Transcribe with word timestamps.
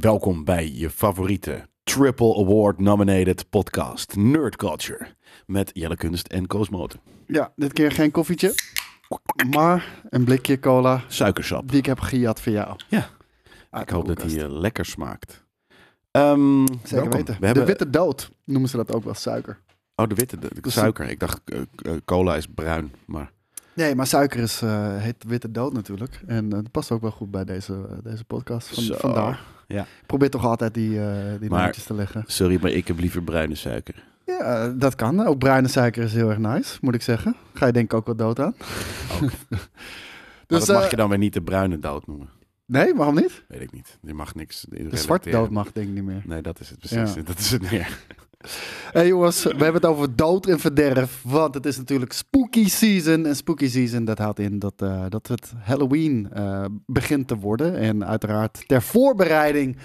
Welkom 0.00 0.44
bij 0.44 0.70
je 0.72 0.90
favoriete 0.90 1.68
Triple 1.84 2.34
Award 2.36 2.78
nominated 2.78 3.50
podcast 3.50 4.16
Nerd 4.16 4.56
Culture 4.56 5.06
met 5.46 5.70
Jelle 5.72 5.96
Kunst 5.96 6.26
en 6.26 6.46
Koos 6.46 6.68
Moten. 6.68 7.00
Ja, 7.26 7.52
dit 7.56 7.72
keer 7.72 7.92
geen 7.92 8.10
koffietje, 8.10 8.54
maar 9.50 10.02
een 10.10 10.24
blikje 10.24 10.58
cola 10.58 11.02
Suikersap. 11.08 11.68
die 11.68 11.78
ik 11.78 11.86
heb 11.86 12.00
gejat 12.00 12.40
voor 12.40 12.52
jou. 12.52 12.76
Ja. 12.88 13.08
Ik 13.80 13.88
hoop 13.90 14.06
dat 14.06 14.20
die 14.20 14.42
eh, 14.42 14.50
lekker 14.50 14.84
smaakt. 14.84 15.44
Ehm, 16.10 16.66
Zeker 16.66 16.88
welkom. 16.90 17.10
weten. 17.10 17.36
We 17.40 17.46
hebben, 17.46 17.62
De 17.64 17.68
witte 17.70 17.90
dood 17.90 18.30
noemen 18.44 18.68
ze 18.68 18.76
dat 18.76 18.92
ook 18.92 19.04
wel 19.04 19.14
suiker. 19.14 19.60
Oh, 19.96 20.06
de 20.08 20.14
witte 20.14 20.38
de, 20.38 20.48
de 20.60 20.70
suiker. 20.70 21.08
Ik 21.10 21.20
dacht 21.20 21.40
eh, 21.44 21.60
eh, 21.60 21.92
cola 22.04 22.36
is 22.36 22.46
bruin, 22.54 22.92
maar 23.06 23.32
Nee, 23.74 23.94
maar 23.94 24.06
suiker 24.06 24.40
is, 24.40 24.62
eh, 24.62 24.96
heet 24.96 25.24
witte 25.26 25.50
dood 25.50 25.72
natuurlijk. 25.72 26.20
En 26.26 26.44
eh, 26.44 26.50
dat 26.50 26.70
past 26.70 26.90
ook 26.90 27.00
wel 27.00 27.10
goed 27.10 27.30
bij 27.30 27.44
deze, 27.44 28.00
deze 28.02 28.24
podcast. 28.24 28.68
Van, 28.68 28.82
Zo. 28.82 28.94
Vandaar. 28.98 29.40
Ja. 29.66 29.80
Ik 29.82 30.06
probeer 30.06 30.30
toch 30.30 30.44
altijd 30.44 30.74
die, 30.74 31.00
eh 31.00 31.40
die 31.40 31.50
Maar- 31.50 31.72
te 31.72 31.94
leggen. 31.94 32.24
sorry, 32.26 32.58
maar 32.62 32.70
ik 32.70 32.86
heb 32.88 32.98
liever 32.98 33.22
bruine 33.22 33.54
suiker. 33.54 34.04
Ja, 34.26 34.68
dat 34.68 34.94
kan. 34.94 35.26
Ook 35.26 35.38
bruine 35.38 35.68
suiker 35.68 36.02
is 36.04 36.12
heel 36.12 36.28
erg 36.28 36.38
nice, 36.38 36.78
moet 36.80 36.94
ik 36.94 37.02
zeggen. 37.02 37.36
Ga 37.54 37.66
je 37.66 37.72
denk 37.72 37.84
ik 37.84 37.94
ook 37.94 38.06
wel 38.06 38.16
dood 38.16 38.40
aan. 38.40 38.54
Ook. 39.22 39.30
Dus, 40.46 40.64
dat 40.64 40.76
mag 40.76 40.84
eh, 40.84 40.90
je 40.90 40.96
dan 40.96 41.08
weer 41.08 41.18
niet 41.18 41.32
de 41.32 41.42
bruine 41.42 41.78
dood 41.78 42.06
noemen. 42.06 42.28
Nee, 42.66 42.94
waarom 42.94 43.14
niet? 43.14 43.44
Weet 43.48 43.60
ik 43.60 43.72
niet. 43.72 43.98
Je 44.02 44.14
mag 44.14 44.34
niks. 44.34 44.66
De 44.68 44.96
zwarte 44.96 45.30
dood 45.30 45.50
mag 45.50 45.72
denk 45.72 45.88
ik 45.88 45.94
niet 45.94 46.04
meer. 46.04 46.22
Nee, 46.24 46.42
dat 46.42 46.60
is 46.60 46.70
het 46.70 46.78
precies. 46.78 47.14
Ja. 47.14 47.22
Dat 47.22 47.38
is 47.38 47.50
het 47.50 47.70
meer. 47.70 47.98
Hey 48.92 49.06
jongens, 49.06 49.42
we 49.42 49.48
hebben 49.48 49.74
het 49.74 49.84
over 49.84 50.16
dood 50.16 50.46
en 50.46 50.58
verderf. 50.58 51.20
Want 51.22 51.54
het 51.54 51.66
is 51.66 51.76
natuurlijk 51.76 52.12
spooky 52.12 52.68
season. 52.68 53.26
En 53.26 53.36
spooky 53.36 53.68
season, 53.68 54.04
dat 54.04 54.18
houdt 54.18 54.38
in 54.38 54.58
dat, 54.58 54.74
eh, 54.76 55.04
dat 55.08 55.26
het 55.26 55.52
Halloween 55.62 56.28
eh, 56.32 56.64
begint 56.86 57.28
te 57.28 57.36
worden. 57.36 57.76
En 57.76 58.06
uiteraard 58.06 58.64
ter 58.66 58.82
voorbereiding 58.82 59.76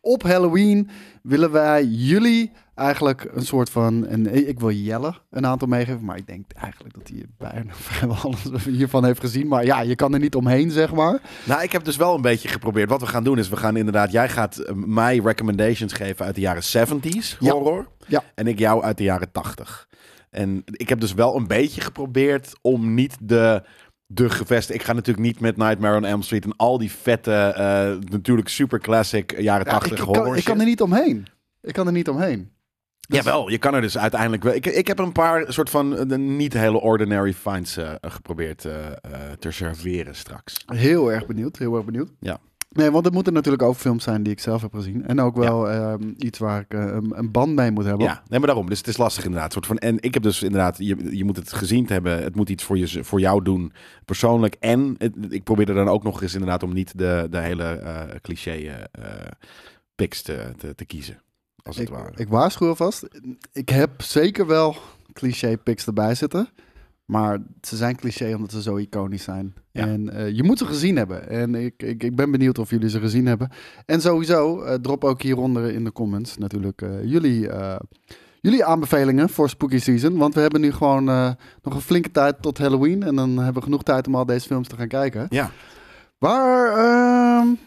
op 0.00 0.22
Halloween 0.22 0.88
willen 1.22 1.50
wij 1.50 1.84
jullie 1.84 2.52
eigenlijk 2.78 3.28
een 3.32 3.46
soort 3.46 3.70
van... 3.70 4.06
En 4.06 4.48
ik 4.48 4.60
wil 4.60 4.70
Jelle 4.70 5.14
een 5.30 5.46
aantal 5.46 5.68
meegeven. 5.68 6.04
Maar 6.04 6.16
ik 6.16 6.26
denk 6.26 6.52
eigenlijk 6.52 6.94
dat 6.94 7.08
hij 7.08 7.24
bijna 7.38 7.72
vrijwel 7.88 8.16
alles 8.16 8.64
hiervan 8.64 9.04
heeft 9.04 9.20
gezien. 9.20 9.48
Maar 9.48 9.64
ja, 9.64 9.80
je 9.80 9.94
kan 9.94 10.14
er 10.14 10.20
niet 10.20 10.34
omheen, 10.34 10.70
zeg 10.70 10.92
maar. 10.92 11.20
Nou, 11.44 11.62
ik 11.62 11.72
heb 11.72 11.84
dus 11.84 11.96
wel 11.96 12.14
een 12.14 12.22
beetje 12.22 12.48
geprobeerd. 12.48 12.90
Wat 12.90 13.00
we 13.00 13.06
gaan 13.06 13.24
doen 13.24 13.38
is, 13.38 13.48
we 13.48 13.56
gaan 13.56 13.76
inderdaad... 13.76 14.12
Jij 14.12 14.28
gaat 14.28 14.58
eh, 14.58 14.74
mij 14.74 15.18
recommendations 15.18 15.92
geven 15.92 16.24
uit 16.24 16.34
de 16.34 16.40
jaren 16.40 16.62
70s 16.62 17.38
Ja. 17.38 17.52
horror. 17.52 17.88
Ja. 18.06 18.22
En 18.34 18.46
ik 18.46 18.58
jou 18.58 18.82
uit 18.82 18.96
de 18.96 19.04
jaren 19.04 19.32
80. 19.32 19.88
En 20.30 20.62
ik 20.64 20.88
heb 20.88 21.00
dus 21.00 21.14
wel 21.14 21.36
een 21.36 21.46
beetje 21.46 21.80
geprobeerd 21.80 22.52
om 22.60 22.94
niet 22.94 23.16
de... 23.20 23.62
De 24.10 24.30
gevesten. 24.30 24.74
Ik 24.74 24.82
ga 24.82 24.92
natuurlijk 24.92 25.26
niet 25.26 25.40
met 25.40 25.56
Nightmare 25.56 25.96
on 25.96 26.04
Elm 26.04 26.22
Street 26.22 26.44
en 26.44 26.56
al 26.56 26.78
die 26.78 26.92
vette, 26.92 27.32
eh, 27.32 28.10
natuurlijk 28.10 28.48
super 28.48 28.80
classic 28.80 29.40
jaren 29.40 29.66
Ja, 29.66 29.72
80 29.72 29.92
ik, 29.92 29.98
ik, 29.98 30.04
horror 30.04 30.24
kan, 30.24 30.36
ik 30.36 30.44
kan 30.44 30.60
er 30.60 30.66
niet 30.66 30.82
omheen. 30.82 31.26
Ik 31.62 31.72
kan 31.72 31.86
er 31.86 31.92
niet 31.92 32.08
omheen. 32.08 32.50
Dus- 33.08 33.24
Jawel, 33.24 33.48
je 33.50 33.58
kan 33.58 33.74
er 33.74 33.80
dus 33.80 33.98
uiteindelijk 33.98 34.42
wel. 34.42 34.54
Ik, 34.54 34.66
ik 34.66 34.86
heb 34.86 34.98
een 34.98 35.12
paar 35.12 35.52
soort 35.52 35.70
van 35.70 35.96
eh, 35.96 36.08
de 36.08 36.18
niet 36.18 36.52
hele 36.52 36.80
ordinary 36.80 37.32
finds 37.34 37.76
eh, 37.76 37.92
geprobeerd 38.00 38.64
eh, 38.64 38.74
te 39.38 39.50
serveren 39.50 40.14
straks. 40.14 40.62
Heel 40.66 41.12
erg 41.12 41.26
benieuwd, 41.26 41.56
heel 41.58 41.76
erg 41.76 41.84
benieuwd. 41.84 42.10
Ja. 42.20 42.38
Nee, 42.70 42.90
want 42.90 43.06
er 43.06 43.12
moeten 43.12 43.32
natuurlijk 43.32 43.62
ook 43.62 43.74
films 43.76 44.04
zijn 44.04 44.22
die 44.22 44.32
ik 44.32 44.40
zelf 44.40 44.62
heb 44.62 44.74
gezien. 44.74 45.06
En 45.06 45.20
ook 45.20 45.36
wel 45.36 45.70
ehm, 45.70 46.12
iets 46.16 46.38
waar 46.38 46.60
ik 46.60 46.72
een, 46.74 47.28
band 47.32 47.54
mee 47.54 47.70
moet 47.70 47.84
hebben. 47.84 48.06
Ja, 48.06 48.22
nee, 48.28 48.38
maar 48.38 48.48
daarom. 48.48 48.68
Dus 48.68 48.78
het 48.78 48.86
is 48.86 48.96
lastig 48.96 49.24
inderdaad. 49.24 49.52
Soort 49.52 49.66
van, 49.66 49.78
en 49.78 49.96
ik 50.00 50.14
heb 50.14 50.22
dus 50.22 50.42
inderdaad, 50.42 50.76
je, 50.78 51.16
je 51.16 51.24
moet 51.24 51.36
het 51.36 51.52
gezien 51.52 51.86
te 51.86 51.92
hebben. 51.92 52.22
Het 52.22 52.34
moet 52.36 52.50
iets 52.50 52.64
voor, 52.64 52.78
je, 52.78 53.04
voor 53.04 53.20
jou 53.20 53.42
doen, 53.42 53.72
persoonlijk. 54.04 54.56
En 54.60 54.94
het- 54.98 55.14
ik 55.28 55.42
probeer 55.44 55.68
er 55.68 55.74
dan 55.74 55.88
ook 55.88 56.02
nog 56.02 56.22
eens 56.22 56.32
inderdaad 56.32 56.62
om 56.62 56.72
niet 56.72 56.98
de, 56.98 57.26
de 57.30 57.38
hele 57.38 57.80
cliché 58.22 58.86
picks 59.94 60.22
te, 60.22 60.52
te, 60.56 60.74
te 60.74 60.84
kiezen. 60.84 61.20
Als 61.68 61.76
het 61.76 61.88
Ik, 61.88 61.94
ware. 61.94 62.10
ik 62.16 62.28
waarschuw 62.28 62.68
alvast. 62.68 63.08
Ik 63.52 63.68
heb 63.68 64.02
zeker 64.02 64.46
wel 64.46 64.76
cliché 65.12 65.56
pics 65.56 65.86
erbij 65.86 66.14
zitten. 66.14 66.48
Maar 67.04 67.38
ze 67.60 67.76
zijn 67.76 67.96
cliché 67.96 68.34
omdat 68.34 68.50
ze 68.50 68.62
zo 68.62 68.76
iconisch 68.76 69.22
zijn. 69.22 69.54
Ja. 69.70 69.86
En 69.86 70.10
eh, 70.10 70.30
je 70.30 70.42
moet 70.42 70.58
ze 70.58 70.66
gezien 70.66 70.96
hebben. 70.96 71.28
En 71.28 71.54
ik, 71.54 71.82
ik, 71.82 72.02
ik 72.02 72.16
ben 72.16 72.30
benieuwd 72.30 72.58
of 72.58 72.70
jullie 72.70 72.88
ze 72.88 73.00
gezien 73.00 73.26
hebben. 73.26 73.50
En 73.86 74.00
sowieso, 74.00 74.62
eh, 74.62 74.74
drop 74.74 75.04
ook 75.04 75.22
hieronder 75.22 75.70
in 75.72 75.84
de 75.84 75.92
comments 75.92 76.38
natuurlijk 76.38 76.82
eh, 76.82 77.04
jullie, 77.04 77.48
jullie 78.40 78.64
aanbevelingen 78.64 79.28
voor 79.28 79.48
Spooky 79.48 79.78
Season. 79.78 80.16
Want 80.16 80.34
we 80.34 80.40
hebben 80.40 80.60
nu 80.60 80.72
gewoon 80.72 81.04
nog 81.62 81.74
een 81.74 81.80
flinke 81.80 82.10
tijd 82.10 82.42
tot 82.42 82.58
Halloween. 82.58 83.02
En 83.02 83.14
dan 83.14 83.36
hebben 83.36 83.54
we 83.54 83.62
genoeg 83.62 83.82
tijd 83.82 84.06
om 84.06 84.14
al 84.14 84.26
deze 84.26 84.46
films 84.46 84.68
te 84.68 84.76
gaan 84.76 84.88
kijken. 84.88 85.26
ja. 85.28 85.50
Waar 86.18 86.72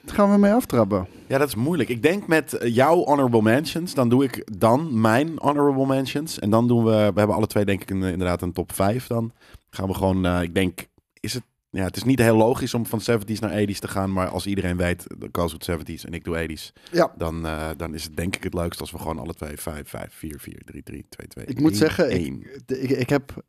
gaan 0.06 0.32
we 0.32 0.38
mee 0.38 0.54
aftrappen? 0.54 1.08
ja, 1.32 1.38
dat 1.38 1.48
is 1.48 1.56
moeilijk. 1.56 1.90
Ik 1.90 2.02
denk 2.02 2.28
met 2.28 2.54
eh, 2.54 2.76
jouw 2.76 3.04
honorable 3.04 3.42
mentions, 3.42 3.94
dan 3.94 4.10
doe 4.10 4.24
ik 4.24 4.58
dan 4.58 5.02
mijn 5.02 5.32
honorable 5.36 5.86
mentions. 5.86 6.40
En 6.40 6.50
dan 6.50 6.68
doen 6.68 6.84
we, 6.84 6.92
we 6.92 7.20
hebben 7.20 7.36
alle 7.36 7.48
twee 7.48 7.66
denk 7.66 7.82
ik 7.82 7.90
een, 7.90 8.04
inderdaad 8.04 8.42
een 8.42 8.54
top 8.54 8.74
5 8.74 9.08
dan. 9.08 9.32
Gaan 9.70 9.88
we 9.88 9.94
gewoon, 9.94 10.26
eh, 10.26 10.42
ik 10.42 10.54
denk, 10.54 10.88
is 11.20 11.34
het, 11.34 11.44
ja, 11.70 11.84
het 11.84 11.96
is 11.96 12.04
niet 12.04 12.20
heel 12.20 12.36
logisch 12.36 12.74
om 12.74 12.86
van 12.86 13.02
70s 13.02 13.40
naar 13.40 13.62
80s 13.62 13.80
te 13.80 13.88
gaan. 13.88 14.14
Maar 14.14 14.28
als 14.28 14.46
iedereen 14.46 14.78
weet, 14.78 15.08
Koos 15.32 15.52
doet 15.52 15.70
70s 15.72 16.06
en 16.06 16.14
ik 16.14 16.24
doe 16.24 16.48
80s. 16.50 16.72
Ja. 16.92 17.14
Dan, 17.18 17.46
eh, 17.46 17.70
dan 17.78 17.94
is 17.94 18.04
het 18.04 18.16
denk 18.16 18.36
ik 18.36 18.44
het 18.44 18.54
leukst 18.54 18.80
als 18.80 18.92
we 18.92 18.98
gewoon 18.98 19.20
alle 19.20 19.34
twee 19.34 19.58
5, 19.58 19.88
5, 19.88 20.14
4, 20.14 20.40
4, 20.40 20.62
3, 20.66 20.84
3, 20.84 21.06
2, 21.10 21.28
2, 21.28 21.46
Ik 21.46 21.60
moet 21.60 21.78
zeggen, 21.78 22.12
ik, 22.12 22.62
ik, 22.68 22.90
ik 22.90 23.10
heb 23.10 23.44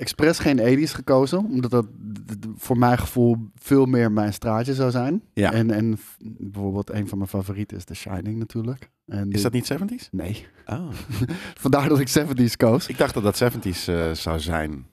expres 0.00 0.38
geen 0.38 0.58
80s 0.58 0.90
gekozen, 0.90 1.38
omdat 1.44 1.70
dat 1.70 1.86
voor 2.56 2.78
mijn 2.78 2.98
gevoel 2.98 3.36
veel 3.54 3.86
meer 3.86 4.12
mijn 4.12 4.32
straatje 4.32 4.74
zou 4.74 4.90
zijn. 4.90 5.22
Ja. 5.34 5.52
En, 5.52 5.70
en 5.70 5.98
bijvoorbeeld 6.38 6.90
een 6.90 7.08
van 7.08 7.18
mijn 7.18 7.30
favorieten 7.30 7.76
is 7.76 7.84
The 7.84 7.94
Shining 7.94 8.38
natuurlijk. 8.38 8.90
En 9.06 9.30
Is 9.30 9.42
dat 9.42 9.52
niet 9.52 9.72
70s? 9.72 10.10
Nee. 10.10 10.46
Oh. 10.66 10.90
Vandaar 11.64 11.88
dat 11.88 12.00
ik 12.00 12.08
70s 12.18 12.56
koos. 12.56 12.86
Ik 12.86 12.98
dacht 12.98 13.14
dat 13.14 13.22
dat 13.22 13.52
70s 13.54 13.84
eh, 13.86 14.10
zou 14.10 14.40
zijn. 14.40 14.86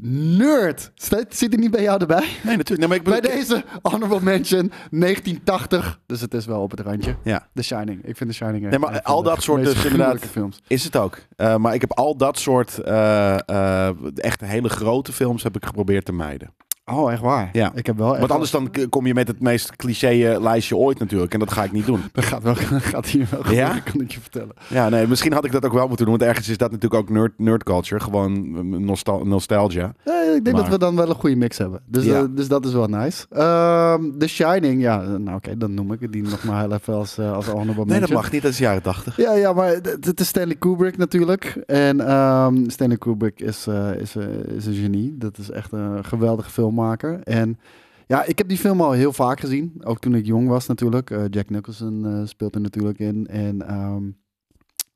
Nerd! 0.00 0.90
Zit 1.28 1.38
hij 1.38 1.48
niet 1.48 1.70
bij 1.70 1.82
jou 1.82 2.00
erbij? 2.00 2.26
Nee, 2.42 2.56
natuurlijk. 2.56 2.78
Nee, 2.78 2.88
maar 2.88 2.96
ik 2.96 3.02
Bij 3.02 3.20
deze 3.20 3.64
honorable 3.82 4.20
mention 4.20 4.72
1980. 4.90 6.00
Dus 6.06 6.20
het 6.20 6.34
is 6.34 6.46
wel 6.46 6.62
op 6.62 6.70
het 6.70 6.80
randje. 6.80 7.16
Ja. 7.24 7.48
The 7.54 7.62
Shining. 7.62 8.04
Ik 8.04 8.16
vind 8.16 8.30
The 8.30 8.36
Shining 8.36 8.68
Nee, 8.70 8.78
maar 8.78 9.02
al 9.02 9.22
dat 9.22 9.42
soort 9.42 9.64
dus 9.64 9.84
inderdaad- 9.84 10.24
films. 10.24 10.62
Is 10.66 10.84
het 10.84 10.96
ook. 10.96 11.18
Eh, 11.36 11.56
maar 11.56 11.74
ik 11.74 11.80
heb 11.80 11.92
al 11.92 12.16
dat 12.16 12.38
soort 12.38 12.78
eh, 12.78 14.18
echt 14.18 14.40
hele 14.40 14.68
grote 14.68 15.12
films 15.12 15.42
heb 15.42 15.56
ik 15.56 15.64
geprobeerd 15.64 16.04
te 16.04 16.12
mijden. 16.12 16.54
Oh, 16.92 17.12
echt 17.12 17.20
waar? 17.20 17.48
Ja. 17.52 17.72
Ik 17.74 17.86
heb 17.86 17.96
wel 17.96 18.10
echt 18.10 18.18
Want 18.18 18.30
anders 18.32 18.50
dan 18.50 18.70
k- 18.70 18.86
kom 18.90 19.06
je 19.06 19.14
met 19.14 19.28
het 19.28 19.40
meest 19.40 19.76
cliché 19.76 20.08
eh, 20.32 20.40
lijstje 20.40 20.76
ooit 20.76 20.98
natuurlijk. 20.98 21.32
En 21.32 21.38
dat 21.38 21.52
ga 21.52 21.64
ik 21.64 21.72
niet 21.72 21.86
doen. 21.86 22.00
Dat 22.12 22.24
gaat, 22.24 22.42
wel, 22.42 22.54
gaat 22.54 23.06
hier 23.06 23.26
wel 23.30 23.42
goed, 23.42 23.54
Ja? 23.54 23.78
kan 23.78 24.00
ik 24.00 24.12
je 24.12 24.20
vertellen. 24.20 24.54
Ja, 24.68 24.88
nee, 24.88 25.06
misschien 25.06 25.32
had 25.32 25.44
ik 25.44 25.52
dat 25.52 25.64
ook 25.64 25.72
wel 25.72 25.86
moeten 25.88 26.06
doen. 26.06 26.18
Want 26.18 26.28
ergens 26.28 26.48
is 26.48 26.58
dat 26.58 26.70
natuurlijk 26.70 27.02
ook 27.02 27.08
nerd, 27.10 27.32
nerd 27.36 27.62
culture. 27.62 28.00
Gewoon 28.00 28.32
eh, 28.56 28.78
nostal 28.78 29.24
nostalgia. 29.26 29.94
Ik 30.04 30.44
denk 30.44 30.44
Maar- 30.44 30.52
dat 30.64 30.68
we 30.68 30.78
dan 30.78 30.96
wel 30.96 31.08
een 31.08 31.14
goede 31.14 31.36
mix 31.36 31.58
hebben. 31.58 31.80
Dus, 31.86 32.04
Ja. 32.04 32.18
eh, 32.18 32.24
dus 32.30 32.48
dat 32.48 32.64
is 32.66 32.72
wel 32.72 32.86
nice. 32.86 33.26
Ehm 33.30 34.18
The 34.18 34.26
Shining, 34.28 34.82
ja, 34.82 35.00
nou 35.02 35.36
oké, 35.36 35.56
dan 35.56 35.74
noem 35.74 35.92
ik 35.92 36.00
het 36.00 36.12
die 36.12 36.22
nog 36.22 36.44
maar 36.44 36.60
heel 36.60 36.72
even 36.72 36.94
als, 36.94 37.18
eh, 37.18 37.32
als 37.32 37.46
honorable 37.46 37.84
Nee, 37.84 38.00
dat 38.00 38.10
mag 38.10 38.32
niet. 38.32 38.42
Dat 38.42 38.50
is 38.50 38.58
jaren 38.58 38.82
80. 38.82 39.16
Ja, 39.16 39.32
ja, 39.34 39.52
maar 39.52 39.68
het 39.68 39.96
het 40.00 40.20
is 40.20 40.28
Stanley 40.28 40.54
Kubrick 40.56 40.96
natuurlijk. 40.96 41.44
En 41.66 42.00
ehm, 42.00 42.68
Stanley 42.68 42.96
Kubrick 42.96 43.40
is, 43.40 43.66
eh, 43.66 43.94
is, 44.00 44.16
eh, 44.16 44.24
is 44.56 44.66
een 44.66 44.74
genie. 44.74 45.14
Dat 45.18 45.38
is 45.38 45.50
echt 45.50 45.72
een 45.72 46.04
geweldige 46.04 46.50
filmmaker. 46.74 47.20
En 47.22 47.58
ja, 48.06 48.24
ik 48.24 48.38
heb 48.38 48.48
die 48.48 48.58
film 48.58 48.80
al 48.80 48.92
heel 48.92 49.12
vaak 49.12 49.40
gezien. 49.40 49.80
Ook 49.84 49.98
toen 49.98 50.14
ik 50.14 50.26
jong 50.26 50.48
was 50.48 50.66
natuurlijk. 50.66 51.10
Eh, 51.10 51.24
Jack 51.30 51.50
Nicholson 51.50 52.06
eh, 52.06 52.26
speelt 52.26 52.54
er 52.54 52.60
natuurlijk 52.60 52.98
in. 52.98 53.26
En 53.26 53.68
ehm, 53.68 54.10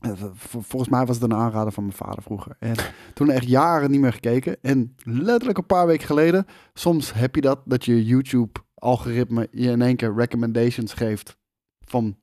eh, 0.00 0.12
volgens 0.60 0.88
mij 0.88 1.06
was 1.06 1.16
het 1.20 1.24
een 1.24 1.38
aanrader 1.38 1.72
van 1.72 1.84
mijn 1.84 1.96
vader 1.96 2.22
vroeger. 2.22 2.56
En 2.58 2.74
toen 3.14 3.30
echt 3.30 3.48
jaren 3.48 3.90
niet 3.90 4.00
meer 4.00 4.12
gekeken. 4.12 4.56
En 4.62 4.94
letterlijk 5.02 5.58
een 5.58 5.66
paar 5.66 5.86
weken 5.86 6.06
geleden. 6.06 6.46
Soms 6.74 7.12
heb 7.14 7.34
je 7.34 7.40
dat, 7.40 7.60
dat 7.64 7.84
je 7.84 8.04
YouTube-algoritme 8.04 9.48
je 9.50 9.70
in 9.70 9.82
één 9.82 9.96
keer 9.96 10.14
recommendations 10.14 10.92
geeft 10.92 11.36
van 11.80 12.16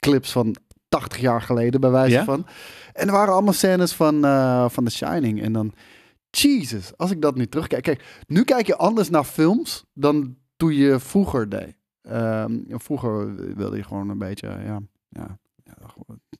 clips 0.00 0.32
van 0.32 0.56
80 0.88 1.20
jaar 1.20 1.42
geleden, 1.42 1.80
bij 1.80 1.90
wijze 1.90 2.14
Ja? 2.14 2.24
van. 2.24 2.46
En 2.92 3.06
er 3.06 3.12
waren 3.12 3.32
allemaal 3.32 3.52
scènes 3.52 3.92
van, 3.92 4.24
eh, 4.24 4.68
van 4.68 4.84
The 4.84 4.90
Shining. 4.90 5.42
En 5.42 5.52
dan, 5.52 5.72
Jesus, 6.36 6.96
als 6.96 7.10
ik 7.10 7.22
dat 7.22 7.34
nu 7.34 7.46
terugkijk. 7.46 7.82
Kijk, 7.82 8.22
nu 8.26 8.44
kijk 8.44 8.66
je 8.66 8.76
anders 8.76 9.10
naar 9.10 9.24
films 9.24 9.84
dan 9.92 10.36
toen 10.56 10.74
je 10.74 10.98
vroeger 11.00 11.48
deed. 11.48 11.74
Ehm, 12.02 12.58
vroeger 12.68 13.34
wilde 13.56 13.76
je 13.76 13.82
gewoon 13.82 14.08
een 14.08 14.18
beetje, 14.18 14.48
ja, 14.48 14.80
ja, 15.08 15.38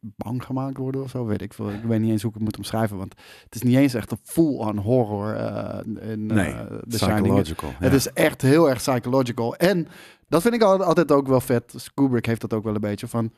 bang 0.00 0.44
gemaakt 0.44 0.76
worden 0.76 1.02
of 1.02 1.10
zo, 1.10 1.24
weet 1.24 1.42
ik 1.42 1.54
veel. 1.54 1.70
Ik 1.70 1.82
weet 1.82 2.00
niet 2.00 2.10
eens 2.10 2.20
hoe 2.22 2.30
ik 2.30 2.36
het 2.36 2.44
moet 2.44 2.56
omschrijven, 2.56 2.96
want 2.96 3.14
het 3.44 3.54
is 3.54 3.62
niet 3.62 3.76
eens 3.76 3.94
echt 3.94 4.10
een 4.10 4.18
full-on 4.22 4.78
horror 4.78 5.34
eh 5.34 5.78
in 5.84 6.30
eh, 6.30 6.36
Nee, 6.36 6.54
The 6.54 6.84
psychological. 6.86 7.70
Het 7.78 7.92
is 7.92 8.12
echt 8.12 8.42
heel 8.42 8.68
erg 8.68 8.78
psychological. 8.78 9.56
En 9.56 9.88
dat 10.28 10.42
vind 10.42 10.54
ik 10.54 10.62
al- 10.62 10.84
altijd 10.84 11.12
ook 11.12 11.26
wel 11.26 11.40
vet. 11.40 11.90
Kubrick 11.94 12.26
heeft 12.26 12.40
dat 12.40 12.52
ook 12.52 12.64
wel 12.64 12.74
een 12.74 12.80
beetje 12.80 13.08
van. 13.08 13.30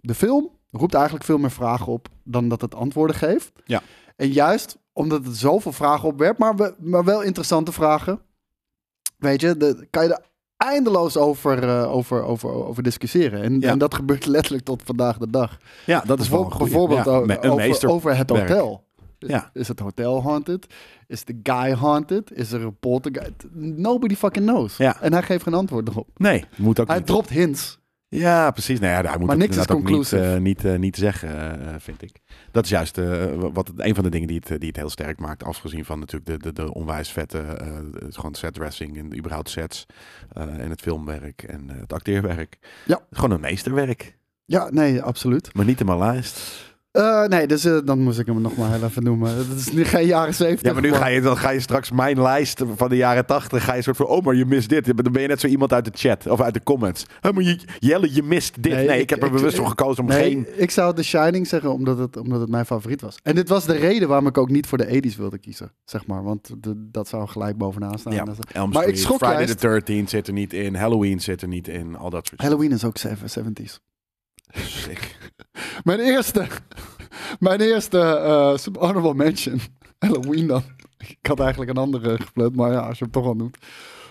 De 0.00 0.14
film 0.14 0.50
roept 0.70 0.94
eigenlijk 0.94 1.24
veel 1.24 1.38
meer 1.38 1.50
vragen 1.50 1.86
op 1.86 2.08
dan 2.24 2.48
dat 2.48 2.60
het 2.60 2.74
antwoorden 2.74 3.16
geeft. 3.16 3.52
Ja. 3.64 3.82
En 4.20 4.28
juist 4.32 4.78
omdat 4.92 5.24
het 5.24 5.36
zoveel 5.36 5.72
vragen 5.72 6.08
opwerpt, 6.08 6.38
maar, 6.38 6.56
we- 6.56 6.74
maar 6.78 7.04
wel 7.04 7.22
interessante 7.22 7.72
vragen. 7.72 8.20
Weet 9.16 9.40
je, 9.40 9.56
de, 9.56 9.86
kan 9.90 10.02
je 10.02 10.08
de 10.08 10.20
eindeloos 10.56 11.16
over, 11.16 11.62
eh, 11.68 11.92
over, 11.94 12.22
over, 12.22 12.50
over 12.50 12.82
discussiëren. 12.82 13.42
En, 13.42 13.60
Ja. 13.60 13.70
en 13.70 13.78
dat 13.78 13.94
gebeurt 13.94 14.26
letterlijk 14.36 14.64
tot 14.64 14.82
vandaag 14.84 15.18
de 15.18 15.30
dag. 15.30 15.58
Ja, 15.86 16.02
dat 16.06 16.20
is 16.20 16.28
wel 16.28 16.42
een 16.42 16.58
Bijvoorbeeld, 16.58 17.02
goeie. 17.02 17.26
Ja, 17.28 17.88
over, 17.88 18.16
het 18.16 18.30
hotel. 18.30 18.84
Ja. 19.18 19.50
Is 19.52 19.68
het 19.68 19.78
hotel 19.80 20.22
haunted? 20.22 20.66
Is 21.06 21.24
de 21.24 21.40
guy 21.42 21.72
haunted? 21.74 22.30
Is 22.32 22.52
er 22.52 22.62
een 22.62 22.76
poltergeist? 22.78 23.32
Nobody 23.52 24.14
fucking 24.16 24.46
knows. 24.46 24.76
Ja. 24.76 25.00
En 25.00 25.12
hij 25.12 25.22
geeft 25.22 25.42
geen 25.42 25.54
antwoord 25.54 25.88
erop. 25.88 26.08
Nee, 26.16 26.44
moet 26.56 26.80
ook 26.80 26.86
Hij 26.88 26.96
niet. 26.96 27.06
dropt 27.06 27.28
hints. 27.28 27.78
Ja, 28.12 28.50
precies. 28.50 28.80
Nou 28.80 28.92
ja, 28.92 29.08
hij 29.08 29.18
moet 29.18 29.26
Maar 29.26 29.36
niks 29.36 29.56
is 29.56 29.66
niet, 29.66 30.12
eh, 30.12 30.36
niet, 30.36 30.64
eh, 30.64 30.78
niet 30.78 30.96
zeggen, 30.96 31.60
eh, 31.66 31.74
vind 31.78 32.02
ik. 32.02 32.20
Dat 32.50 32.64
is 32.64 32.70
juist 32.70 33.00
wat, 33.52 33.72
een 33.76 33.94
van 33.94 34.04
de 34.04 34.10
dingen 34.10 34.28
die 34.28 34.40
het, 34.44 34.60
die 34.60 34.68
het 34.68 34.76
heel 34.76 34.90
sterk 34.90 35.18
maakt. 35.18 35.44
Afgezien 35.44 35.84
van 35.84 35.98
natuurlijk 35.98 36.30
de, 36.30 36.38
de, 36.38 36.52
de 36.52 36.74
onwijs 36.74 37.10
vette 37.10 37.44
gewoon 38.10 38.34
set 38.34 38.54
dressing 38.54 38.98
en 38.98 39.16
überhaupt 39.16 39.50
sets. 39.50 39.86
en 40.32 40.70
het 40.70 40.80
filmwerk 40.80 41.42
en 41.42 41.68
het 41.68 41.92
acteerwerk. 41.92 42.58
Ja. 42.86 43.00
Gewoon 43.10 43.30
een 43.30 43.40
meesterwerk. 43.40 44.18
Ja, 44.44 44.70
nee, 44.70 45.02
absoluut. 45.02 45.54
Maar 45.54 45.64
niet 45.64 45.80
in 45.80 45.86
mijn 45.86 45.98
lijst. 45.98 46.69
Eh, 46.90 47.24
nee, 47.24 47.46
dus 47.46 47.64
eh, 47.64 47.78
dan 47.84 48.00
moest 48.00 48.18
ik 48.18 48.26
hem 48.26 48.40
nog 48.40 48.56
maar 48.56 48.70
heel 48.72 48.82
even 48.84 49.02
noemen. 49.02 49.36
Het 49.36 49.46
is 49.56 49.72
nu 49.72 49.84
geen 49.84 50.06
jaren 50.06 50.34
zeventig. 50.34 50.66
Ja, 50.66 50.72
maar 50.72 50.82
nu 50.82 50.92
ga 50.92 51.06
je, 51.06 51.20
dan 51.20 51.36
ga 51.36 51.50
je 51.50 51.60
straks 51.60 51.90
mijn 51.90 52.22
lijst 52.22 52.62
van 52.76 52.88
de 52.88 52.96
jaren 52.96 53.26
tachtig. 53.26 53.64
Ga 53.64 53.74
je 53.74 53.82
soort 53.82 53.96
van, 53.96 54.06
oh, 54.06 54.24
maar 54.24 54.34
je 54.34 54.46
mist 54.46 54.68
dit. 54.68 54.96
Dan 55.02 55.12
ben 55.12 55.22
je 55.22 55.28
net 55.28 55.40
zo 55.40 55.46
iemand 55.46 55.72
uit 55.72 55.84
de 55.84 55.90
chat 55.94 56.26
of 56.26 56.40
uit 56.40 56.54
de 56.54 56.62
comments. 56.62 57.04
Oh, 57.22 57.32
maar 57.32 57.42
je, 57.42 57.58
Jelle, 57.78 58.14
je 58.14 58.22
mist 58.22 58.62
dit. 58.62 58.72
Nee, 58.72 58.86
Nee, 58.86 58.96
ik, 58.96 59.02
ik- 59.02 59.10
heb 59.10 59.20
er 59.20 59.26
ik- 59.26 59.32
bewust 59.32 59.56
voor 59.56 59.66
gekozen 59.68 60.02
om 60.02 60.08
Nee, 60.08 60.22
geen... 60.22 60.46
ik 60.60 60.70
zou 60.70 60.94
The 60.94 61.02
Shining 61.02 61.46
zeggen 61.46 61.72
omdat 61.72 61.98
het, 61.98 62.16
omdat 62.16 62.40
het 62.40 62.50
mijn 62.50 62.66
favoriet 62.66 63.00
was. 63.00 63.16
En 63.22 63.34
dit 63.34 63.48
was 63.48 63.64
de 63.66 63.76
reden 63.76 64.08
waarom 64.08 64.26
ik 64.26 64.38
ook 64.38 64.50
niet 64.50 64.66
voor 64.66 64.78
de 64.78 65.02
80s 65.12 65.16
wilde 65.16 65.38
kiezen, 65.38 65.72
zeg 65.84 66.06
maar. 66.06 66.22
Want 66.22 66.50
de- 66.62 66.88
dat 66.90 67.08
zou 67.08 67.28
gelijk 67.28 67.56
bovenaan 67.56 67.98
staan. 67.98 68.12
Ja, 68.12 68.24
Dat 68.24 68.36
Elm 68.52 68.70
Maar 68.70 68.86
ik 68.88 68.98
Friday 68.98 69.46
the 69.46 69.82
13th 70.04 70.08
zit 70.08 70.26
er 70.26 70.32
niet 70.32 70.52
in. 70.52 70.74
Halloween 70.74 71.20
zit 71.20 71.42
er 71.42 71.48
niet 71.48 71.68
in. 71.68 71.96
Al 71.96 72.10
dat 72.10 72.26
soort 72.26 72.40
Halloween 72.40 72.72
is 72.72 72.84
ook 72.84 72.96
70s. 72.98 73.80
Sick. 74.52 75.16
Mijn 75.84 76.00
eerste, 76.00 76.46
mijn 77.38 77.60
eerste 77.60 77.98
eh, 78.00 78.72
honorable 78.82 79.14
mention. 79.14 79.60
Halloween 79.98 80.46
dan. 80.46 80.62
Ik 80.98 81.18
had 81.26 81.40
eigenlijk 81.40 81.70
een 81.70 81.76
andere 81.76 82.16
gepland, 82.20 82.56
maar 82.56 82.72
ja, 82.72 82.78
als 82.80 82.98
je 82.98 83.04
hem 83.04 83.12
toch 83.12 83.24
al 83.26 83.34
noemt. 83.34 83.56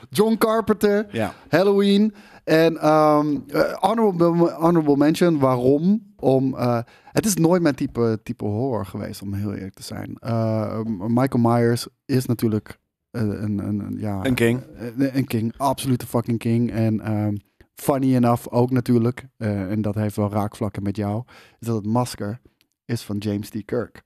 John 0.10 0.36
Carpenter, 0.38 1.08
Ja. 1.12 1.34
Halloween. 1.50 2.14
En 2.44 2.78
ehm, 2.78 3.38
eh, 3.48 3.74
honorable, 3.74 4.52
honorable 4.52 4.98
mention, 4.98 5.40
waarom? 5.40 6.14
Om, 6.20 6.56
eh, 6.56 6.80
het 7.12 7.26
is 7.26 7.34
nooit 7.36 7.62
mijn 7.62 7.76
type, 7.76 8.20
type 8.24 8.46
horror 8.46 8.86
geweest, 8.86 9.22
om 9.22 9.34
heel 9.34 9.54
eerlijk 9.54 9.74
te 9.74 9.84
zijn. 9.84 10.16
Eh, 10.20 10.80
Michael 11.08 11.44
Myers 11.44 11.88
is 12.06 12.26
natuurlijk 12.26 12.80
een, 13.12 13.44
een, 13.44 13.58
een, 13.60 13.96
ja, 13.98 14.26
Een 14.26 14.34
king. 14.34 14.62
een, 14.78 15.18
een 15.18 15.26
king, 15.26 15.54
absolute 15.58 16.08
fucking 16.08 16.40
king. 16.40 16.72
En 16.72 17.00
ehm, 17.02 17.36
funny 17.80 18.16
enough 18.16 18.48
ook 18.48 18.72
natuurlijk, 18.72 19.28
eh, 19.38 19.72
en 19.72 19.82
dat 19.82 19.96
heeft 19.96 20.16
wel 20.16 20.32
raakvlakken 20.32 20.84
met 20.84 20.96
jou, 20.96 21.24
is 21.60 21.68
dat 21.68 21.76
het 21.76 21.86
masker 21.86 22.42
is 22.86 23.02
van 23.02 23.18
James 23.18 23.50
T. 23.50 23.66
Kirk. 23.66 24.04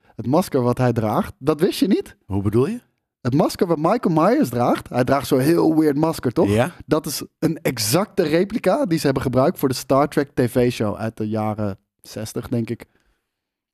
Het 0.00 0.26
masker 0.26 0.62
wat 0.62 0.78
hij 0.78 0.92
draagt, 0.92 1.34
dat 1.38 1.60
wist 1.60 1.78
je 1.78 1.86
niet. 1.86 2.16
Hoe 2.26 2.42
bedoel 2.42 2.66
je? 2.66 2.80
Het 3.20 3.34
masker 3.34 3.66
wat 3.66 3.78
Michael 3.78 4.14
Myers 4.14 4.48
draagt, 4.48 4.88
hij 4.88 5.04
draagt 5.04 5.26
zo'n 5.26 5.40
heel 5.40 5.78
weird 5.78 5.96
masker, 5.96 6.32
toch? 6.32 6.48
Ja? 6.48 6.72
Dat 6.86 7.06
is 7.06 7.22
een 7.38 7.58
exacte 7.62 8.22
replica 8.22 8.86
die 8.86 8.98
ze 8.98 9.04
hebben 9.04 9.22
gebruikt 9.22 9.58
voor 9.58 9.68
de 9.68 9.74
Star 9.74 10.08
Trek 10.08 10.30
TV-show 10.34 10.96
uit 10.96 11.16
de 11.16 11.28
jaren 11.28 11.78
60, 12.00 12.48
denk 12.48 12.70
ik. 12.70 12.86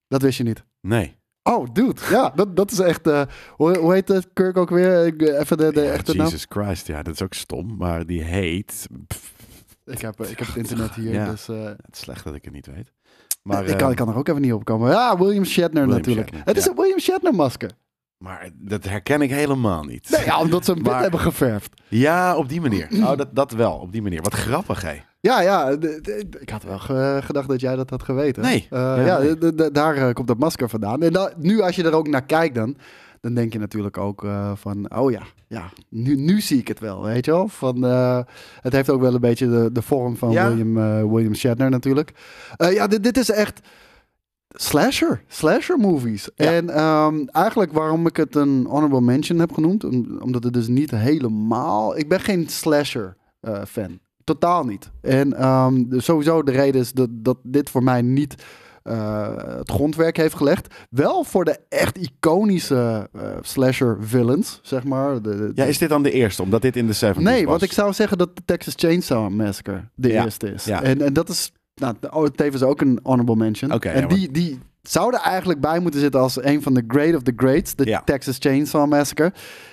Dat 0.08 0.22
wist 0.22 0.38
je 0.38 0.44
niet. 0.44 0.64
Nee. 0.80 1.16
Oh, 1.50 1.66
dude. 1.72 2.00
Ja, 2.10 2.32
dat, 2.34 2.56
dat 2.56 2.70
is 2.70 2.78
echt... 2.78 3.06
eh, 3.06 3.22
hoe, 3.50 3.78
hoe 3.78 3.92
heet 3.92 4.08
het 4.08 4.28
Kirk 4.32 4.56
ook 4.56 4.70
weer? 4.70 5.14
Eh, 5.16 5.40
even 5.40 5.56
de, 5.56 5.72
de 5.72 5.80
Ja, 5.82 5.90
echte 5.92 6.14
naam. 6.16 6.24
Jesus 6.26 6.46
Christ, 6.48 6.86
ja, 6.86 7.02
dat 7.02 7.14
is 7.14 7.22
ook 7.22 7.34
stom. 7.34 7.76
Maar 7.76 8.06
die 8.06 8.22
heet... 8.22 8.86
Pff, 9.06 9.32
Ik 9.84 10.00
heb, 10.00 10.20
ik 10.22 10.38
heb 10.38 10.46
het 10.46 10.56
internet 10.56 10.94
hier, 10.94 11.12
Ja. 11.12 11.30
dus... 11.30 11.48
eh, 11.48 11.64
het 11.64 11.92
is 11.92 11.98
slecht 11.98 12.24
dat 12.24 12.34
ik 12.34 12.44
het 12.44 12.52
niet 12.54 12.66
weet. 12.66 12.92
Maar, 13.42 13.64
ik, 13.66 13.76
kan, 13.76 13.86
eh, 13.86 13.90
ik 13.90 13.96
kan 13.96 14.08
er 14.08 14.16
ook 14.16 14.28
even 14.28 14.40
niet 14.40 14.52
op 14.52 14.64
komen. 14.64 14.90
Ja, 14.90 15.18
William 15.18 15.44
Shatner 15.44 15.82
William 15.82 15.96
natuurlijk. 15.98 16.26
Shatner, 16.28 16.46
het 16.48 16.56
is 16.56 16.64
ja. 16.64 16.70
een 16.70 16.76
William 16.76 16.98
Shatner 16.98 17.34
masker. 17.34 17.70
maar 18.18 18.50
dat 18.54 18.84
herken 18.84 19.20
ik 19.22 19.30
helemaal 19.30 19.82
niet. 19.84 20.08
Nee, 20.10 20.24
ja, 20.24 20.40
omdat 20.40 20.64
ze 20.64 20.72
hem 20.72 20.82
wit 20.82 20.92
hebben 20.92 21.20
geverfd. 21.20 21.80
Ja, 21.88 22.36
op 22.36 22.48
die 22.48 22.60
manier. 22.60 22.88
Oh, 23.10 23.16
dat, 23.16 23.34
dat 23.34 23.52
wel, 23.52 23.72
op 23.78 23.92
die 23.92 24.02
manier. 24.02 24.22
Wat 24.22 24.34
grappig, 24.34 24.82
hè? 24.82 25.00
Ja, 25.24 25.40
ja. 25.40 25.68
ik 26.40 26.50
had 26.50 26.62
wel 26.62 26.78
ge- 26.78 27.20
gedacht 27.22 27.48
dat 27.48 27.60
jij 27.60 27.76
dat 27.76 27.90
had 27.90 28.02
geweten. 28.02 28.42
Nee. 28.42 28.66
Eh, 28.70 29.06
Ja, 29.06 29.18
nee. 29.18 29.70
daar 29.70 29.96
eh, 29.96 30.12
komt 30.12 30.28
dat 30.28 30.38
masker 30.38 30.68
vandaan. 30.68 31.02
En 31.02 31.32
nu 31.36 31.60
als 31.60 31.76
je 31.76 31.82
er 31.84 31.94
ook 31.94 32.08
naar 32.08 32.24
kijkt 32.24 32.54
dan, 32.54 32.76
dan 33.20 33.34
denk 33.34 33.52
je 33.52 33.58
natuurlijk 33.58 33.98
ook 33.98 34.24
eh, 34.24 34.52
van, 34.54 34.96
oh 34.96 35.10
ja, 35.10 35.22
ja 35.48 35.70
nu, 35.88 36.16
nu 36.16 36.40
zie 36.40 36.58
ik 36.58 36.68
het 36.68 36.80
wel, 36.80 37.02
weet 37.02 37.24
je 37.24 37.30
wel. 37.30 37.48
Van, 37.48 37.82
het 38.60 38.72
heeft 38.72 38.90
ook 38.90 39.00
wel 39.00 39.14
een 39.14 39.20
beetje 39.20 39.48
de, 39.48 39.70
de 39.72 39.82
vorm 39.82 40.16
van 40.16 40.30
Ja. 40.30 40.48
William, 40.48 40.74
William 41.12 41.34
Shatner 41.34 41.70
natuurlijk. 41.70 42.12
Ja, 42.56 42.86
dit, 42.86 43.02
dit 43.04 43.16
is 43.16 43.30
echt 43.30 43.60
slasher, 44.48 45.22
slasher 45.28 45.78
movies. 45.78 46.28
Ja. 46.34 46.52
En 46.52 46.70
ehm, 46.70 47.24
eigenlijk 47.26 47.72
waarom 47.72 48.06
ik 48.06 48.16
het 48.16 48.34
een 48.34 48.66
honorable 48.68 49.00
mention 49.00 49.38
heb 49.38 49.52
genoemd, 49.52 49.84
om- 49.84 50.18
omdat 50.20 50.44
het 50.44 50.52
dus 50.52 50.68
niet 50.68 50.90
helemaal... 50.90 51.96
Ik 51.98 52.08
ben 52.08 52.20
geen 52.20 52.48
slasher 52.48 53.16
fan. 53.66 53.98
Totaal 54.24 54.64
niet. 54.64 54.90
En 55.00 55.32
ehm, 55.36 55.82
sowieso 55.90 56.42
de 56.42 56.52
reden 56.52 56.80
is 56.80 56.92
dat, 56.92 57.08
dat 57.12 57.36
dit 57.42 57.70
voor 57.70 57.82
mij 57.82 58.02
niet 58.02 58.34
eh, 58.82 59.36
het 59.58 59.70
grondwerk 59.70 60.16
heeft 60.16 60.34
gelegd. 60.34 60.74
Wel 60.90 61.24
voor 61.24 61.44
de 61.44 61.58
echt 61.68 61.98
iconische 61.98 63.08
eh, 63.12 63.20
slasher 63.40 63.96
villains, 64.00 64.60
zeg 64.62 64.84
maar. 64.84 65.22
De, 65.22 65.36
de- 65.36 65.52
Ja, 65.54 65.64
is 65.64 65.78
dit 65.78 65.88
dan 65.88 66.02
de 66.02 66.10
eerste? 66.10 66.42
Omdat 66.42 66.62
dit 66.62 66.76
in 66.76 66.86
de 66.86 66.94
70s 66.94 67.16
nee, 67.22 67.40
was? 67.42 67.50
want 67.50 67.62
ik 67.62 67.72
zou 67.72 67.92
zeggen 67.92 68.18
dat 68.18 68.36
de 68.36 68.42
Texas 68.44 68.74
Chainsaw 68.76 69.30
Massacre 69.30 69.84
de 69.94 70.08
Ja, 70.08 70.24
eerste 70.24 70.52
is. 70.52 70.64
ja. 70.64 70.82
En, 70.82 71.00
en 71.02 71.12
dat 71.12 71.28
is 71.28 71.52
nou, 71.74 71.94
oh, 72.10 72.26
tevens 72.26 72.62
ook 72.62 72.80
een 72.80 72.98
honorable 73.02 73.36
mention. 73.36 73.70
En 73.80 74.00
ja, 74.00 74.06
die, 74.06 74.30
die 74.30 74.58
zouden 74.88 75.20
eigenlijk 75.20 75.60
bij 75.60 75.78
moeten 75.80 76.00
zitten 76.00 76.20
als 76.20 76.42
een 76.44 76.62
van 76.62 76.74
de 76.74 76.84
great 76.88 77.14
of 77.14 77.22
the 77.22 77.32
greats. 77.36 77.74
De 77.74 77.84
Ja. 77.86 78.00
Texas 78.04 78.36
Chainsaw 78.38 78.88
Massacre. 78.88 79.32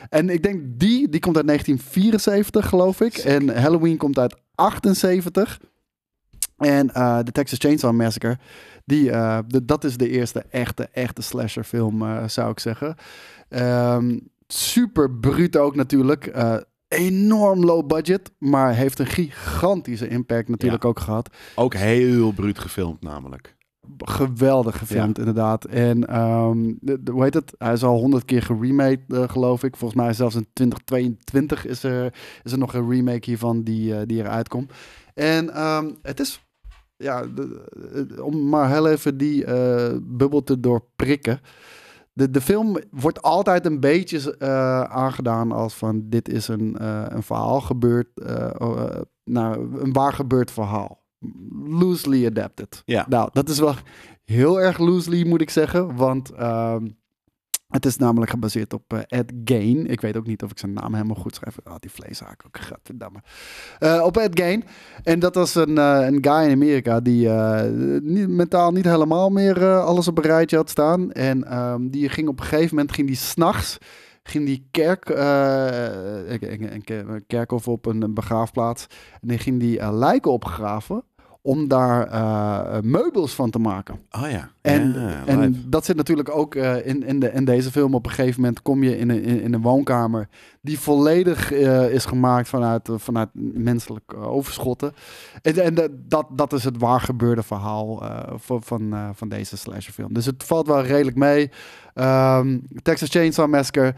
En 0.09 0.29
ik 0.29 0.43
denk 0.43 0.61
die, 0.65 1.09
die 1.09 1.19
komt 1.19 1.35
uit 1.35 1.45
1974 1.47 2.69
geloof 2.69 3.01
ik. 3.01 3.17
En 3.17 3.61
Halloween 3.61 3.97
komt 3.97 4.19
uit 4.19 4.35
78. 4.55 5.59
En 6.57 6.93
eh, 6.93 7.19
de 7.23 7.31
Texas 7.31 7.59
Chainsaw 7.59 7.93
Massacre, 7.95 8.37
die, 8.85 9.11
eh, 9.11 9.39
de- 9.47 9.65
dat 9.65 9.83
is 9.83 9.97
de 9.97 10.09
eerste 10.09 10.45
echte, 10.49 10.87
echte 10.91 11.21
slasherfilm, 11.21 12.01
eh 12.01 12.27
zou 12.27 12.51
ik 12.51 12.59
zeggen. 12.59 12.95
Ehm, 13.49 14.19
super 14.47 15.11
bruut 15.11 15.57
ook 15.57 15.75
natuurlijk. 15.75 16.31
Enorm 16.87 17.63
low 17.65 17.87
budget, 17.87 18.31
maar 18.37 18.73
heeft 18.75 18.99
een 18.99 19.05
gigantische 19.07 20.07
impact 20.07 20.49
natuurlijk 20.49 20.85
ook 20.85 20.99
gehad. 20.99 21.29
Ook 21.55 21.73
heel 21.73 22.31
bruut 22.31 22.59
gefilmd 22.59 23.01
namelijk. 23.01 23.55
Geweldig 23.97 24.77
gefilmd, 24.77 25.17
inderdaad. 25.19 25.65
En 25.65 26.07
ehm, 26.07 26.73
de, 26.79 27.03
de- 27.03 27.11
hoe 27.11 27.23
heet 27.23 27.33
het? 27.33 27.53
Hij 27.57 27.73
is 27.73 27.83
al 27.83 27.97
honderd 27.99 28.25
keer 28.25 28.41
geremade, 28.41 28.99
eh, 29.07 29.29
geloof 29.29 29.63
ik. 29.63 29.75
Volgens 29.75 30.01
mij 30.01 30.13
zelfs 30.13 30.35
in 30.35 30.47
2022 30.53 31.65
is 31.65 31.83
er, 31.83 32.13
is 32.43 32.51
er 32.51 32.57
nog 32.57 32.73
een 32.73 32.89
remake 32.89 33.25
hiervan 33.29 33.63
die, 33.63 33.95
eh, 33.95 34.01
die 34.05 34.19
eruit 34.21 34.47
komt. 34.47 34.71
En 35.13 35.49
ehm, 35.53 35.89
het 36.01 36.19
is, 36.19 36.45
ja, 36.97 37.21
de- 37.35 38.19
om 38.23 38.49
maar 38.49 38.69
heel 38.69 38.87
even 38.87 39.17
die 39.17 39.45
eh, 39.45 39.95
bubbel 40.01 40.43
te 40.43 40.59
doorprikken. 40.59 41.39
De, 42.13 42.29
de 42.29 42.41
film 42.41 42.77
wordt 42.91 43.21
altijd 43.21 43.65
een 43.65 43.79
beetje 43.79 44.39
aangedaan 44.89 45.51
als 45.51 45.73
van 45.75 46.09
dit 46.09 46.29
is 46.29 46.47
een, 46.47 46.75
een 47.15 47.23
verhaal 47.23 47.61
gebeurd, 47.61 48.07
nou, 49.23 49.79
een 49.83 49.93
waar 49.93 50.13
gebeurd 50.13 50.51
verhaal. 50.51 51.00
Loosely 51.65 52.25
adapted. 52.25 52.81
Ja. 52.85 53.05
Nou, 53.09 53.29
dat 53.33 53.49
is 53.49 53.59
wel 53.59 53.75
heel 54.23 54.61
erg 54.61 54.77
loosely, 54.77 55.27
moet 55.27 55.41
ik 55.41 55.49
zeggen. 55.49 55.95
Want 55.95 56.31
ehm, 56.31 56.87
het 57.67 57.85
is 57.85 57.97
namelijk 57.97 58.31
gebaseerd 58.31 58.73
op 58.73 58.93
eh, 58.93 58.99
Ed 59.07 59.33
Gain. 59.43 59.87
Ik 59.87 60.01
weet 60.01 60.17
ook 60.17 60.27
niet 60.27 60.43
of 60.43 60.51
ik 60.51 60.59
zijn 60.59 60.73
naam 60.73 60.93
helemaal 60.93 61.15
goed 61.15 61.35
schrijf. 61.35 61.57
Ah, 61.63 61.75
die 61.79 61.91
vleeshaak 61.91 62.43
ook, 62.45 62.57
gadverdamme. 62.57 63.19
Eh 63.79 64.01
op 64.05 64.17
Ed 64.17 64.39
Gain. 64.39 64.63
En 65.03 65.19
dat 65.19 65.35
was 65.35 65.55
een, 65.55 65.77
eh, 65.77 66.05
een 66.05 66.17
guy 66.21 66.43
in 66.43 66.51
Amerika 66.51 66.99
die 66.99 67.29
niet, 68.01 68.29
mentaal 68.29 68.71
niet 68.71 68.85
helemaal 68.85 69.29
meer 69.29 69.79
alles 69.79 70.07
op 70.07 70.17
een 70.17 70.23
rijtje 70.23 70.57
had 70.57 70.69
staan. 70.69 71.11
En 71.11 71.43
ehm, 71.43 71.89
die 71.89 72.09
ging 72.09 72.27
op 72.27 72.39
een 72.39 72.45
gegeven 72.45 72.75
moment, 72.75 72.93
ging 72.93 73.07
die 73.07 73.15
s'nachts 73.15 73.77
ging 74.23 74.45
die 74.45 74.67
kerk, 74.71 75.09
een, 75.09 76.73
een, 76.83 77.25
kerkhof 77.27 77.67
op 77.67 77.85
een, 77.85 78.01
een 78.01 78.13
begraafplaats. 78.13 78.87
En 79.21 79.27
die 79.27 79.37
ging 79.37 79.59
die 79.59 79.91
lijken 79.91 80.31
opgraven 80.31 81.03
om 81.41 81.67
daar 81.67 82.07
eh, 82.07 82.81
meubels 82.81 83.33
van 83.33 83.49
te 83.49 83.59
maken. 83.59 83.99
Oh 84.11 84.29
ja. 84.29 84.51
En, 84.61 84.93
ja, 84.93 85.25
en 85.25 85.63
dat 85.67 85.85
zit 85.85 85.95
natuurlijk 85.95 86.29
ook 86.29 86.55
eh, 86.55 86.85
in, 86.87 87.03
in, 87.03 87.19
de, 87.19 87.31
in 87.31 87.45
deze 87.45 87.71
film. 87.71 87.95
Op 87.95 88.05
een 88.05 88.11
gegeven 88.11 88.41
moment 88.41 88.61
kom 88.61 88.83
je 88.83 88.97
in 88.97 89.09
een, 89.09 89.23
in, 89.23 89.41
in 89.41 89.53
een 89.53 89.61
woonkamer 89.61 90.27
die 90.61 90.79
volledig 90.79 91.51
eh, 91.51 91.93
is 91.93 92.05
gemaakt 92.05 92.47
vanuit, 92.47 92.89
vanuit 92.95 93.29
menselijke 93.53 94.15
overschotten. 94.15 94.93
En, 95.41 95.55
en 95.55 95.91
dat, 96.07 96.27
dat 96.31 96.53
is 96.53 96.63
het 96.63 96.77
waar 96.77 97.01
gebeurde 97.01 97.43
verhaal 97.43 98.03
van, 98.35 98.63
van, 98.63 99.11
van 99.15 99.29
deze 99.29 99.57
slasherfilm. 99.57 100.13
Dus 100.13 100.25
het 100.25 100.43
valt 100.43 100.67
wel 100.67 100.83
redelijk 100.83 101.17
mee. 101.17 101.51
Ehm, 101.93 102.59
Texas 102.81 103.09
Chainsaw 103.09 103.49
Massacre, 103.49 103.95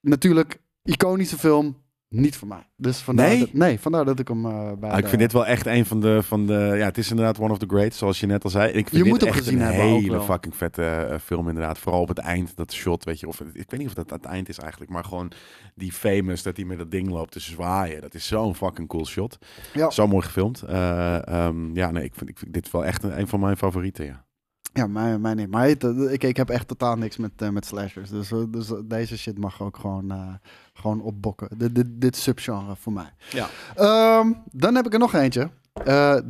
natuurlijk 0.00 0.60
iconische 0.82 1.38
film. 1.38 1.76
Niet 2.12 2.36
voor 2.36 2.48
mij. 2.48 2.66
Dus 2.76 2.98
vandaar 2.98 3.28
Nee? 3.28 3.38
Dat, 3.38 3.52
nee, 3.52 3.80
vandaar 3.80 4.04
dat 4.04 4.18
ik 4.18 4.28
hem 4.28 4.46
eh, 4.46 4.72
bij 4.78 4.90
Ah, 4.90 4.96
ik 4.98 5.02
de- 5.02 5.08
vind 5.08 5.20
dit 5.20 5.32
wel 5.32 5.46
echt 5.46 5.66
een 5.66 5.86
van 5.86 6.00
de, 6.00 6.22
van 6.22 6.46
de... 6.46 6.52
Ja, 6.52 6.84
het 6.84 6.98
is 6.98 7.10
inderdaad 7.10 7.38
one 7.38 7.52
of 7.52 7.58
the 7.58 7.66
greats, 7.68 7.98
zoals 7.98 8.20
je 8.20 8.26
net 8.26 8.44
al 8.44 8.50
zei. 8.50 8.66
Ik 8.66 8.72
vind 8.74 8.90
Je 8.90 8.98
dit 9.02 9.06
moet 9.06 9.20
hem 9.20 9.28
echt 9.28 9.38
gezien 9.38 9.54
een 9.60 9.66
hebben 9.66 9.84
ook 9.84 10.00
hele 10.00 10.20
fucking 10.20 10.56
vette 10.56 10.84
eh, 10.84 11.18
film 11.18 11.48
inderdaad. 11.48 11.78
Vooral 11.78 12.00
op 12.00 12.08
het 12.08 12.18
eind, 12.18 12.56
dat 12.56 12.72
shot, 12.72 13.04
weet 13.04 13.20
je. 13.20 13.28
Of, 13.28 13.40
ik 13.40 13.70
weet 13.70 13.78
niet 13.80 13.88
of 13.88 13.94
dat 13.94 14.12
aan 14.12 14.18
het 14.18 14.26
eind 14.26 14.48
is 14.48 14.58
eigenlijk, 14.58 14.90
maar 14.90 15.04
gewoon 15.04 15.32
die 15.74 15.92
famous, 15.92 16.42
dat 16.42 16.56
hij 16.56 16.64
met 16.66 16.78
dat 16.78 16.90
ding 16.90 17.08
loopt 17.08 17.32
te 17.32 17.40
zwaaien. 17.40 18.00
Dat 18.00 18.14
is 18.14 18.26
zo'n 18.26 18.54
fucking 18.54 18.88
cool 18.88 19.06
shot. 19.06 19.38
Ja. 19.74 19.90
Zo 19.90 20.06
mooi 20.06 20.24
gefilmd. 20.24 20.62
Eh, 20.62 21.28
ehm, 21.28 21.74
ja, 21.76 21.90
nee, 21.90 22.04
ik 22.04 22.14
vind, 22.14 22.30
ik 22.30 22.38
vind 22.38 22.52
dit 22.52 22.70
wel 22.70 22.84
echt 22.84 23.02
een, 23.02 23.18
een 23.18 23.28
van 23.28 23.40
mijn 23.40 23.56
favorieten, 23.56 24.04
ja. 24.04 24.24
Ja, 24.72 24.86
mij, 24.86 25.18
mij 25.18 25.34
niet. 25.34 25.50
Maar 25.50 25.66
het, 25.66 25.84
eh, 25.84 26.12
ik, 26.12 26.22
ik 26.22 26.36
heb 26.36 26.50
echt 26.50 26.68
totaal 26.68 26.96
niks 26.96 27.16
met, 27.16 27.30
eh, 27.36 27.48
met 27.48 27.66
slashers. 27.66 28.10
Dus, 28.10 28.30
eh, 28.30 28.38
dus 28.48 28.72
deze 28.84 29.18
shit 29.18 29.38
mag 29.38 29.62
ook 29.62 29.76
gewoon, 29.76 30.38
gewoon 30.72 31.00
opbokken. 31.00 31.48
Dit, 31.56 31.74
dit, 31.74 31.86
dit 31.88 32.16
subgenre 32.16 32.76
voor 32.76 32.92
mij. 32.92 33.12
Ja. 33.30 33.48
Ehm, 33.74 34.32
dan 34.50 34.74
heb 34.74 34.86
ik 34.86 34.92
er 34.92 34.98
nog 34.98 35.14
eentje. 35.14 35.50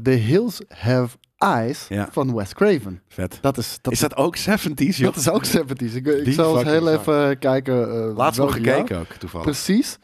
The 0.03 0.11
Hills 0.11 0.61
Have 0.69 1.17
Eyes 1.39 1.87
Ja. 1.89 2.09
van 2.11 2.35
Wes 2.35 2.55
Craven. 2.55 3.03
Vet. 3.09 3.39
Dat 3.41 3.59
is, 3.59 3.79
dat, 3.81 3.93
is 3.93 3.99
dat 4.01 4.17
ook 4.17 4.37
70s, 4.39 4.97
joh? 4.97 5.15
dat 5.15 5.17
is 5.17 5.29
ook 5.29 5.47
70s. 5.47 5.95
Ik, 5.95 6.33
zal 6.33 6.59
eens 6.59 6.69
heel 6.69 6.89
even 6.89 7.39
kijken. 7.39 7.89
Laatst 8.13 8.41
nog 8.41 8.53
gekeken 8.53 8.99
ook, 8.99 9.13
toevallig. 9.13 9.47
Precies. 9.47 9.99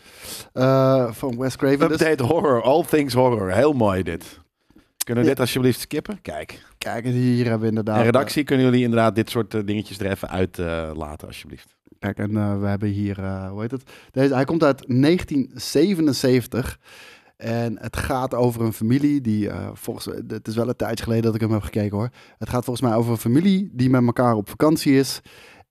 Van 1.11 1.39
Wes 1.39 1.57
Craven. 1.57 1.89
Dus, 1.89 2.01
Update 2.01 2.23
horror, 2.23 2.63
all 2.63 2.85
things 2.85 3.15
horror. 3.15 3.53
Heel 3.53 3.73
mooi 3.73 4.03
dit. 4.03 4.41
Kunnen 5.09 5.25
we 5.25 5.31
dit 5.31 5.41
alsjeblieft 5.41 5.81
skippen? 5.81 6.21
Kijk. 6.23 6.65
kijk, 6.79 7.05
hier 7.05 7.45
hebben 7.45 7.61
we 7.61 7.69
inderdaad... 7.69 7.97
En 7.97 8.05
redactie, 8.05 8.45
kunnen 8.45 8.65
jullie 8.65 8.83
inderdaad 8.83 9.15
dit 9.15 9.31
soort 9.31 9.55
eh, 9.55 9.61
dingetjes 9.65 9.99
er 9.99 10.11
even 10.11 10.29
uit 10.29 10.59
eh, 10.59 10.91
laten, 10.95 11.27
alsjeblieft. 11.27 11.77
Kijk, 11.99 12.19
en 12.19 12.37
eh, 12.37 12.61
we 12.61 12.67
hebben 12.67 12.89
hier, 12.89 13.19
eh, 13.19 13.51
hoe 13.51 13.61
heet 13.61 13.71
het? 13.71 13.91
Deze, 14.11 14.35
hij 14.35 14.45
komt 14.45 14.65
uit 14.65 14.85
1977. 14.87 16.79
En 17.37 17.79
het 17.81 17.97
gaat 17.97 18.35
over 18.35 18.63
een 18.63 18.73
familie 18.73 19.21
die, 19.21 19.49
eh, 19.49 19.69
volgens 19.73 20.05
het 20.29 20.49
is 20.49 20.55
wel 20.55 20.69
een 20.69 20.77
tijdje 20.77 21.05
geleden 21.05 21.25
dat 21.25 21.35
ik 21.35 21.41
hem 21.41 21.53
heb 21.53 21.63
gekeken 21.63 21.97
hoor. 21.97 22.11
Het 22.39 22.49
gaat 22.49 22.65
volgens 22.65 22.89
mij 22.89 22.97
over 22.97 23.13
een 23.13 23.19
familie 23.19 23.71
die 23.73 23.91
met 23.91 24.05
elkaar 24.05 24.35
op 24.35 24.49
vakantie 24.49 24.99
is. 24.99 25.21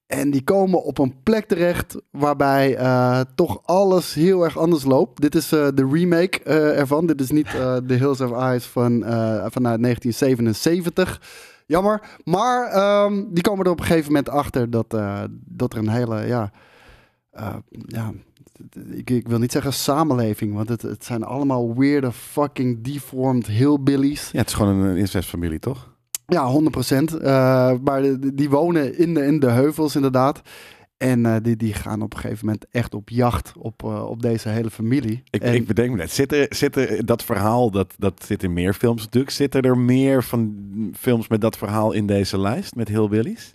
En 0.07 0.31
die 0.31 0.43
komen 0.43 0.83
op 0.83 0.97
een 0.97 1.15
plek 1.23 1.45
terecht 1.45 1.95
waarbij 2.11 2.75
eh, 2.75 3.21
toch 3.35 3.59
alles 3.63 4.13
heel 4.13 4.43
erg 4.43 4.57
anders 4.57 4.83
loopt. 4.83 5.21
Dit 5.21 5.35
is 5.35 5.51
eh, 5.51 5.67
de 5.73 5.87
remake 5.91 6.43
eh, 6.43 6.79
ervan. 6.79 7.05
Dit 7.05 7.21
is 7.21 7.31
niet 7.31 7.49
The 7.87 7.93
Hills 7.93 8.21
of 8.21 8.31
Eyes 8.31 8.65
van, 8.65 8.91
vanuit 9.51 9.81
1977. 9.81 11.21
Jammer. 11.65 12.01
Maar 12.23 12.67
ehm, 12.67 13.23
die 13.29 13.43
komen 13.43 13.65
er 13.65 13.71
op 13.71 13.79
een 13.79 13.85
gegeven 13.85 14.07
moment 14.07 14.29
achter 14.29 14.69
dat, 14.69 14.97
dat 15.45 15.73
er 15.73 15.79
een 15.79 15.89
hele, 15.89 16.25
ja, 16.25 16.51
ja 17.87 18.13
ik, 18.89 19.09
ik 19.09 19.27
wil 19.27 19.39
niet 19.39 19.51
zeggen 19.51 19.73
samenleving, 19.73 20.53
want 20.53 20.69
het, 20.69 20.81
het 20.81 21.05
zijn 21.05 21.23
allemaal 21.23 21.75
weirde 21.75 22.11
fucking 22.11 22.83
deformed 22.83 23.47
hillbillies. 23.47 24.29
Ja, 24.31 24.39
het 24.39 24.47
is 24.47 24.53
gewoon 24.53 24.75
een 24.75 24.97
incestfamilie, 24.97 25.59
toch? 25.59 25.95
Ja, 26.33 26.51
100%. 26.51 27.21
Eh 27.21 27.73
maar 27.83 28.01
die 28.33 28.49
wonen 28.49 28.97
in 28.97 29.13
de, 29.13 29.25
in 29.25 29.39
de 29.39 29.49
heuvels 29.49 29.95
inderdaad. 29.95 30.41
En 30.97 31.25
eh, 31.25 31.35
die, 31.41 31.55
die 31.55 31.73
gaan 31.73 32.01
op 32.01 32.13
een 32.13 32.19
gegeven 32.19 32.45
moment 32.45 32.65
echt 32.71 32.93
op 32.95 33.09
jacht 33.09 33.53
op, 33.57 33.83
eh, 33.83 34.09
op 34.09 34.21
deze 34.21 34.49
hele 34.49 34.69
familie. 34.69 35.23
Ik, 35.29 35.41
en, 35.41 35.53
ik 35.53 35.67
bedenk 35.67 35.89
me 35.91 35.97
net, 35.97 36.11
zit 36.11 36.33
er, 36.33 36.45
zit 36.49 36.75
er 36.75 37.05
dat 37.05 37.23
verhaal, 37.23 37.71
dat, 37.71 37.93
dat 37.97 38.23
zit 38.25 38.43
in 38.43 38.53
meer 38.53 38.73
films 38.73 39.03
natuurlijk. 39.03 39.33
Zitten 39.33 39.61
er 39.61 39.77
meer 39.77 40.23
van 40.23 40.55
films 40.97 41.27
met 41.27 41.41
dat 41.41 41.57
verhaal 41.57 41.91
in 41.91 42.07
deze 42.07 42.39
lijst, 42.39 42.75
met 42.75 42.87
Hillbillies? 42.87 43.51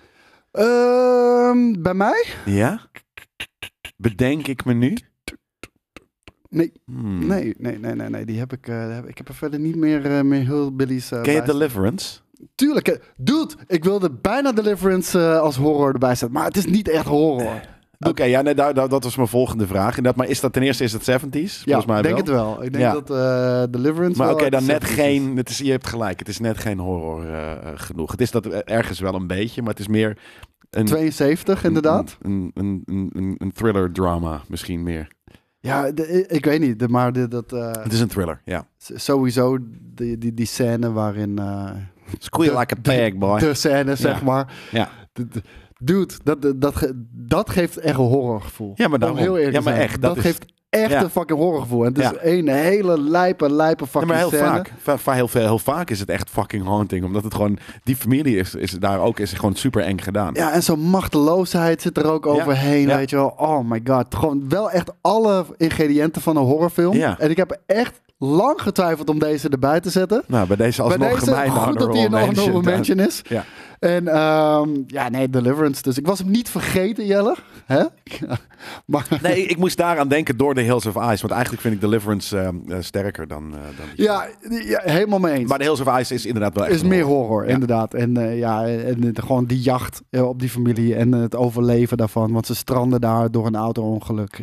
Ehm, 0.51 1.83
bij 1.83 1.95
mij? 1.95 2.25
Ja? 2.45 2.81
Bedenk 3.97 4.47
ik 4.47 4.65
me 4.65 4.73
nu? 4.73 4.97
Nee. 6.49 6.73
Hmm. 6.85 7.27
Nee, 7.27 7.55
nee, 7.59 7.79
nee, 7.79 7.95
nee, 7.95 8.09
nee. 8.09 8.25
Die 8.25 8.39
heb 8.39 8.53
ik, 8.53 8.65
heb- 8.67 9.09
ik 9.09 9.19
heb 9.19 9.29
er 9.29 9.35
verder 9.35 9.61
niet 9.61 9.77
meer, 9.77 10.27
meer 10.27 10.47
hillbillies 10.47 11.09
Ken 11.09 11.33
je. 11.35 11.43
Deliverance? 11.43 12.21
Tuurlijk. 12.55 12.89
eh, 12.89 12.99
Dude, 13.17 13.55
ik 13.67 13.85
wilde 13.85 14.11
bijna 14.11 14.53
Deliverance 14.53 15.19
eh, 15.19 15.39
als 15.41 15.57
horror 15.57 15.93
erbij 15.93 16.15
zetten. 16.15 16.33
Maar 16.33 16.45
het 16.47 16.57
is 16.57 16.67
niet 16.67 16.89
echt 16.89 17.07
horror. 17.07 17.61
Oké, 18.09 18.25
ja, 18.25 18.41
nee, 18.43 18.55
daar- 18.55 18.75
dat 18.75 19.05
was 19.05 19.17
mijn 19.17 19.29
volgende 19.29 19.67
vraag. 19.67 19.89
Inderdaad, 19.97 20.17
maar 20.17 20.29
is 20.29 20.41
dat 20.41 20.53
ten 20.53 20.63
eerste 20.63 20.85
is 20.85 20.93
het 20.93 21.03
70s? 21.03 21.65
Ja, 21.65 21.83
mij 21.87 21.97
ik 21.97 22.03
denk 22.03 22.15
wel. 22.15 22.17
het 22.17 22.27
wel. 22.27 22.65
Ik 22.65 22.73
denk 22.73 22.85
Ja. 22.85 22.93
dat 22.93 23.11
eh, 23.11 23.63
Deliverance 23.71 24.19
Maar 24.19 24.33
oké, 24.33 24.51
dan 24.51 24.65
net 24.67 24.83
70s 24.83 24.89
is. 24.89 24.95
geen. 24.95 25.37
Het 25.37 25.49
is, 25.49 25.59
je 25.59 25.71
hebt 25.71 25.87
gelijk, 25.87 26.19
het 26.19 26.29
is 26.29 26.39
net 26.39 26.59
geen 26.59 26.79
horror 26.79 27.25
genoeg. 27.75 28.11
Het 28.11 28.21
is 28.21 28.31
dat 28.31 28.47
ergens 28.47 29.01
wel 29.01 29.15
een 29.15 29.27
beetje, 29.27 29.61
maar 29.63 29.71
het 29.71 29.81
is 29.81 29.89
meer 29.89 30.19
een. 30.71 30.85
72 30.85 31.65
inderdaad. 31.65 32.17
Een, 32.23 32.51
een, 32.55 32.83
een, 32.85 33.35
een, 33.39 33.53
thriller 33.53 33.93
drama, 33.93 34.41
misschien 34.49 34.83
meer. 34.83 35.09
Ja, 35.61 35.91
de- 35.93 36.27
ik 36.27 36.45
weet 36.45 36.61
niet. 36.61 36.79
de- 36.79 36.89
Maar 36.89 37.13
de- 37.13 37.29
dat, 37.29 37.51
Het 37.51 37.93
is 37.93 38.01
een 38.01 38.09
thriller, 38.09 38.41
ja. 38.45 38.67
sowieso 38.79 39.59
die, 39.95 40.19
die, 40.19 40.35
die 40.35 40.47
scène 40.47 40.93
waarin... 40.93 41.39
Squeal 42.19 42.59
like 42.59 42.75
a 42.75 42.79
pig, 42.83 43.15
boy. 43.17 43.39
de 43.39 43.55
scène, 43.55 43.97
zeg 43.97 44.19
Ja. 44.19 44.25
maar. 44.25 44.53
Ja. 44.71 44.89
De- 45.13 45.29
de- 45.29 45.43
Dude, 45.85 46.15
dat, 46.25 46.43
dat, 46.43 46.61
dat, 46.61 46.77
ge- 46.77 47.05
dat 47.13 47.51
geeft 47.51 47.77
echt 47.79 47.99
een 47.99 48.05
horrorgevoel. 48.05 48.73
Ja, 48.75 48.85
maar 48.85 48.95
Om 48.95 49.01
daarom. 49.01 49.19
heel 49.19 49.37
eerlijk 49.37 49.57
Ja, 49.57 49.61
maar 49.63 49.73
zijn. 49.75 49.85
echt, 49.87 50.01
Dat, 50.03 50.15
dat 50.15 50.25
is- 50.25 50.31
geeft 50.31 50.45
echt 50.71 50.91
Ja. 50.91 51.03
een 51.03 51.11
fucking 51.11 51.39
horrorgevoel. 51.39 51.81
En 51.85 51.89
het 51.89 51.99
is 51.99 52.05
Ja. 52.11 52.15
een 52.21 52.49
hele 52.49 53.01
lijpe, 53.01 53.51
lijpe 53.53 53.85
Ja, 53.85 53.91
fucking 53.91 54.11
maar 54.13 54.21
heel 54.21 54.29
scène. 54.29 54.45
vaak, 54.47 54.73
va- 54.79 54.99
va- 54.99 55.13
heel, 55.13 55.29
heel 55.33 55.59
vaak 55.59 55.91
is 55.91 56.01
het 56.01 56.09
echt 56.09 56.31
fucking 56.31 56.65
haunting. 56.67 57.05
Omdat 57.05 57.25
het 57.25 57.35
gewoon, 57.35 57.59
die 57.85 57.97
familie 57.97 58.37
is, 58.37 58.55
is 58.55 58.71
daar 58.71 59.01
ook 59.01 59.19
is 59.19 59.33
gewoon 59.33 59.55
super 59.55 59.83
eng 59.83 59.99
gedaan. 59.99 60.35
Ja, 60.35 60.53
en 60.53 60.63
zo'n 60.63 60.81
machteloosheid 60.81 61.83
zit 61.83 61.97
er 61.99 62.11
ook 62.13 62.27
overheen, 62.27 62.89
ja. 62.89 62.97
weet 62.97 63.11
je 63.11 63.17
wel. 63.17 63.35
Oh 63.37 63.69
my 63.71 63.81
god. 63.85 64.15
Gewoon 64.15 64.49
wel 64.49 64.71
echt 64.71 64.91
alle 65.01 65.45
ingrediënten 65.57 66.23
van 66.23 66.37
een 66.37 66.45
horrorfilm. 66.45 66.97
Ja. 66.97 67.19
En 67.19 67.31
ik 67.31 67.37
heb 67.37 67.61
echt 67.67 68.01
lang 68.23 68.63
getwijfeld 68.63 69.09
om 69.09 69.19
deze 69.19 69.49
erbij 69.49 69.81
te 69.81 69.91
zetten. 69.91 70.23
Nou, 70.27 70.47
bij 70.47 70.57
deze 70.57 70.83
alsnog 70.83 70.99
Bij 70.99 71.15
deze, 71.15 71.25
gemeen 71.25 71.51
goed 71.51 71.79
dat 71.79 71.95
hij 71.95 72.05
een 72.05 72.13
honorable 72.13 72.63
mention 72.63 72.99
is. 72.99 73.23
Ja. 73.29 73.45
En 73.83 74.09
ehm, 74.09 74.69
ja, 74.87 75.09
nee, 75.09 75.31
Deliverance. 75.31 75.83
Dus 75.83 75.99
ik 75.99 76.07
was 76.07 76.19
hem 76.19 76.31
niet 76.31 76.49
vergeten, 76.49 77.07
Jelle. 77.07 77.37
Hè? 77.67 77.85
maar 78.87 79.19
Nee, 79.23 79.47
ik 79.47 79.57
moest 79.57 79.77
daaraan 79.77 80.09
denken 80.09 80.37
door 80.37 80.55
The 80.55 80.61
Hills 80.61 80.87
of 80.87 80.95
Ice. 80.97 81.21
Want 81.21 81.31
eigenlijk 81.31 81.63
vind 81.63 81.75
ik 81.75 81.81
Deliverance 81.81 82.39
eh, 82.39 82.49
eh, 82.49 82.83
sterker 82.83 83.27
dan, 83.29 83.55
eh, 83.55 83.61
dan 83.77 83.87
ja, 83.97 84.27
ja, 84.65 84.81
helemaal 84.85 85.19
mee 85.19 85.33
eens. 85.35 85.49
Maar 85.49 85.59
The 85.59 85.65
Hills 85.65 85.81
of 85.81 85.99
Ice 85.99 86.15
is 86.15 86.27
inderdaad 86.27 86.55
wel 86.55 86.65
echt 86.67 86.75
is 86.75 86.83
meer 86.83 87.05
horror. 87.05 87.27
horror, 87.27 87.47
Ja. 87.47 87.53
inderdaad. 87.53 87.95
En 87.95 88.19
uh, 88.19 88.39
ja, 88.39 88.67
en 88.67 89.11
gewoon 89.15 89.45
die 89.45 89.61
jacht 89.61 90.03
op 90.11 90.41
die 90.41 90.49
familie 90.51 90.95
en 90.95 91.13
het 91.13 91.37
overleven 91.37 91.97
daarvan. 91.97 92.33
Want 92.33 92.47
ze 92.47 92.55
stranden 92.55 93.01
daar 93.01 93.31
door 93.31 93.47
een 93.47 93.57
auto-ongeluk. 93.57 94.43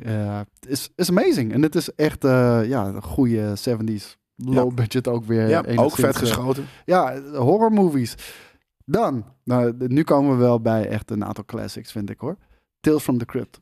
Is, 0.67 0.89
is 0.95 1.09
amazing. 1.09 1.53
En 1.53 1.61
het 1.61 1.75
is 1.75 1.89
echt 1.95 2.23
ja, 2.23 2.85
een 2.85 3.01
goede 3.01 3.53
70s. 3.69 4.17
Low 4.35 4.73
budget 4.73 5.07
ook 5.07 5.25
weer. 5.25 5.49
Ja, 5.49 5.63
ook 5.75 5.95
vet 5.95 6.15
geschoten. 6.15 6.65
ja, 6.85 7.21
horror 7.33 7.71
movies. 7.71 8.15
Dan, 8.91 9.25
nou, 9.43 9.73
nu 9.87 10.03
komen 10.03 10.31
we 10.31 10.37
wel 10.37 10.61
bij 10.61 10.87
echt 10.87 11.11
een 11.11 11.25
aantal 11.25 11.45
classics, 11.45 11.91
vind 11.91 12.09
ik 12.09 12.19
hoor. 12.19 12.37
Tales 12.79 13.03
from 13.03 13.17
the 13.17 13.25
Crypt. 13.25 13.59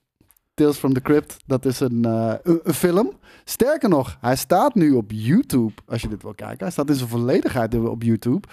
Tales 0.54 0.78
from 0.78 0.94
the 0.94 1.02
Crypt, 1.02 1.38
dat 1.46 1.66
is 1.66 1.80
een, 1.80 2.06
uh, 2.06 2.34
een, 2.44 2.60
een 2.64 2.74
film. 2.74 3.12
Sterker 3.44 3.90
nog, 3.90 4.18
hij 4.22 4.36
staat 4.36 4.76
nu 4.76 4.92
op 4.92 5.12
YouTube, 5.12 5.74
als 5.86 6.02
je 6.02 6.08
dit 6.08 6.24
wil 6.24 6.34
kijken. 6.34 6.58
Hij 6.58 6.72
staat 6.72 6.90
in 6.90 6.96
zijn 6.96 7.10
volledigheid 7.10 7.76
op 7.76 8.04
YouTube. 8.04 8.48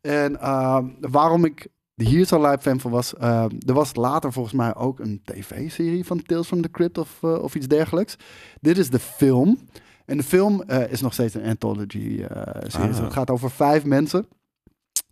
En 0.00 0.32
uh, 0.32 0.78
waarom 1.00 1.44
ik 1.44 1.68
hier 1.94 2.24
zo 2.24 2.50
live 2.50 2.60
fan 2.60 2.80
van 2.80 2.90
was, 2.90 3.14
uh, 3.14 3.44
er 3.66 3.74
was 3.74 3.94
later 3.94 4.32
volgens 4.32 4.54
mij 4.54 4.74
ook 4.74 4.98
een 4.98 5.20
tv-serie 5.24 6.04
van 6.04 6.22
Tales 6.22 6.46
from 6.46 6.62
the 6.62 6.70
Crypt 6.70 6.98
of, 6.98 7.18
uh, 7.22 7.42
of 7.42 7.54
iets 7.54 7.66
dergelijks. 7.66 8.16
Dit 8.60 8.78
is 8.78 8.90
de 8.90 8.98
film. 8.98 9.58
En 10.04 10.16
de 10.16 10.22
film 10.22 10.62
is 10.88 11.00
nog 11.00 11.12
steeds 11.12 11.34
een 11.34 11.46
anthology-serie. 11.46 12.94
Ah. 12.94 13.02
Het 13.02 13.12
gaat 13.12 13.30
over 13.30 13.50
vijf 13.50 13.84
mensen. 13.84 14.26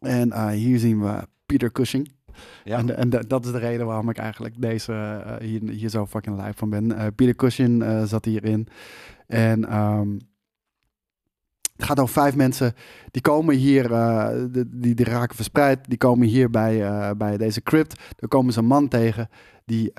En 0.07 0.29
uh, 0.29 0.49
hier 0.49 0.79
zien 0.79 1.01
we 1.01 1.29
Peter 1.47 1.73
Cushing. 1.73 2.13
Ja. 2.65 2.79
En, 2.79 2.97
en 2.97 3.11
dat 3.27 3.45
is 3.45 3.53
de 3.53 3.59
reden 3.59 3.87
waarom 3.87 4.09
ik 4.09 4.19
eigenlijk 4.19 4.61
deze 4.61 4.93
uh, 4.93 5.37
hier, 5.49 5.71
hier 5.71 5.89
zo 5.89 6.07
fucking 6.07 6.37
live 6.37 6.57
van 6.57 6.71
ben. 6.71 6.91
Uh, 6.91 7.07
Peter 7.15 7.35
Cushing 7.35 7.85
zat 8.05 8.25
hierin. 8.25 8.69
En 9.27 9.77
um, 9.77 10.19
het 11.77 11.85
gaat 11.85 12.01
over 12.01 12.13
vijf 12.13 12.37
mensen. 12.37 12.75
Die 13.11 13.23
komen 13.23 13.55
hier, 13.55 13.89
die, 14.53 14.69
die, 14.69 14.95
die, 14.95 15.07
raken 15.07 15.37
verspreid. 15.37 15.89
Die 15.89 15.99
komen 15.99 16.27
hier 16.27 16.51
bij, 16.51 17.17
bij 17.17 17.37
deze 17.37 17.63
crypt. 17.63 18.01
Daar 18.17 18.29
komen 18.29 18.53
ze 18.53 18.59
een 18.59 18.67
man 18.67 18.89
tegen 18.89 19.29
die 19.65 19.93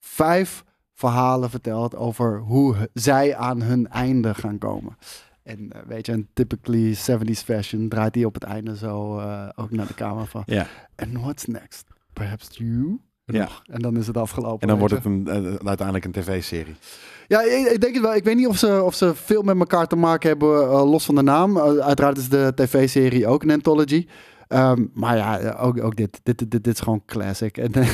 vijf 0.00 0.64
verhalen 0.96 1.50
vertelt 1.50 1.96
over 1.96 2.38
hoe 2.38 2.90
zij 2.92 3.36
aan 3.36 3.62
hun 3.62 3.88
einde 3.88 4.34
gaan 4.34 4.58
komen. 4.58 4.96
En 5.46 5.58
uh, 5.60 5.82
weet 5.86 6.06
je, 6.06 6.12
een 6.12 6.28
typically 6.32 6.94
70s 6.94 7.44
fashion 7.44 7.88
draait 7.88 8.14
hij 8.14 8.24
op 8.24 8.34
het 8.34 8.42
einde 8.42 8.76
zo 8.76 9.18
uh, 9.18 9.48
ook 9.54 9.70
naar 9.70 9.86
de 9.86 9.94
camera 9.94 10.24
van. 10.24 10.42
Ja. 10.46 10.66
En 10.94 11.20
what's 11.20 11.44
next? 11.44 11.84
Perhaps 12.12 12.48
you? 12.52 13.00
Ja. 13.24 13.48
En 13.66 13.80
dan 13.80 13.96
is 13.96 14.06
het 14.06 14.16
afgelopen. 14.16 14.60
En 14.60 14.68
dan 14.68 14.78
wordt 14.78 14.94
het 14.94 15.04
een, 15.04 15.26
uh, 15.28 15.54
uiteindelijk 15.54 16.04
een 16.04 16.12
tv-serie. 16.12 16.74
Ja, 17.26 17.42
ik, 17.42 17.66
ik, 17.66 17.80
denk 17.80 17.94
het 17.94 18.02
wel. 18.02 18.14
Ik 18.14 18.24
weet 18.24 18.36
niet 18.36 18.46
of 18.46 18.56
ze, 18.56 18.82
of 18.82 18.94
ze 18.94 19.14
veel 19.14 19.42
met 19.42 19.58
elkaar 19.58 19.86
te 19.86 19.96
maken 19.96 20.28
hebben, 20.28 20.62
uh, 20.62 20.90
los 20.90 21.04
van 21.04 21.14
de 21.14 21.22
naam. 21.22 21.58
Uiteraard 21.58 22.18
is 22.18 22.28
de 22.28 22.52
tv-serie 22.54 23.26
ook 23.26 23.42
een 23.42 23.50
anthology. 23.50 24.06
Um, 24.48 24.90
maar 24.94 25.16
ja, 25.16 25.56
ook, 25.60 25.82
ook 25.82 25.96
dit. 25.96 26.20
Dit, 26.22 26.38
dit. 26.38 26.50
dit 26.50 26.66
is 26.66 26.80
gewoon 26.80 27.02
classic. 27.06 27.58
En 27.58 27.72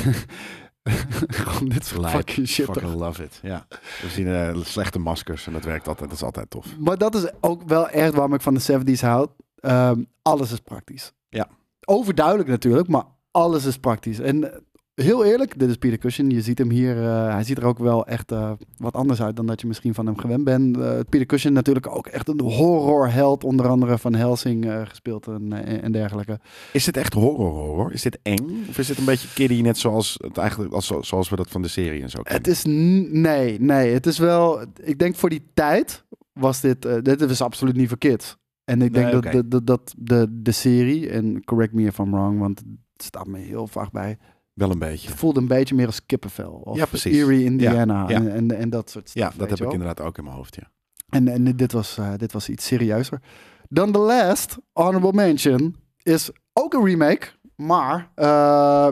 Gewoon 1.29 1.69
dit 1.69 1.87
soort 1.87 2.01
Lijp. 2.01 2.15
fucking 2.15 2.49
shit. 2.49 2.65
Fucking 2.67 2.95
love 2.95 3.23
it. 3.25 3.39
Ja. 3.43 3.67
We 4.03 4.09
zien 4.09 4.27
eh, 4.29 4.57
slechte 4.63 4.99
maskers 4.99 5.47
en 5.47 5.53
dat 5.53 5.65
werkt 5.65 5.89
altijd. 5.89 6.09
Dat 6.09 6.19
is 6.19 6.25
altijd 6.25 6.51
tof. 6.51 6.67
Maar 6.79 6.99
dat 6.99 7.15
is 7.15 7.31
ook 7.41 7.63
wel 7.63 7.89
echt 7.89 8.15
waarom 8.15 8.35
ik 8.35 8.41
van 8.41 8.55
de 8.55 8.81
70s 8.97 9.01
houd. 9.01 9.31
Ehm, 9.61 10.03
alles 10.23 10.53
is 10.53 10.59
praktisch. 10.61 11.13
Ja. 11.29 11.49
Overduidelijk 11.85 12.49
natuurlijk, 12.49 12.89
maar 12.89 13.05
alles 13.31 13.65
is 13.65 13.79
praktisch. 13.79 14.19
En 14.19 14.53
eh, 14.53 14.59
heel 15.03 15.25
eerlijk, 15.25 15.59
dit 15.59 15.69
is 15.69 15.77
Peter 15.77 15.99
Cushing. 15.99 16.33
Je 16.33 16.43
ziet 16.43 16.59
hem 16.59 16.71
hier, 16.71 17.03
eh, 17.03 17.33
hij 17.33 17.45
ziet 17.45 17.59
er 17.59 17.65
ook 17.65 17.79
wel 17.79 18.07
echt 18.07 18.33
eh, 18.33 18.53
wat 18.77 18.95
anders 18.95 19.23
uit 19.23 19.37
dan 19.37 19.47
dat 19.47 19.61
je 19.61 19.67
misschien 19.67 19.95
van 19.95 20.07
hem 20.07 20.19
gewend 20.19 20.45
bent. 20.45 20.77
Eh, 20.79 20.99
Peter 21.09 21.27
Cushing 21.27 21.55
natuurlijk 21.55 21.87
ook 21.87 22.07
echt 22.07 22.29
een 22.29 22.41
horrorheld, 22.41 23.45
onder 23.45 23.69
andere 23.69 23.99
van 23.99 24.15
Helsing 24.15 24.67
gespeeld 24.85 25.27
en, 25.27 25.53
en 25.83 25.93
dergelijke. 25.93 26.41
Is 26.73 26.85
dit 26.85 26.97
echt 26.97 27.13
horror 27.15 27.51
horror? 27.51 27.93
Is 27.93 28.03
dit 28.03 28.19
eng? 28.23 28.65
Of 28.69 28.79
is 28.79 28.87
dit 28.87 28.99
een 28.99 29.05
beetje 29.05 29.29
kiddie 29.35 29.63
net 29.63 29.79
zoals, 29.79 30.19
het 30.21 30.37
eigenlijk, 30.39 30.73
als, 30.73 30.87
zoals 31.01 31.29
we 31.29 31.37
dat 31.37 31.51
van 31.51 31.63
de 31.63 31.69
serie 31.69 32.03
en 32.03 32.11
zo 32.11 32.23
kennen? 32.23 32.43
Het 32.43 32.51
is, 32.51 32.65
nee, 33.13 33.61
nee, 33.61 33.93
het 33.93 34.07
is 34.07 34.19
wel, 34.19 34.61
ik 34.83 34.99
denk 34.99 35.15
voor 35.17 35.31
die 35.31 35.43
tijd 35.55 36.05
was 36.33 36.61
dit, 36.61 36.83
dit 37.05 37.27
was 37.27 37.43
absoluut 37.43 37.77
niet 37.77 37.89
voor 37.89 37.99
kids. 37.99 38.37
En 38.65 38.83
ik 38.83 38.93
denk 38.95 39.23
Nee, 39.23 39.33
dat, 39.33 39.51
de- 39.51 39.65
dat 39.65 39.95
de, 39.99 40.27
de 40.31 40.53
serie, 40.53 41.11
en 41.11 41.45
correct 41.45 41.73
me 41.73 41.83
if 41.83 41.99
I'm 41.99 42.11
wrong, 42.11 42.39
want 42.39 42.59
het 42.93 43.03
staat 43.03 43.27
me 43.27 43.39
heel 43.39 43.67
vaak 43.67 43.91
bij, 43.91 44.19
Wel 44.55 44.71
een 44.71 44.79
beetje. 44.79 45.09
het 45.09 45.19
voelde 45.19 45.41
een 45.41 45.47
beetje 45.47 45.75
meer 45.75 45.87
als 45.87 46.07
kippenvel. 46.07 46.51
Of 46.65 46.77
Ja, 46.77 46.87
precies. 46.87 47.17
Erie, 47.17 47.45
Indiana 47.45 48.03
Ja, 48.03 48.09
ja. 48.09 48.17
En, 48.17 48.31
en, 48.31 48.51
en 48.51 48.71
dat 48.71 48.91
soort 48.91 49.09
stuff, 49.09 49.33
Ja, 49.33 49.39
dat 49.39 49.51
heb 49.51 49.61
ik 49.61 49.73
inderdaad 49.73 50.01
ook 50.01 50.19
in 50.19 50.25
mijn 50.25 50.37
hoofd, 50.37 50.55
ja. 50.55 50.71
En, 51.09 51.29
en 51.29 51.57
dit, 51.57 51.73
was, 51.73 51.99
eh, 51.99 52.13
dit 52.17 52.33
was 52.33 52.49
iets 52.49 52.67
serieuzer. 52.67 53.21
Dan 53.69 53.93
de 53.93 53.99
last 53.99 54.59
honorable 54.73 55.13
mention 55.13 55.77
is 56.03 56.31
ook 56.53 56.75
een 56.75 56.85
remake. 56.85 57.27
Maar 57.57 58.11
eh, 58.15 58.89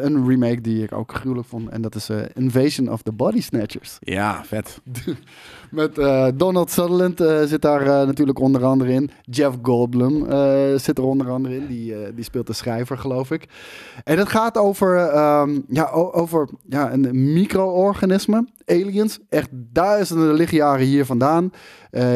een 0.00 0.28
remake 0.28 0.60
die 0.60 0.82
ik 0.82 0.92
ook 0.92 1.14
gruwelijk 1.14 1.48
vond. 1.48 1.68
En 1.68 1.82
dat 1.82 1.94
is 1.94 2.10
Invasion 2.34 2.92
of 2.92 3.02
the 3.02 3.12
Body 3.12 3.40
Snatchers. 3.40 3.96
Ja, 4.00 4.44
vet. 4.44 4.80
Met 5.74 5.98
eh, 5.98 6.26
Donald 6.34 6.70
Sutherland 6.70 7.20
eh, 7.20 7.42
zit 7.42 7.62
daar 7.62 7.80
eh, 7.80 8.06
natuurlijk 8.06 8.38
onder 8.38 8.64
andere 8.64 8.92
in. 8.92 9.10
Jeff 9.22 9.56
Goldblum 9.62 10.26
zit 10.78 10.98
er 10.98 11.04
onder 11.04 11.30
andere 11.30 11.56
in. 11.56 11.66
Die, 11.66 12.14
die 12.14 12.24
speelt 12.24 12.46
de 12.46 12.52
schrijver, 12.52 12.98
geloof 12.98 13.30
ik. 13.30 13.48
En 14.04 14.18
het 14.18 14.28
gaat 14.28 14.58
over, 14.58 14.96
ehm, 14.96 15.60
ja, 15.68 15.90
over 15.90 16.48
ja, 16.68 16.92
een 16.92 17.32
micro-organisme. 17.32 18.48
Aliens. 18.64 19.18
Echt 19.28 19.48
duizenden 19.52 20.34
lichtjaren 20.34 20.86
hier 20.86 21.04
vandaan. 21.04 21.50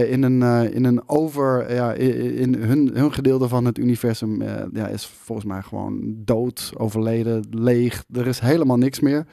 In, 0.08 0.22
een, 0.22 0.72
in 0.72 0.84
een 0.84 1.08
over... 1.08 1.74
Ja, 1.74 1.92
in, 1.92 2.54
hun, 2.54 2.90
hun 2.94 3.12
gedeelte 3.12 3.48
van 3.48 3.64
het 3.64 3.78
universum 3.78 4.42
ja, 4.72 4.86
is 4.86 5.06
volgens 5.06 5.46
mij 5.46 5.62
gewoon 5.62 6.14
dood, 6.16 6.72
overleden, 6.76 7.46
leeg. 7.50 8.04
Er 8.12 8.26
is 8.26 8.40
helemaal 8.40 8.78
niks 8.78 9.00
meer. 9.00 9.26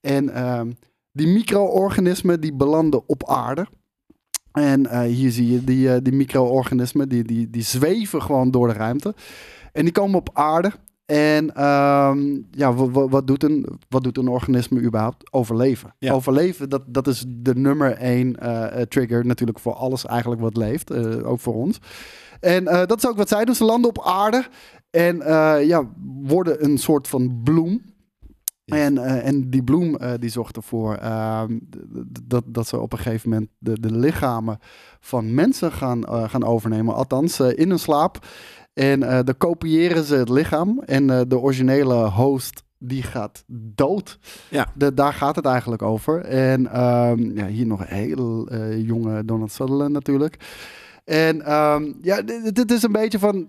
En... 0.00 0.32
die 1.14 1.26
micro-organismen 1.26 2.40
die 2.40 2.52
belanden 2.54 3.02
op 3.08 3.28
aarde. 3.28 3.66
En 4.52 4.86
eh, 4.86 5.00
hier 5.00 5.30
zie 5.30 5.52
je 5.52 5.64
die, 5.64 5.92
eh, 5.92 6.00
die 6.02 6.12
micro-organismen, 6.12 7.08
die, 7.08 7.22
die, 7.24 7.50
die 7.50 7.62
zweven 7.62 8.22
gewoon 8.22 8.50
door 8.50 8.68
de 8.68 8.74
ruimte. 8.74 9.14
En 9.72 9.82
die 9.84 9.92
komen 9.92 10.18
op 10.18 10.30
aarde. 10.32 10.72
En 11.06 11.54
ehm, 11.54 12.38
ja, 12.50 12.74
wa- 12.74 12.90
wa- 12.90 13.08
wat, 13.08 13.26
doet 13.26 13.42
een, 13.42 13.66
wat 13.88 14.02
doet 14.04 14.18
een 14.18 14.28
organisme 14.28 14.80
überhaupt? 14.80 15.32
Overleven. 15.32 15.94
Ja. 15.98 16.12
Overleven, 16.12 16.68
dat, 16.68 16.82
dat 16.86 17.06
is 17.06 17.24
de 17.28 17.54
nummer 17.54 17.92
één 17.92 18.36
eh, 18.40 18.82
trigger 18.82 19.26
natuurlijk 19.26 19.58
voor 19.58 19.72
alles 19.74 20.06
eigenlijk 20.06 20.40
wat 20.40 20.56
leeft. 20.56 20.92
ook 21.24 21.40
voor 21.40 21.54
ons. 21.54 21.78
En 22.40 22.64
dat 22.64 22.96
is 22.96 23.06
ook 23.08 23.16
wat 23.16 23.28
zij 23.28 23.44
doen. 23.44 23.54
Ze 23.54 23.64
landen 23.64 23.90
op 23.90 24.02
aarde 24.04 24.46
en 24.90 25.16
ja, 25.66 25.88
worden 26.22 26.64
een 26.64 26.78
soort 26.78 27.08
van 27.08 27.40
bloem. 27.44 27.82
En, 28.64 28.98
eh, 28.98 29.26
en 29.26 29.50
die 29.50 29.62
bloem 29.62 29.96
eh, 29.96 30.12
die 30.18 30.30
zorgt 30.30 30.56
ervoor 30.56 30.94
ehm, 30.94 31.58
dat, 32.22 32.44
dat 32.46 32.66
ze 32.66 32.80
op 32.80 32.92
een 32.92 32.98
gegeven 32.98 33.30
moment 33.30 33.48
de, 33.58 33.80
de 33.80 33.92
lichamen 33.92 34.58
van 35.00 35.34
mensen 35.34 35.72
gaan, 35.72 36.04
eh, 36.04 36.28
gaan 36.28 36.44
overnemen. 36.44 36.94
Althans, 36.94 37.40
in 37.40 37.68
hun 37.68 37.78
slaap. 37.78 38.26
En 38.72 39.00
dan 39.00 39.36
kopiëren 39.38 40.04
ze 40.04 40.14
het 40.14 40.28
lichaam. 40.28 40.80
En 40.84 41.06
de 41.06 41.38
originele 41.38 42.08
host 42.08 42.62
die 42.78 43.02
gaat 43.02 43.44
dood. 43.46 44.18
Ja. 44.50 44.68
De, 44.74 44.94
daar 44.94 45.12
gaat 45.12 45.36
het 45.36 45.44
eigenlijk 45.44 45.82
over. 45.82 46.20
En 46.20 46.72
ehm, 46.72 47.36
ja, 47.36 47.46
hier 47.46 47.66
nog 47.66 47.80
een 47.80 47.96
heel 47.96 48.54
jonge 48.76 49.24
Donald 49.24 49.52
Sutherland 49.52 49.92
natuurlijk. 49.92 50.36
En 51.04 51.42
ehm, 51.42 51.92
ja, 52.00 52.22
dit, 52.22 52.54
dit 52.54 52.70
is 52.70 52.82
een 52.82 52.92
beetje 52.92 53.18
van... 53.18 53.48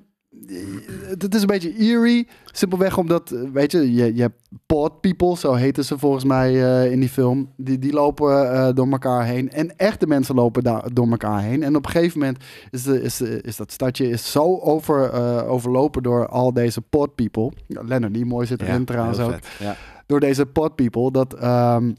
Het 1.08 1.36
is 1.36 1.41
een 1.41 1.48
beetje 1.48 1.76
eerie. 1.76 2.28
Simpelweg 2.45 2.98
omdat, 2.98 3.32
eh, 3.32 3.39
weet 3.54 3.71
je, 3.71 3.93
je, 3.93 4.15
je 4.15 4.21
hebt 4.21 4.45
pod 4.65 5.02
people, 5.02 5.38
zo 5.38 5.54
heten 5.54 5.86
ze 5.86 5.98
volgens 5.98 6.24
mij 6.24 6.63
eh, 6.63 6.91
in 6.91 7.00
die 7.00 7.10
film. 7.10 7.50
Die, 7.58 7.80
die 7.80 7.93
lopen 7.93 8.52
eh, 8.54 8.69
door 8.74 8.88
elkaar 8.91 9.26
heen. 9.26 9.52
En 9.52 9.78
echte 9.78 10.08
mensen 10.08 10.36
lopen 10.36 10.63
daar 10.63 10.93
door 10.93 11.08
elkaar 11.10 11.41
heen. 11.41 11.63
En 11.63 11.76
op 11.76 11.86
een 11.86 11.91
gegeven 11.91 12.19
moment 12.19 12.43
is, 12.69 12.84
de, 12.84 13.02
is, 13.02 13.21
is 13.21 13.56
dat 13.56 13.71
stadje 13.71 14.10
is 14.10 14.32
zo 14.32 14.60
over, 14.60 15.10
eh, 15.10 15.52
overlopen 15.52 16.04
door 16.04 16.28
al 16.28 16.54
deze 16.54 16.82
pod 16.82 17.15
people. 17.15 17.52
Ja, 17.67 17.82
Leonard 17.84 18.13
Nimoy 18.13 18.45
zit 18.45 18.62
erin 18.62 18.86
trouwens 18.86 19.17
heel 19.17 19.28
ook. 19.28 19.39
Ja. 19.60 19.76
door 20.06 20.19
deze 20.19 20.45
pod 20.45 20.76
people 20.76 21.12
dat, 21.12 21.34
ehm, 21.34 21.91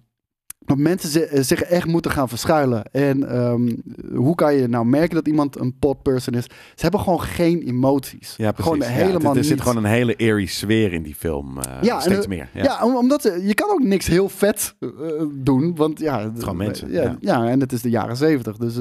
dat 0.67 0.77
mensen 0.79 1.09
zi- 1.11 1.43
zich 1.43 1.63
echt 1.63 1.87
moeten 1.87 2.11
gaan 2.11 2.29
verschuilen. 2.29 2.85
En 2.93 3.29
ehm, 3.29 3.75
hoe 4.15 4.35
kan 4.35 4.55
je 4.55 4.67
nou 4.69 4.87
merken 4.87 5.15
dat 5.15 5.27
iemand 5.29 5.61
een 5.61 5.75
pod 5.79 6.03
person 6.03 6.35
is? 6.35 6.45
Ze 6.45 6.83
hebben 6.83 7.01
gewoon 7.01 7.21
geen 7.21 7.63
emoties. 7.63 8.35
Ja, 8.37 8.53
precies. 8.53 8.73
Gewoon 8.73 8.89
Ja, 8.89 8.95
helemaal 8.95 9.33
er, 9.33 9.39
er 9.39 9.45
zit 9.45 9.61
gewoon 9.61 9.77
een 9.77 9.91
hele 9.91 10.15
eerie 10.15 10.47
sfeer 10.49 10.93
in 10.93 11.03
die 11.03 11.15
film. 11.15 11.59
eh, 11.59 11.73
Ja, 11.83 11.95
en 11.97 12.01
steeds 12.03 12.23
de- 12.23 12.29
meer. 12.29 12.49
Ja. 12.55 12.63
Ja, 12.63 12.85
om- 12.85 12.97
omdat 12.97 13.23
ze, 13.23 13.41
je 13.47 13.55
kan 13.55 13.71
ook 13.71 13.83
niks 13.83 14.07
heel 14.07 14.29
vet 14.29 14.75
eh, 14.81 14.89
doen, 15.35 15.75
want 15.77 15.99
ja, 15.99 16.21
het 16.23 16.39
gewoon 16.43 16.57
mensen, 16.57 16.91
Ja, 16.93 17.03
ja. 17.03 17.17
ja. 17.21 17.47
en 17.49 17.61
het 17.61 17.73
is 17.73 17.83
de 17.83 17.91
jaren 17.91 18.17
zeventig, 18.17 18.57
dus 18.57 18.77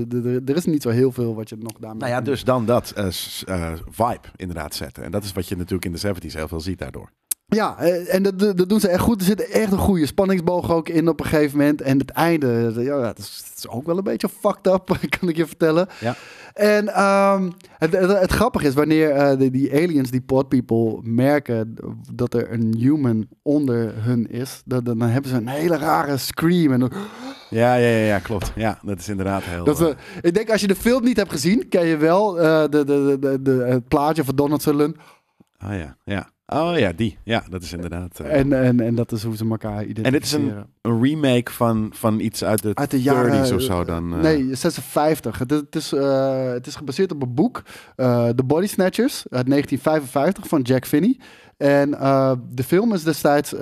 er- 0.45 0.55
is 0.55 0.65
niet 0.65 0.81
zo 0.81 0.89
heel 0.89 1.11
veel 1.11 1.35
wat 1.35 1.49
je 1.49 1.55
nog 1.59 1.73
daarmee. 1.79 1.99
Nou 1.99 2.11
ja, 2.11 2.21
dus 2.21 2.43
dan 2.43 2.65
dat 2.65 2.91
eh, 2.95 3.05
eh, 3.45 3.71
vibe 3.89 4.27
inderdaad 4.35 4.75
zetten. 4.75 5.03
En 5.03 5.11
dat 5.11 5.23
is 5.23 5.33
wat 5.33 5.47
je 5.47 5.55
natuurlijk 5.55 5.85
in 5.85 5.91
de 5.91 5.97
70s 6.29 6.33
heel 6.33 6.47
veel 6.47 6.59
ziet 6.61 6.79
daardoor. 6.79 7.09
Ja, 7.55 7.77
eh, 7.77 8.13
en 8.13 8.23
dat, 8.23 8.39
dat 8.39 8.69
doen 8.69 8.79
ze 8.79 8.87
echt 8.87 9.01
goed. 9.01 9.19
Er 9.19 9.25
zit 9.27 9.49
echt 9.49 9.71
een 9.71 9.77
goede 9.77 10.05
spanningsboog 10.05 10.71
ook 10.71 10.89
in 10.89 11.07
op 11.07 11.19
een 11.19 11.25
gegeven 11.25 11.57
moment. 11.57 11.81
En 11.81 11.97
het 11.99 12.09
einde, 12.09 12.73
eh, 12.77 12.83
ja, 12.85 12.99
dat 13.01 13.17
is, 13.17 13.43
dat 13.47 13.57
is 13.57 13.67
ook 13.67 13.85
wel 13.85 13.97
een 13.97 14.03
beetje 14.03 14.29
fucked 14.29 14.67
up, 14.73 14.97
kan 15.19 15.29
ik 15.29 15.35
je 15.35 15.45
vertellen. 15.47 15.87
Ja. 15.99 16.15
En 16.53 16.87
ehm, 16.93 17.49
het, 17.77 17.91
het, 17.93 18.19
het 18.19 18.31
grappige 18.31 18.67
is, 18.67 18.73
wanneer 18.73 19.09
eh, 19.09 19.51
die 19.51 19.73
aliens, 19.73 20.11
die 20.11 20.21
pod 20.21 20.47
people, 20.49 20.99
merken 21.03 21.75
dat 22.13 22.33
er 22.33 22.51
een 22.51 22.75
human 22.77 23.27
onder 23.41 23.93
hun 24.03 24.29
is, 24.31 24.61
dat, 24.65 24.85
dan 24.85 25.01
hebben 25.01 25.29
ze 25.31 25.37
een 25.37 25.47
hele 25.47 25.77
rare 25.77 26.17
scream. 26.17 26.71
En 26.73 26.79
dan- 26.79 26.91
Ja, 27.49 27.75
ja, 27.75 27.87
ja, 27.87 28.05
ja, 28.05 28.19
klopt. 28.19 28.51
Ja, 28.55 28.79
dat 28.83 28.99
is 28.99 29.09
inderdaad 29.09 29.43
heel... 29.43 29.63
dat 29.63 29.95
ik 30.21 30.33
denk, 30.33 30.49
als 30.51 30.61
je 30.61 30.67
de 30.67 30.75
film 30.75 31.03
niet 31.03 31.17
hebt 31.17 31.31
gezien, 31.31 31.67
ken 31.69 31.85
je 31.85 31.97
wel 31.97 32.33
de, 32.33 32.67
de, 32.69 33.39
de, 33.41 33.51
het 33.69 33.87
plaatje 33.87 34.23
van 34.23 34.35
Donald 34.35 34.61
Sutherland. 34.61 34.95
oh 35.65 35.73
ja, 35.77 35.97
ja. 36.03 36.29
Oh 36.47 36.77
ja, 36.77 36.91
die. 36.91 37.17
Ja, 37.23 37.43
dat 37.49 37.63
is 37.63 37.73
inderdaad... 37.73 38.19
eh, 38.19 38.39
En, 38.39 38.53
en, 38.53 38.79
en 38.79 38.95
dat 38.95 39.12
is 39.12 39.23
hoe 39.23 39.36
ze 39.38 39.49
elkaar 39.49 39.86
identificeren. 39.86 40.05
En 40.05 40.12
dit 40.12 40.23
is 40.23 40.31
een, 40.34 40.65
een 40.81 41.01
remake 41.03 41.51
van, 41.51 41.89
van 41.93 42.19
iets 42.19 42.43
uit 42.43 42.62
de, 42.62 42.71
Uit 42.73 42.91
de 42.91 42.99
30s 42.99 43.03
jaren... 43.03 43.55
of 43.55 43.62
zo 43.62 43.84
dan. 43.84 44.13
eh. 44.13 44.21
Nee, 44.21 44.55
56. 44.55 45.38
Het, 45.39 45.49
het, 45.51 45.75
is, 45.75 45.93
eh, 45.93 46.49
het 46.51 46.67
is 46.67 46.75
gebaseerd 46.75 47.12
op 47.12 47.21
een 47.21 47.34
boek. 47.34 47.62
The 47.95 48.43
Body 48.45 48.67
Snatchers 48.67 49.13
uit 49.29 49.47
1955 49.49 50.47
van 50.47 50.62
Jack 50.62 50.86
Finney. 50.86 51.19
En 51.58 51.89
de 52.49 52.63
film 52.63 52.93
is 52.93 53.03
destijds 53.03 53.53
in 53.53 53.60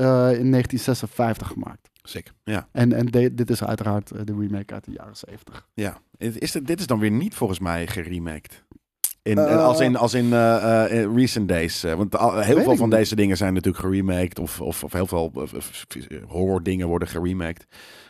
1956 0.52 1.48
gemaakt. 1.48 1.90
Sick. 2.06 2.32
Ja, 2.44 2.68
En, 2.72 2.94
en 2.94 3.06
de- 3.06 3.34
dit 3.34 3.50
is 3.50 3.64
uiteraard 3.64 4.08
de 4.28 4.36
remake 4.40 4.74
uit 4.74 4.86
de 4.86 4.92
jaren 4.92 5.16
70. 5.16 5.68
ja. 5.74 5.98
Is 6.18 6.38
is 6.38 6.52
dit, 6.52 6.68
dit 6.68 6.80
is 6.80 6.88
dan 6.88 7.00
weer 7.00 7.12
niet 7.12 7.36
volgens 7.36 7.60
mij 7.60 7.88
geremaked. 7.88 8.64
In, 9.24 9.38
Eh, 9.38 9.66
als 9.66 9.80
in, 9.80 9.96
als 9.96 10.14
in 10.14 10.34
eh, 10.34 10.84
eh, 10.86 11.02
in 11.02 11.16
recent 11.16 11.48
days. 11.48 11.84
eh, 11.84 11.94
want 11.94 12.18
heel 12.20 12.62
veel 12.62 12.76
van 12.76 12.90
niet. 12.90 12.98
deze 12.98 13.16
dingen 13.16 13.38
zijn 13.38 13.54
natuurlijk 13.54 13.84
geremaked. 13.84 14.40
Of, 14.40 14.62
of, 14.62 14.84
of 14.84 14.94
heel 14.94 15.08
veel 15.08 15.32
eh, 15.34 16.18
horror 16.28 16.64
dingen 16.64 16.88
worden 16.88 17.08
geremaked. 17.08 17.66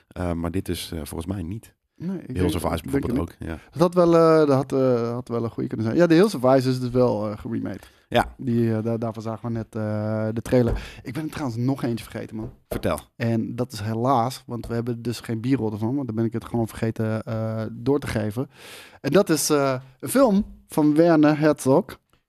Eh, 0.08 0.32
maar 0.32 0.52
dit 0.52 0.69
is 0.69 0.89
eh, 0.93 0.99
volgens 1.04 1.26
mij 1.34 1.43
niet. 1.43 1.73
Nee, 1.95 2.17
ik 2.28 2.38
Hills 2.38 2.56
of 2.56 2.63
Ice 2.73 2.82
bijvoorbeeld 2.84 3.19
ook. 3.19 3.32
Ja. 3.39 3.60
Dat 3.71 3.82
had 3.82 3.93
wel, 3.93 4.15
eh, 4.15 4.38
dat 4.47 4.49
had, 4.56 4.71
eh, 4.73 5.12
had 5.12 5.28
wel 5.28 5.43
een 5.43 5.49
goede 5.49 5.67
kunnen 5.69 5.86
zijn. 5.86 5.97
Ja, 5.97 6.08
de 6.08 6.13
Hills 6.13 6.36
of 6.36 6.56
Ice 6.56 6.69
is 6.69 6.80
dus 6.80 6.89
wel 6.89 7.30
eh 7.30 7.38
geremade. 7.38 7.80
Ja. 8.13 8.34
Die, 8.38 8.76
eh, 8.76 8.84
daar, 8.84 8.99
daarvan 8.99 9.23
zagen 9.23 9.47
we 9.47 9.54
net 9.54 9.76
eh, 9.76 10.28
de 10.34 10.41
trailer. 10.41 10.99
Ik 11.04 11.13
ben 11.13 11.23
er 11.23 11.30
trouwens 11.30 11.58
nog 11.58 11.84
eentje 11.84 12.04
vergeten, 12.04 12.36
man. 12.36 12.52
Vertel. 12.69 12.99
En 13.15 13.56
dat 13.56 13.71
is 13.71 13.80
helaas, 13.80 14.43
want 14.45 14.67
we 14.67 14.73
hebben 14.73 15.02
dus 15.02 15.19
geen 15.19 15.41
bierrol 15.41 15.71
ervan. 15.71 15.95
Want 15.95 16.08
dan 16.08 16.15
ben 16.15 16.26
ik 16.26 16.34
het 16.34 16.45
gewoon 16.45 16.67
vergeten 16.67 17.23
eh, 17.23 17.62
door 17.71 17.99
te 17.99 18.08
geven. 18.08 18.49
En 19.02 19.12
dat 19.12 19.30
is 19.30 19.49
een 19.49 20.10
film 20.10 20.45
van 20.67 20.95
Werner 20.95 21.39
Herzog. 21.39 21.86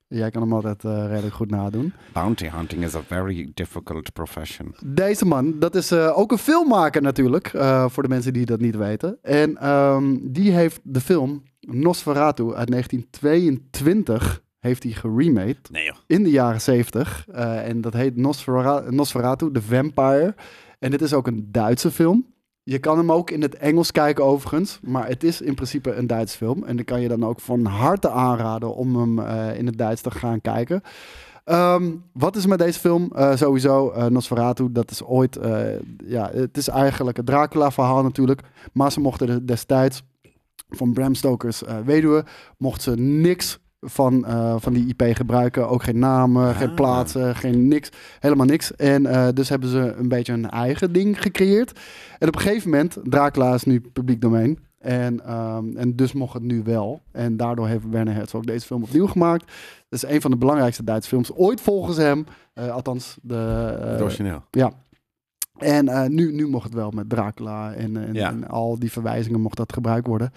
Jij 0.06 0.30
kan 0.30 0.42
hem 0.42 0.52
altijd 0.52 0.82
redelijk 0.82 1.34
goed 1.34 1.50
nadoen. 1.50 1.92
Bounty 2.12 2.48
hunting 2.48 2.84
is 2.84 2.94
a 2.94 3.02
very 3.02 3.50
difficult 3.54 4.12
profession. 4.12 4.74
Deze 4.86 5.24
man, 5.24 5.58
dat 5.58 5.74
is 5.74 5.92
ook 5.92 6.32
een 6.32 6.38
filmmaker 6.38 7.02
natuurlijk. 7.02 7.48
voor 7.88 8.02
de 8.02 8.08
mensen 8.08 8.32
die 8.32 8.46
dat 8.46 8.60
niet 8.60 8.76
weten. 8.76 9.18
En 9.22 9.56
ehm, 9.56 10.16
die 10.22 10.52
heeft 10.52 10.80
de 10.82 11.00
film 11.00 11.42
Nosferatu 11.60 12.54
uit 12.54 12.70
1922 12.70 14.43
heeft 14.64 14.83
hij 14.83 14.92
geremade 14.92 15.57
Nee 15.70 15.85
joh. 15.85 15.94
in 16.07 16.22
de 16.22 16.31
jaren 16.31 16.61
70. 16.61 17.27
Eh, 17.29 17.68
en 17.68 17.81
dat 17.81 17.92
heet 17.92 18.16
Nosfera 18.16 18.83
Nosferatu, 18.90 19.53
The 19.53 19.62
Vampire. 19.62 20.35
En 20.79 20.90
dit 20.90 21.03
is 21.03 21.12
ook 21.12 21.27
een 21.27 21.48
Duitse 21.50 21.90
film. 21.90 22.27
Je 22.62 22.79
kan 22.79 22.98
hem 22.98 23.12
ook 23.12 23.31
in 23.31 23.42
het 23.42 23.55
Engels 23.55 23.90
kijken 23.90 24.24
overigens. 24.24 24.79
Maar 24.83 25.09
het 25.09 25.24
is 25.24 25.40
in 25.40 25.55
principe 25.55 25.94
een 25.94 26.07
Duitse 26.07 26.37
film. 26.37 26.64
En 26.64 26.77
dan 26.77 26.85
kan 26.85 27.00
je 27.00 27.09
dan 27.09 27.24
ook 27.24 27.40
van 27.40 27.64
harte 27.64 28.11
aanraden 28.11 28.74
om 28.74 28.96
hem 28.96 29.18
eh, 29.18 29.59
in 29.59 29.66
het 29.66 29.79
Duits 29.79 30.00
te 30.00 30.11
gaan 30.11 30.40
kijken. 30.40 30.83
Ehm, 31.44 31.90
wat 32.12 32.37
is 32.37 32.46
met 32.46 32.59
deze 32.59 32.79
film? 32.79 33.11
Eh, 33.14 33.37
sowieso, 33.37 33.90
eh, 33.90 34.07
Nosferatu, 34.07 34.72
dat 34.72 34.90
is 34.90 35.03
ooit... 35.03 35.38
ja, 36.07 36.31
het 36.33 36.57
is 36.57 36.68
eigenlijk 36.68 37.16
het 37.16 37.27
Dracula-verhaal 37.27 38.03
natuurlijk. 38.03 38.40
Maar 38.72 38.92
ze 38.92 39.00
mochten 39.00 39.46
destijds 39.46 40.03
van 40.68 40.92
Bram 40.92 41.14
Stoker's 41.14 41.62
weduwe... 41.85 42.24
mochten 42.59 42.83
ze 42.83 43.00
niks 43.00 43.59
van, 43.84 44.24
eh, 44.26 44.54
van 44.58 44.72
die 44.72 44.86
IP 44.96 45.02
gebruiken. 45.16 45.68
Ook 45.68 45.82
geen 45.82 45.98
namen, 45.98 46.54
geen 46.54 46.68
Ah. 46.68 46.74
plaatsen, 46.74 47.36
geen 47.36 47.68
niks. 47.68 47.88
Helemaal 48.20 48.46
niks. 48.46 48.76
En 48.76 49.06
eh, 49.06 49.28
dus 49.34 49.48
hebben 49.48 49.68
ze 49.68 49.94
een 49.98 50.08
beetje 50.08 50.32
een 50.32 50.50
eigen 50.50 50.92
ding 50.92 51.22
gecreëerd. 51.22 51.80
En 52.18 52.28
op 52.28 52.34
een 52.34 52.40
gegeven 52.40 52.70
moment, 52.70 52.96
Dracula 53.02 53.54
is 53.54 53.64
nu 53.64 53.80
publiek 53.80 54.20
domein. 54.20 54.58
En, 54.78 55.24
ehm, 55.26 55.76
en 55.76 55.96
dus 55.96 56.12
mocht 56.12 56.34
het 56.34 56.42
nu 56.42 56.62
wel. 56.64 57.00
En 57.12 57.36
daardoor 57.36 57.66
heeft 57.68 57.88
Werner 57.90 58.14
Herzog 58.14 58.44
deze 58.44 58.66
film 58.66 58.82
opnieuw 58.82 59.06
gemaakt. 59.06 59.44
Dat 59.88 60.02
is 60.02 60.10
een 60.10 60.20
van 60.20 60.30
de 60.30 60.36
belangrijkste 60.36 60.84
Duitse 60.84 61.08
films 61.08 61.32
ooit 61.34 61.60
volgens 61.60 61.96
hem. 61.96 62.26
Eh, 62.54 62.70
althans, 62.70 63.16
de, 63.22 63.34
Het 63.34 64.00
origineel. 64.00 64.42
ja. 64.50 64.72
En 65.58 66.14
nu, 66.14 66.32
nu 66.32 66.48
mocht 66.48 66.64
het 66.64 66.74
wel 66.74 66.90
met 66.90 67.08
Dracula 67.08 67.72
en, 67.72 67.96
en, 67.96 68.14
Ja. 68.14 68.28
en 68.28 68.48
al 68.48 68.78
die 68.78 68.92
verwijzingen 68.92 69.40
mocht 69.40 69.56
dat 69.56 69.72
gebruikt 69.72 70.06
worden. 70.06 70.32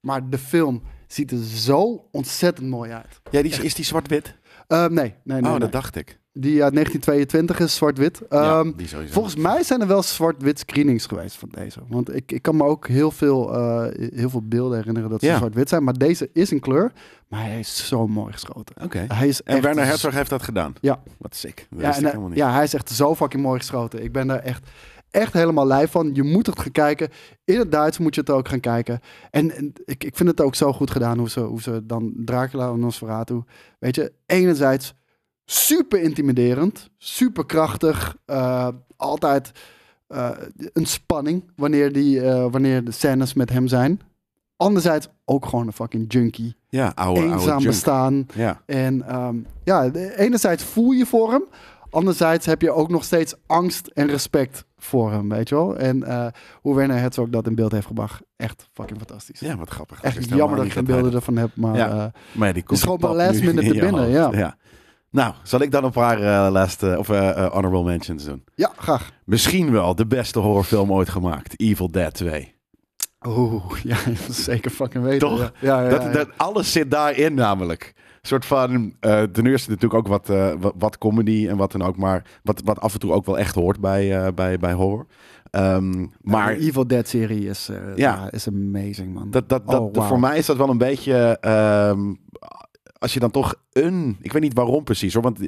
Maar 0.00 0.28
de 0.30 0.38
film 0.38 0.82
ziet 1.12 1.30
er 1.30 1.38
zo 1.38 2.08
ontzettend 2.10 2.68
mooi 2.68 2.90
uit. 2.90 3.20
Ja, 3.30 3.42
die, 3.42 3.50
is- 3.50 3.58
is 3.58 3.74
die 3.74 3.84
zwart-wit? 3.84 4.34
Eh, 4.66 4.86
nee, 4.86 4.88
nee, 4.88 5.14
nee. 5.24 5.42
oh, 5.42 5.50
nee. 5.50 5.58
dat 5.58 5.72
dacht 5.72 5.96
ik. 5.96 6.18
Die 6.32 6.62
uit 6.62 6.72
1922 6.74 7.60
is 7.60 7.74
zwart-wit. 7.74 8.22
ja, 8.30 8.58
Ehm. 8.60 8.72
Volgens 9.10 9.36
mij 9.36 9.62
zijn 9.62 9.80
er 9.80 9.86
wel 9.86 10.02
zwart-wit 10.02 10.58
screenings 10.58 11.06
geweest 11.06 11.36
van 11.36 11.48
deze. 11.52 11.80
Want 11.88 12.14
ik, 12.14 12.32
ik 12.32 12.42
kan 12.42 12.56
me 12.56 12.64
ook 12.64 12.88
heel 12.88 13.10
veel, 13.10 13.54
eh, 13.54 14.08
heel 14.14 14.30
veel 14.30 14.42
beelden 14.42 14.78
herinneren 14.78 15.10
dat 15.10 15.20
ze 15.20 15.26
Ja. 15.26 15.36
zwart-wit 15.36 15.68
zijn. 15.68 15.84
Maar 15.84 15.94
deze 15.98 16.30
is 16.32 16.52
in 16.52 16.60
kleur. 16.60 16.92
Maar 17.28 17.42
hij 17.44 17.58
is 17.58 17.86
zo 17.86 18.06
mooi 18.06 18.32
geschoten. 18.32 18.74
Oké. 18.82 19.04
Hij 19.08 19.28
is 19.28 19.42
En 19.42 19.62
Werner 19.62 19.84
Herzog 19.86 20.12
heeft 20.14 20.30
dat 20.30 20.42
gedaan? 20.42 20.74
Ja. 20.80 21.02
Wat 21.18 21.34
sick. 21.36 21.66
Dat 21.70 21.80
Ja, 21.80 21.96
en, 21.96 22.06
ik 22.22 22.28
niet. 22.28 22.36
ja, 22.36 22.52
hij 22.52 22.62
is 22.64 22.74
echt 22.74 22.90
zo 22.90 23.14
fucking 23.14 23.42
mooi 23.42 23.58
geschoten. 23.58 24.02
Ik 24.02 24.12
ben 24.12 24.26
daar 24.26 24.40
echt, 24.40 24.68
echt 25.10 25.32
helemaal 25.32 25.66
lijf 25.66 25.90
van. 25.90 26.10
Je 26.14 26.22
moet 26.22 26.46
het 26.46 26.58
gaan 26.58 26.72
kijken. 26.72 27.08
In 27.44 27.58
het 27.58 27.72
Duits 27.72 27.98
moet 27.98 28.14
je 28.14 28.20
het 28.20 28.30
ook 28.30 28.48
gaan 28.48 28.60
kijken. 28.60 29.00
En, 29.30 29.56
en 29.56 29.72
ik, 29.84 30.04
ik 30.04 30.16
vind 30.16 30.28
het 30.28 30.40
ook 30.40 30.54
zo 30.54 30.72
goed 30.72 30.90
gedaan 30.90 31.18
hoe 31.18 31.30
ze, 31.30 31.40
hoe 31.40 31.62
ze 31.62 31.86
dan 31.86 32.12
Dracula 32.16 32.68
en 32.68 32.80
Nosferatu... 32.80 33.42
Weet 33.78 33.94
je, 33.94 34.12
enerzijds 34.26 34.94
super 35.44 36.02
intimiderend, 36.02 36.90
super 36.98 37.46
krachtig. 37.46 38.16
eh, 38.24 38.68
altijd 38.96 39.52
eh, 40.06 40.30
een 40.72 40.86
spanning 40.86 41.50
wanneer, 41.56 41.92
die, 41.92 42.20
eh, 42.20 42.46
wanneer 42.50 42.84
de 42.84 42.90
scènes 42.90 43.34
met 43.34 43.50
hem 43.50 43.68
zijn. 43.68 44.00
Anderzijds 44.56 45.08
ook 45.24 45.46
gewoon 45.46 45.66
een 45.66 45.72
fucking 45.72 46.12
junkie. 46.12 46.56
Ja, 46.68 46.92
oude, 46.94 47.20
Eenzaam 47.20 47.62
bestaan. 47.62 48.26
Ja. 48.34 48.62
En 48.66 49.06
ehm, 49.06 49.36
ja, 49.64 49.90
enerzijds 50.16 50.64
voel 50.64 50.90
je 50.90 51.06
voor 51.06 51.30
hem. 51.30 51.44
Anderzijds 51.90 52.46
heb 52.46 52.62
je 52.62 52.70
ook 52.70 52.88
nog 52.88 53.04
steeds 53.04 53.34
angst 53.46 53.86
en 53.86 54.06
respect 54.06 54.64
voor 54.84 55.10
hem, 55.12 55.28
weet 55.28 55.48
je 55.48 55.54
wel. 55.54 55.76
En 55.76 56.02
eh, 56.04 56.26
hoe 56.60 56.76
Werner 56.76 56.96
Herzog 56.98 57.28
dat 57.28 57.46
in 57.46 57.54
beeld 57.54 57.72
heeft 57.72 57.86
gebracht, 57.86 58.22
echt 58.36 58.68
fucking 58.72 58.98
fantastisch. 58.98 59.40
ja, 59.40 59.56
wat 59.56 59.70
grappig. 59.70 60.00
Echt 60.02 60.28
jammer 60.28 60.56
dat 60.56 60.66
ik 60.66 60.72
geen 60.72 60.84
beelden 60.84 61.14
ervan 61.14 61.36
heb, 61.36 61.50
maar 61.54 61.76
Ja. 61.76 61.88
eh, 61.88 62.06
Maar 62.32 62.46
ja, 62.48 62.54
die 62.54 62.62
komt 62.62 62.80
gewoon 62.80 62.94
op 62.94 63.00
pad 63.00 63.16
bij 63.16 63.26
last 63.26 63.40
nu 63.40 63.46
minute 63.46 63.66
in 63.66 63.72
te 63.72 63.78
binnen, 63.80 64.22
hoofd. 64.22 64.36
ja. 64.36 64.56
Nou, 65.10 65.34
zal 65.42 65.60
ik 65.60 65.70
dan 65.70 65.84
een 65.84 65.90
paar 65.90 66.16
eh 66.22 66.50
laatste, 66.52 66.94
of 66.98 67.06
honorable 67.06 67.82
mentions 67.84 68.24
doen? 68.24 68.44
ja, 68.54 68.72
graag. 68.76 69.10
Misschien 69.24 69.72
wel 69.72 69.94
de 69.94 70.06
beste 70.06 70.38
horrorfilm 70.38 70.92
ooit 70.92 71.08
gemaakt. 71.08 71.60
Evil 71.60 71.90
Dead 71.90 72.14
2. 72.14 72.54
Oeh, 73.26 73.64
ja, 73.82 73.96
zeker 74.30 74.70
fucking 74.70 75.04
weten. 75.04 75.28
Toch? 75.28 75.38
Ja, 75.60 75.80
ja, 75.80 75.82
ja, 75.82 75.88
dat, 75.88 76.02
ja. 76.02 76.10
dat, 76.10 76.28
alles 76.36 76.72
zit 76.72 76.90
daarin 76.90 77.34
namelijk. 77.34 77.92
Een 78.20 78.26
soort 78.28 78.44
van, 78.46 78.94
eh 79.00 79.22
ten 79.22 79.46
eerste 79.46 79.70
natuurlijk 79.70 80.00
ook 80.00 80.08
wat, 80.08 80.28
eh, 80.30 80.52
wat, 80.60 80.74
wat 80.78 80.98
comedy 80.98 81.46
en 81.48 81.56
wat 81.56 81.72
dan 81.72 81.82
ook, 81.82 81.96
maar 81.96 82.24
wat, 82.42 82.60
wat 82.64 82.80
af 82.80 82.92
en 82.92 83.00
toe 83.00 83.12
ook 83.12 83.26
wel 83.26 83.38
echt 83.38 83.54
hoort 83.54 83.80
bij, 83.80 84.16
eh, 84.24 84.32
bij, 84.34 84.58
bij 84.58 84.72
horror. 84.72 85.06
Ehm, 85.50 86.06
maar 86.20 86.54
de 86.54 86.60
Evil 86.60 86.86
Dead 86.86 87.08
serie 87.08 87.48
is, 87.48 87.70
Ja. 87.96 88.30
is 88.30 88.48
amazing, 88.48 89.14
man. 89.14 89.30
dat, 89.30 89.48
dat, 89.48 89.66
dat, 89.68 89.96
Oh, 89.96 90.06
voor 90.08 90.20
mij 90.20 90.38
is 90.38 90.46
dat 90.46 90.56
wel 90.56 90.68
een 90.68 90.78
beetje, 90.78 91.38
ehm, 91.40 92.14
als 92.98 93.14
je 93.14 93.20
dan 93.20 93.30
toch 93.30 93.54
een, 93.72 94.16
ik 94.20 94.32
weet 94.32 94.42
niet 94.42 94.54
waarom 94.54 94.84
precies 94.84 95.14
hoor, 95.14 95.22
want 95.22 95.38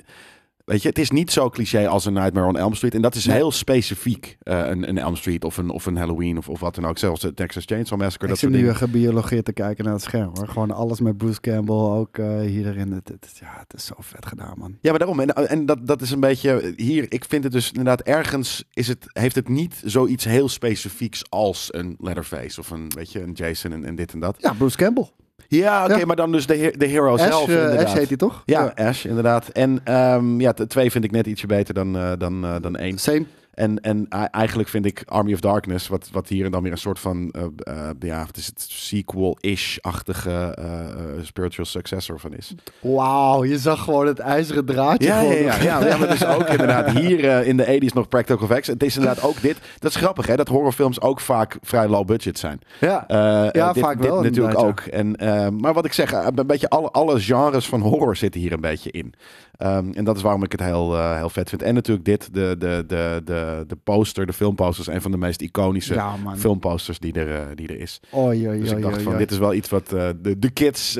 weet 0.72 0.82
je, 0.82 0.88
het 0.88 0.98
is 0.98 1.11
niet 1.11 1.30
zo 1.30 1.48
cliché 1.50 1.88
als 1.88 2.04
een 2.04 2.12
Nightmare 2.12 2.46
on 2.46 2.56
Elm 2.56 2.74
Street 2.74 2.94
en 2.94 3.02
dat 3.02 3.14
is 3.14 3.24
Nee. 3.26 3.37
heel 3.37 3.50
specifiek, 3.52 4.37
eh, 4.42 4.58
een, 4.66 4.88
een 4.88 4.98
Elm 4.98 5.16
Street 5.16 5.44
of 5.44 5.56
een, 5.56 5.70
of 5.70 5.87
een 5.87 5.96
Halloween 5.96 6.38
of, 6.38 6.48
of 6.48 6.61
wat 6.61 6.74
dan 6.74 6.87
ook, 6.87 6.98
zelfs 6.98 7.20
de 7.20 7.35
Texas 7.35 7.64
Chainsaw 7.64 7.98
Massacre, 7.98 8.24
ik 8.24 8.30
dat 8.30 8.38
zit 8.38 8.50
nu 8.50 8.56
dingen. 8.56 8.76
gebiologeerd 8.76 9.44
te 9.44 9.52
kijken 9.52 9.85
naar 9.85 9.92
het 9.92 10.02
scherm, 10.02 10.30
hoor. 10.35 10.48
Gewoon 10.48 10.70
alles 10.70 11.00
met 11.00 11.16
Bruce 11.16 11.40
Campbell, 11.40 11.74
ook 11.74 12.18
eh, 12.18 12.40
hierin. 12.40 12.92
Het, 12.92 13.08
het, 13.08 13.30
ja, 13.40 13.56
het 13.58 13.74
is 13.74 13.85
zo 13.87 13.94
vet 13.98 14.26
gedaan, 14.26 14.54
man. 14.58 14.76
Ja, 14.80 14.90
maar 14.90 14.98
daarom. 14.98 15.20
En, 15.20 15.28
en 15.48 15.66
dat, 15.66 15.87
dat 15.87 16.00
is 16.00 16.11
een 16.11 16.20
beetje 16.20 16.72
hier. 16.76 17.06
Ik 17.08 17.24
vind 17.24 17.44
het 17.44 17.52
dus 17.52 17.68
inderdaad 17.68 18.00
ergens 18.00 18.64
is 18.72 18.88
het, 18.88 19.06
heeft 19.12 19.35
het 19.35 19.48
niet 19.48 19.82
zoiets 19.85 20.24
heel 20.24 20.48
specifieks 20.48 21.22
als 21.30 21.68
een 21.74 21.96
Leatherface 21.98 22.61
of 22.61 22.70
een, 22.70 22.92
weet 22.96 23.12
je, 23.12 23.22
een 23.22 23.32
Jason 23.32 23.72
en, 23.72 23.85
en 23.85 23.94
dit 23.94 24.12
en 24.12 24.20
dat. 24.20 24.37
Ja, 24.38 24.52
Bruce 24.52 24.76
Campbell. 24.76 25.11
Ja, 25.58 25.84
oké, 25.84 25.96
Ja. 25.96 26.04
maar 26.06 26.16
dan 26.16 26.32
dus 26.32 26.46
de, 26.46 26.56
he- 26.56 26.70
de 26.70 26.86
hero 26.86 27.12
Ash, 27.14 27.26
zelf. 27.26 27.48
inderdaad. 27.48 27.84
Ash 27.84 27.94
heet 27.94 28.08
hij 28.08 28.16
toch? 28.16 28.42
Ja, 28.44 28.72
Ash, 28.76 29.04
inderdaad. 29.04 29.48
En 29.48 29.80
ehm, 29.84 30.40
ja, 30.40 30.52
twee 30.52 30.90
vind 30.90 31.04
ik 31.04 31.10
net 31.10 31.26
ietsje 31.26 31.46
beter 31.46 31.74
dan, 31.74 31.96
eh, 31.96 32.10
dan, 32.18 32.44
eh, 32.44 32.54
dan 32.60 32.76
één. 32.76 32.98
Same. 32.98 33.24
En, 33.52 33.80
en 33.80 34.08
eigenlijk 34.30 34.68
vind 34.68 34.86
ik 34.86 35.02
Army 35.06 35.32
of 35.32 35.40
Darkness, 35.40 35.88
wat, 35.88 36.08
wat 36.12 36.28
hier 36.28 36.44
en 36.44 36.50
dan 36.50 36.62
weer 36.62 36.72
een 36.72 36.78
soort 36.78 36.98
van, 36.98 37.30
eh, 37.30 37.42
eh, 37.58 37.90
ja, 38.00 38.26
het 38.26 38.36
is 38.36 38.46
het 38.46 38.60
sequel-ish-achtige 38.68 40.54
eh, 40.58 41.22
spiritual 41.22 41.66
successor 41.66 42.20
van 42.20 42.34
is. 42.34 42.54
Wauw, 42.80 43.44
je 43.44 43.58
zag 43.58 43.84
gewoon 43.84 44.06
het 44.06 44.18
ijzeren 44.18 44.64
draadje. 44.64 45.08
Ja, 45.08 45.20
ja, 45.20 45.32
ja, 45.32 45.62
ja, 45.62 45.86
ja, 45.86 45.96
maar 45.96 46.12
is 46.12 46.24
ook 46.24 46.48
inderdaad 46.48 46.90
hier 46.90 47.46
in 47.46 47.56
de 47.56 47.80
80s 47.80 47.92
nog 47.94 48.08
practical 48.08 48.48
effects. 48.48 48.68
Het 48.68 48.82
is 48.82 48.96
inderdaad 48.96 49.24
ook 49.24 49.40
dit. 49.40 49.56
Dat 49.78 49.90
is 49.90 49.96
grappig, 49.96 50.26
hè? 50.26 50.36
Dat 50.36 50.48
horrorfilms 50.48 51.00
ook 51.00 51.20
vaak 51.20 51.56
vrij 51.62 51.88
low 51.88 52.06
budget 52.06 52.38
zijn. 52.38 52.60
Ja. 52.80 53.04
Ja, 53.52 53.72
dit, 53.72 53.82
vaak 53.82 53.96
dit 54.00 54.10
wel, 54.10 54.22
natuurlijk 54.22 54.58
ook. 54.58 54.80
En, 54.80 55.16
maar 55.60 55.72
wat 55.72 55.84
ik 55.84 55.92
zeg, 55.92 56.12
een 56.12 56.46
beetje 56.46 56.68
alle, 56.68 56.90
alle 56.90 57.20
genres 57.20 57.68
van 57.68 57.80
horror 57.80 58.16
zitten 58.16 58.40
hier 58.40 58.52
een 58.52 58.60
beetje 58.60 58.90
in. 58.90 59.14
Ehm, 59.52 59.90
en 59.92 60.04
dat 60.04 60.16
is 60.16 60.22
waarom 60.22 60.42
ik 60.42 60.52
het 60.52 60.62
heel, 60.62 60.96
eh, 60.96 61.16
heel 61.16 61.30
vet 61.30 61.48
vind. 61.48 61.62
En 61.62 61.74
natuurlijk 61.74 62.06
dit, 62.06 62.34
de, 62.34 62.54
de, 62.58 62.84
de, 62.86 63.20
de, 63.24 63.64
de 63.66 63.76
poster, 63.76 64.26
de 64.26 64.32
filmposters, 64.32 64.86
een 64.86 65.02
van 65.02 65.10
de 65.10 65.16
meest 65.16 65.40
iconische 65.40 65.94
Ja, 65.94 66.16
filmposters 66.36 66.98
die 66.98 67.12
er, 67.12 67.34
eh, 67.34 67.46
die 67.54 67.68
er 67.68 67.80
is. 67.80 68.00
Oei, 68.14 68.48
oei, 68.48 68.60
Dus 68.60 68.70
ik 68.70 68.82
dacht 68.82 68.94
oei, 68.94 69.04
van, 69.04 69.16
dit 69.16 69.30
is 69.30 69.38
wel 69.38 69.54
iets 69.54 69.68
wat 69.68 69.92
eh, 69.92 70.08
de, 70.22 70.38
de 70.38 70.50
kids 70.50 70.92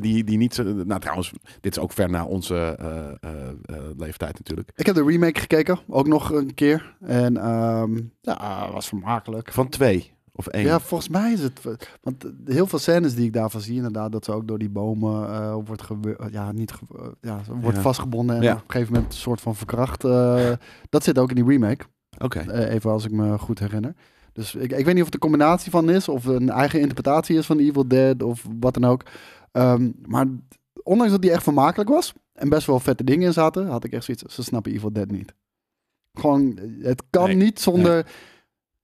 die, 0.00 0.24
die 0.24 0.36
niet 0.38 0.54
zo... 0.54 0.62
Nou 0.62 1.00
trouwens, 1.00 1.32
dit 1.60 1.76
is 1.76 1.82
ook 1.82 1.92
ver 1.92 2.10
na 2.10 2.24
onze 2.24 2.78
leeftijd 3.96 4.38
natuurlijk. 4.38 4.70
Ik 4.74 4.86
heb 4.86 4.94
de 4.94 5.04
remake 5.04 5.40
gekeken, 5.40 5.78
ook 5.88 6.06
nog 6.06 6.32
een 6.32 6.54
keer. 6.54 6.94
En 7.00 7.36
ehm, 7.36 8.00
ja, 8.20 8.70
was 8.72 8.88
vermakelijk. 8.88 9.52
Van 9.52 9.68
twee 9.68 10.15
of 10.38 10.46
één. 10.46 10.64
Ja, 10.64 10.80
volgens 10.80 11.08
mij 11.08 11.32
is 11.32 11.40
het... 11.42 11.60
Want 12.02 12.24
heel 12.44 12.66
veel 12.66 12.78
scènes 12.78 13.14
die 13.14 13.24
ik 13.26 13.32
daarvan 13.32 13.60
zie, 13.60 13.76
inderdaad, 13.76 14.12
dat 14.12 14.24
ze 14.24 14.32
ook 14.32 14.48
door 14.48 14.58
die 14.58 14.68
bomen 14.70 15.28
eh, 15.28 15.56
wordt. 15.64 15.82
Ja, 16.30 16.52
niet 16.52 16.72
ge- 16.72 17.14
ja, 17.20 17.40
wordt 17.60 17.76
Ja. 17.76 17.82
vastgebonden 17.82 18.36
en 18.36 18.42
Ja. 18.42 18.52
op 18.52 18.58
een 18.64 18.70
gegeven 18.70 18.92
moment 18.94 19.12
een 19.12 19.18
soort 19.18 19.40
van 19.40 19.54
verkracht. 19.56 20.04
eh, 20.04 20.52
dat 20.88 21.04
zit 21.04 21.18
ook 21.18 21.28
in 21.28 21.34
die 21.34 21.44
remake. 21.44 21.84
Oké. 22.18 22.38
Eh, 22.38 22.74
even 22.74 22.90
als 22.90 23.04
ik 23.04 23.10
me 23.10 23.38
goed 23.38 23.58
herinner. 23.58 23.94
Dus 24.32 24.54
ik, 24.54 24.72
ik 24.72 24.84
weet 24.84 24.86
niet 24.94 24.98
of 24.98 25.04
het 25.04 25.14
een 25.14 25.20
combinatie 25.20 25.70
van 25.70 25.90
is, 25.90 26.08
of 26.08 26.24
een 26.24 26.50
eigen 26.50 26.80
interpretatie 26.80 27.36
is 27.38 27.46
van 27.46 27.58
Evil 27.58 27.88
Dead, 27.88 28.22
of 28.22 28.46
wat 28.60 28.74
dan 28.74 28.84
ook. 28.84 29.02
Ehm, 29.52 29.90
maar 30.06 30.26
ondanks 30.82 31.12
dat 31.12 31.22
die 31.22 31.30
echt 31.30 31.42
vermakelijk 31.42 31.88
was, 31.90 32.12
en 32.32 32.48
best 32.48 32.66
wel 32.66 32.80
vette 32.80 33.04
dingen 33.04 33.26
in 33.26 33.32
zaten, 33.32 33.66
had 33.66 33.84
ik 33.84 33.92
echt 33.92 34.04
zoiets, 34.04 34.34
ze 34.34 34.42
snappen 34.42 34.72
Evil 34.72 34.92
Dead 34.92 35.10
niet. 35.10 35.34
Gewoon, 36.14 36.58
het 36.82 37.02
kan 37.10 37.26
Nee, 37.26 37.36
niet 37.36 37.60
zonder 37.60 38.06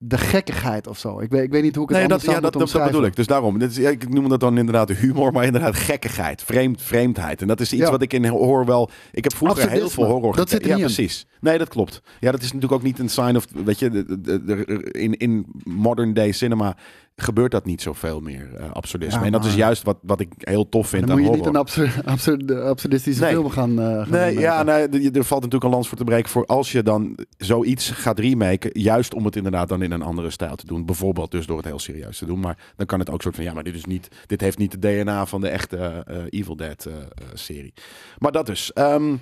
de 0.05 0.19
gekkigheid 0.19 0.87
of 0.87 0.99
zo. 0.99 1.21
Ik 1.21 1.31
weet, 1.31 1.43
ik 1.43 1.51
weet 1.51 1.62
niet 1.62 1.75
hoe 1.75 1.85
ik 1.85 1.88
het 1.91 1.99
Nee, 1.99 2.09
dat, 2.09 2.23
ja, 2.23 2.41
dat, 2.41 2.53
dat, 2.53 2.71
dat 2.71 2.85
bedoel 2.85 3.05
ik. 3.05 3.17
Dus 3.17 3.27
daarom. 3.27 3.59
Dit 3.59 3.71
is, 3.71 3.79
ik 3.79 4.09
noem 4.09 4.29
dat 4.29 4.41
dan 4.41 4.59
inderdaad 4.59 4.88
humor, 4.91 5.33
maar 5.33 5.45
inderdaad 5.45 5.77
gekkigheid. 5.77 6.43
Vreemd, 6.43 6.83
vreemdheid. 6.83 7.41
En 7.41 7.47
dat 7.47 7.61
is 7.61 7.73
iets 7.73 7.83
Ja. 7.83 7.91
wat 7.91 8.03
ik 8.03 8.12
in 8.12 8.27
horror 8.27 8.65
wel... 8.67 8.91
Ik 9.12 9.25
heb 9.25 9.35
vroeger 9.35 9.71
heel 9.71 9.91
veel 9.91 10.05
horror 10.05 10.37
Dat 10.37 10.51
zit 10.51 10.62
er 10.62 10.69
Ja, 10.69 10.75
niet 10.77 10.85
in. 10.88 10.95
precies. 10.95 11.27
Nee, 11.41 11.59
dat 11.59 11.69
klopt. 11.69 12.03
Ja, 12.21 12.31
dat 12.31 12.41
is 12.41 12.47
natuurlijk 12.47 12.73
ook 12.73 12.83
niet 12.83 12.99
een 12.99 13.09
sign 13.09 13.37
of... 13.37 13.47
Weet 13.65 13.79
je, 13.79 13.91
de- 13.91 14.21
de- 14.21 14.45
de- 14.45 14.88
in, 14.93 15.17
in 15.17 15.47
modern 15.65 16.15
day 16.15 16.33
cinema 16.33 16.77
gebeurt 17.16 17.51
dat 17.51 17.64
niet 17.64 17.83
zoveel 17.83 18.20
meer, 18.20 18.55
eh, 18.55 18.70
absurdisme. 18.72 19.18
Ja, 19.20 19.27
en 19.27 19.33
dat 19.33 19.44
is 19.44 19.55
juist 19.55 19.83
wat, 19.83 19.98
wat 20.03 20.20
ik 20.20 20.33
heel 20.38 20.68
tof 20.68 20.88
vind 20.88 21.07
Dan 21.07 21.11
aan 21.16 21.22
moet 21.22 21.33
je 21.33 21.37
horror. 21.37 21.46
niet 21.46 21.55
een 21.55 21.61
absur 21.61 22.03
absurd, 22.05 22.51
absurdistische 22.53 23.22
Nee. 23.22 23.33
film 23.33 23.51
gaan, 23.51 23.81
eh, 23.81 23.87
gaan 23.87 24.11
Nee, 24.11 24.38
ja, 24.38 24.62
nee, 24.62 24.88
er 24.88 25.16
er 25.16 25.25
valt 25.25 25.40
natuurlijk 25.42 25.64
een 25.64 25.70
lans 25.70 25.88
voor 25.88 25.98
te 25.98 26.05
breken 26.05 26.31
voor 26.31 26.46
als 26.46 26.72
je 26.72 26.83
dan 26.83 27.18
zoiets 27.37 27.90
gaat 27.90 28.18
remaken, 28.18 28.70
juist 28.81 29.14
om 29.14 29.25
het 29.25 29.37
inderdaad 29.37 29.68
dan 29.68 29.83
in 29.83 29.92
een 29.92 30.03
andere 30.03 30.31
stijl 30.31 30.55
te 30.57 30.66
doen. 30.66 30.87
Bijvoorbeeld 30.87 31.31
dus 31.31 31.46
door 31.46 31.57
het 31.57 31.66
heel 31.66 31.79
serieus 31.79 32.18
te 32.18 32.27
doen. 32.27 32.40
Maar 32.40 32.59
dan 32.77 32.87
kan 32.87 32.98
het 32.98 33.11
ook 33.11 33.22
soort 33.22 33.35
van, 33.35 33.44
ja, 33.44 33.53
maar 33.53 33.64
dit 33.64 33.75
is 33.75 33.85
niet, 33.85 34.09
dit 34.27 34.40
heeft 34.40 34.59
niet 34.59 34.70
de 34.70 34.79
DNA 34.79 35.27
van 35.27 35.40
de 35.40 35.48
echte 35.48 35.77
eh, 35.77 36.16
Evil 36.29 36.57
Dead 36.57 36.88
serie. 37.35 37.72
Maar 38.18 38.33
dat 38.33 38.46
dus. 38.46 38.72
Ehm, 38.72 39.14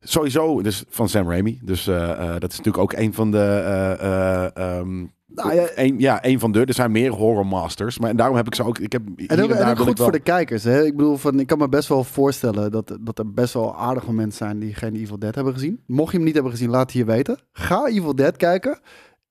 Sowieso, 0.00 0.62
dus 0.62 0.84
van 0.88 1.08
Sam 1.08 1.28
Raimi. 1.30 1.60
Dus 1.64 1.84
dat 2.38 2.50
is 2.50 2.56
natuurlijk 2.56 2.78
ook 2.78 2.92
een 2.92 3.14
van 3.14 3.30
de. 3.30 4.50
ehm, 4.54 5.04
Nou 5.34 5.54
ja, 5.54 5.66
een, 5.74 5.98
ja, 5.98 6.24
een 6.24 6.38
van 6.38 6.52
de. 6.52 6.64
Er 6.64 6.74
zijn 6.74 6.90
meer 6.92 7.10
horror 7.12 7.46
masters. 7.46 7.98
Maar 7.98 8.10
en 8.10 8.16
daarom 8.16 8.36
heb 8.36 8.46
ik 8.46 8.54
ze 8.54 8.64
ook. 8.64 8.78
Ik 8.78 8.92
heb 8.92 9.02
En 9.16 9.26
en 9.28 9.48
daar 9.48 9.76
goed 9.76 9.86
wel- 9.86 9.94
voor 9.96 10.12
de 10.12 10.18
kijkers. 10.20 10.64
Hè? 10.64 10.84
Ik 10.84 10.96
bedoel, 10.96 11.16
van, 11.16 11.40
ik 11.40 11.46
kan 11.46 11.58
me 11.58 11.68
best 11.68 11.88
wel 11.88 12.04
voorstellen 12.04 12.70
dat, 12.70 12.96
dat 13.00 13.18
er 13.18 13.32
best 13.32 13.54
wel 13.54 13.76
aardige 13.76 14.12
mensen 14.12 14.46
zijn 14.46 14.58
die 14.58 14.74
geen 14.74 14.94
Evil 14.96 15.18
Dead 15.18 15.34
hebben 15.34 15.52
gezien. 15.52 15.80
Mocht 15.86 16.10
je 16.10 16.16
hem 16.16 16.26
niet 16.26 16.34
hebben 16.34 16.52
gezien, 16.52 16.70
laat 16.70 16.82
het 16.82 16.90
hier 16.90 17.06
weten. 17.06 17.38
Ga 17.52 17.86
Evil 17.86 18.14
Dead 18.14 18.36
kijken. 18.36 18.78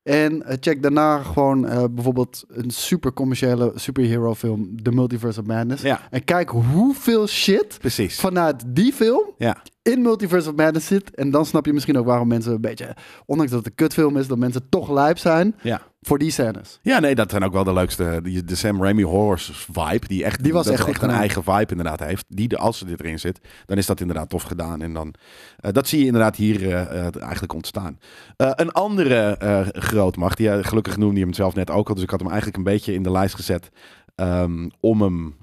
En 0.08 0.44
eh, 0.46 0.58
check 0.60 0.82
daarna 0.84 1.18
gewoon 1.24 1.68
eh, 1.68 1.84
bijvoorbeeld 1.92 2.44
een 2.50 2.70
super 2.72 3.14
commerciële 3.14 3.72
superhero 3.76 4.36
film, 4.36 4.82
The 4.84 4.92
Multiverse 4.92 5.40
of 5.40 5.46
Madness. 5.46 5.82
Ja, 5.84 6.00
En 6.10 6.24
kijk 6.24 6.50
hoeveel 6.50 7.28
shit 7.28 7.78
precies. 7.80 8.20
vanuit 8.20 8.64
die 8.68 8.94
film 8.94 9.22
Ja. 9.38 9.58
in 9.82 10.02
Multiverse 10.02 10.50
of 10.50 10.56
Madness 10.56 10.88
zit. 10.88 11.16
En 11.16 11.32
dan 11.32 11.46
snap 11.46 11.66
je 11.66 11.74
misschien 11.74 11.98
ook 11.98 12.06
waarom 12.06 12.28
mensen 12.28 12.54
een 12.54 12.62
beetje, 12.62 12.96
ondanks 13.26 13.52
dat 13.52 13.60
het 13.60 13.70
een 13.70 13.76
kutfilm 13.76 14.18
is, 14.18 14.28
dat 14.28 14.38
mensen 14.38 14.70
toch 14.70 14.90
lijp 14.92 15.18
zijn 15.18 15.56
Ja. 15.62 15.82
Voor 16.08 16.18
die 16.18 16.32
scènes. 16.32 16.80
Ja, 16.82 17.00
nee, 17.00 17.16
dat 17.16 17.32
zijn 17.32 17.44
ook 17.44 17.54
wel 17.54 17.64
de 17.64 17.74
leukste. 17.74 18.20
Die, 18.24 18.44
de 18.44 18.56
Sam 18.56 18.84
Raimi 18.84 19.04
horror 19.04 19.40
vibe, 19.40 20.08
die 20.08 20.24
echt, 20.24 20.44
Die 20.44 20.54
was 20.54 20.68
echt 20.68 20.82
goed 20.82 21.02
een 21.02 21.10
eigen 21.10 21.44
vibe 21.44 21.72
inderdaad 21.72 22.00
heeft. 22.00 22.26
Die, 22.28 22.58
als 22.58 22.82
er 22.82 22.88
dit 22.88 23.00
erin 23.00 23.20
zit, 23.20 23.40
dan 23.66 23.78
is 23.78 23.86
dat 23.86 24.00
inderdaad 24.00 24.30
tof 24.30 24.44
gedaan. 24.44 24.82
En 24.82 24.94
dan, 24.94 25.14
eh, 25.58 25.72
dat 25.72 25.88
zie 25.88 26.00
je 26.00 26.06
inderdaad 26.06 26.36
hier 26.36 26.62
eh, 26.62 26.82
eh, 26.82 27.22
eigenlijk 27.22 27.54
ontstaan. 27.54 28.00
Een 28.38 28.72
andere 28.72 29.38
grootmacht, 29.74 30.38
die, 30.38 30.64
gelukkig 30.64 30.98
noemde 30.98 31.20
je 31.20 31.26
hem 31.26 31.34
zelf 31.34 31.56
net 31.56 31.70
ook 31.70 31.88
al. 31.88 31.94
Dus 31.94 32.04
ik 32.04 32.10
had 32.10 32.20
hem 32.20 32.30
eigenlijk 32.30 32.58
een 32.58 32.64
beetje 32.64 32.94
in 32.94 33.04
de 33.04 33.12
lijst 33.12 33.36
gezet 33.36 33.70
ehm, 34.16 34.70
om, 34.80 35.02
hem, 35.02 35.38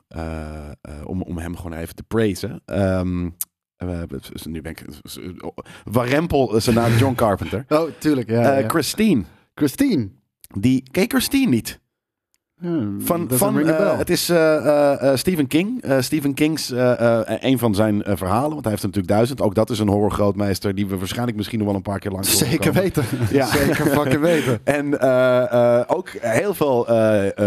om, 1.04 1.22
om 1.22 1.38
hem 1.38 1.56
gewoon 1.56 1.72
even 1.72 1.94
te 1.94 2.02
praisen. 2.02 2.62
Ehm, 2.64 3.22
nu 4.44 4.62
ben 4.62 4.70
ik... 4.70 4.84
Warempel, 5.84 6.60
zijn 6.60 6.76
naam 6.76 6.96
John 6.96 7.14
Carpenter. 7.14 7.64
Oh, 7.78 7.90
tuurlijk. 7.98 8.30
Ja, 8.30 8.58
ja. 8.58 8.68
Christine, 8.68 9.22
Christine. 9.54 10.08
Die... 10.58 10.82
Je 10.92 11.04
Christine 11.08 11.50
niet? 11.50 11.82
Hmm, 12.60 13.00
Van, 13.00 13.28
van 13.30 13.68
eh, 13.68 13.98
het 13.98 14.10
is 14.10 14.28
eh, 14.28 14.92
eh, 14.92 15.16
Stephen 15.16 15.46
King. 15.46 15.84
Stephen 16.00 16.34
King's 16.34 16.72
een 17.24 17.58
van 17.58 17.74
zijn 17.74 18.02
verhalen, 18.04 18.50
want 18.50 18.62
hij 18.62 18.70
heeft 18.70 18.82
er 18.82 18.88
natuurlijk 18.88 19.14
duizend. 19.14 19.40
Ook 19.40 19.54
dat 19.54 19.70
is 19.70 19.78
een 19.78 19.88
horrorgrootmeester 19.88 20.74
die 20.74 20.86
we 20.86 20.98
waarschijnlijk 20.98 21.36
misschien 21.36 21.58
nog 21.58 21.66
wel 21.66 21.76
een 21.76 21.82
paar 21.82 21.98
keer 21.98 22.10
langs 22.10 22.38
Zeker 22.38 22.72
weten. 22.72 23.04
Ja. 23.30 23.46
Zeker 23.56 23.86
fucking 23.86 24.20
weten. 24.20 24.60
En 24.80 25.00
ook 25.88 26.08
heel 26.20 26.54
veel 26.54 26.86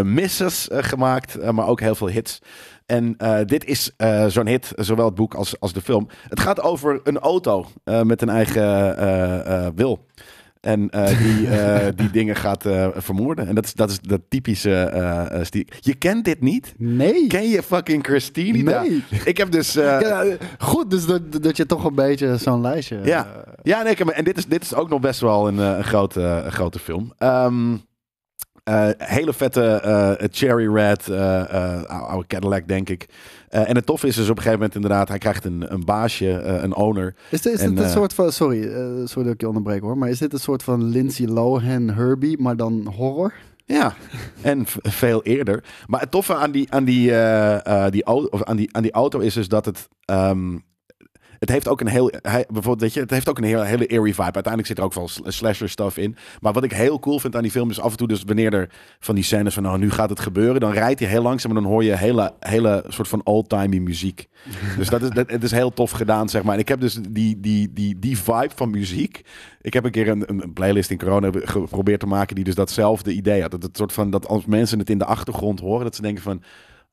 misses 0.03 0.67
gemaakt, 0.71 1.51
maar 1.51 1.67
ook 1.67 1.79
heel 1.79 1.95
veel 1.95 2.09
hits. 2.09 2.39
En 2.85 3.17
dit 3.45 3.65
is 3.65 3.91
zo'n 4.27 4.47
hit, 4.47 4.71
zowel 4.75 5.05
het 5.05 5.15
boek 5.15 5.33
als, 5.33 5.59
als 5.59 5.73
de 5.73 5.81
film. 5.81 6.07
Het 6.29 6.39
gaat 6.39 6.61
over 6.61 6.99
een 7.03 7.19
auto 7.19 7.65
met 8.03 8.21
een 8.21 8.29
eigen 8.29 9.75
wil. 9.75 10.05
En 10.67 10.89
eh, 10.89 11.17
die, 11.23 11.47
eh, 11.47 11.87
die 11.95 12.11
dingen 12.11 12.35
gaat 12.35 12.65
eh, 12.65 12.87
vermoorden. 12.95 13.47
En 13.47 13.55
dat 13.55 13.65
is, 13.65 13.73
dat 13.73 13.89
is 13.89 13.99
dat 13.99 14.21
typische 14.29 14.69
Je 15.79 15.95
kent 15.95 16.25
dit 16.25 16.41
niet? 16.41 16.73
Nee. 16.77 17.27
Ken 17.27 17.49
je 17.49 17.63
fucking 17.63 18.05
Christine? 18.05 18.81
Nee. 18.81 19.03
Ik 19.25 19.37
heb 19.37 19.51
dus... 19.51 19.73
Ja, 19.73 20.25
goed, 20.59 20.89
dus 20.89 21.05
dat, 21.05 21.43
dat 21.43 21.57
je 21.57 21.65
toch 21.65 21.83
een 21.83 21.95
beetje 21.95 22.37
zo'n 22.37 22.61
lijstje... 22.61 22.99
Ja. 23.03 23.27
Ja, 23.63 23.81
nee, 23.81 23.95
en 23.95 24.23
dit 24.23 24.37
is, 24.37 24.45
dit 24.45 24.63
is 24.63 24.73
ook 24.73 24.89
nog 24.89 24.99
best 24.99 25.19
wel 25.19 25.47
een, 25.47 25.57
een, 25.57 25.83
grote, 25.83 26.21
een 26.21 26.51
grote 26.51 26.79
film. 26.79 27.13
Ehm, 27.17 27.75
eh, 28.63 28.89
hele 28.97 29.33
vette 29.33 30.27
cherry 30.31 30.73
red, 30.73 31.09
oude 31.87 32.27
Cadillac, 32.27 32.67
denk 32.67 32.89
ik. 32.89 33.05
Eh, 33.47 33.69
en 33.69 33.75
het 33.75 33.85
tof 33.85 34.03
is 34.03 34.15
dus 34.15 34.29
op 34.29 34.37
een 34.37 34.43
gegeven 34.43 34.59
moment 34.59 34.75
inderdaad, 34.75 35.07
hij 35.07 35.17
krijgt 35.17 35.45
een, 35.45 35.73
een 35.73 35.85
baasje, 35.85 36.31
eh, 36.31 36.61
een 36.61 36.75
owner. 36.75 37.15
Is 37.29 37.41
dit, 37.41 37.53
is 37.53 37.59
En, 37.59 37.69
dit 37.69 37.79
een 37.79 37.85
eh, 37.85 37.91
soort 37.91 38.13
van... 38.13 38.31
Sorry, 38.31 38.61
sorry 39.05 39.23
dat 39.23 39.33
ik 39.33 39.41
je 39.41 39.47
onderbreek 39.47 39.81
hoor. 39.81 39.97
Maar 39.97 40.09
is 40.09 40.19
dit 40.19 40.33
een 40.33 40.39
soort 40.39 40.63
van 40.63 40.83
Lindsay 40.83 41.25
Lohan, 41.25 41.89
Herbie, 41.89 42.41
maar 42.41 42.55
dan 42.55 42.93
horror? 42.95 43.33
Ja, 43.65 43.93
en 44.41 44.63
veel 44.81 45.23
eerder. 45.23 45.63
Maar 45.85 45.99
het 45.99 46.11
toffe 46.11 46.35
aan 46.35 46.51
die, 46.51 46.71
aan 46.71 46.83
die, 46.83 47.11
die, 47.89 48.03
auto, 48.03 48.27
of 48.29 48.43
aan 48.43 48.55
die, 48.55 48.75
aan 48.75 48.81
die 48.81 48.91
auto 48.91 49.19
is 49.19 49.33
dus 49.33 49.47
dat 49.47 49.65
het... 49.65 49.87
ehm, 50.05 50.57
het 51.39 51.49
heeft 51.49 51.67
ook 51.67 51.81
een 51.81 51.87
heel, 51.87 52.11
hij, 52.21 52.45
bijvoorbeeld, 52.47 52.81
weet 52.81 52.93
je, 52.93 52.99
het 52.99 53.09
heeft 53.09 53.29
ook 53.29 53.37
een 53.37 53.43
heel, 53.43 53.61
hele 53.61 53.85
eerie 53.85 54.15
vibe. 54.15 54.33
Uiteindelijk 54.33 54.67
zit 54.67 54.77
er 54.77 54.83
ook 54.83 54.93
wel 54.93 55.07
sl- 55.07 55.29
slasher 55.29 55.69
stuff 55.69 55.97
in. 55.97 56.15
Maar 56.41 56.53
wat 56.53 56.63
ik 56.63 56.71
heel 56.71 56.99
cool 56.99 57.19
vind 57.19 57.35
aan 57.35 57.41
die 57.41 57.51
film 57.51 57.69
is 57.69 57.79
af 57.79 57.91
en 57.91 57.97
toe 57.97 58.07
dus 58.07 58.23
wanneer 58.23 58.53
er 58.53 58.69
van 58.99 59.15
die 59.15 59.23
scènes 59.23 59.53
van, 59.53 59.63
nou, 59.63 59.77
nu 59.77 59.91
gaat 59.91 60.09
het 60.09 60.19
gebeuren, 60.19 60.59
dan 60.59 60.71
rijdt 60.71 60.99
hij 60.99 61.09
heel 61.09 61.21
langzaam 61.21 61.55
en 61.55 61.63
dan 61.63 61.71
hoor 61.71 61.83
je 61.83 61.97
hele, 61.97 62.33
hele 62.39 62.83
soort 62.87 63.07
van 63.07 63.21
old-timey 63.25 63.79
muziek. 63.79 64.27
dus 64.77 64.89
dat 64.89 65.01
is, 65.01 65.09
dat, 65.09 65.31
het 65.31 65.43
is 65.43 65.51
heel 65.51 65.73
tof 65.73 65.91
gedaan, 65.91 66.29
zeg 66.29 66.43
maar. 66.43 66.53
En 66.53 66.59
ik 66.59 66.67
heb 66.67 66.79
dus 66.79 66.99
die, 67.09 67.39
die, 67.39 67.73
die, 67.73 67.99
die 67.99 68.17
vibe 68.17 68.51
van 68.55 68.69
muziek. 68.69 69.21
Ik 69.61 69.73
heb 69.73 69.85
een 69.85 69.91
keer 69.91 70.07
een, 70.07 70.23
een 70.27 70.53
playlist 70.53 70.89
in 70.89 70.97
corona 70.97 71.29
geprobeerd 71.33 71.99
te 71.99 72.07
maken 72.07 72.35
die 72.35 72.43
dus 72.43 72.55
datzelfde 72.55 73.13
idee 73.13 73.41
had. 73.41 73.51
Dat 73.51 73.63
het 73.63 73.77
soort 73.77 73.93
van 73.93 74.09
dat 74.09 74.27
als 74.27 74.45
mensen 74.45 74.79
het 74.79 74.89
in 74.89 74.97
de 74.97 75.05
achtergrond 75.05 75.59
horen, 75.59 75.83
dat 75.83 75.95
ze 75.95 76.01
denken 76.01 76.23
van. 76.23 76.41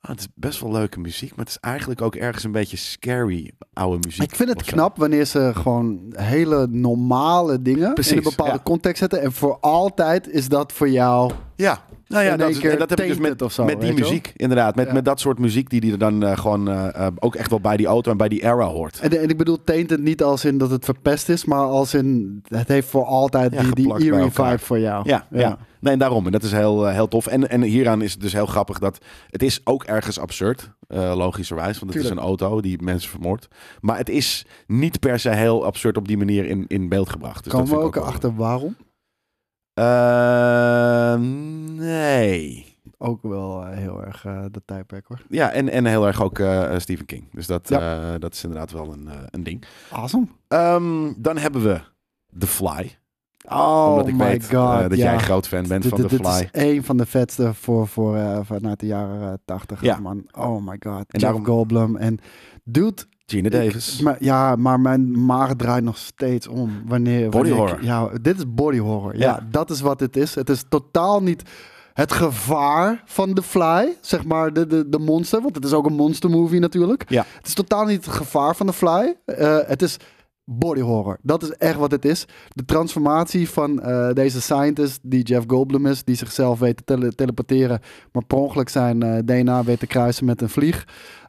Ah, 0.04 0.10
het 0.10 0.20
is 0.20 0.28
best 0.34 0.60
wel 0.60 0.72
leuke 0.72 1.00
muziek, 1.00 1.30
maar 1.30 1.44
het 1.44 1.48
is 1.48 1.60
eigenlijk 1.60 2.02
ook 2.02 2.14
ergens 2.14 2.44
een 2.44 2.52
beetje 2.52 2.76
scary 2.76 3.52
oude 3.72 4.06
muziek. 4.06 4.22
Ik 4.22 4.36
vind 4.36 4.48
het 4.48 4.62
knap 4.62 4.96
wanneer 4.96 5.24
ze 5.24 5.50
gewoon 5.54 6.12
hele 6.16 6.66
normale 6.70 7.62
dingen 7.62 7.94
in 7.94 8.16
een 8.16 8.22
bepaalde 8.22 8.52
ja. 8.52 8.60
context 8.62 8.98
zetten. 8.98 9.22
En 9.22 9.32
voor 9.32 9.58
altijd 9.60 10.28
is 10.28 10.48
dat 10.48 10.72
voor 10.72 10.90
jou... 10.90 11.32
Ja, 11.56 11.84
nou 12.14 12.24
ja, 12.26 12.36
dat, 12.36 12.48
is- 12.50 12.58
en 12.60 12.78
dat 12.78 12.90
heb 12.90 13.00
ik 13.00 13.08
dus 13.08 13.18
met, 13.18 13.52
zo, 13.52 13.64
met 13.64 13.80
die 13.80 13.92
muziek, 13.92 14.32
inderdaad. 14.36 14.74
Met, 14.76 14.86
Ja. 14.86 14.92
met 14.92 15.04
dat 15.04 15.20
soort 15.20 15.38
muziek 15.38 15.70
die 15.70 15.80
die 15.80 15.92
er 15.92 15.98
dan 15.98 16.22
eh, 16.24 16.36
gewoon 16.38 16.68
eh, 16.68 17.06
eh, 17.06 17.12
ook 17.18 17.34
echt 17.34 17.50
wel 17.50 17.60
bij 17.60 17.76
die 17.76 17.86
auto 17.86 18.10
en 18.10 18.16
bij 18.16 18.28
die 18.28 18.42
era 18.42 18.64
hoort. 18.66 18.98
En, 19.00 19.20
en 19.20 19.28
ik 19.28 19.36
bedoel 19.36 19.64
tainted 19.64 20.00
niet 20.02 20.22
als 20.22 20.44
in 20.44 20.58
dat 20.58 20.70
het 20.70 20.84
verpest 20.84 21.28
is, 21.28 21.44
maar 21.44 21.58
als 21.64 21.94
in 21.94 22.40
het 22.48 22.68
heeft 22.68 22.88
voor 22.88 23.04
altijd 23.04 23.52
Ja, 23.52 23.62
die, 23.62 23.74
die 23.74 24.12
eerie 24.12 24.30
vibe 24.30 24.58
voor 24.58 24.78
jou. 24.78 25.08
Ja, 25.08 25.26
ja. 25.30 25.58
Nee, 25.80 25.96
daarom. 25.96 26.26
En 26.26 26.32
dat 26.32 26.42
is 26.42 26.52
heel, 26.52 26.86
heel 26.86 27.08
tof. 27.08 27.26
En, 27.26 27.50
en 27.50 27.62
hieraan 27.62 28.02
is 28.02 28.12
het 28.12 28.20
dus 28.20 28.32
heel 28.32 28.46
grappig 28.46 28.78
dat 28.78 28.98
het 29.30 29.42
is 29.42 29.60
ook 29.64 29.84
ergens 29.84 30.18
absurd, 30.18 30.70
eh 30.88 31.12
logischerwijs. 31.16 31.78
Want 31.78 31.94
het 31.94 32.04
is 32.04 32.10
een 32.10 32.18
auto 32.18 32.60
die 32.60 32.82
mensen 32.82 33.10
vermoordt. 33.10 33.48
Maar 33.80 33.96
het 33.96 34.08
is 34.08 34.46
niet 34.66 35.00
per 35.00 35.18
se 35.18 35.30
heel 35.30 35.64
absurd 35.64 35.96
op 35.96 36.08
die 36.08 36.16
manier 36.18 36.46
in, 36.46 36.64
in 36.68 36.88
beeld 36.88 37.08
gebracht. 37.10 37.44
Dus 37.44 37.52
Komen 37.52 37.70
we 37.70 37.78
ook 37.80 37.96
achter 37.96 38.34
waarom? 38.34 38.76
Eh, 39.74 41.14
nee. 41.78 42.72
Ook 42.98 43.22
wel 43.22 43.66
eh, 43.66 43.76
heel 43.76 44.04
erg 44.04 44.24
eh 44.24 44.44
de 44.50 44.62
tijdperk 44.64 45.04
hoor. 45.08 45.20
Ja, 45.28 45.50
en, 45.50 45.68
en 45.68 45.86
heel 45.86 46.06
erg 46.06 46.22
ook 46.22 46.38
eh, 46.38 46.78
Stephen 46.78 47.06
King. 47.06 47.24
Dus 47.32 47.46
dat, 47.46 47.68
Ja. 47.68 48.18
dat 48.18 48.32
is 48.34 48.44
inderdaad 48.44 48.70
wel 48.70 48.92
een, 48.92 49.08
een 49.30 49.42
ding. 49.42 49.64
Awesome. 49.90 50.26
Ehm, 50.48 51.12
dan 51.16 51.36
hebben 51.38 51.62
we 51.62 51.80
The 52.38 52.46
Fly. 52.46 52.98
Oh 53.48 53.88
omdat 53.90 54.08
ik 54.08 54.14
my 54.14 54.24
weet 54.26 54.44
god. 54.44 54.80
dat 54.80 54.96
ja. 54.96 55.04
jij 55.04 55.12
een 55.14 55.20
groot 55.20 55.48
fan 55.48 55.68
bent 55.68 55.86
van 55.86 55.96
The 55.98 56.06
dit- 56.08 56.10
dit 56.10 56.28
Fly. 56.28 56.48
is 56.52 56.62
een 56.62 56.84
van 56.84 56.96
de 56.96 57.06
vetste 57.06 57.54
voor, 57.54 57.88
voor, 57.88 58.18
vanuit 58.44 58.80
de 58.80 58.86
jaren 58.86 59.40
80. 59.44 59.80
Ja. 59.82 59.98
Man. 59.98 60.26
Oh 60.32 60.66
my 60.66 60.76
god. 60.80 60.98
En 60.98 61.04
Jeff 61.08 61.22
daarom- 61.22 61.44
Goldblum. 61.44 61.96
En 61.96 62.18
dude, 62.64 63.02
Gina 63.26 63.48
Davis. 63.48 63.96
Ik- 63.98 64.04
maar, 64.04 64.16
ja, 64.20 64.56
maar 64.56 64.80
mijn 64.80 65.24
maag 65.24 65.54
draait 65.56 65.84
nog 65.84 65.96
steeds 65.96 66.46
om. 66.48 66.82
Wanneer, 66.86 67.30
Body 67.30 67.36
wanneer 67.50 67.52
ik- 67.52 67.58
horror. 67.58 67.84
ja, 67.84 68.18
dit 68.22 68.36
is 68.38 68.44
body 68.54 68.78
horror. 68.78 69.12
Ja. 69.16 69.20
Ja. 69.20 69.46
dat 69.50 69.70
is 69.70 69.80
wat 69.80 70.00
het 70.00 70.16
is. 70.16 70.34
Het 70.34 70.48
is 70.50 70.64
totaal 70.68 71.22
niet 71.22 71.42
het 71.92 72.12
gevaar 72.12 73.02
van 73.04 73.34
The 73.34 73.42
Fly, 73.42 73.96
zeg 74.00 74.24
maar, 74.24 74.52
de, 74.52 74.66
de, 74.66 74.88
de 74.88 74.98
monster. 74.98 75.40
Want 75.42 75.54
het 75.54 75.64
is 75.64 75.72
ook 75.72 75.86
een 75.86 75.94
monster 75.94 76.30
movie 76.30 76.60
natuurlijk. 76.60 77.04
Ja. 77.10 77.24
Het 77.36 77.46
is 77.46 77.54
totaal 77.54 77.84
niet 77.84 78.04
het 78.04 78.14
gevaar 78.14 78.56
van 78.56 78.66
The 78.66 78.72
Fly. 78.72 79.16
Eh, 79.24 79.58
het 79.66 79.82
is 79.82 79.96
body 80.44 80.80
horror. 80.80 81.18
Dat 81.22 81.42
is 81.42 81.50
echt 81.50 81.76
wat 81.76 81.90
het 81.90 82.04
is. 82.04 82.24
De 82.48 82.64
transformatie 82.64 83.48
van 83.50 83.82
eh, 83.82 84.12
deze 84.12 84.40
scientist, 84.40 84.98
die 85.02 85.22
Jeff 85.22 85.44
Goldblum 85.48 85.86
is, 85.86 86.04
die 86.04 86.16
zichzelf 86.16 86.58
weet 86.58 86.76
te 86.76 86.84
tele- 86.84 87.14
teleporteren, 87.14 87.80
maar 88.12 88.24
per 88.24 88.38
ongeluk 88.38 88.68
zijn 88.68 89.02
eh, 89.02 89.18
DNA 89.24 89.64
weet 89.64 89.78
te 89.78 89.86
kruisen 89.86 90.24
met 90.24 90.40
een 90.42 90.48
vlieg. 90.48 90.84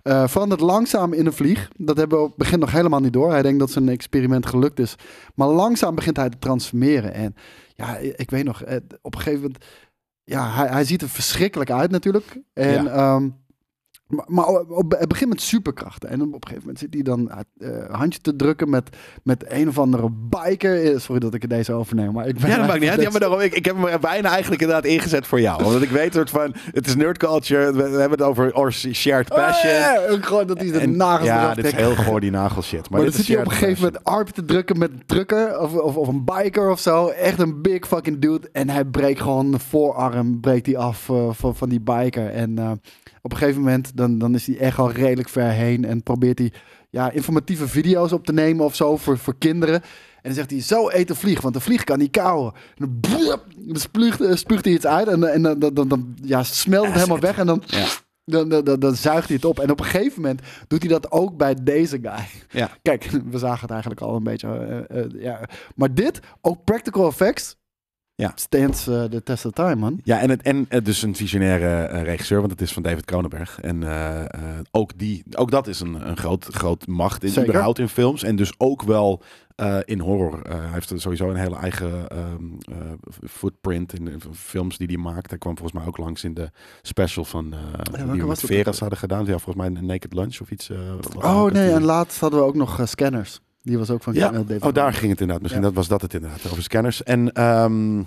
Eh 0.05 0.27
verandert 0.27 0.61
langzaam 0.61 1.13
in 1.13 1.25
een 1.25 1.33
vlieg. 1.33 1.69
Dat 1.77 1.97
hebben 1.97 2.17
we 2.17 2.23
op 2.23 2.29
het 2.29 2.37
begin 2.37 2.59
nog 2.59 2.71
helemaal 2.71 2.99
niet 2.99 3.13
door. 3.13 3.31
Hij 3.31 3.41
denkt 3.41 3.59
dat 3.59 3.71
zijn 3.71 3.89
experiment 3.89 4.45
gelukt 4.45 4.79
is. 4.79 4.95
Maar 5.35 5.47
langzaam 5.47 5.95
begint 5.95 6.17
hij 6.17 6.29
te 6.29 6.39
transformeren. 6.39 7.13
En 7.13 7.35
ja, 7.75 7.97
ik 7.97 8.29
weet 8.29 8.43
nog, 8.43 8.61
eh, 8.61 8.77
op 9.01 9.15
een 9.15 9.21
gegeven 9.21 9.41
moment... 9.41 9.65
Ja, 10.23 10.51
hij, 10.51 10.67
hij 10.67 10.83
ziet 10.83 11.01
er 11.01 11.09
verschrikkelijk 11.09 11.71
uit 11.71 11.91
natuurlijk. 11.91 12.39
En, 12.53 12.83
Ja. 12.83 12.85
ehm, 12.89 13.29
maar, 14.07 14.25
maar 14.27 14.45
op, 14.47 14.95
het 14.99 15.07
begint 15.07 15.29
met 15.29 15.41
superkrachten. 15.41 16.09
En 16.09 16.21
op 16.21 16.27
een 16.33 16.39
gegeven 16.41 16.59
moment 16.59 16.79
zit 16.79 16.93
hij 16.93 17.03
dan 17.03 17.31
uh, 17.57 17.69
handje 17.91 18.19
te 18.19 18.35
drukken 18.35 18.69
met, 18.69 18.89
met 19.23 19.45
een 19.47 19.67
of 19.67 19.79
andere 19.79 20.09
biker. 20.11 20.83
Eh, 20.93 20.99
Sorry 20.99 21.19
dat 21.19 21.33
ik 21.33 21.41
het 21.41 21.49
deze 21.51 21.73
overneem, 21.73 22.11
maar 22.13 22.27
ik 22.27 22.39
ben... 22.39 22.49
Ja, 22.49 22.57
dat 22.57 22.67
maakt 22.67 22.79
niet 22.79 22.89
uit. 22.89 22.97
Ja, 22.99 23.03
echt- 23.03 23.11
maar 23.11 23.21
daarom, 23.21 23.39
ik, 23.39 23.53
ik 23.53 23.65
heb 23.65 23.75
hem 23.83 23.99
bijna 24.01 24.29
eigenlijk 24.29 24.61
inderdaad 24.61 24.85
ingezet 24.85 25.27
voor 25.27 25.41
jou. 25.41 25.63
Omdat 25.63 25.81
ik 25.81 25.89
weet 25.89 26.13
soort 26.13 26.29
van, 26.29 26.55
het 26.73 26.87
is 26.87 26.95
nerd 26.95 27.17
culture. 27.17 27.65
We, 27.73 27.89
we 27.89 27.99
hebben 27.99 28.17
het 28.17 28.21
over 28.21 28.53
our 28.53 28.71
shared 28.73 29.31
Oh, 29.31 29.37
passion. 29.37 29.73
ja, 29.73 29.93
ja, 29.93 30.17
gewoon 30.21 30.47
dat 30.47 30.57
hij 30.59 30.71
de 30.71 30.79
En- 30.79 30.97
nagels 30.97 31.27
ja, 31.27 31.53
dit 31.53 31.65
is 31.65 31.71
heel 31.71 31.95
goor, 31.95 32.19
die 32.19 32.31
nagelshit. 32.31 32.89
Maar, 32.89 32.99
Maar, 33.01 33.09
dan 33.09 33.19
zit 33.19 33.27
hij 33.27 33.37
op 33.37 33.45
een 33.45 33.51
gegeven 33.51 33.83
moment 33.83 34.03
arm 34.03 34.31
te 34.31 34.45
drukken 34.45 34.77
met 34.79 34.91
een 34.91 35.03
trucker 35.05 35.59
of, 35.59 35.73
of, 35.73 35.95
of 35.95 36.07
een 36.07 36.25
biker 36.25 36.69
of 36.69 36.79
zo. 36.79 37.07
Echt 37.07 37.39
een 37.39 37.61
big 37.61 37.87
fucking 37.87 38.19
dude. 38.19 38.49
En 38.51 38.69
hij 38.69 38.85
breekt 38.85 39.21
gewoon 39.21 39.51
de 39.51 39.59
voorarm 39.59 40.39
breekt 40.39 40.65
hij 40.65 40.77
af 40.77 41.09
eh, 41.09 41.29
van, 41.31 41.55
van 41.55 41.69
die 41.69 41.81
biker. 41.81 42.29
En 42.29 42.57
op 43.25 43.31
een 43.31 43.38
gegeven 43.38 43.61
moment 43.61 43.97
dan, 43.97 44.17
dan 44.17 44.35
is 44.35 44.47
hij 44.47 44.57
echt 44.57 44.77
al 44.77 44.91
redelijk 44.91 45.29
ver 45.29 45.49
heen. 45.49 45.85
En 45.85 46.03
probeert 46.03 46.39
hij 46.39 46.51
ja, 46.89 47.11
informatieve 47.11 47.67
video's 47.67 48.11
op 48.11 48.25
te 48.25 48.33
nemen 48.33 48.65
of 48.65 48.75
zo 48.75 48.97
voor, 48.97 49.17
voor 49.17 49.35
kinderen. 49.38 49.75
En 49.75 50.21
dan 50.21 50.33
zegt 50.33 50.51
hij, 50.51 50.61
zo 50.61 50.89
eet 50.89 51.09
een 51.09 51.15
vlieg, 51.15 51.41
want 51.41 51.55
een 51.55 51.61
vlieg 51.61 51.83
kan 51.83 51.97
niet 51.99 52.11
kauwen. 52.11 52.53
En 52.77 52.97
dan, 53.01 53.39
spuugt, 53.79 54.21
eh, 54.21 54.35
spuugt 54.35 54.65
hij 54.65 54.73
iets 54.73 54.85
uit 54.85 55.07
en, 55.07 55.23
en 55.33 55.41
dan, 55.41 55.59
dan, 55.59 55.73
dan, 55.73 55.88
dan 55.88 56.15
ja, 56.21 56.43
smelt 56.43 56.85
het 56.85 56.93
helemaal 56.95 57.19
weg 57.19 57.38
en 57.38 57.45
dan, 57.45 57.63
Ja. 57.65 57.88
dan, 58.25 58.49
dan, 58.49 58.63
dan, 58.63 58.79
dan 58.79 58.95
zuigt 58.95 59.27
hij 59.27 59.35
het 59.35 59.45
op. 59.45 59.59
En 59.59 59.71
op 59.71 59.79
een 59.79 59.85
gegeven 59.85 60.21
moment 60.21 60.41
doet 60.67 60.79
hij 60.81 60.89
dat 60.91 61.11
ook 61.11 61.38
bij 61.38 61.55
deze 61.63 61.99
guy. 62.01 62.25
Ja. 62.49 62.69
Kijk, 62.81 63.03
we 63.29 63.38
zagen 63.38 63.61
het 63.61 63.71
eigenlijk 63.71 64.01
al 64.01 64.15
een 64.15 64.23
beetje. 64.23 64.47
eh, 64.89 64.99
eh, 65.03 65.09
ja. 65.21 65.39
Maar 65.75 65.93
dit, 65.93 66.19
ook 66.41 66.63
practical 66.63 67.07
effects, 67.07 67.55
Ja. 68.17 68.32
stands 68.36 68.88
eh, 68.88 69.04
the 69.04 69.23
test 69.23 69.45
of 69.45 69.51
time, 69.51 69.75
man. 69.75 69.99
Ja, 70.04 70.19
en, 70.19 70.30
het, 70.30 70.41
en 70.41 70.65
eh, 70.69 70.84
dus 70.84 71.01
een 71.01 71.15
visionaire 71.15 71.84
eh, 71.84 72.04
regisseur, 72.04 72.39
want 72.39 72.51
het 72.51 72.62
is 72.62 72.73
van 72.73 72.84
David 72.84 73.06
Cronenberg. 73.06 73.60
En 73.62 73.84
ook, 74.71 74.97
die, 74.97 75.23
ook 75.32 75.51
dat 75.51 75.67
is 75.67 75.80
een, 75.80 76.08
een 76.10 76.17
groot, 76.17 76.45
groot 76.45 76.88
macht 76.88 77.23
in, 77.23 77.30
Zeker. 77.30 77.49
überhaupt 77.49 77.80
in 77.80 77.89
films. 77.89 78.23
En 78.23 78.36
dus 78.36 78.54
ook 78.58 78.82
wel 78.82 79.21
in 79.86 79.99
horror. 79.99 80.39
Hij 80.47 80.69
heeft 80.71 80.93
sowieso 80.95 81.30
een 81.30 81.36
hele 81.36 81.56
eigen 81.56 82.08
ehm, 82.08 82.43
eh, 82.60 82.75
footprint 83.30 83.93
in 83.93 84.06
de 84.06 84.19
films 84.34 84.78
die 84.78 84.88
hij 84.88 84.97
maakt. 84.97 85.30
Hij 85.30 85.39
kwam 85.39 85.58
volgens 85.58 85.80
mij 85.80 85.88
ook 85.88 85.97
langs 85.97 86.23
in 86.23 86.34
de 86.34 86.49
special 86.82 87.25
van 87.25 87.56
welke 87.91 88.12
die 88.12 88.25
we? 88.25 88.36
Veras 88.36 88.80
hadden 88.80 88.97
gedaan. 88.97 89.25
Ja, 89.25 89.38
volgens 89.38 89.56
mij 89.56 89.67
een 89.67 89.86
Naked 89.86 90.13
Lunch 90.13 90.39
of 90.41 90.51
iets. 90.51 90.69
Oh 91.15 91.45
nee, 91.45 91.71
en 91.71 91.84
laatst 91.84 92.19
hadden 92.19 92.39
we 92.39 92.45
ook 92.45 92.56
nog 92.56 92.82
scanners. 92.84 93.41
Die 93.65 93.78
was 93.78 93.89
ook 93.89 94.04
van 94.04 94.13
Ja. 94.13 94.34
eh, 94.34 94.56
Oh, 94.60 94.73
daar 94.73 94.93
ging 94.93 95.12
het 95.12 95.19
inderdaad. 95.19 95.41
Misschien 95.41 95.62
Ja. 95.63 95.67
dat 95.67 95.78
was 95.78 95.88
dat 95.88 96.01
het 96.01 96.13
inderdaad, 96.13 96.51
over 96.51 96.63
scanners. 96.63 97.04
En 97.04 97.32
ehm, 97.34 98.04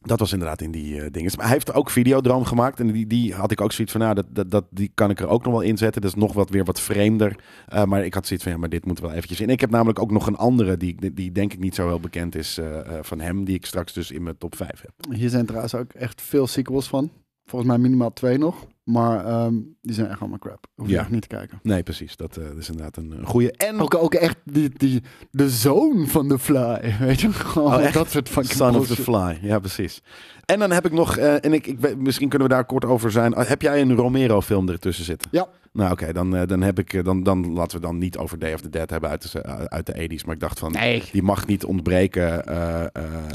dat 0.00 0.18
was 0.18 0.32
inderdaad 0.32 0.60
in 0.60 0.70
die 0.70 1.00
eh, 1.00 1.10
dingen. 1.10 1.32
Maar 1.36 1.44
hij 1.44 1.54
heeft 1.54 1.74
ook 1.74 1.90
Videodroom 1.90 2.44
gemaakt. 2.44 2.80
En 2.80 2.86
die, 2.92 3.06
die 3.06 3.34
had 3.34 3.50
ik 3.50 3.60
ook 3.60 3.72
zoiets 3.72 3.92
van, 3.92 4.00
nou, 4.02 4.14
dat, 4.14 4.26
dat, 4.30 4.50
dat, 4.50 4.64
die 4.70 4.90
kan 4.94 5.10
ik 5.10 5.20
er 5.20 5.28
ook 5.28 5.44
nog 5.44 5.52
wel 5.52 5.62
inzetten. 5.62 6.02
Dat 6.02 6.10
is 6.10 6.16
nog 6.16 6.32
wat 6.32 6.50
weer 6.50 6.64
wat 6.64 6.80
vreemder. 6.80 7.36
Eh, 7.68 7.84
maar 7.84 8.04
ik 8.04 8.14
had 8.14 8.26
zoiets 8.26 8.44
van, 8.44 8.54
ja, 8.54 8.58
maar 8.60 8.68
dit 8.68 8.86
moet 8.86 9.00
wel 9.00 9.12
eventjes 9.12 9.40
in. 9.40 9.48
Ik 9.50 9.60
heb 9.60 9.70
namelijk 9.70 9.98
ook 9.98 10.10
nog 10.10 10.26
een 10.26 10.36
andere, 10.36 10.76
die, 10.76 11.12
die, 11.14 11.32
denk 11.32 11.52
ik 11.52 11.58
niet 11.58 11.74
zo 11.74 11.86
heel 11.88 12.00
bekend 12.00 12.34
is 12.34 12.58
eh, 12.58 12.78
eh, 12.78 12.98
van 13.02 13.20
hem. 13.20 13.44
Die 13.44 13.54
ik 13.54 13.66
straks 13.66 13.92
dus 13.92 14.10
in 14.10 14.22
mijn 14.22 14.38
top 14.38 14.56
5 14.56 14.70
heb. 14.80 15.14
Hier 15.16 15.28
zijn 15.28 15.46
trouwens 15.46 15.74
ook 15.74 15.92
echt 15.92 16.22
veel 16.22 16.46
sequels 16.46 16.88
van. 16.88 17.10
Volgens 17.52 17.70
mij 17.72 17.80
minimaal 17.80 18.12
twee 18.12 18.38
nog. 18.38 18.66
Maar 18.84 19.26
ehm, 19.26 19.54
die 19.82 19.94
zijn 19.94 20.08
echt 20.08 20.20
allemaal 20.20 20.38
crap. 20.38 20.66
Hoef 20.74 20.86
je 20.86 20.92
Ja. 20.92 21.00
echt 21.00 21.10
niet 21.10 21.22
te 21.22 21.28
kijken. 21.28 21.58
Nee, 21.62 21.82
precies. 21.82 22.16
Dat 22.16 22.36
eh, 22.36 22.44
is 22.58 22.68
inderdaad 22.68 22.96
een, 22.96 23.10
een 23.10 23.26
goede. 23.26 23.52
En 23.52 23.80
Ook, 23.80 23.94
ook 23.94 24.14
echt 24.14 24.36
die, 24.44 24.70
die, 24.76 25.02
de 25.30 25.50
zoon 25.50 26.06
van 26.06 26.28
de 26.28 26.38
Fly. 26.38 26.80
Weet 27.00 27.20
je? 27.20 27.32
Gewoon 27.32 27.74
Oh, 27.74 27.82
echt? 27.84 27.94
dat 27.94 28.10
soort 28.10 28.28
fucking 28.28 28.54
Son 28.56 28.76
of 28.76 28.86
the. 28.86 28.96
Fly. 29.02 29.38
Ja, 29.42 29.58
precies. 29.58 30.02
En 30.44 30.58
dan 30.58 30.70
heb 30.70 30.86
ik 30.86 30.92
nog, 30.92 31.16
eh, 31.16 31.44
en 31.44 31.52
ik, 31.52 31.66
ik, 31.66 31.96
misschien 31.96 32.28
kunnen 32.28 32.48
we 32.48 32.54
daar 32.54 32.64
kort 32.64 32.84
over 32.84 33.10
zijn. 33.10 33.34
Ah, 33.34 33.46
Heb 33.48 33.62
jij 33.62 33.80
een 33.80 33.94
Romero-film 33.96 34.68
ertussen 34.68 35.04
zitten? 35.04 35.28
Ja. 35.32 35.46
Nou, 35.72 35.92
oké, 35.92 36.12
dan, 36.12 36.36
eh, 36.36 36.46
dan 36.46 36.60
heb 36.62 36.78
ik, 36.78 36.92
eh, 36.92 37.04
dan, 37.04 37.22
dan 37.22 37.52
laten 37.52 37.80
we 37.80 37.86
dan 37.86 37.98
niet 37.98 38.16
over 38.18 38.38
Day 38.38 38.52
of 38.54 38.60
the 38.60 38.68
Dead 38.68 38.90
hebben 38.90 39.10
uit 39.10 39.32
de, 39.32 39.42
uit 39.68 39.86
de 39.86 39.92
80s. 39.94 40.24
Maar 40.24 40.34
ik 40.34 40.40
dacht 40.40 40.58
van, 40.58 40.72
Nee. 40.72 41.02
die 41.12 41.22
mag 41.22 41.46
niet 41.46 41.64
ontbreken. 41.64 42.46
eh, 42.46 42.80
eh, 42.82 42.88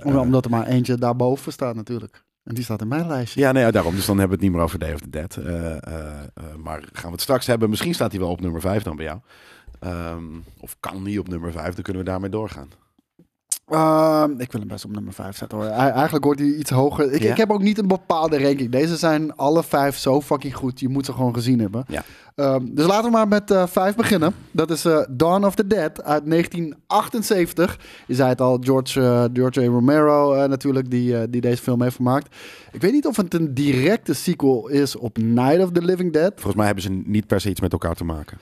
Om- 0.04 0.12
eh, 0.12 0.20
Omdat 0.20 0.46
er 0.46 0.52
maar 0.52 0.68
eentje 0.68 0.96
daarboven 0.98 1.52
staat 1.52 1.76
natuurlijk. 1.76 2.24
En 2.48 2.54
die 2.54 2.64
staat 2.64 2.82
in 2.82 2.88
mijn 2.88 3.08
lijstje. 3.08 3.40
ja, 3.40 3.52
nee, 3.52 3.72
daarom. 3.72 3.96
Dus 3.96 4.06
dan 4.06 4.18
hebben 4.20 4.38
we 4.38 4.44
het 4.44 4.52
niet 4.52 4.60
meer 4.60 4.68
over 4.68 4.80
Day 4.80 4.94
of 4.94 5.00
the 5.00 5.10
Dead. 5.10 5.36
Eh, 5.36 5.72
eh, 5.72 6.24
eh, 6.34 6.56
maar 6.64 6.80
gaan 6.94 7.06
we 7.06 7.12
het 7.12 7.22
straks 7.22 7.48
hebben. 7.48 7.70
Misschien 7.70 7.94
staat 7.94 8.12
hij 8.12 8.20
wel 8.20 8.30
op 8.30 8.42
nummer 8.42 8.62
5 8.62 8.84
dan 8.84 8.96
bij 8.96 9.06
jou. 9.06 9.20
Ehm, 9.80 10.24
of 10.60 10.76
kan 10.80 11.04
niet 11.04 11.20
op 11.20 11.28
nummer 11.28 11.52
5, 11.52 11.74
dan 11.74 11.84
kunnen 11.84 12.04
we 12.04 12.10
daarmee 12.10 12.30
doorgaan. 12.30 12.70
Ehm, 13.68 14.32
ik 14.38 14.52
wil 14.52 14.60
hem 14.62 14.70
best 14.70 14.86
op 14.86 14.92
nummer 14.92 15.14
5 15.14 15.38
zetten 15.38 15.58
hoor. 15.58 15.68
Ei- 15.68 15.92
Eigenlijk 15.92 16.24
hoort 16.26 16.40
hij 16.40 16.48
iets 16.48 16.70
hoger. 16.70 17.12
Ik, 17.14 17.22
Ja? 17.22 17.32
ik 17.32 17.38
heb 17.38 17.52
ook 17.52 17.62
niet 17.62 17.78
een 17.78 17.88
bepaalde 17.88 18.40
ranking. 18.44 18.70
Deze 18.72 18.98
zijn 18.98 19.36
alle 19.36 19.64
vijf 19.64 19.98
zo 19.98 20.22
fucking 20.22 20.56
goed. 20.56 20.80
Je 20.80 20.90
moet 20.90 21.06
ze 21.06 21.14
gewoon 21.14 21.34
gezien 21.34 21.60
hebben. 21.60 21.86
Ja. 21.88 22.04
Ehm, 22.36 22.66
dus 22.72 22.86
laten 22.86 23.06
we 23.06 23.12
maar 23.12 23.28
met 23.28 23.52
eh, 23.52 23.68
vijf 23.68 23.96
beginnen. 23.96 24.34
Dat 24.52 24.70
is 24.72 24.86
eh, 24.86 25.00
Dawn 25.10 25.44
of 25.46 25.56
the 25.56 25.68
Dead 25.68 26.04
uit 26.04 26.26
1978. 26.26 27.80
Je 28.08 28.16
zei 28.16 28.30
het 28.30 28.42
al, 28.42 28.58
George, 28.62 29.02
eh, 29.02 29.24
George 29.34 29.62
A. 29.62 29.66
Romero 29.66 30.48
natuurlijk, 30.48 30.90
die, 30.92 31.30
die 31.30 31.42
deze 31.42 31.62
film 31.62 31.82
heeft 31.82 31.96
gemaakt. 31.96 32.36
Ik 32.72 32.82
weet 32.82 32.92
niet 32.92 33.06
of 33.08 33.18
het 33.18 33.34
een 33.34 33.54
directe 33.54 34.14
sequel 34.14 34.68
is 34.68 34.96
op 34.96 35.18
Night 35.18 35.64
of 35.64 35.72
the 35.72 35.82
Living 35.82 36.14
Dead. 36.14 36.32
Volgens 36.34 36.56
mij 36.56 36.66
hebben 36.66 36.84
ze 36.84 36.90
niet 37.06 37.28
per 37.28 37.42
se 37.42 37.50
iets 37.50 37.62
met 37.62 37.72
elkaar 37.72 37.96
te 37.96 38.04
maken. 38.04 38.38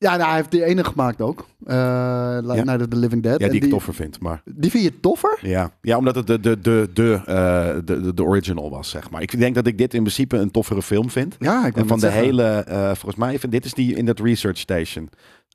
Ja, 0.00 0.16
nou, 0.16 0.28
hij 0.28 0.36
heeft 0.36 0.50
die 0.50 0.64
ene 0.64 0.84
gemaakt 0.84 1.20
ook. 1.20 1.46
Eh, 1.66 2.38
Night 2.38 2.80
of 2.80 2.86
the 2.88 2.96
Living 2.96 3.22
Dead. 3.22 3.38
Ja, 3.40 3.46
En 3.46 3.52
die 3.52 3.62
ik 3.64 3.70
toffer 3.70 3.94
vind. 3.94 4.20
Maar 4.20 4.42
die 4.44 4.70
vind 4.70 4.84
je 4.84 5.00
toffer? 5.00 5.38
Ja, 5.42 5.70
ja 5.82 5.96
omdat 5.96 6.14
het 6.14 6.26
de, 6.26 6.40
de, 6.40 6.58
de, 6.60 6.88
de, 6.92 7.20
eh, 7.26 7.74
de, 7.84 8.00
de, 8.00 8.14
de 8.14 8.22
original 8.24 8.70
was, 8.70 8.90
zeg 8.90 9.10
maar. 9.10 9.22
Ik 9.22 9.38
denk 9.38 9.54
dat 9.54 9.66
ik 9.66 9.78
dit 9.78 9.94
in 9.94 10.00
principe 10.02 10.36
een 10.36 10.50
toffere 10.50 10.82
film 10.82 11.10
vind. 11.10 11.36
Ja, 11.38 11.66
ik 11.66 11.76
En 11.76 11.86
van 11.86 11.98
de 11.98 12.06
zeggen. 12.06 12.22
hele, 12.22 12.44
eh, 12.44 12.84
volgens 12.86 13.14
mij, 13.16 13.38
dit 13.48 13.64
is 13.64 13.74
die 13.74 13.94
in 13.96 14.04
dat 14.06 14.20
research 14.20 14.58
station, 14.58 15.10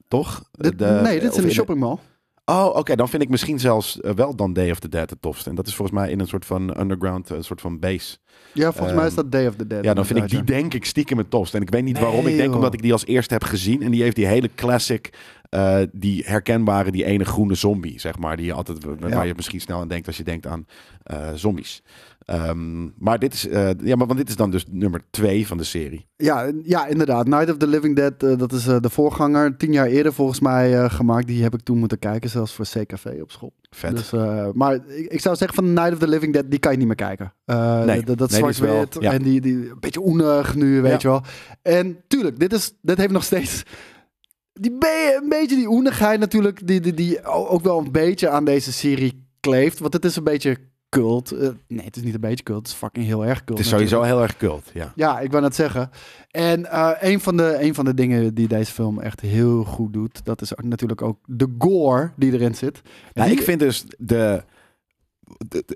toch? 0.08 0.44
Dit- 0.52 0.80
De- 0.80 1.00
nee, 1.04 1.20
dit 1.20 1.30
is 1.32 1.36
in 1.36 1.42
de 1.42 1.48
de- 1.48 1.54
shopping 1.54 1.80
mall. 1.80 1.98
Oh, 2.46 2.76
oké, 2.76 2.96
dan 2.96 3.10
vind 3.10 3.24
ik 3.24 3.30
misschien 3.30 3.60
zelfs 3.60 4.02
eh, 4.02 4.12
wel 4.12 4.36
dan 4.36 4.54
Day 4.54 4.72
of 4.72 4.80
the 4.80 4.90
Dead 4.90 5.10
het 5.10 5.22
tofste. 5.22 5.50
En 5.50 5.56
dat 5.56 5.68
is 5.68 5.76
volgens 5.76 5.98
mij 5.98 6.10
in 6.10 6.20
een 6.20 6.28
soort 6.28 6.46
van 6.46 6.80
underground, 6.80 7.30
een 7.30 7.44
soort 7.44 7.62
van 7.62 7.80
base. 7.80 8.18
Ja, 8.54 8.72
volgens 8.72 8.96
mij 8.98 9.06
is 9.06 9.14
Ehm, 9.14 9.22
dat 9.22 9.32
Day 9.32 9.48
of 9.48 9.56
the 9.56 9.68
Dead. 9.68 9.84
Ja, 9.84 9.94
dan 9.94 10.06
vind 10.06 10.20
ik 10.20 10.30
die 10.30 10.44
denk 10.44 10.74
ik 10.74 10.86
stiekem 10.86 11.18
het 11.18 11.30
tofst. 11.30 11.54
En 11.56 11.62
ik 11.62 11.70
weet 11.70 11.84
niet 11.84 11.94
Nee, 11.94 12.04
waarom. 12.04 12.28
Ik 12.28 12.36
denk 12.36 12.46
joh. 12.48 12.56
omdat 12.56 12.74
ik 12.74 12.82
die 12.82 12.92
als 12.92 13.06
eerste 13.06 13.34
heb 13.34 13.44
gezien. 13.44 13.82
En 13.82 13.92
die 13.92 14.02
heeft 14.02 14.16
die 14.16 14.26
hele 14.26 14.50
classic, 14.56 15.14
eh, 15.50 15.78
die 15.92 16.24
herkenbare, 16.26 16.92
die 16.92 17.06
ene 17.06 17.26
groene 17.26 17.56
zombie, 17.56 18.00
zeg 18.00 18.18
maar. 18.18 18.38
Die 18.38 18.46
je 18.46 18.54
altijd, 18.54 18.86
waar 19.00 19.28
je 19.28 19.34
misschien 19.36 19.62
snel 19.62 19.80
aan 19.80 19.88
denkt 19.88 20.08
als 20.08 20.18
je 20.18 20.24
denkt 20.24 20.48
aan 20.48 20.66
eh, 21.04 21.30
zombies. 21.34 21.84
Ehm, 22.26 22.84
maar 22.98 23.20
dit 23.20 23.34
is, 23.34 23.48
eh, 23.48 23.70
ja, 23.84 23.96
maar 23.96 24.08
want 24.08 24.20
dit 24.20 24.30
is 24.30 24.36
dan 24.36 24.52
dus 24.52 24.66
nummer 24.70 25.02
twee 25.10 25.48
van 25.48 25.58
de 25.58 25.64
serie. 25.64 26.08
Ja, 26.16 26.52
ja, 26.64 26.88
inderdaad. 26.88 27.28
Night 27.28 27.50
of 27.52 27.58
the 27.58 27.68
Living 27.68 27.96
Dead, 27.96 28.24
eh, 28.24 28.38
dat 28.38 28.52
is 28.52 28.68
eh, 28.68 28.80
de 28.80 28.90
voorganger. 28.90 29.58
Tien 29.58 29.72
jaar 29.72 29.88
eerder 29.88 30.14
volgens 30.14 30.40
mij 30.40 30.90
gemaakt. 30.90 31.28
Die 31.28 31.44
heb 31.44 31.54
ik 31.54 31.62
toen 31.62 31.78
moeten 31.78 32.00
kijken, 32.00 32.30
zelfs 32.30 32.54
voor 32.54 32.66
CKV 32.66 33.06
op 33.22 33.32
school. 33.32 33.54
Vet. 33.70 33.92
Dus, 33.98 34.12
maar 34.54 34.74
ik, 34.88 35.12
ik 35.12 35.20
zou 35.22 35.36
zeggen 35.36 35.56
van 35.64 35.74
Night 35.74 35.92
of 35.94 36.00
the 36.00 36.08
Living 36.08 36.34
Dead, 36.34 36.46
die 36.50 36.60
kan 36.60 36.72
je 36.72 36.78
niet 36.78 36.88
meer 36.88 36.96
kijken. 36.96 37.34
Nee. 37.86 38.04
dat, 38.04 38.20
Nee, 38.20 38.28
zwart-wit 38.40 38.98
ja. 39.00 39.12
en 39.12 39.22
die, 39.24 39.42
die 39.42 39.56
een 39.56 39.80
beetje 39.80 40.06
oenig 40.06 40.56
nu, 40.56 40.82
weet 40.82 40.92
Ja. 40.92 40.98
je 41.02 41.08
wel. 41.08 41.22
En 41.62 41.98
tuurlijk, 42.08 42.40
dit, 42.40 42.54
is, 42.54 42.74
dit 42.82 42.98
heeft 42.98 43.12
nog 43.14 43.24
steeds... 43.24 43.64
Die 44.54 44.78
be- 44.78 45.20
een 45.22 45.30
beetje 45.30 45.56
die 45.56 45.70
oenigheid 45.70 46.20
natuurlijk, 46.20 46.68
die, 46.68 46.80
die, 46.80 46.94
die 46.94 47.24
ook 47.26 47.64
wel 47.64 47.80
een 47.80 47.92
beetje 47.92 48.30
aan 48.30 48.46
deze 48.46 48.72
serie 48.74 49.28
kleeft. 49.40 49.80
Want 49.80 49.94
het 49.94 50.06
is 50.06 50.16
een 50.16 50.24
beetje 50.24 50.58
cult. 51.02 51.32
Eh, 51.32 51.50
nee, 51.68 51.86
het 51.86 51.96
is 51.96 52.04
niet 52.04 52.14
een 52.14 52.20
beetje 52.20 52.44
cult, 52.44 52.58
het 52.58 52.68
is 52.68 52.74
fucking 52.74 53.06
heel 53.06 53.26
erg 53.26 53.44
cult. 53.44 53.58
het 53.58 53.68
is 53.68 53.72
natuurlijk. 53.72 53.92
sowieso 53.92 54.14
heel 54.16 54.22
erg 54.24 54.38
cult, 54.38 54.70
ja. 54.74 54.92
Ja, 54.96 55.20
ik 55.20 55.32
wou 55.32 55.44
net 55.44 55.56
zeggen. 55.56 55.90
En 56.32 56.66
eh, 56.72 56.92
een, 57.00 57.20
van 57.20 57.38
de, 57.38 57.58
een 57.62 57.74
van 57.76 57.86
de 57.86 57.94
dingen 57.94 58.34
die 58.34 58.48
deze 58.48 58.72
film 58.72 59.00
echt 59.00 59.22
heel 59.22 59.64
goed 59.64 59.94
doet, 59.94 60.26
dat 60.26 60.42
is 60.42 60.52
natuurlijk 60.64 61.02
ook 61.02 61.18
de 61.26 61.56
gore 61.58 62.12
die 62.16 62.32
erin 62.34 62.56
zit. 62.56 62.82
Nou, 63.14 63.30
Die- 63.30 63.38
ik 63.38 63.44
vind 63.44 63.60
dus 63.60 63.86
de, 63.98 64.44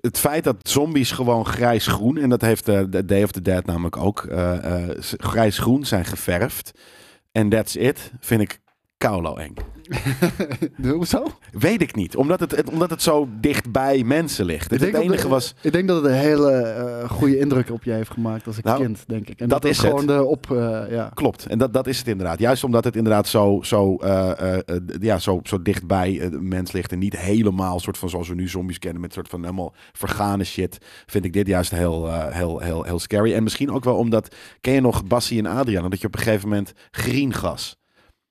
het 0.02 0.18
feit 0.20 0.44
dat 0.44 0.56
zombies 0.70 1.12
gewoon 1.12 1.46
grijs-groen, 1.46 2.18
en 2.18 2.30
dat 2.30 2.42
heeft 2.42 2.66
de, 2.66 2.90
de 2.90 3.06
Day 3.06 3.24
of 3.24 3.32
the 3.32 3.42
Dead 3.42 3.66
namelijk 3.66 3.98
ook, 3.98 4.24
eh, 4.24 4.84
eh, 4.90 4.96
s- 5.00 5.14
grijs-groen 5.18 5.86
zijn 5.86 6.06
geverfd. 6.06 6.72
En 7.32 7.50
that's 7.50 7.76
it, 7.76 8.12
vind 8.20 8.42
ik 8.42 8.60
koulo 8.98 9.36
eng. 9.36 9.54
Hoezo? 10.82 11.26
Weet 11.52 11.82
ik 11.82 11.96
niet, 11.96 12.16
omdat 12.16 12.40
het, 12.40 12.56
het- 12.56 12.70
omdat 12.70 12.90
het 12.90 13.02
zo 13.02 13.28
dicht 13.42 13.72
bij 13.72 14.04
mensen 14.04 14.46
ligt. 14.46 14.64
Het, 14.64 14.72
Ik 14.74 14.80
denk 14.80 14.92
het 14.92 15.02
dat 15.02 15.12
enige 15.12 15.24
de- 15.28 15.34
was... 15.34 15.56
Ik 15.62 15.72
denk 15.72 15.88
dat 15.88 16.04
het 16.04 16.06
een 16.12 16.18
hele 16.18 16.52
eh, 16.52 17.10
goede 17.10 17.40
indruk 17.40 17.72
op 17.72 17.84
je 17.84 17.92
heeft 17.92 18.12
gemaakt 18.12 18.48
als 18.48 18.58
ik 18.58 18.64
Nou, 18.64 18.80
kind, 18.84 19.04
denk 19.08 19.30
ik. 19.30 19.40
En 19.40 19.48
dat 19.50 19.62
dat, 19.62 19.72
is 19.72 19.80
gewoon 19.80 20.06
de 20.08 20.24
op, 20.24 20.52
eh, 20.52 20.82
ja. 20.90 21.12
Klopt, 21.14 21.46
en 21.46 21.58
dat, 21.58 21.74
dat 21.74 21.88
is 21.88 21.98
het 21.98 22.08
inderdaad. 22.08 22.40
Juist 22.40 22.64
omdat 22.64 22.84
het 22.84 22.96
inderdaad 22.96 23.28
zo, 23.28 23.60
zo, 23.64 23.96
eh, 23.96 24.58
ja, 25.00 25.20
zo, 25.20 25.40
zo 25.44 25.62
dichtbij 25.62 26.20
eh, 26.20 26.32
de 26.32 26.42
mens 26.42 26.72
ligt 26.72 26.92
en 26.92 27.00
niet 27.00 27.18
helemaal 27.18 27.80
soort 27.80 27.98
van 27.98 28.10
zoals 28.10 28.28
we 28.28 28.36
nu 28.36 28.48
zombies 28.48 28.80
kennen 28.80 29.02
met 29.02 29.14
soort 29.14 29.28
van 29.28 29.42
helemaal 29.42 29.74
vergane 29.92 30.44
shit, 30.44 30.78
vind 31.06 31.26
ik 31.26 31.34
dit 31.34 31.48
juist 31.48 31.72
heel, 31.72 32.12
heel, 32.14 32.60
heel, 32.60 32.84
heel 32.84 33.00
scary. 33.00 33.34
En 33.34 33.44
misschien 33.44 33.72
ook 33.72 33.84
wel 33.84 33.96
omdat, 33.96 34.36
ken 34.62 34.74
je 34.74 34.82
nog 34.82 35.06
Bassie 35.06 35.40
en 35.40 35.46
Adriaan, 35.46 35.90
dat 35.90 36.02
je 36.02 36.08
op 36.08 36.16
een 36.16 36.22
gegeven 36.22 36.50
moment 36.50 36.74
greengas. 36.92 37.78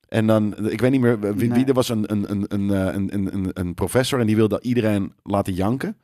En 0.09 0.27
dan, 0.27 0.69
ik 0.71 0.81
weet 0.81 0.91
niet 0.91 1.01
meer 1.01 1.35
wie, 1.37 1.65
er 1.65 1.73
was 1.75 1.89
een, 1.89 2.13
een, 2.13 2.31
een, 2.31 2.45
een, 2.49 2.71
eh, 2.71 2.95
een, 2.95 3.15
een, 3.15 3.35
een, 3.35 3.51
een 3.53 3.75
professor 3.75 4.21
en 4.21 4.27
die 4.27 4.37
wilde 4.37 4.61
iedereen 4.63 5.13
laten 5.23 5.53
janken. 5.55 5.97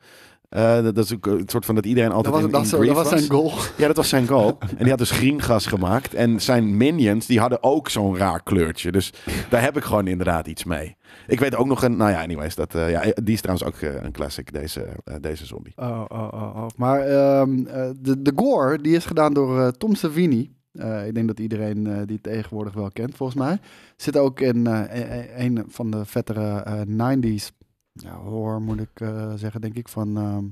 Eh, 0.49 0.83
dat, 0.83 0.95
dat 0.95 1.05
is 1.05 1.13
ook 1.13 1.25
een 1.25 1.43
soort 1.45 1.65
van 1.65 1.75
dat 1.75 1.85
iedereen 1.85 2.09
Dat 2.09 2.17
altijd 2.17 2.35
was, 2.35 2.43
in, 2.45 2.51
dat, 2.51 2.67
zo- 2.67 2.77
grief 2.77 2.93
dat 2.93 3.03
was 3.09 3.19
zijn 3.19 3.31
goal. 3.31 3.51
ja, 3.77 3.87
dat 3.87 3.95
was 3.95 4.09
zijn 4.09 4.27
goal. 4.27 4.57
En 4.77 4.77
die 4.77 4.89
had 4.89 4.97
dus 4.97 5.11
greengas 5.11 5.65
gemaakt. 5.65 6.13
En 6.13 6.41
zijn 6.41 6.77
minions, 6.77 7.25
die 7.25 7.39
hadden 7.39 7.63
ook 7.63 7.89
zo'n 7.89 8.17
raar 8.17 8.43
kleurtje. 8.43 8.91
Dus 8.91 9.13
daar 9.49 9.61
heb 9.61 9.77
ik 9.77 9.83
gewoon 9.83 10.07
inderdaad 10.07 10.47
iets 10.47 10.63
mee. 10.63 10.95
Ik 11.27 11.39
weet 11.39 11.55
ook 11.55 11.65
nog 11.67 11.83
een... 11.83 11.97
Nou 11.97 12.11
ja, 12.11 12.21
anyways. 12.21 12.55
Dat, 12.55 12.75
eh, 12.75 12.89
ja, 12.89 13.01
die 13.23 13.33
is 13.33 13.41
trouwens 13.41 13.67
ook 13.67 13.81
een 14.03 14.11
classic, 14.11 14.53
deze, 14.53 14.87
deze 15.21 15.45
zombie. 15.45 15.73
Oh, 15.75 16.05
oh, 16.07 16.27
oh, 16.33 16.55
oh. 16.55 16.67
Maar 16.75 16.99
ehm, 16.99 17.65
eh, 17.65 17.89
de, 17.99 18.21
de 18.21 18.31
gore, 18.35 18.81
die 18.81 18.95
is 18.95 19.05
gedaan 19.05 19.33
door 19.33 19.71
Tom 19.71 19.95
Savini. 19.95 20.53
Eh, 20.77 21.07
ik 21.07 21.13
denk 21.13 21.27
dat 21.27 21.39
iedereen 21.39 21.87
eh, 21.87 22.01
die 22.05 22.21
tegenwoordig 22.21 22.73
wel 22.73 22.91
kent, 22.91 23.15
volgens 23.15 23.39
mij. 23.39 23.59
Zit 23.95 24.17
ook 24.17 24.39
in 24.39 24.67
eh, 24.67 24.81
e- 24.81 25.19
e- 25.19 25.45
een 25.45 25.63
van 25.67 25.91
de 25.91 26.05
vettere 26.05 26.61
eh, 26.61 26.81
90s 26.81 27.51
ja, 27.93 28.15
horror, 28.15 28.61
moet 28.61 28.79
ik 28.79 29.07
zeggen, 29.35 29.61
denk 29.61 29.75
ik. 29.75 29.87
Van, 29.89 30.17
ehm, 30.17 30.45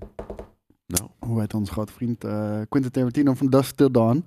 Nou, 0.87 1.09
hoe 1.19 1.39
heet 1.39 1.53
onze 1.53 1.71
grote 1.71 1.93
vriend? 1.93 2.17
Quentin 2.69 2.91
Tarantino 2.91 3.33
van 3.33 3.47
Dusk 3.47 3.75
Till 3.75 3.91
Dawn. 3.91 4.23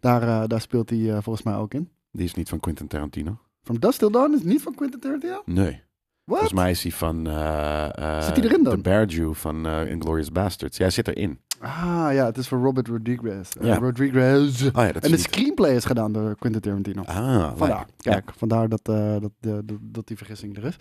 Daar, 0.00 0.48
daar 0.48 0.60
speelt 0.60 0.90
hij 0.90 1.22
volgens 1.22 1.42
mij 1.44 1.54
ook 1.54 1.74
in. 1.74 1.88
die 2.12 2.24
is 2.24 2.34
niet 2.34 2.48
van 2.48 2.60
Quentin 2.60 2.86
Tarantino. 2.86 3.38
From 3.62 3.80
Dust 3.80 3.98
Till 3.98 4.10
Dawn 4.10 4.34
is 4.34 4.42
niet 4.42 4.62
van 4.62 4.74
Quentin 4.74 5.00
Tarantino? 5.00 5.42
Nee. 5.44 5.82
Volgens 6.30 6.52
mij 6.52 6.70
is 6.70 6.82
hij 6.82 6.92
van... 6.92 7.26
eh, 7.26 7.84
eh, 8.18 8.22
Zit 8.22 8.36
hij 8.36 8.44
erin 8.44 8.62
dan? 8.64 8.74
The 8.74 8.80
Bear 8.82 9.04
Jew 9.06 9.34
van 9.34 9.66
uh, 9.66 9.90
Inglourious 9.90 10.32
Basterds. 10.32 10.76
Ja, 10.76 10.82
hij 10.82 10.92
zit 10.92 11.08
erin. 11.08 11.38
Ah 11.62 12.08
ja, 12.12 12.24
het 12.26 12.36
is 12.38 12.48
van 12.48 12.62
Robert 12.62 12.88
Rodriguez. 12.88 13.48
Uh, 13.60 13.66
Ja. 13.66 13.78
Rodriguez. 13.78 14.62
Oh 14.62 14.70
ja, 14.72 14.92
dat 14.92 14.94
en 14.94 14.94
is 14.96 15.02
de 15.02 15.08
niet- 15.10 15.20
screenplay 15.20 15.74
is 15.74 15.84
gedaan 15.84 16.12
door 16.12 16.34
Quentin 16.38 16.60
Tarantino. 16.60 17.02
Ah, 17.06 17.50
Vandaar. 17.56 17.78
leuk. 17.78 17.86
Kijk, 17.96 18.30
vandaar 18.36 18.68
dat, 18.68 18.80
eh, 18.82 19.12
dat, 19.20 19.30
eh, 19.40 19.50
dat, 19.64 19.76
dat 19.80 20.06
die 20.06 20.16
vergissing 20.16 20.56
er 20.56 20.64
is. 20.64 20.76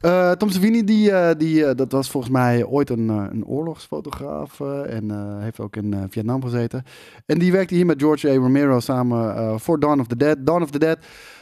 Eh, 0.00 0.30
Tom 0.30 0.50
Savini, 0.50 0.84
die, 0.84 1.10
eh, 1.12 1.34
die, 1.38 1.64
eh, 1.64 1.74
dat 1.76 1.92
was 1.92 2.10
volgens 2.10 2.32
mij 2.32 2.64
ooit 2.64 2.90
een, 2.90 3.10
eh, 3.10 3.24
een 3.30 3.44
oorlogsfotograaf. 3.46 4.60
eh, 4.60 4.94
en 4.96 5.10
eh, 5.10 5.42
heeft 5.42 5.60
ook 5.60 5.76
in 5.76 5.94
eh, 5.94 6.00
Vietnam 6.08 6.42
gezeten. 6.42 6.82
En 7.26 7.38
die 7.38 7.52
werkte 7.52 7.74
hier 7.74 7.86
met 7.86 8.00
George 8.00 8.30
A. 8.30 8.34
Romero 8.34 8.80
samen 8.80 9.36
eh, 9.36 9.54
voor 9.58 9.80
Dawn 9.80 10.00
of 10.00 10.06
the 10.06 10.16
Dead. 10.16 10.36
Dawn 10.40 10.62
of 10.62 10.70
the 10.70 10.78
Dead. 10.78 10.98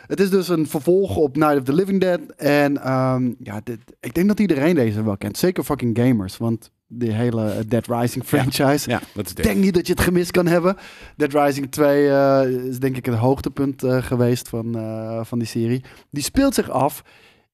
Het 0.07 0.21
is 0.21 0.31
dus 0.31 0.49
een 0.49 0.67
vervolg 0.67 1.17
op 1.17 1.37
Night 1.37 1.57
of 1.57 1.63
the 1.63 1.73
Living 1.73 2.01
Dead. 2.01 2.21
En 2.37 2.83
ehm, 2.83 3.33
ja, 3.39 3.61
dit, 3.65 3.79
ik 4.01 4.15
denk 4.15 4.29
dat 4.29 4.41
iedereen 4.41 4.75
deze 4.75 5.03
wel 5.03 5.17
kent. 5.17 5.39
Zeker 5.39 5.65
fucking 5.65 5.99
gamers. 5.99 6.37
Want 6.37 6.71
die 6.89 7.13
hele 7.13 7.65
Dead 7.69 7.87
Rising 7.87 8.25
franchise. 8.25 8.91
Ja, 8.91 9.01
dat 9.15 9.25
is 9.25 9.31
Ik 9.31 9.43
denk 9.43 9.61
niet 9.61 9.75
dat 9.75 9.87
je 9.87 9.93
het 9.93 10.03
gemist 10.03 10.31
kan 10.31 10.47
hebben. 10.47 10.77
Dead 11.17 11.33
Rising 11.33 11.71
2 11.71 12.09
eh, 12.09 12.49
is 12.69 12.79
denk 12.79 12.97
ik 12.97 13.07
het 13.07 13.15
hoogtepunt 13.15 13.83
eh, 13.83 14.03
geweest 14.03 14.49
van, 14.49 14.77
eh, 14.79 15.25
van 15.25 15.39
die 15.39 15.49
serie. 15.49 15.85
Die 16.11 16.23
speelt 16.23 16.55
zich 16.55 16.71
af 16.71 17.03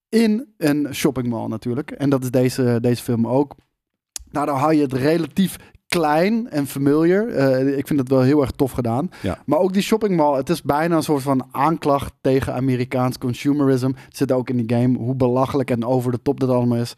in 0.08 0.46
een 0.58 0.88
shoppingmall 0.94 1.48
natuurlijk. 1.48 1.90
En 1.90 2.10
dat 2.10 2.22
is 2.22 2.30
deze, 2.30 2.78
deze 2.80 3.02
film 3.02 3.26
ook. 3.26 3.54
Daardoor 4.30 4.56
hou 4.56 4.74
je 4.74 4.82
het 4.82 4.92
relatief 4.92 5.56
klein 6.00 6.50
en 6.50 6.66
familiar. 6.66 7.28
Eh, 7.28 7.76
ik 7.78 7.86
vind 7.86 7.98
het 7.98 8.08
wel 8.08 8.20
heel 8.20 8.40
erg 8.40 8.50
tof 8.50 8.72
gedaan. 8.72 9.10
Ja. 9.22 9.38
Maar 9.46 9.58
ook 9.58 9.72
die 9.72 9.82
shoppingmall, 9.82 10.36
het 10.36 10.48
is 10.48 10.62
bijna 10.62 10.96
een 10.96 11.02
soort 11.02 11.22
van 11.22 11.48
aanklacht 11.50 12.12
tegen 12.20 12.54
Amerikaans 12.54 13.18
consumerism. 13.18 13.86
Het 13.94 14.16
zit 14.16 14.32
ook 14.32 14.48
in 14.50 14.56
die 14.66 14.78
game, 14.78 14.98
hoe 14.98 15.14
belachelijk 15.14 15.70
en 15.70 15.84
over 15.84 16.12
de 16.12 16.22
top 16.22 16.40
dat 16.40 16.48
allemaal 16.48 16.78
is. 16.78 16.94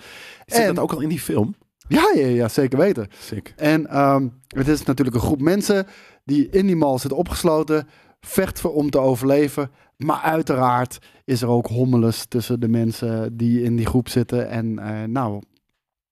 Zit 0.46 0.60
en- 0.60 0.74
dat 0.74 0.84
ook 0.84 0.92
al 0.92 1.00
in 1.00 1.08
die 1.08 1.20
film? 1.20 1.54
Ja, 1.88 2.10
ja, 2.14 2.26
ja 2.26 2.48
zeker 2.48 2.78
weten. 2.78 3.06
Sick. 3.18 3.52
En 3.56 3.86
ehm, 3.86 4.28
het 4.48 4.68
is 4.68 4.82
natuurlijk 4.84 5.16
een 5.16 5.22
groep 5.22 5.40
mensen 5.40 5.86
die 6.24 6.48
in 6.50 6.66
die 6.66 6.76
mall 6.76 6.98
zitten 6.98 7.18
opgesloten, 7.18 7.88
vecht 8.20 8.60
voor 8.60 8.72
om 8.74 8.90
te 8.90 8.98
overleven. 8.98 9.70
Maar 9.96 10.20
uiteraard 10.20 10.98
is 11.24 11.42
er 11.42 11.48
ook 11.48 11.66
hommeles 11.66 12.24
tussen 12.28 12.60
de 12.60 12.68
mensen 12.68 13.36
die 13.36 13.62
in 13.62 13.76
die 13.76 13.86
groep 13.86 14.08
zitten. 14.08 14.48
En 14.48 14.78
eh, 14.78 15.02
nou, 15.08 15.42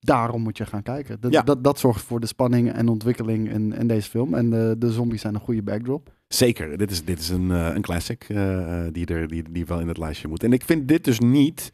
daarom 0.04 0.42
moet 0.42 0.56
je 0.56 0.66
gaan 0.66 0.82
kijken. 0.82 1.20
Dat, 1.20 1.32
Ja. 1.32 1.42
dat, 1.42 1.64
dat 1.64 1.78
zorgt 1.78 2.02
voor 2.02 2.20
de 2.20 2.26
spanning 2.26 2.72
en 2.72 2.88
ontwikkeling 2.88 3.50
in, 3.50 3.72
in 3.72 3.86
deze 3.86 4.10
film. 4.10 4.34
En 4.34 4.50
de, 4.50 4.74
de 4.78 4.92
zombies 4.92 5.20
zijn 5.20 5.34
een 5.34 5.40
goede 5.40 5.62
backdrop. 5.62 6.12
Zeker, 6.28 6.78
dit 6.78 6.90
is, 6.90 7.04
dit 7.04 7.18
is 7.18 7.28
een, 7.28 7.50
eh, 7.50 7.74
een 7.74 7.82
classic 7.82 8.24
eh, 8.28 8.86
eh, 8.86 8.92
die, 8.92 9.06
er, 9.06 9.28
die, 9.28 9.44
die 9.50 9.66
wel 9.66 9.80
in 9.80 9.88
het 9.88 9.98
lijstje 9.98 10.28
moet. 10.28 10.42
En 10.42 10.52
ik 10.52 10.62
vind 10.64 10.88
dit 10.88 11.04
dus 11.04 11.18
niet 11.18 11.72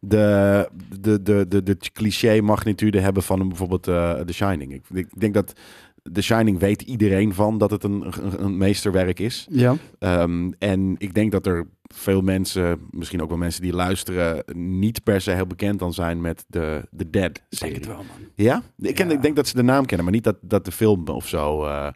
de, 0.00 0.68
de, 1.00 1.22
de, 1.22 1.46
de, 1.48 1.62
de 1.62 1.76
cliché 1.92 2.40
magnitude 2.40 3.00
hebben 3.00 3.22
van 3.22 3.40
een, 3.40 3.48
bijvoorbeeld 3.48 3.82
The 3.82 4.32
Shining. 4.32 4.72
Ik, 4.72 4.82
ik 4.92 5.20
denk 5.20 5.34
dat 5.34 5.52
The 6.12 6.22
Shining 6.22 6.58
weet 6.58 6.82
iedereen 6.82 7.34
van 7.34 7.58
dat 7.58 7.70
het 7.70 7.84
een, 7.84 8.06
een, 8.22 8.44
een 8.44 8.56
meesterwerk 8.56 9.18
is. 9.20 9.46
Ja. 9.50 9.74
Ehm, 9.98 10.50
en 10.58 10.94
ik 10.98 11.14
denk 11.14 11.32
dat 11.32 11.46
er 11.46 11.66
veel 11.94 12.20
mensen, 12.20 12.78
misschien 12.90 13.22
ook 13.22 13.28
wel 13.28 13.38
mensen 13.38 13.62
die 13.62 13.72
luisteren, 13.72 14.44
niet 14.56 15.02
per 15.02 15.20
se 15.20 15.30
heel 15.30 15.46
bekend 15.46 15.78
dan 15.78 15.92
zijn 15.92 16.20
met 16.20 16.44
de, 16.48 16.86
de 16.90 17.10
Dead 17.10 17.30
Ik 17.36 17.42
serie. 17.48 17.72
denk 17.74 17.84
het 17.84 17.94
wel, 17.94 18.04
man. 18.04 18.28
Ja? 18.34 18.62
Ik, 18.78 18.94
ken, 18.94 19.08
Ja. 19.08 19.14
ik 19.14 19.22
denk 19.22 19.36
dat 19.36 19.48
ze 19.48 19.54
de 19.54 19.62
naam 19.62 19.86
kennen, 19.86 20.04
maar 20.04 20.14
niet 20.14 20.24
dat, 20.24 20.36
dat 20.40 20.64
de 20.64 20.72
film 20.72 21.08
of 21.08 21.28
zo. 21.28 21.64
eh 21.64 21.88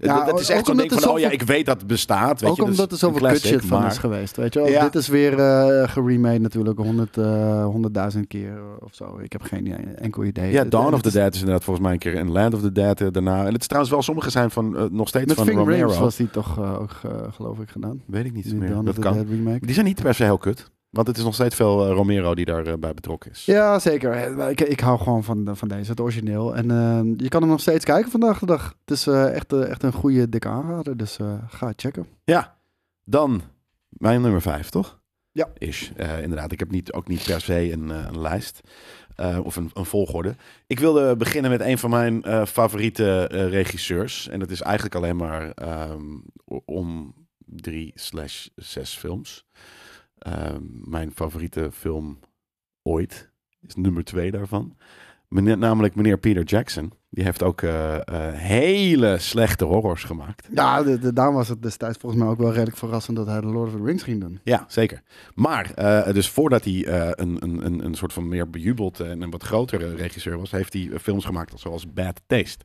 Ja, 0.00 0.24
dat, 0.24 0.40
is 0.40 0.48
echt 0.48 0.66
zo'n 0.66 0.76
ding 0.76 0.92
van, 0.92 1.10
oh 1.10 1.18
ja, 1.18 1.30
ik 1.30 1.42
weet 1.42 1.66
dat 1.66 1.78
het 1.78 1.86
bestaat. 1.86 2.40
Weet 2.40 2.50
ook 2.50 2.56
je, 2.56 2.62
is 2.62 2.68
omdat 2.68 2.92
er 2.92 2.98
zoveel 2.98 3.16
een 3.16 3.32
kut 3.32 3.40
classic, 3.40 3.60
shit 3.60 3.68
van 3.68 3.80
maar- 3.80 3.90
is 3.90 3.98
geweest. 3.98 4.36
Weet 4.36 4.54
je 4.54 4.60
wel? 4.60 4.68
Ja. 4.68 4.82
Dit 4.82 4.94
is 4.94 5.08
weer 5.08 5.38
eh 5.38 5.88
geremade 5.88 6.38
natuurlijk, 6.38 6.78
honderd, 6.78 7.16
eh, 7.16 7.64
honderdduizend 7.64 8.26
keer 8.26 8.58
of 8.80 8.94
zo. 8.94 9.18
Ik 9.22 9.32
heb 9.32 9.42
geen 9.42 9.96
enkel 9.96 10.24
idee. 10.24 10.52
Ja, 10.52 10.64
Dawn 10.64 10.94
of 10.94 11.02
the 11.02 11.12
Dead 11.12 11.32
is 11.34 11.38
inderdaad 11.38 11.64
volgens 11.64 11.84
mij 11.86 11.94
een 11.94 12.00
keer 12.00 12.16
en 12.16 12.30
Land 12.30 12.54
of 12.54 12.60
the 12.60 12.72
Dead 12.72 13.00
eh, 13.00 13.08
daarna. 13.10 13.46
En 13.46 13.52
het 13.52 13.60
is 13.60 13.66
trouwens 13.66 13.92
wel, 13.92 14.02
sommige 14.02 14.30
zijn 14.30 14.50
van 14.50 14.76
eh, 14.76 14.84
nog 14.90 15.08
steeds 15.08 15.26
Met 15.26 15.36
van 15.36 15.44
Ving 15.46 15.58
Romero. 15.58 15.98
Was 15.98 16.16
die 16.16 16.30
toch 16.30 16.58
eh, 16.58 16.80
ook, 16.80 16.90
eh, 17.02 17.10
geloof 17.32 17.58
ik, 17.58 17.70
gedaan. 17.70 18.02
Weet 18.06 18.24
ik 18.24 18.32
niet 18.32 18.44
Die 18.44 18.54
meer. 18.54 18.68
Dawn 18.68 18.84
Dat 18.84 18.88
of 18.88 18.94
the 18.94 19.00
kan. 19.08 19.12
Dead 19.14 19.26
remake. 19.28 19.66
Die 19.66 19.74
zijn 19.74 19.86
niet 19.86 20.02
per 20.02 20.14
se 20.14 20.22
heel 20.24 20.38
kut. 20.38 20.70
Want 20.90 21.06
het 21.06 21.16
is 21.16 21.24
nog 21.24 21.34
steeds 21.34 21.54
veel 21.54 21.86
eh, 21.86 21.92
Romero 21.92 22.34
die 22.34 22.44
daarbij 22.44 22.78
bij 22.78 22.94
betrokken 22.94 23.30
is. 23.30 23.44
Ja, 23.44 23.78
zeker. 23.78 24.12
Eh, 24.12 24.50
Ik, 24.50 24.60
ik 24.60 24.80
hou 24.80 24.98
gewoon 24.98 25.24
van, 25.24 25.56
van 25.56 25.68
deze, 25.68 25.90
het 25.90 26.00
origineel. 26.00 26.56
En 26.56 26.70
eh, 26.70 27.00
je 27.16 27.28
kan 27.28 27.40
hem 27.40 27.50
nog 27.50 27.60
steeds 27.60 27.84
kijken 27.84 28.10
vandaag 28.10 28.38
de 28.38 28.46
dag. 28.46 28.74
Het 28.84 28.90
is 28.96 29.06
eh, 29.06 29.34
echt, 29.34 29.52
eh, 29.52 29.68
echt 29.70 29.82
een 29.82 29.92
goede, 29.92 30.28
dikke 30.28 30.48
aanrader. 30.48 30.96
Dus 30.96 31.18
eh, 31.18 31.34
ga 31.48 31.72
checken. 31.76 32.06
Ja, 32.24 32.56
dan 33.04 33.42
mijn 33.88 34.20
nummer 34.20 34.42
vijf, 34.42 34.68
toch? 34.70 34.98
Ja. 35.32 35.48
Is, 35.58 35.92
eh, 35.96 36.22
inderdaad. 36.22 36.52
Ik 36.52 36.58
heb 36.58 36.70
niet, 36.70 36.92
ook 36.92 37.08
niet 37.08 37.24
per 37.24 37.40
se 37.40 37.72
een, 37.72 37.90
eh, 37.90 38.04
een 38.12 38.20
lijst. 38.20 38.60
eh, 39.16 39.38
of 39.42 39.56
een, 39.56 39.70
een 39.74 39.84
volgorde. 39.84 40.34
Ik 40.66 40.78
wilde 40.78 41.16
beginnen 41.16 41.50
met 41.50 41.60
een 41.60 41.78
van 41.78 41.90
mijn 41.90 42.22
eh, 42.22 42.44
favoriete 42.46 43.28
eh, 43.28 43.48
regisseurs. 43.48 44.28
En 44.28 44.38
dat 44.40 44.50
is 44.50 44.60
eigenlijk 44.60 44.94
alleen 44.94 45.16
maar 45.16 45.50
ehm, 45.50 46.02
om 46.64 47.14
drie 47.46 47.92
slash 47.94 48.46
zes 48.54 48.96
films. 48.96 49.46
Ehm, 50.20 50.62
mijn 50.84 51.12
favoriete 51.14 51.70
film 51.72 52.18
ooit 52.82 53.30
is 53.66 53.74
nummer 53.74 54.04
twee 54.04 54.30
daarvan. 54.30 54.76
Meneer, 55.28 55.58
namelijk 55.58 55.94
meneer 55.94 56.18
Peter 56.18 56.42
Jackson. 56.42 56.92
Die 57.08 57.24
heeft 57.24 57.42
ook 57.42 57.62
eh, 57.62 57.96
eh, 57.96 58.34
hele 58.34 59.18
slechte 59.18 59.64
horrors 59.64 60.04
gemaakt. 60.04 60.48
Ja, 60.52 60.82
de, 60.82 60.98
de, 60.98 61.12
daarom 61.12 61.34
was 61.34 61.48
het 61.48 61.62
destijds 61.62 61.98
volgens 61.98 62.22
mij 62.22 62.30
ook 62.30 62.38
wel 62.38 62.52
redelijk 62.52 62.76
verrassend 62.76 63.16
dat 63.16 63.26
hij 63.26 63.40
de 63.40 63.46
Lord 63.46 63.74
of 63.74 63.80
the 63.80 63.84
Rings 63.84 64.02
ging 64.02 64.20
doen. 64.20 64.40
Ja, 64.44 64.64
zeker. 64.68 65.02
Maar 65.34 65.70
eh, 65.74 66.12
dus 66.14 66.28
voordat 66.28 66.64
hij 66.64 66.86
een, 67.18 67.42
een, 67.42 67.66
een, 67.66 67.84
een 67.84 67.94
soort 67.94 68.12
van 68.12 68.28
meer 68.28 68.50
bejubeld 68.50 69.00
en 69.00 69.22
een 69.22 69.30
wat 69.30 69.42
grotere 69.42 69.94
regisseur 69.94 70.38
was, 70.38 70.50
heeft 70.50 70.72
hij 70.72 70.90
films 71.00 71.24
gemaakt 71.24 71.60
zoals 71.60 71.92
Bad 71.92 72.20
Taste. 72.26 72.64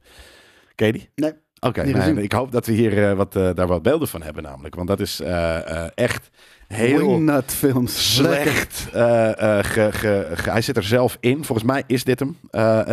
Ken 0.75 0.87
je 0.87 0.93
die? 0.93 1.09
Nee. 1.15 1.33
Oké, 1.59 1.83
nou, 1.97 2.21
ik 2.21 2.31
hoop 2.31 2.51
dat 2.51 2.65
we 2.65 2.71
hier 2.73 3.09
eh, 3.09 3.15
wat, 3.15 3.35
eh, 3.35 3.49
daar 3.53 3.67
wat 3.67 3.81
beelden 3.81 4.07
van 4.07 4.21
hebben 4.21 4.43
namelijk. 4.43 4.75
Want 4.75 4.87
dat 4.87 4.99
is 4.99 5.19
eh, 5.19 5.97
echt 5.97 6.29
heel 6.67 6.97
Wingnut 6.97 7.53
films. 7.53 8.15
Slecht. 8.15 8.87
ge, 8.91 9.61
ge, 9.61 9.89
ge- 10.33 10.49
hij 10.51 10.61
zit 10.61 10.77
er 10.77 10.83
zelf 10.83 11.17
in. 11.19 11.43
Volgens 11.43 11.67
mij 11.67 11.83
is 11.87 12.03
dit 12.03 12.19
hem. 12.19 12.37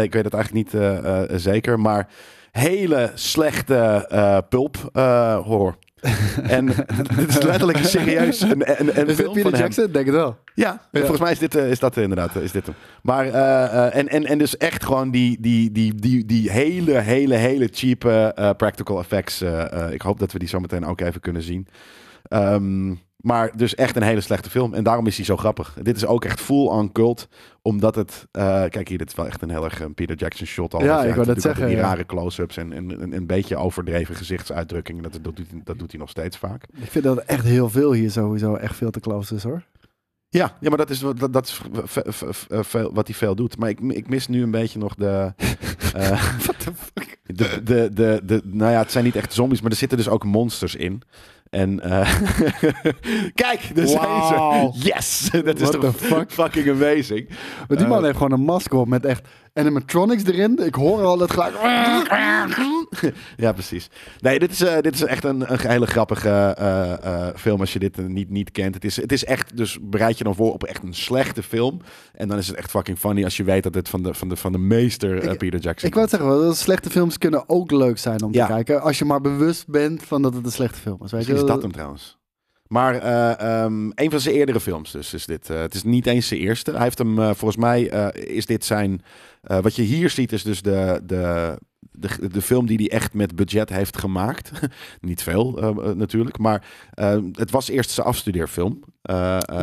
Ik 0.03 0.13
weet 0.13 0.25
het 0.25 0.35
eigenlijk 0.35 0.53
niet 0.53 0.83
zeker. 1.41 1.81
Maar 1.81 2.09
hele 2.51 3.11
slechte 3.15 4.07
pulp 4.49 4.77
horror. 5.45 5.77
en 6.57 6.67
dit 7.17 7.29
is 7.29 7.43
letterlijk 7.43 7.79
serieus 7.79 8.41
een, 8.41 8.81
een, 8.81 9.01
een 9.01 9.07
Is 9.07 9.17
dit 9.17 9.17
film 9.17 9.33
Peter 9.33 9.43
van 9.43 9.53
hem. 9.53 9.61
Jackson? 9.61 9.93
Denk 9.93 10.07
het 10.07 10.15
wel. 10.15 10.39
Ja, 10.55 10.89
volgens 10.93 11.21
mij 11.21 11.33
is, 11.33 11.39
dit, 11.39 11.55
eh, 11.55 11.71
is 11.71 11.79
dat 11.79 11.97
inderdaad 11.97 12.37
eh, 12.37 12.43
is 12.43 12.53
dit 12.53 12.67
hem. 12.67 12.75
Maar, 13.03 13.27
eh, 13.27 13.97
en, 13.97 14.09
en, 14.09 14.25
en 14.25 14.39
dus 14.39 14.57
echt 14.57 14.85
gewoon 14.85 15.11
die, 15.11 15.41
die, 15.41 15.73
die, 15.73 15.95
die, 15.95 16.25
die 16.25 16.51
hele, 16.51 16.99
hele, 16.99 17.35
hele 17.35 17.69
cheap 17.73 18.01
practical 18.57 18.99
effects. 18.99 19.43
ik 19.91 20.03
hoop 20.03 20.19
dat 20.19 20.33
we 20.33 20.39
die 20.39 20.49
zo 20.49 20.61
meteen 20.61 20.87
ook 20.87 21.01
even 21.01 21.21
kunnen 21.21 21.43
zien. 21.43 21.67
Ehm, 22.23 22.95
maar 23.23 23.57
dus 23.57 23.75
echt 23.75 23.97
een 23.97 24.03
hele 24.03 24.21
slechte 24.21 24.51
film. 24.51 24.75
En 24.75 24.83
daarom 24.85 25.07
is 25.07 25.17
hij 25.17 25.25
zo 25.25 25.37
grappig. 25.37 25.77
Dit 25.83 25.97
is 25.97 26.07
ook 26.07 26.25
echt 26.25 26.41
full 26.41 26.67
on 26.67 26.93
cult. 26.93 27.29
Omdat 27.63 27.95
het... 27.95 28.27
eh, 28.31 28.65
kijk 28.69 28.89
hier, 28.89 28.99
dit 28.99 29.09
is 29.09 29.15
wel 29.15 29.27
echt 29.27 29.43
een 29.43 29.51
heel 29.51 29.65
erg 29.65 29.81
een 29.81 29.95
Peter 29.95 30.17
Jackson 30.17 30.47
shot. 30.47 30.75
Al. 30.75 30.85
Ja, 30.85 31.05
ik 31.05 31.15
wou 31.15 31.27
dat 31.27 31.41
zeggen, 31.41 31.67
Die 31.67 31.77
ja. 31.77 31.83
rare 31.83 32.07
close-ups 32.07 32.57
en, 32.57 32.73
en, 32.73 33.01
en 33.01 33.13
een 33.13 33.27
beetje 33.27 33.57
overdreven 33.57 34.15
gezichtsuitdrukkingen. 34.15 35.03
Dat, 35.03 35.13
dat, 35.13 35.23
doet, 35.25 35.39
hij- 35.51 35.61
dat 35.65 35.79
doet 35.79 35.91
hij 35.91 36.01
nog 36.01 36.11
steeds 36.11 36.37
vaak. 36.37 36.65
Ik 36.75 36.91
vind 36.91 37.05
dat 37.05 37.19
echt 37.19 37.45
heel 37.45 37.71
veel 37.71 37.93
hier 37.93 38.11
sowieso 38.11 38.55
echt 38.55 38.77
veel 38.77 38.91
te 38.91 39.01
close 39.01 39.35
is 39.35 39.43
hoor. 39.43 39.63
Ja, 40.29 40.57
ja 40.61 40.69
maar 40.69 40.79
dat 40.79 40.91
is, 40.91 41.01
wat- 41.01 41.19
dat, 41.19 41.33
dat 41.33 41.47
is 41.47 41.61
veel, 42.49 42.93
wat 42.95 43.07
hij 43.07 43.17
veel 43.17 43.35
doet. 43.35 43.59
Maar 43.59 43.69
ik, 43.69 43.81
ik 43.81 44.09
mis 44.09 44.29
nu 44.29 44.43
een 44.43 44.51
beetje 44.51 44.79
nog 44.79 44.95
de... 44.95 45.33
eh, 45.95 46.11
What 46.39 46.59
the 46.59 46.73
fuck? 46.75 47.19
de, 47.25 47.61
de, 47.65 47.91
de, 47.93 48.21
de, 48.25 48.41
nou 48.45 48.73
ja, 48.73 48.79
het 48.79 48.91
zijn 48.93 49.05
niet 49.05 49.17
echt 49.17 49.33
zombies, 49.33 49.61
maar 49.61 49.71
er 49.71 49.77
zitten 49.77 49.99
dus 49.99 50.09
ook 50.09 50.25
monsters 50.25 50.75
in. 50.75 51.03
En 51.53 51.81
eh, 51.81 52.01
kijk, 53.35 53.71
daar 53.75 53.87
zijn 53.87 54.23
ze. 54.27 54.71
Yes! 54.73 55.29
Dat 55.45 55.61
is 55.61 55.69
What 55.69 55.81
toch 55.81 55.97
fuck? 55.97 56.31
fucking 56.33 56.71
amazing. 56.71 57.29
Maar 57.69 57.77
die 57.79 57.87
man 57.87 57.99
Eh, 57.99 58.05
heeft 58.05 58.17
gewoon 58.17 58.33
een 58.33 58.41
masker 58.45 58.79
op 58.79 58.89
met 58.89 59.05
echt 59.05 59.29
animatronics 59.55 60.25
erin. 60.25 60.59
Ik 60.65 60.75
hoor 60.75 61.03
al 61.05 61.19
het 61.19 61.31
geluid. 61.33 61.55
Ja, 63.37 63.53
precies. 63.53 63.89
Nee, 64.21 64.39
dit 64.39 64.51
is, 64.51 64.61
eh, 64.61 64.81
dit 64.81 64.95
is 64.95 65.03
echt 65.03 65.25
een, 65.25 65.53
een 65.53 65.59
hele 65.69 65.87
grappige 65.87 66.29
eh, 66.29 66.93
eh, 67.05 67.35
film 67.37 67.61
als 67.61 67.73
je 67.73 67.79
dit 67.79 68.09
niet, 68.09 68.31
niet 68.31 68.51
kent. 68.51 68.75
Het 68.75 68.85
is, 68.85 68.97
het 68.97 69.13
is 69.13 69.25
echt, 69.25 69.57
dus 69.57 69.79
bereid 69.83 70.19
je 70.19 70.25
dan 70.25 70.35
voor 70.35 70.53
op 70.53 70.65
echt 70.65 70.83
een 70.83 70.95
slechte 70.95 71.43
film. 71.43 71.81
En 72.13 72.29
dan 72.29 72.39
is 72.39 72.47
het 72.49 72.57
echt 72.57 72.71
fucking 72.71 72.99
funny 72.99 73.25
als 73.25 73.37
je 73.37 73.45
weet 73.45 73.63
dat 73.63 73.75
het 73.75 73.89
van 73.89 74.03
de, 74.03 74.15
van 74.15 74.29
de, 74.29 74.37
van 74.37 74.53
de 74.53 74.59
meester 74.59 75.23
Ik- 75.31 75.39
Peter 75.39 75.61
Jackson 75.61 75.89
Ik 75.89 75.95
wou 75.95 76.09
zeggen, 76.09 76.29
wel, 76.29 76.55
slechte 76.55 76.91
films 76.91 77.19
kunnen 77.19 77.49
ook 77.49 77.71
leuk 77.71 77.99
zijn 77.99 78.23
om 78.23 78.33
Ja. 78.33 78.47
te 78.47 78.53
kijken. 78.53 78.83
Als 78.83 78.99
je 78.99 79.05
maar 79.05 79.21
bewust 79.21 79.69
bent 79.69 80.03
van 80.03 80.23
dat 80.23 80.35
het 80.35 80.45
een 80.45 80.53
slechte 80.53 80.79
film 80.79 80.95
is. 80.95 81.01
Weet 81.01 81.13
Misschien 81.13 81.35
je? 81.37 81.43
is 81.43 81.49
dat 81.49 81.63
hem 81.63 81.73
trouwens. 81.73 82.21
Maar 82.73 82.95
eh, 82.95 83.63
ehm, 83.63 83.91
een 83.95 84.11
van 84.11 84.21
zijn 84.21 84.35
eerdere 84.35 84.61
films 84.61 84.93
dus 84.93 85.15
is 85.15 85.27
dit. 85.27 85.51
Eh, 85.51 85.61
het 85.61 85.75
is 85.75 85.83
niet 85.83 86.07
eens 86.07 86.29
zijn 86.29 86.41
eerste. 86.41 86.71
Hij 86.71 86.83
heeft 86.83 86.99
hem, 86.99 87.19
eh, 87.19 87.25
volgens 87.25 87.57
mij 87.57 87.83
is 88.13 88.47
dit 88.47 88.65
zijn... 88.65 89.03
wat 89.41 89.77
je 89.77 89.83
hier 89.83 90.11
ziet 90.11 90.33
is 90.33 90.43
dus 90.43 90.63
de, 90.63 91.01
de, 91.05 91.59
de, 91.91 92.29
de 92.29 92.43
film 92.43 92.67
die 92.67 92.77
hij 92.77 92.91
echt 92.91 93.15
met 93.15 93.37
budget 93.37 93.69
heeft 93.69 93.99
gemaakt. 93.99 94.51
Niet 95.01 95.23
veel 95.23 95.75
natuurlijk, 95.97 96.39
maar 96.39 96.65
eh, 96.91 97.19
het 97.33 97.51
was 97.51 97.69
eerst 97.69 97.91
zijn 97.91 98.07
afstudeerfilm. 98.07 98.85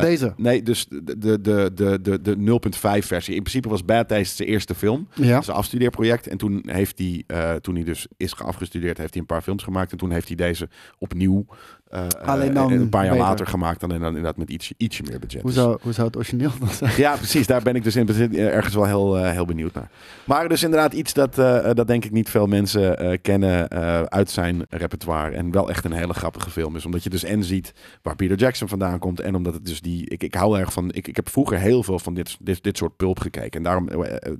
Deze. 0.00 0.32
Nee, 0.36 0.62
dus 0.62 0.86
de, 0.88 1.18
de, 1.18 1.40
de, 1.40 1.70
de, 1.74 2.00
de, 2.00 2.20
de 2.20 2.60
0.5 3.00 3.06
versie. 3.06 3.34
In 3.34 3.42
principe 3.42 3.68
was 3.68 3.84
Bad 3.84 4.08
Taste 4.08 4.36
zijn 4.36 4.48
eerste 4.48 4.74
film. 4.74 5.08
Ja. 5.14 5.42
Zijn 5.42 5.56
afstudeerproject. 5.56 6.26
En 6.26 6.36
toen 6.36 6.62
heeft 6.66 6.98
hij, 6.98 7.24
toen 7.60 7.74
hij 7.74 7.84
dus 7.84 8.06
is 8.16 8.36
afgestudeerd, 8.36 8.98
heeft 8.98 9.12
hij 9.12 9.20
een 9.20 9.26
paar 9.26 9.42
films 9.42 9.62
gemaakt. 9.62 9.92
En 9.92 9.98
toen 9.98 10.10
heeft 10.10 10.26
hij 10.26 10.36
deze 10.36 10.68
opnieuw 10.98 11.46
eh, 11.90 12.06
Alleen 12.24 12.54
dan 12.54 12.70
eh, 12.72 12.78
een 12.78 12.88
paar 12.88 13.04
jaar 13.04 13.12
beter. 13.12 13.26
later 13.28 13.46
gemaakt. 13.46 13.82
Alleen 13.82 13.98
dan 13.98 14.08
inderdaad 14.08 14.36
met 14.36 14.50
ietsje, 14.50 14.74
ietsje 14.76 15.02
meer 15.02 15.18
budget. 15.18 15.42
Hoe 15.42 15.50
Dus- 15.50 15.60
zou, 15.60 15.78
hoe 15.82 15.92
zou 15.92 16.06
het 16.06 16.16
origineel 16.16 16.50
dan 16.60 16.68
zijn? 16.68 16.92
ja, 16.96 17.16
precies. 17.16 17.46
Daar 17.46 17.62
ben 17.62 17.74
ik 17.74 17.82
dus 17.84 17.96
in 17.96 18.08
ergens 18.38 18.74
wel 18.74 18.84
heel, 18.84 19.18
eh, 19.18 19.30
heel 19.30 19.44
benieuwd 19.44 19.74
naar. 19.74 19.90
Maar 20.24 20.48
dus 20.48 20.62
inderdaad 20.62 20.92
iets 20.92 21.12
dat, 21.12 21.34
dat 21.76 21.86
denk 21.86 22.04
ik 22.04 22.10
niet 22.10 22.30
veel 22.30 22.46
mensen 22.46 23.18
kennen 23.22 23.68
uit 24.10 24.30
zijn 24.30 24.66
repertoire. 24.68 25.36
En 25.36 25.50
wel 25.50 25.68
echt 25.68 25.84
een 25.84 25.92
hele 25.92 26.12
grappige 26.14 26.50
film 26.50 26.76
is. 26.76 26.84
Omdat 26.84 27.02
je 27.02 27.10
dus 27.10 27.24
en 27.24 27.44
ziet 27.44 27.72
waar 28.02 28.16
Peter 28.16 28.36
Jackson 28.36 28.68
vandaan 28.68 28.98
komt. 28.98 29.20
En 29.20 29.34
omdat 29.34 29.54
het 29.54 29.66
dus 29.66 29.80
die... 29.80 30.08
Ik, 30.10 30.22
ik 30.22 30.34
hou 30.34 30.58
erg 30.58 30.72
van... 30.72 30.92
Ik, 30.92 31.08
ik 31.08 31.16
heb 31.16 31.28
vroeger 31.28 31.58
heel 31.58 31.82
veel 31.82 31.98
van 31.98 32.14
dit, 32.14 32.36
dit, 32.40 32.62
dit 32.62 32.76
soort 32.76 32.96
pulp 32.96 33.18
gekeken. 33.20 33.50
En 33.50 33.62
daarom... 33.62 33.88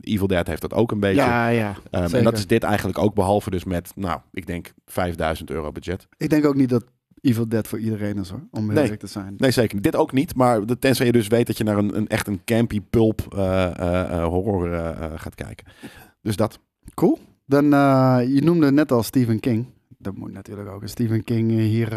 Evil 0.00 0.26
Dead 0.26 0.46
heeft 0.46 0.60
dat 0.62 0.74
ook 0.74 0.90
een 0.90 1.00
beetje. 1.00 1.20
Ja, 1.22 1.48
ja. 1.48 1.74
Ehm, 1.90 2.14
en 2.14 2.24
dat 2.24 2.38
is 2.38 2.46
dit 2.46 2.62
eigenlijk 2.62 2.98
ook. 2.98 3.14
Behalve 3.14 3.50
dus 3.50 3.64
met, 3.64 3.92
nou, 3.94 4.20
ik 4.32 4.46
denk 4.46 4.72
5000 4.86 5.50
euro 5.50 5.72
budget. 5.72 6.06
Ik 6.16 6.30
denk 6.30 6.44
ook 6.46 6.54
niet 6.54 6.68
dat 6.68 6.84
Evil 7.20 7.48
Dead 7.48 7.68
voor 7.68 7.78
iedereen 7.78 8.18
is 8.18 8.28
hoor, 8.30 8.42
om 8.50 8.70
heel 8.70 8.82
Nee. 8.82 8.96
te 8.96 9.06
zijn. 9.06 9.34
Nee, 9.36 9.50
zeker 9.50 9.74
niet. 9.74 9.84
Dit 9.84 9.96
ook 9.96 10.12
niet. 10.12 10.34
Maar 10.34 10.66
de- 10.66 10.78
tenzij 10.78 11.06
je 11.06 11.12
dus 11.12 11.26
weet 11.28 11.46
dat 11.46 11.58
je 11.58 11.64
naar 11.64 11.78
een, 11.78 11.96
een 11.96 12.08
echt 12.08 12.26
een 12.26 12.40
campy 12.44 12.80
pulp 12.90 13.34
eh, 13.36 13.64
eh, 13.64 14.12
eh, 14.12 14.24
horror 14.24 14.94
gaat 15.16 15.34
kijken. 15.34 15.66
Dus 16.22 16.36
dat. 16.36 16.58
Cool. 16.94 17.18
Dan, 17.46 17.64
je 18.34 18.40
noemde 18.44 18.72
net 18.72 18.92
al 18.92 19.02
Stephen 19.02 19.40
King. 19.40 19.66
Dat 19.98 20.16
moet 20.16 20.32
natuurlijk 20.32 20.68
ook 20.68 20.82
een 20.82 20.88
Stephen 20.88 21.24
King 21.24 21.50
hier 21.50 21.88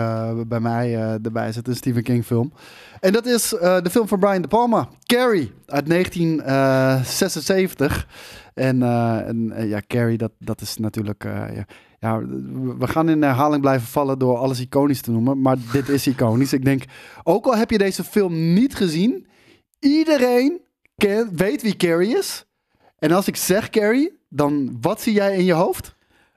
bij 0.47 0.59
mij 0.59 0.95
erbij 1.23 1.51
zitten. 1.51 1.71
Een 1.73 1.77
Stephen 1.79 2.03
King 2.03 2.25
film. 2.25 2.53
En 2.99 3.13
dat 3.13 3.25
is 3.25 3.49
de 3.59 3.89
film 3.91 4.07
van 4.07 4.19
Brian 4.19 4.41
De 4.41 4.47
Palma. 4.47 4.89
Carrie 5.05 5.51
uit 5.65 5.85
1976. 5.85 8.07
En, 8.53 8.83
eh, 8.83 9.27
en 9.27 9.51
eh, 9.51 9.69
ja, 9.69 9.81
Carrie, 9.87 10.17
dat, 10.17 10.31
dat 10.39 10.61
is 10.61 10.77
natuurlijk... 10.77 11.23
eh, 11.23 11.55
ja, 11.55 11.65
ja, 11.99 12.25
we 12.77 12.87
gaan 12.87 13.09
in 13.09 13.21
herhaling 13.21 13.61
blijven 13.61 13.87
vallen 13.87 14.19
door 14.19 14.37
alles 14.37 14.59
iconisch 14.59 15.01
te 15.01 15.11
noemen. 15.11 15.41
Maar 15.41 15.57
dit 15.71 15.89
is 15.89 16.07
iconisch. 16.07 16.53
Ik 16.53 16.65
denk, 16.65 16.83
ook 17.23 17.45
al 17.45 17.57
heb 17.57 17.69
je 17.69 17.77
deze 17.77 18.03
film 18.03 18.53
niet 18.53 18.75
gezien... 18.75 19.27
Iedereen 19.79 20.61
weet 21.31 21.61
wie 21.61 21.75
Carrie 21.75 22.17
is. 22.17 22.45
En 22.99 23.11
als 23.11 23.27
ik 23.27 23.35
zeg 23.35 23.69
Carrie, 23.69 24.19
dan 24.29 24.77
wat 24.81 25.01
zie 25.01 25.13
jij 25.13 25.37
in 25.37 25.43
je 25.43 25.53
hoofd? 25.53 25.92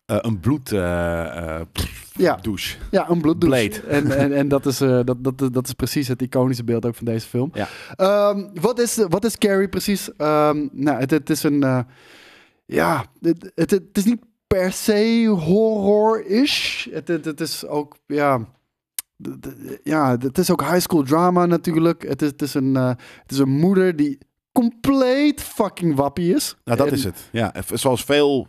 Eh, 0.07 0.17
een 0.21 0.41
bloed 0.41 0.73
eh, 0.73 1.57
eh, 1.59 1.67
pff, 1.73 2.11
Ja. 2.13 2.37
douche. 2.37 2.77
Ja, 2.91 3.09
een 3.11 3.21
bloeddouche. 3.21 3.81
En, 3.83 4.11
en, 4.19 4.33
en 4.33 4.49
dat, 4.49 4.67
is, 4.67 4.79
dat, 4.79 5.17
dat, 5.19 5.49
dat 5.53 5.67
is 5.67 5.73
precies 5.73 6.09
het 6.09 6.23
iconische 6.23 6.65
beeld 6.65 6.87
ook 6.87 6.95
van 6.95 7.05
deze 7.05 7.27
film. 7.29 7.51
Ja. 7.55 7.69
Ehm, 7.97 8.45
wat, 8.61 8.79
is, 8.81 8.97
wat 9.09 9.25
is 9.25 9.39
Carrie 9.39 9.69
precies? 9.69 10.13
Ehm, 10.17 10.67
nou, 10.73 10.99
het, 10.99 11.11
het 11.11 11.31
is 11.31 11.43
een... 11.43 11.87
ja, 12.67 13.05
het, 13.21 13.53
het, 13.55 13.71
het 13.71 13.83
is 13.93 14.05
niet 14.05 14.21
per 14.47 14.73
se 14.73 15.27
horror-ish. 15.27 16.87
Het, 16.91 17.09
het, 17.09 17.25
het 17.25 17.41
is 17.41 17.67
ook... 17.67 17.97
Ja, 18.07 18.41
ja, 19.83 20.17
het 20.19 20.39
is 20.39 20.51
ook 20.51 20.63
high 20.63 20.81
school 20.81 21.03
drama 21.03 21.47
natuurlijk. 21.47 22.09
Het 22.09 22.23
is, 22.23 22.29
het 22.31 22.43
is, 22.43 22.55
een, 22.55 22.75
het 22.75 23.31
is 23.33 23.39
een 23.39 23.49
moeder 23.59 23.97
die 23.97 24.19
compleet 24.53 25.43
fucking 25.43 25.95
wappie 25.95 26.35
is. 26.35 26.57
Nou, 26.65 26.79
dat 26.79 26.87
En- 26.87 26.93
is 26.93 27.05
het. 27.05 27.29
Ja, 27.33 27.55
zoals 27.75 28.05
veel... 28.05 28.47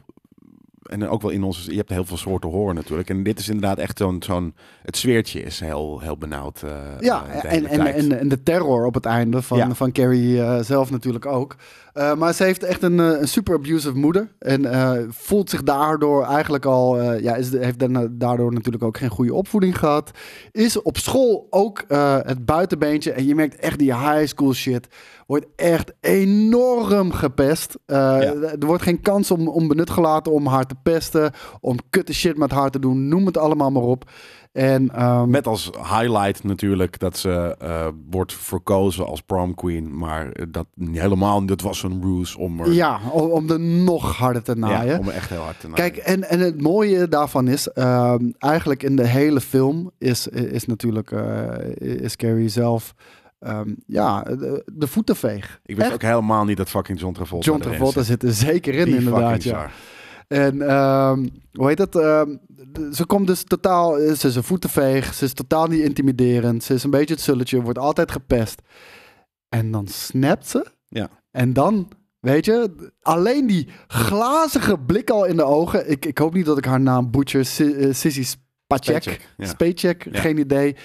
En 0.88 1.08
ook 1.10 1.22
wel 1.22 1.32
in 1.32 1.44
onze... 1.44 1.72
Je 1.72 1.78
hebt 1.78 1.90
heel 1.90 2.06
veel 2.06 2.18
soorten 2.18 2.50
horror 2.50 2.74
natuurlijk. 2.74 3.10
En 3.10 3.24
dit 3.24 3.40
is 3.40 3.48
inderdaad 3.48 3.78
echt 3.78 3.98
zo'n... 3.98 4.24
zo'n 4.24 4.54
het 4.82 4.98
sfeertje 4.98 5.42
is 5.42 5.60
heel, 5.60 6.00
heel 6.00 6.18
benauwd. 6.18 6.62
eh, 6.64 6.72
Ja, 7.00 7.26
eh, 7.26 7.54
en, 7.54 7.66
en, 7.66 7.94
en, 7.94 8.20
en 8.20 8.28
de 8.28 8.44
terror 8.44 8.86
op 8.86 8.94
het 8.94 9.06
einde 9.06 9.42
van, 9.42 9.58
Ja. 9.58 9.74
van 9.74 9.92
Carrie 9.92 10.42
eh, 10.42 10.60
zelf 10.62 10.92
natuurlijk 10.92 11.26
ook. 11.26 11.56
Eh, 11.98 12.16
maar 12.16 12.34
ze 12.34 12.44
heeft 12.44 12.64
echt 12.64 12.84
een, 12.84 13.00
eh, 13.00 13.20
een 13.20 13.28
super 13.28 13.56
abusive 13.56 13.98
moeder. 13.98 14.28
En 14.40 14.66
eh, 14.66 14.92
voelt 15.10 15.50
zich 15.50 15.64
daardoor 15.64 16.24
eigenlijk 16.24 16.66
al... 16.66 17.04
ja, 17.04 17.36
is, 17.36 17.52
heeft 17.52 17.80
daardoor 18.20 18.54
natuurlijk 18.54 18.84
ook 18.84 18.98
geen 18.98 19.10
goede 19.10 19.34
opvoeding 19.34 19.78
gehad. 19.78 20.12
Is 20.52 20.82
op 20.82 20.98
school 20.98 21.48
ook 21.50 21.84
het 22.24 22.46
buitenbeentje. 22.46 23.12
En 23.12 23.26
je 23.26 23.36
merkt 23.36 23.56
echt 23.56 23.80
die 23.80 23.96
high 23.96 24.26
school 24.26 24.54
shit. 24.54 24.88
Wordt 25.28 25.46
echt 25.56 25.94
enorm 26.02 27.12
gepest. 27.12 27.78
Er 27.86 28.58
wordt 28.60 28.84
geen 28.84 29.02
kans 29.02 29.32
om, 29.32 29.48
om 29.48 29.68
benut 29.68 29.90
gelaten 29.90 30.32
om 30.32 30.48
haar 30.48 30.66
te 30.66 30.76
pesten. 30.84 31.32
Om 31.60 31.78
kutte 31.90 32.14
shit 32.14 32.38
met 32.38 32.52
haar 32.52 32.70
te 32.70 32.80
doen. 32.80 33.08
Noem 33.08 33.26
het 33.26 33.38
allemaal 33.38 33.72
maar 33.72 33.84
op. 33.84 34.10
En, 34.58 34.90
ehm, 34.94 35.30
Met 35.30 35.48
als 35.48 35.70
highlight 35.90 36.44
natuurlijk 36.44 37.00
dat 37.00 37.18
ze 37.18 37.56
eh, 37.60 37.88
wordt 38.10 38.34
verkozen 38.34 39.06
als 39.06 39.22
prom 39.22 39.56
queen. 39.56 39.98
Maar 39.98 40.32
dat 40.50 40.66
helemaal... 40.92 41.46
Dat 41.46 41.62
was 41.62 41.84
een 41.84 42.02
ruse 42.02 42.38
om 42.40 42.60
er... 42.60 42.72
Ja, 42.72 43.00
om, 43.12 43.30
om 43.30 43.50
er 43.50 43.60
nog 43.60 44.16
harder 44.16 44.44
te 44.44 44.56
naaien. 44.56 44.94
Ja, 44.94 45.00
om 45.00 45.10
echt 45.10 45.30
heel 45.30 45.42
hard 45.42 45.60
te 45.60 45.68
naaien. 45.68 45.92
Kijk, 45.92 46.06
en, 46.06 46.30
en 46.30 46.40
het 46.40 46.62
mooie 46.62 47.08
daarvan 47.08 47.48
is, 47.48 47.68
ehm, 47.68 48.30
eigenlijk 48.38 48.84
in 48.84 48.96
de 48.96 49.08
hele 49.08 49.42
film 49.42 49.92
is, 49.98 50.28
is 50.28 50.66
natuurlijk, 50.66 51.12
eh, 51.12 51.56
is 51.80 52.16
Carrie 52.16 52.50
zelf, 52.50 52.94
ehm, 53.40 53.70
ja, 53.88 54.22
de, 54.22 54.64
de 54.74 54.88
voetenveeg. 54.88 55.60
Ik 55.66 55.76
wist 55.76 55.94
ook 55.94 56.02
helemaal 56.02 56.46
niet 56.46 56.58
dat 56.58 56.70
fucking 56.70 57.00
John 57.00 57.14
Travolta 57.14 57.46
John 57.46 57.62
Travolta 57.62 58.02
zit. 58.04 58.24
er 58.24 58.34
zeker 58.34 58.74
in, 58.74 58.86
Die 58.86 58.96
inderdaad. 58.96 59.44
Ja. 59.44 59.50
zar. 59.50 59.72
En 60.28 60.62
ehm, 60.62 61.28
hoe 61.54 61.68
heet 61.68 61.78
dat? 61.78 61.96
ehm, 61.96 62.36
ze 62.94 63.06
komt 63.06 63.28
dus 63.28 63.44
totaal, 63.44 63.94
ze 63.96 64.28
is 64.28 64.36
een 64.36 64.44
voetenveeg, 64.44 65.14
ze 65.14 65.26
is 65.26 65.34
totaal 65.34 65.68
niet 65.68 65.82
intimiderend, 65.82 66.64
ze 66.64 66.74
is 66.74 66.84
een 66.84 66.90
beetje 66.90 67.14
het 67.14 67.24
zulletje, 67.24 67.62
wordt 67.62 67.80
altijd 67.80 68.12
gepest. 68.12 68.62
En 69.50 69.72
dan 69.72 69.88
snapt 69.88 70.48
ze. 70.48 70.66
Ja. 70.88 71.10
En 71.32 71.54
dan, 71.54 71.88
weet 72.20 72.46
je, 72.46 72.72
alleen 73.02 73.48
die 73.48 73.68
glazige 73.88 74.78
blik 74.80 75.10
al 75.10 75.26
in 75.26 75.36
de 75.36 75.44
ogen. 75.44 75.90
Ik, 75.90 76.06
ik 76.06 76.18
hoop 76.18 76.34
niet 76.34 76.46
dat 76.46 76.58
ik 76.58 76.66
haar 76.66 76.82
naam 76.82 77.12
butcher, 77.12 77.40
eh, 77.40 77.94
Sissy 77.94 78.24
Spacek. 78.24 79.22
Spacek, 79.38 80.08
ja. 80.12 80.20
Geen 80.20 80.38
idee. 80.38 80.76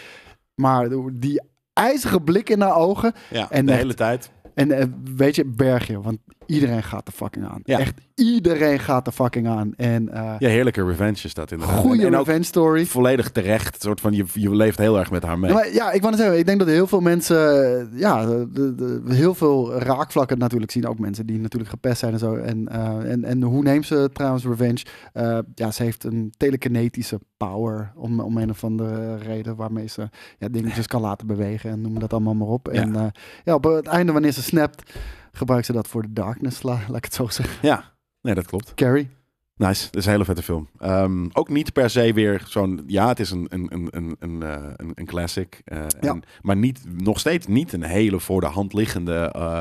Maar 0.54 0.88
die 1.12 1.42
ijzige 1.72 2.20
blik 2.20 2.50
in 2.50 2.60
haar 2.60 2.76
ogen. 2.76 3.12
Ja, 3.30 3.50
En 3.50 3.66
de 3.66 3.72
echt- 3.72 3.80
hele 3.80 3.94
tijd. 3.94 4.30
En 4.54 4.70
eh, 4.72 4.86
weet 5.14 5.36
je, 5.36 5.44
berg 5.44 5.86
je, 5.86 6.00
want 6.00 6.18
iedereen 6.46 6.82
gaat 6.82 7.06
er 7.06 7.12
fucking 7.12 7.46
aan. 7.46 7.60
Ja. 7.64 7.78
Echt 7.78 8.00
iedereen 8.14 8.78
gaat 8.78 9.06
er 9.06 9.12
fucking 9.12 9.48
aan. 9.48 9.74
En 9.76 10.08
eh 10.08 10.34
Ja, 10.38 10.48
heerlijke 10.48 10.84
revenge 10.84 11.20
is 11.22 11.34
dat 11.34 11.50
inderdaad. 11.52 11.78
goede 11.78 12.08
revenge 12.08 12.42
story. 12.42 12.86
volledig 12.86 13.30
terecht. 13.30 13.74
Een 13.74 13.80
soort 13.80 14.00
van, 14.00 14.12
je, 14.12 14.24
je 14.32 14.54
leeft 14.54 14.78
heel 14.78 14.98
erg 14.98 15.10
met 15.10 15.22
haar 15.22 15.38
mee. 15.38 15.50
Ja, 15.50 15.56
maar 15.56 15.72
ja, 15.72 15.92
ik 15.92 16.00
wou 16.00 16.12
net 16.12 16.20
zeggen, 16.20 16.38
ik 16.38 16.46
denk 16.46 16.58
dat 16.58 16.68
heel 16.68 16.86
veel 16.86 17.00
mensen, 17.00 17.90
ja, 17.94 18.26
de, 18.26 18.74
de, 18.74 19.00
heel 19.14 19.34
veel 19.34 19.72
raakvlakken 19.72 20.38
natuurlijk 20.38 20.70
zien. 20.72 20.86
Ook 20.86 20.98
mensen 20.98 21.26
die 21.26 21.38
natuurlijk 21.38 21.70
gepest 21.70 21.98
zijn 21.98 22.12
en 22.12 22.18
zo. 22.18 22.34
En, 22.34 22.68
eh, 22.68 23.10
en, 23.10 23.24
en 23.24 23.42
hoe 23.42 23.62
neemt 23.62 23.86
ze 23.86 24.10
trouwens 24.12 24.44
revenge? 24.44 24.84
Eh, 25.12 25.38
ja, 25.54 25.70
ze 25.70 25.82
heeft 25.82 26.04
een 26.04 26.32
telekinetische 26.36 27.20
power 27.36 27.92
om, 27.94 28.20
om 28.20 28.36
een 28.36 28.50
of 28.50 28.64
andere 28.64 29.16
reden 29.16 29.56
waarmee 29.56 29.88
ze 29.88 30.08
ja, 30.38 30.48
dingetjes 30.48 30.86
kan 30.86 31.00
laten 31.00 31.26
bewegen 31.26 31.70
en 31.70 31.80
noem 31.80 31.98
dat 31.98 32.12
allemaal 32.12 32.34
maar 32.34 32.48
op. 32.48 32.68
Ja. 32.72 32.80
En 32.80 32.96
eh, 32.96 33.04
ja, 33.44 33.54
op 33.54 33.64
het 33.64 33.86
einde 33.86 34.12
wanneer 34.12 34.32
ze 34.32 34.42
snapt, 34.42 34.92
gebruikt 35.32 35.66
ze 35.66 35.72
dat 35.72 35.88
voor 35.88 36.02
de 36.02 36.12
darkness, 36.12 36.62
la- 36.62 36.80
laat 36.88 36.96
ik 36.96 37.04
het 37.04 37.14
zo 37.14 37.28
zeggen. 37.28 37.58
Ja, 37.68 37.92
nee, 38.20 38.34
dat 38.34 38.46
klopt. 38.46 38.74
Carrie. 38.74 39.08
Nice, 39.56 39.84
dat 39.84 39.96
is 39.96 40.04
een 40.04 40.12
hele 40.12 40.24
vette 40.24 40.42
film. 40.42 40.68
Ehm, 40.78 41.26
ook 41.32 41.48
niet 41.48 41.72
per 41.72 41.90
se 41.90 42.12
weer 42.12 42.42
zo'n... 42.46 42.82
Ja, 42.86 43.08
het 43.08 43.20
is 43.20 43.30
een, 43.30 43.46
een, 43.48 43.66
een, 43.74 43.88
een, 43.90 44.16
een, 44.18 44.42
eh, 44.42 44.64
een, 44.94 45.06
classic. 45.06 45.60
eh, 45.64 45.78
Ja. 46.00 46.10
en, 46.10 46.22
maar 46.40 46.56
niet, 46.56 46.80
nog 47.02 47.18
steeds 47.18 47.46
niet 47.46 47.72
een 47.72 47.82
hele 47.82 48.20
voor 48.20 48.40
de 48.40 48.46
hand 48.46 48.72
liggende 48.72 49.14
eh 49.32 49.60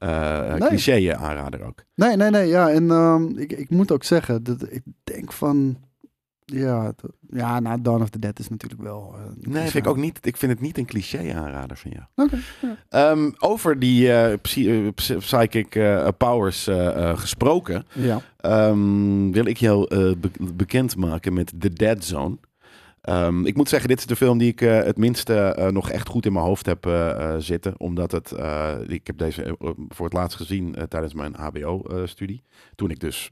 Nee. 0.00 0.58
cliché 0.68 1.16
aanrader 1.16 1.62
ook. 1.62 1.84
Nee, 1.94 2.16
nee, 2.16 2.30
nee. 2.30 2.46
Ja, 2.48 2.70
en 2.70 2.90
ehm, 2.90 3.38
ik, 3.38 3.52
ik 3.52 3.70
moet 3.70 3.92
ook 3.92 4.04
zeggen, 4.04 4.42
dat 4.42 4.72
ik 4.72 4.82
denk 5.04 5.32
van. 5.32 5.78
Ja, 6.52 6.92
ja, 7.30 7.60
nou, 7.60 7.80
Dawn 7.82 8.02
of 8.02 8.08
the 8.10 8.18
Dead 8.18 8.38
is 8.38 8.48
natuurlijk 8.48 8.82
wel. 8.82 9.14
eh, 9.16 9.22
Nee, 9.52 9.62
vind 9.62 9.74
ik 9.74 9.86
ook 9.86 9.96
niet. 9.96 10.26
Ik 10.26 10.36
vind 10.36 10.52
het 10.52 10.60
niet 10.60 10.78
een 10.78 10.86
cliché 10.86 11.32
aanrader 11.34 11.76
van 11.76 11.90
jou. 11.90 12.04
Oké. 12.14 12.38
Ehm, 12.88 13.30
over 13.38 13.78
die 13.78 14.12
eh, 14.12 14.34
psy- 14.42 14.90
psy- 14.94 15.16
psychic 15.16 15.68
powers 16.18 16.68
gesproken, 17.14 17.86
Ja. 17.92 18.20
ehm, 18.36 19.30
wil 19.30 19.46
ik 19.46 19.56
jou 19.56 19.86
be- 20.16 20.30
bekend 20.54 20.96
maken 20.96 21.32
met 21.32 21.52
The 21.58 21.72
Dead 21.72 22.04
Zone. 22.04 22.36
Ehm, 23.00 23.46
ik 23.46 23.56
moet 23.56 23.68
zeggen, 23.68 23.88
dit 23.88 23.98
is 23.98 24.06
de 24.06 24.16
film 24.16 24.38
die 24.38 24.50
ik 24.50 24.58
het 24.60 24.96
minste 24.96 25.68
nog 25.72 25.90
echt 25.90 26.08
goed 26.08 26.26
in 26.26 26.32
mijn 26.32 26.44
hoofd 26.44 26.66
heb 26.66 26.90
zitten. 27.38 27.74
Omdat 27.80 28.12
het, 28.12 28.34
ik 28.86 29.06
heb 29.06 29.18
deze 29.18 29.56
voor 29.88 30.04
het 30.04 30.14
laatst 30.14 30.36
gezien 30.36 30.76
tijdens 30.88 31.14
mijn 31.14 31.34
HBO-studie. 31.34 32.42
Toen 32.74 32.90
ik 32.90 33.00
dus 33.00 33.30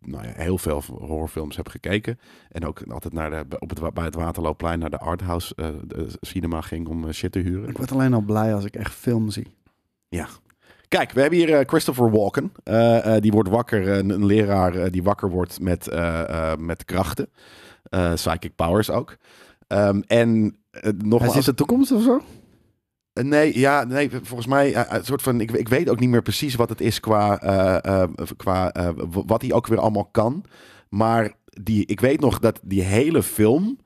nou 0.00 0.26
ja, 0.26 0.32
heel 0.34 0.58
veel 0.58 0.82
horrorfilms 0.88 1.56
heb 1.56 1.68
gekeken. 1.68 2.18
En 2.50 2.66
ook 2.66 2.82
altijd 2.88 3.12
naar 3.12 3.48
de, 3.48 3.58
op 3.58 3.70
het, 3.70 3.94
bij 3.94 4.04
het 4.04 4.14
Waterloopplein 4.14 4.78
naar 4.78 4.90
de 4.90 4.98
Arthouse 4.98 5.54
eh, 5.54 5.68
de 5.86 6.06
cinema 6.20 6.60
ging 6.60 6.88
om 6.88 7.04
eh, 7.06 7.12
shit 7.12 7.32
te 7.32 7.38
huren. 7.38 7.68
Ik 7.68 7.76
word 7.76 7.92
alleen 7.92 8.14
al 8.14 8.20
blij 8.20 8.54
als 8.54 8.64
ik 8.64 8.76
echt 8.76 8.94
film 8.94 9.30
zie. 9.30 9.46
Ja. 10.08 10.28
Kijk, 10.88 11.12
we 11.12 11.20
hebben 11.20 11.38
hier 11.38 11.54
eh, 11.58 11.66
Christopher 11.66 12.10
Walken. 12.10 12.52
Eh, 12.64 13.16
eh, 13.16 13.22
die 13.22 13.32
wordt 13.32 13.48
wakker, 13.48 13.88
eh, 13.88 13.96
een, 13.96 14.10
een 14.10 14.26
leraar 14.26 14.74
eh, 14.74 14.90
die 14.92 15.02
wakker 15.02 15.30
wordt 15.30 15.60
met, 15.60 15.88
eh, 15.88 16.50
eh, 16.52 16.58
met 16.58 16.84
krachten. 16.84 17.28
Eh, 17.82 18.12
psychic 18.14 18.56
powers 18.56 18.90
ook. 18.90 19.16
Ehm, 19.66 20.00
en 20.06 20.56
eh, 20.70 20.90
Hij 21.08 21.28
ziet 21.28 21.44
de 21.44 21.54
toekomst 21.54 21.92
of 21.92 22.02
zo? 22.02 22.20
Eh, 23.12 23.24
Nee, 23.24 23.58
ja, 23.58 23.84
nee, 23.84 24.10
volgens 24.10 24.46
mij, 24.46 24.74
eh, 24.74 24.98
een 24.98 25.04
soort 25.04 25.22
van, 25.22 25.40
ik, 25.40 25.50
ik 25.50 25.68
weet 25.68 25.88
ook 25.88 26.00
niet 26.00 26.08
meer 26.08 26.22
precies 26.22 26.54
wat 26.54 26.68
het 26.68 26.80
is 26.80 27.00
qua, 27.00 27.40
eh, 27.40 28.02
eh, 28.02 28.08
qua 28.36 28.72
eh, 28.72 28.88
wat 29.10 29.42
hij 29.42 29.52
ook 29.52 29.66
weer 29.66 29.80
allemaal 29.80 30.08
kan. 30.12 30.44
Maar 30.88 31.32
die, 31.62 31.86
ik 31.86 32.00
weet 32.00 32.20
nog 32.20 32.38
dat 32.38 32.60
die 32.62 32.82
hele 32.82 33.22
film 33.22 33.78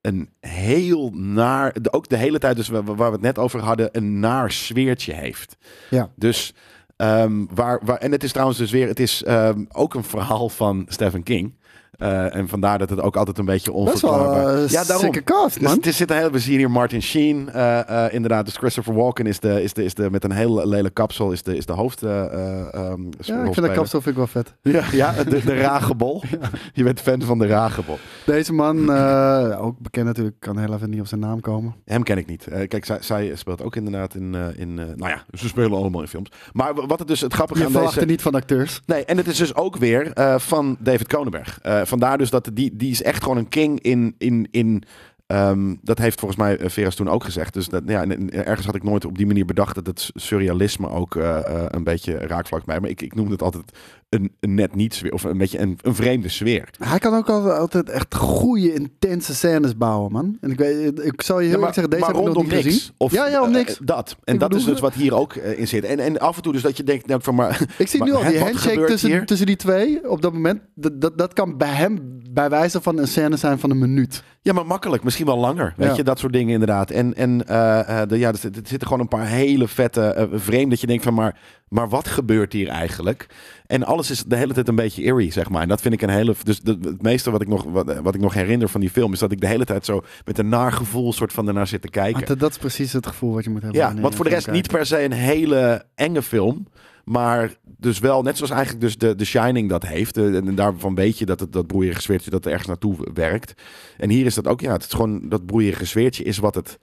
een 0.00 0.30
heel 0.40 1.10
naar, 1.10 1.76
ook 1.90 2.08
de 2.08 2.16
hele 2.16 2.38
tijd, 2.38 2.56
dus 2.56 2.68
waar 2.68 2.84
waar 2.84 2.96
we 2.96 3.12
het 3.12 3.20
net 3.20 3.38
over 3.38 3.60
hadden, 3.60 3.88
een 3.92 4.20
naar 4.20 4.52
sfeertje 4.52 5.12
heeft. 5.12 5.56
Ja. 5.90 6.10
Dus, 6.16 6.54
ehm, 6.96 7.44
waar, 7.54 7.80
waar, 7.84 7.98
en 7.98 8.12
het 8.12 8.24
is 8.24 8.30
trouwens 8.32 8.58
dus 8.58 8.70
weer, 8.70 8.88
het 8.88 9.00
is 9.00 9.22
ehm, 9.22 9.64
ook 9.68 9.94
een 9.94 10.04
verhaal 10.04 10.48
van 10.48 10.84
Stephen 10.88 11.22
King. 11.22 11.54
Eh, 11.98 12.34
en 12.34 12.48
vandaar 12.48 12.78
dat 12.78 12.90
het 12.90 13.00
ook 13.00 13.16
altijd 13.16 13.38
een 13.38 13.44
beetje 13.44 13.72
Best 13.72 14.00
wel 14.00 14.12
onverklaarbaar... 14.12 14.62
uh, 14.62 14.68
ja, 14.68 14.84
daarom. 14.84 15.10
cast, 15.24 15.60
Dus 15.60 15.68
man. 15.68 15.82
er 15.82 15.92
zit 15.92 16.10
een 16.10 16.16
hele, 16.16 16.30
we 16.30 16.38
zien 16.38 16.58
hier 16.58 16.70
Martin 16.70 17.02
Sheen, 17.02 17.50
eh, 17.50 18.04
eh, 18.06 18.12
inderdaad. 18.14 18.44
Dus 18.44 18.56
Christopher 18.56 18.94
Walken 18.94 19.26
is 19.26 19.40
de, 19.40 19.62
is 19.62 19.72
de, 19.72 19.84
is 19.84 19.94
de 19.94 20.10
met 20.10 20.24
een 20.24 20.32
heel 20.32 20.66
lelijk 20.68 20.94
kapsel, 20.94 21.32
is 21.32 21.42
de, 21.42 21.56
is 21.56 21.66
de 21.66 21.72
hoofd. 21.72 22.02
eh, 22.02 22.24
eh, 22.24 22.74
ehm, 22.74 23.02
ja, 23.20 23.38
ik 23.44 23.54
vind 23.54 23.66
dat 23.66 23.72
kapsel 23.72 24.00
vind 24.00 24.06
ik 24.06 24.16
wel 24.16 24.26
vet. 24.26 24.54
Ja, 24.62 24.84
ja 24.92 25.24
de, 25.24 25.44
de 25.44 25.54
ragebol. 25.60 26.22
Je 26.72 26.84
bent 26.84 27.00
fan 27.00 27.22
van 27.22 27.38
de 27.38 27.46
ragebol. 27.46 27.98
Deze 28.26 28.52
man, 28.52 28.92
eh, 28.92 29.58
ook 29.64 29.78
bekend 29.78 30.06
natuurlijk, 30.06 30.36
kan 30.40 30.58
heel 30.58 30.74
even 30.74 30.90
niet 30.90 31.00
op 31.00 31.06
zijn 31.06 31.20
naam 31.20 31.40
komen. 31.40 31.74
Hem 31.84 32.02
ken 32.02 32.18
ik 32.18 32.26
niet. 32.26 32.46
Eh, 32.46 32.68
kijk, 32.68 32.84
zij, 32.84 32.98
zij 33.00 33.32
speelt 33.36 33.62
ook 33.62 33.76
inderdaad 33.76 34.14
in, 34.14 34.34
eh, 34.34 34.60
in 34.60 34.78
eh, 34.78 34.84
nou 34.96 35.10
ja, 35.10 35.24
ze 35.32 35.48
spelen 35.48 35.72
allemaal 35.78 36.00
in 36.00 36.08
films. 36.08 36.30
Maar 36.52 36.74
wat 36.86 36.98
het 36.98 37.08
dus 37.08 37.20
het 37.20 37.32
grappige 37.34 37.60
Je 37.60 37.66
aan 37.66 37.72
deze... 37.84 38.00
er 38.00 38.06
niet 38.06 38.22
van 38.22 38.34
acteurs. 38.34 38.80
Nee, 38.86 39.04
en 39.04 39.16
het 39.16 39.26
is 39.26 39.36
dus 39.36 39.54
ook 39.54 39.76
weer 39.76 40.12
eh, 40.12 40.38
van 40.38 40.76
David 40.80 41.06
Cronenberg. 41.06 41.58
Vandaar 41.88 42.18
dus 42.18 42.30
dat 42.30 42.50
die, 42.52 42.76
die 42.76 42.90
is 42.90 43.02
echt 43.02 43.22
gewoon 43.22 43.36
een 43.38 43.48
king 43.48 43.80
in. 43.80 44.14
in, 44.18 44.48
in 44.50 44.82
ehm, 45.26 45.74
dat 45.82 45.98
heeft 45.98 46.18
volgens 46.20 46.40
mij 46.40 46.58
eh, 46.58 46.68
Veras 46.70 46.94
toen 46.94 47.08
ook 47.08 47.24
gezegd. 47.24 47.54
Dus 47.54 47.68
dat, 47.68 47.82
ja, 47.86 48.02
en- 48.02 48.10
en 48.12 48.44
ergens 48.46 48.66
had 48.66 48.74
ik 48.74 48.82
nooit 48.82 49.04
op 49.04 49.16
die 49.18 49.26
manier 49.26 49.44
bedacht 49.44 49.74
dat 49.74 49.86
het 49.86 50.10
surrealisme 50.14 50.88
ook 50.88 51.16
eh, 51.16 51.38
eh, 51.38 51.64
een 51.68 51.84
beetje 51.84 52.14
raakvlakt 52.16 52.66
bij. 52.66 52.80
Maar 52.80 52.90
ik, 52.90 53.02
ik 53.02 53.14
noemde 53.14 53.32
het 53.32 53.42
altijd 53.42 53.78
een, 54.08 54.32
een 54.40 54.54
net 54.54 54.74
niet 54.74 54.94
sfeer. 54.94 55.12
Of 55.12 55.22
een 55.24 55.38
beetje 55.38 55.58
een, 55.58 55.78
een 55.82 55.94
vreemde 55.94 56.28
sfeer. 56.28 56.68
Hij 56.78 56.98
kan 56.98 57.14
ook 57.14 57.28
altijd, 57.28 57.88
echt 57.90 58.14
goede, 58.14 58.74
intense 58.74 59.34
scènes 59.34 59.76
bouwen, 59.76 60.12
man. 60.12 60.36
En 60.40 60.50
ik, 60.50 60.58
weet, 60.58 61.04
ik 61.04 61.22
zal 61.22 61.40
je 61.40 61.48
heel 61.48 61.58
Ja, 61.60 61.64
zeggen, 61.64 61.90
deze 61.90 62.00
maar 62.04 62.10
heb 62.14 62.18
ik 62.20 62.24
nog 62.26 62.34
rondom 62.34 62.54
niks. 62.54 62.66
gezien. 62.66 62.94
Of, 62.96 63.12
ja, 63.12 63.26
ja, 63.26 63.40
om 63.42 63.48
eh, 63.48 63.54
niks. 63.54 63.78
dat. 63.82 64.16
En 64.24 64.34
Ik 64.34 64.40
dat 64.40 64.54
is 64.54 64.64
dus 64.64 64.80
wat 64.80 64.94
hier 64.94 65.14
ook 65.14 65.32
eh, 65.34 65.58
in 65.58 65.68
zit. 65.68 65.84
En, 65.84 65.98
en 65.98 66.18
af 66.18 66.36
en 66.36 66.42
toe 66.42 66.52
dus 66.52 66.62
dat 66.62 66.76
je 66.76 66.82
denkt, 66.82 67.06
nou, 67.06 67.22
van 67.22 67.34
maar 67.34 67.66
Ik 67.78 67.88
zie 67.88 67.98
Maar 67.98 68.08
nu 68.08 68.14
al 68.14 68.24
die 68.24 68.38
handshake 68.40 68.84
tussen, 68.84 69.10
hier? 69.10 69.26
tussen 69.26 69.46
die 69.46 69.56
twee 69.56 70.10
op 70.10 70.22
dat 70.22 70.32
moment. 70.32 70.60
Dat, 70.74 71.00
dat, 71.00 71.18
dat 71.18 71.32
kan 71.32 71.56
bij 71.56 71.72
hem 71.74 72.16
bij 72.30 72.48
wijze 72.50 72.80
van 72.80 72.98
een 72.98 73.08
scène 73.08 73.36
zijn 73.36 73.58
van 73.58 73.70
een 73.70 73.78
minuut. 73.78 74.22
Ja, 74.42 74.52
maar 74.52 74.66
makkelijk. 74.66 75.02
Misschien 75.04 75.26
wel 75.26 75.38
langer. 75.38 75.74
Weet 75.76 75.88
Ja. 75.88 75.94
je, 75.96 76.02
dat 76.04 76.18
soort 76.18 76.32
dingen 76.32 76.52
inderdaad. 76.52 76.90
En, 76.90 77.14
en 77.14 77.46
eh, 77.46 78.00
eh, 78.02 78.08
de, 78.08 78.18
ja, 78.18 78.28
er, 78.28 78.36
zit- 78.36 78.56
er 78.56 78.62
zitten 78.64 78.88
gewoon 78.88 79.02
een 79.02 79.08
paar 79.08 79.26
hele 79.26 79.68
vette 79.68 80.28
vreemd 80.32 80.70
dat 80.70 80.80
je 80.80 80.86
denkt 80.86 81.04
van, 81.04 81.14
maar, 81.14 81.38
maar 81.68 81.88
wat 81.88 82.08
gebeurt 82.08 82.52
hier 82.52 82.68
eigenlijk? 82.68 83.26
En 83.66 83.84
alles 83.84 84.10
is 84.10 84.24
de 84.24 84.36
hele 84.36 84.52
tijd 84.54 84.68
een 84.68 84.74
beetje 84.74 85.02
eerie, 85.02 85.32
zeg 85.32 85.48
maar. 85.48 85.62
En 85.62 85.68
dat 85.68 85.80
vind 85.80 85.94
ik 85.94 86.02
een 86.02 86.08
hele... 86.10 86.34
Dus 86.42 86.60
de- 86.60 86.78
het 86.82 87.02
meeste 87.02 87.30
wat 87.30 87.40
ik, 87.40 87.48
nog, 87.48 87.64
wat, 87.64 87.98
wat 88.02 88.14
ik 88.14 88.20
nog 88.20 88.34
herinner 88.34 88.68
van 88.68 88.80
die 88.80 88.90
film... 88.90 89.12
is 89.12 89.18
dat 89.18 89.32
ik 89.32 89.40
de 89.40 89.46
hele 89.46 89.64
tijd 89.64 89.84
zo 89.84 90.02
met 90.24 90.38
een 90.38 90.48
naar 90.48 90.72
gevoel 90.72 91.12
soort 91.12 91.32
van 91.32 91.48
ernaar 91.48 91.66
zit 91.66 91.82
te 91.82 91.88
kijken. 91.90 92.12
Want 92.14 92.26
dat, 92.26 92.38
dat 92.38 92.50
is 92.50 92.58
precies 92.58 92.92
het 92.92 93.06
gevoel 93.06 93.32
wat 93.34 93.44
je 93.44 93.50
moet 93.50 93.62
hebben. 93.62 93.80
Ja, 93.80 93.94
want 93.94 94.14
voor 94.14 94.24
de 94.24 94.30
rest 94.30 94.50
niet 94.50 94.68
per 94.68 94.86
se 94.86 95.02
een 95.04 95.12
hele 95.12 95.84
enge 95.94 96.22
film. 96.22 96.66
Maar 97.08 97.56
dus 97.64 97.98
wel, 97.98 98.22
net 98.22 98.36
zoals 98.36 98.52
eigenlijk 98.52 98.80
dus 98.82 98.98
de, 98.98 99.14
de 99.14 99.24
Shining 99.24 99.68
dat 99.68 99.86
heeft. 99.86 100.16
eh, 100.16 100.36
En 100.36 100.54
daarvan 100.54 100.94
weet 100.94 101.18
je 101.18 101.26
dat 101.26 101.40
het, 101.40 101.52
dat 101.52 101.66
broeierige 101.66 102.00
sfeertje 102.00 102.30
dat 102.30 102.44
er 102.44 102.50
ergens 102.50 102.68
naartoe 102.68 102.96
werkt. 103.14 103.54
En 103.96 104.10
hier 104.10 104.26
is 104.26 104.34
dat 104.34 104.46
ook, 104.46 104.60
ja, 104.60 104.72
het 104.72 104.82
is 104.82 104.92
gewoon 104.92 105.28
dat 105.28 105.46
broeierige 105.46 105.86
sfeertje 105.86 106.24
is 106.24 106.38
wat 106.38 106.54
het 106.54 106.78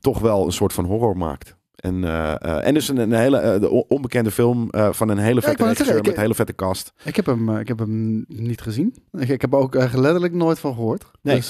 toch 0.00 0.18
wel 0.18 0.46
een 0.46 0.52
soort 0.52 0.72
van 0.72 0.84
horror 0.84 1.16
maakt. 1.16 1.56
En, 1.80 2.04
eh, 2.04 2.30
eh, 2.30 2.66
en 2.66 2.74
dus 2.74 2.88
een, 2.88 2.96
een 2.96 3.12
hele 3.12 3.36
eh, 3.36 3.60
de 3.60 3.70
on- 3.70 3.84
onbekende 3.88 4.30
film 4.30 4.68
van 4.70 5.08
een 5.08 5.18
hele 5.18 5.42
vette 5.42 5.62
net 5.62 5.72
regisseur 5.72 6.02
met 6.02 6.12
een 6.12 6.20
hele 6.20 6.34
vette 6.34 6.54
cast. 6.54 6.92
Ik 7.04 7.16
heb 7.16 7.26
hem, 7.26 7.56
ik 7.58 7.68
heb 7.68 7.78
hem 7.78 8.24
niet 8.28 8.60
gezien. 8.60 8.94
Ik, 9.12 9.28
ik 9.28 9.40
heb 9.40 9.52
er 9.52 9.58
ook 9.58 9.74
letterlijk 9.74 10.32
nooit 10.32 10.58
van 10.58 10.74
gehoord. 10.74 11.04
Nee. 11.22 11.36
Dus 11.36 11.48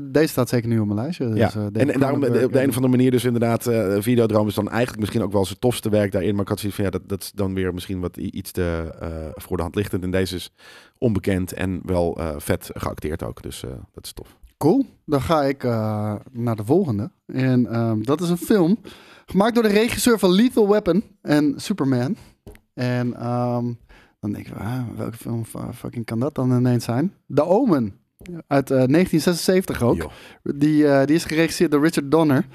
deze 0.00 0.28
staat 0.28 0.48
zeker 0.48 0.68
nu 0.68 0.78
op 0.78 0.86
mijn 0.86 0.98
lijstje. 0.98 1.28
Ja. 1.28 1.32
Dus, 1.32 1.54
uh, 1.54 1.64
En, 1.72 1.92
en 1.92 2.00
daarom 2.00 2.24
op 2.24 2.32
de 2.32 2.62
een 2.62 2.68
of 2.68 2.76
andere 2.76 2.96
manier 2.96 3.10
dus 3.10 3.24
inderdaad, 3.24 3.62
Videodroom 3.98 4.46
is 4.46 4.54
dan 4.54 4.68
eigenlijk 4.68 5.00
misschien 5.00 5.22
ook 5.22 5.32
wel 5.32 5.44
zijn 5.44 5.58
tofste 5.58 5.88
werk 5.88 6.12
daarin. 6.12 6.32
Maar 6.32 6.42
ik 6.42 6.48
had 6.48 6.58
zoiets 6.58 6.76
van, 6.76 6.84
ja, 6.84 6.90
dat, 6.92 7.08
dat 7.08 7.22
is 7.22 7.32
dan 7.32 7.54
weer 7.54 7.74
misschien 7.74 8.00
wat 8.00 8.16
iets 8.16 8.50
te 8.50 8.94
voor 9.34 9.56
de 9.56 9.62
hand 9.62 9.74
liggend. 9.74 10.02
En 10.02 10.10
deze 10.10 10.34
is 10.34 10.52
onbekend 10.98 11.52
en 11.52 11.80
wel 11.84 12.18
vet 12.36 12.70
geacteerd 12.72 13.22
ook. 13.22 13.42
Dus 13.42 13.60
dat 13.92 14.04
is 14.04 14.12
tof. 14.12 14.36
Cool. 14.58 14.86
Dan 15.04 15.20
ga 15.20 15.42
ik 15.42 15.62
naar 16.32 16.56
de 16.56 16.64
volgende. 16.64 17.10
En 17.26 17.80
um, 17.80 18.04
dat 18.04 18.20
is 18.20 18.28
een 18.28 18.36
film 18.36 18.78
gemaakt 19.26 19.54
door 19.54 19.62
de 19.62 19.68
regisseur 19.68 20.18
van 20.18 20.30
Lethal 20.30 20.68
Weapon 20.68 21.04
en 21.22 21.54
Superman. 21.56 22.16
En 22.74 23.06
um, 23.06 23.78
dan 24.20 24.32
denk 24.32 24.46
ik, 24.46 24.54
ah, 24.56 24.82
welke 24.96 25.16
film 25.16 25.44
fucking 25.74 26.04
kan 26.04 26.20
dat 26.20 26.34
dan 26.34 26.56
ineens 26.56 26.84
zijn? 26.84 27.14
The 27.34 27.44
Omen. 27.44 27.98
Uit 28.46 28.70
uh, 28.70 28.76
1976 28.76 29.82
ook. 29.82 29.96
Jo. 29.96 30.10
Die, 30.42 30.82
uh, 30.82 31.04
die 31.04 31.14
is 31.16 31.24
geregisseerd 31.24 31.70
door 31.70 31.82
Richard 31.82 32.10
Donner. 32.10 32.46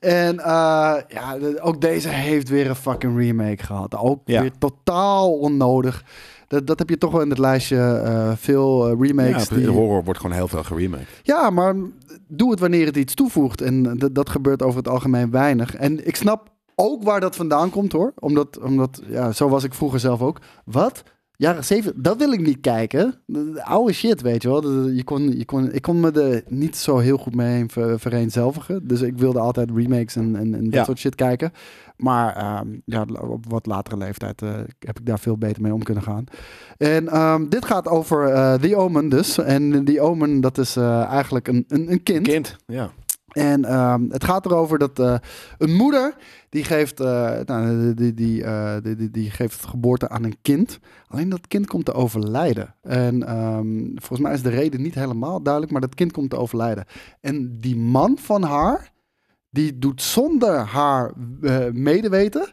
En 0.00 0.34
uh, 0.34 0.96
ja, 1.08 1.36
ook 1.60 1.80
deze 1.80 2.08
heeft 2.08 2.48
weer 2.48 2.68
een 2.68 2.76
fucking 2.76 3.18
remake 3.18 3.62
gehad. 3.62 3.96
Ook 3.96 4.20
ja. 4.24 4.40
weer 4.40 4.52
totaal 4.58 5.38
onnodig. 5.38 6.04
Dat, 6.48 6.66
dat 6.66 6.78
heb 6.78 6.88
je 6.88 6.98
toch 6.98 7.12
wel 7.12 7.20
in 7.20 7.30
het 7.30 7.38
lijstje 7.38 7.76
uh, 7.76 8.32
veel 8.36 8.90
uh, 8.90 9.08
remakes. 9.08 9.48
Ja, 9.48 9.56
die... 9.56 9.68
horror 9.68 10.04
wordt 10.04 10.20
gewoon 10.20 10.36
heel 10.36 10.48
veel 10.48 10.62
geremaked. 10.62 11.20
Ja, 11.22 11.50
maar 11.50 11.74
doe 12.28 12.50
het 12.50 12.60
wanneer 12.60 12.86
het 12.86 12.96
iets 12.96 13.14
toevoegt. 13.14 13.60
En 13.60 13.98
dat 14.12 14.28
gebeurt 14.28 14.62
over 14.62 14.78
het 14.78 14.88
algemeen 14.88 15.30
weinig. 15.30 15.74
En 15.74 16.06
ik 16.06 16.16
snap 16.16 16.52
ook 16.74 17.02
waar 17.02 17.20
dat 17.20 17.36
vandaan 17.36 17.70
komt 17.70 17.92
hoor. 17.92 18.12
Omdat, 18.18 18.58
omdat 18.58 19.02
ja, 19.06 19.32
zo 19.32 19.48
was 19.48 19.64
ik 19.64 19.74
vroeger 19.74 20.00
zelf 20.00 20.22
ook. 20.22 20.40
Wat? 20.64 21.02
Jaren 21.36 21.64
7, 21.64 22.02
dat 22.02 22.16
wil 22.16 22.32
ik 22.32 22.40
niet 22.40 22.60
kijken. 22.60 23.14
De 23.26 23.64
oude 23.64 23.92
shit, 23.92 24.20
weet 24.20 24.42
je 24.42 24.48
wel. 24.48 24.88
Je 24.88 25.04
kon, 25.04 25.38
je 25.38 25.44
kon, 25.44 25.72
ik 25.72 25.82
kon 25.82 26.00
me 26.00 26.10
er 26.10 26.42
niet 26.48 26.76
zo 26.76 26.98
heel 26.98 27.16
goed 27.16 27.34
mee 27.34 27.64
ver, 27.68 28.00
vereenzelvigen. 28.00 28.86
Dus 28.86 29.00
ik 29.00 29.18
wilde 29.18 29.38
altijd 29.38 29.70
remakes 29.74 30.16
en, 30.16 30.36
en, 30.36 30.54
en 30.54 30.64
dat 30.64 30.72
ja. 30.72 30.84
soort 30.84 30.98
shit 30.98 31.14
kijken. 31.14 31.52
Maar 31.96 32.60
um, 32.60 32.82
ja, 32.84 33.06
op 33.20 33.44
wat 33.48 33.66
latere 33.66 33.96
leeftijd 33.96 34.42
uh, 34.42 34.50
heb 34.78 34.98
ik 34.98 35.06
daar 35.06 35.18
veel 35.18 35.38
beter 35.38 35.62
mee 35.62 35.74
om 35.74 35.82
kunnen 35.82 36.02
gaan. 36.02 36.24
En 36.76 37.16
um, 37.20 37.48
dit 37.48 37.64
gaat 37.64 37.88
over 37.88 38.28
uh, 38.28 38.54
The 38.54 38.76
Omen 38.76 39.08
dus. 39.08 39.38
En 39.38 39.84
The 39.84 40.00
Omen, 40.00 40.40
dat 40.40 40.58
is 40.58 40.76
uh, 40.76 41.04
eigenlijk 41.04 41.48
een, 41.48 41.64
een, 41.68 41.92
een 41.92 42.02
kind. 42.02 42.28
Kind, 42.28 42.56
ja. 42.66 42.90
En 43.34 43.78
um, 43.78 44.10
het 44.10 44.24
gaat 44.24 44.46
erover 44.46 44.78
dat 44.78 44.98
uh, 44.98 45.14
een 45.58 45.74
moeder 45.74 46.14
die 46.48 46.64
geeft, 46.64 47.00
uh, 47.00 47.38
nou, 47.44 47.94
die, 47.94 48.14
die, 48.14 48.42
uh, 48.42 48.74
die, 48.82 48.96
die, 48.96 49.10
die, 49.10 49.30
geeft 49.30 49.66
geboorte 49.66 50.08
aan 50.08 50.24
een 50.24 50.36
kind. 50.42 50.78
Alleen 51.06 51.28
dat 51.28 51.48
kind 51.48 51.66
komt 51.66 51.84
te 51.84 51.92
overlijden. 51.92 52.74
En 52.82 53.36
um, 53.36 53.92
volgens 53.94 54.20
mij 54.20 54.32
is 54.32 54.42
de 54.42 54.48
reden 54.48 54.82
niet 54.82 54.94
helemaal 54.94 55.42
duidelijk, 55.42 55.72
maar 55.72 55.80
dat 55.80 55.94
kind 55.94 56.12
komt 56.12 56.30
te 56.30 56.36
overlijden. 56.36 56.84
En 57.20 57.60
die 57.60 57.76
man 57.76 58.18
van 58.18 58.42
haar, 58.42 58.92
die 59.54 59.78
doet 59.78 60.02
zonder 60.02 60.58
haar 60.58 61.12
uh, 61.40 61.66
medeweten, 61.72 62.52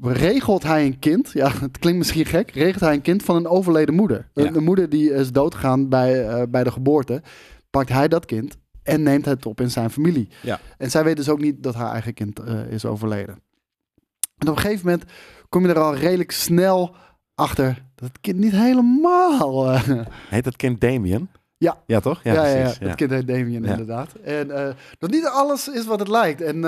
regelt 0.00 0.62
hij 0.62 0.86
een 0.86 0.98
kind. 0.98 1.30
Ja, 1.32 1.52
het 1.60 1.78
klinkt 1.78 1.98
misschien 1.98 2.26
gek. 2.26 2.50
Regelt 2.50 2.80
hij 2.80 2.94
een 2.94 3.02
kind 3.02 3.22
van 3.22 3.36
een 3.36 3.46
overleden 3.46 3.94
moeder. 3.94 4.28
Ja. 4.32 4.46
Een, 4.46 4.56
een 4.56 4.64
moeder 4.64 4.88
die 4.88 5.10
is 5.12 5.32
doodgegaan 5.32 5.88
bij, 5.88 6.48
bij 6.48 6.64
de 6.64 6.72
geboorte. 6.72 7.22
Pakt 7.70 7.88
hij 7.88 8.08
dat 8.08 8.24
kind 8.24 8.56
en 8.82 9.02
neemt 9.02 9.24
het 9.24 9.46
op 9.46 9.60
in 9.60 9.70
zijn 9.70 9.90
familie. 9.90 10.28
Ja. 10.42 10.60
En 10.78 10.90
zij 10.90 11.04
weet 11.04 11.16
dus 11.16 11.28
ook 11.28 11.40
niet 11.40 11.62
dat 11.62 11.74
haar 11.74 11.92
eigen 11.92 12.14
kind 12.14 12.40
uh, 12.40 12.72
is 12.72 12.84
overleden. 12.84 13.34
En 14.38 14.48
op 14.48 14.56
een 14.56 14.62
gegeven 14.62 14.84
moment 14.84 15.04
kom 15.48 15.62
je 15.62 15.68
er 15.68 15.78
al 15.78 15.94
redelijk 15.94 16.30
snel 16.30 16.94
achter 17.34 17.84
dat 17.94 18.08
het 18.08 18.20
kind 18.20 18.38
niet 18.38 18.52
helemaal. 18.52 19.78
Heet 20.28 20.44
dat 20.44 20.56
kind 20.56 20.80
Damien? 20.80 21.28
Ja. 21.62 21.78
Ja, 21.86 22.00
toch? 22.00 22.20
Ja, 22.22 22.32
ja, 22.32 22.44
ja, 22.46 22.72
ja. 22.80 22.94
het 23.16 23.26
inderdaad. 23.64 24.14
En 24.24 24.46
uh, 24.46 24.68
dat 24.98 25.10
niet 25.10 25.26
alles 25.26 25.68
is 25.68 25.84
wat 25.84 25.98
het 25.98 26.08
lijkt. 26.08 26.40
En, 26.40 26.64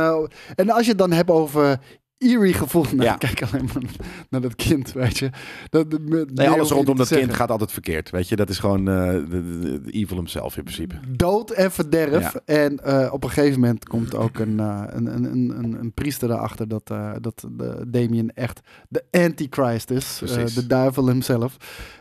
en 0.54 0.70
als 0.70 0.82
je 0.82 0.88
het 0.88 0.98
dan 0.98 1.12
hebt 1.12 1.30
over 1.30 1.78
eerie 2.24 2.54
gevoel. 2.54 2.82
Nou, 2.82 3.02
ja. 3.02 3.16
kijk 3.16 3.42
alleen 3.42 3.68
maar 3.74 3.82
naar 4.30 4.40
dat 4.40 4.54
kind, 4.54 4.92
weet 4.92 5.18
je. 5.18 5.30
Dat, 5.70 5.86
nee, 6.34 6.48
alles 6.48 6.70
rondom 6.70 6.96
dat 6.96 7.08
kind 7.08 7.34
gaat 7.34 7.50
altijd 7.50 7.72
verkeerd, 7.72 8.10
weet 8.10 8.28
je. 8.28 8.36
Dat 8.36 8.48
is 8.48 8.58
gewoon 8.58 8.88
uh, 8.88 9.06
de, 9.06 9.28
de, 9.28 9.82
de, 9.82 9.90
evil 9.90 10.16
himself 10.16 10.56
in 10.56 10.62
principe. 10.62 10.94
Dood 11.08 11.50
en 11.50 11.72
verderf. 11.72 12.32
Ja. 12.32 12.40
En 12.44 12.80
uh, 12.86 13.08
op 13.12 13.24
een 13.24 13.30
gegeven 13.30 13.60
moment 13.60 13.88
komt 13.88 14.14
ook 14.14 14.38
een, 14.38 14.58
uh, 14.60 14.82
een, 14.86 15.06
een, 15.06 15.24
een, 15.24 15.76
een, 15.80 15.92
priester 15.92 16.30
erachter 16.30 16.68
dat, 16.68 16.86
dat 17.20 17.46
de 17.50 17.84
Damien 17.86 18.34
echt 18.34 18.60
de 18.88 19.04
antichrist 19.10 19.90
is. 19.90 20.22
de 20.54 20.66
duivel 20.66 21.06
hemzelf. 21.06 21.56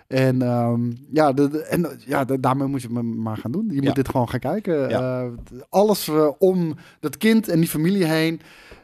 En 0.08 0.42
um, 0.42 0.98
ja, 1.12 1.34
de, 1.34 1.50
de, 1.50 1.64
en, 1.64 1.88
ja 2.06 2.26
de, 2.26 2.40
daarmee 2.40 2.68
moet 2.68 2.82
je 2.82 2.90
maar 2.90 3.38
gaan 3.38 3.52
doen. 3.52 3.66
Je 3.68 3.76
moet 3.76 3.84
ja. 3.84 3.94
dit 3.94 4.10
gewoon 4.10 4.30
gaan 4.30 4.40
kijken. 4.40 5.38
alles 5.70 6.12
om 6.38 6.76
dat 7.00 7.18
kind 7.18 7.48
en 7.48 7.60
die 7.60 7.70
familie 7.70 8.06
heen. 8.06 8.42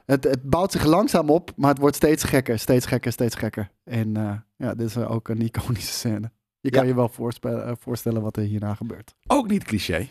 Het, 0.10 0.24
het 0.24 0.44
bouwt 0.50 0.72
zich 0.72 0.84
langzaam 0.86 1.30
op, 1.30 1.52
maar 1.56 1.70
het 1.70 1.78
wordt 1.80 1.96
steeds 1.96 2.24
gekker, 2.24 2.60
steeds 2.60 2.86
gekker, 2.86 3.12
steeds 3.12 3.36
gekker. 3.36 3.70
En 3.84 4.18
eh, 4.18 4.32
ja, 4.56 4.76
dit 4.76 4.88
is 4.88 4.98
ook 4.98 5.28
een 5.28 5.42
iconische 5.42 5.94
scène. 5.94 6.32
Je 6.60 6.70
kan 6.70 6.82
Ja. 6.84 6.88
je 6.88 6.96
wel 6.96 7.12
eh, 7.42 7.72
voorstellen 7.80 8.22
wat 8.22 8.38
er 8.38 8.44
hierna 8.44 8.74
gebeurt. 8.74 9.16
Ook 9.28 9.48
niet 9.48 9.64
cliché. 9.64 10.08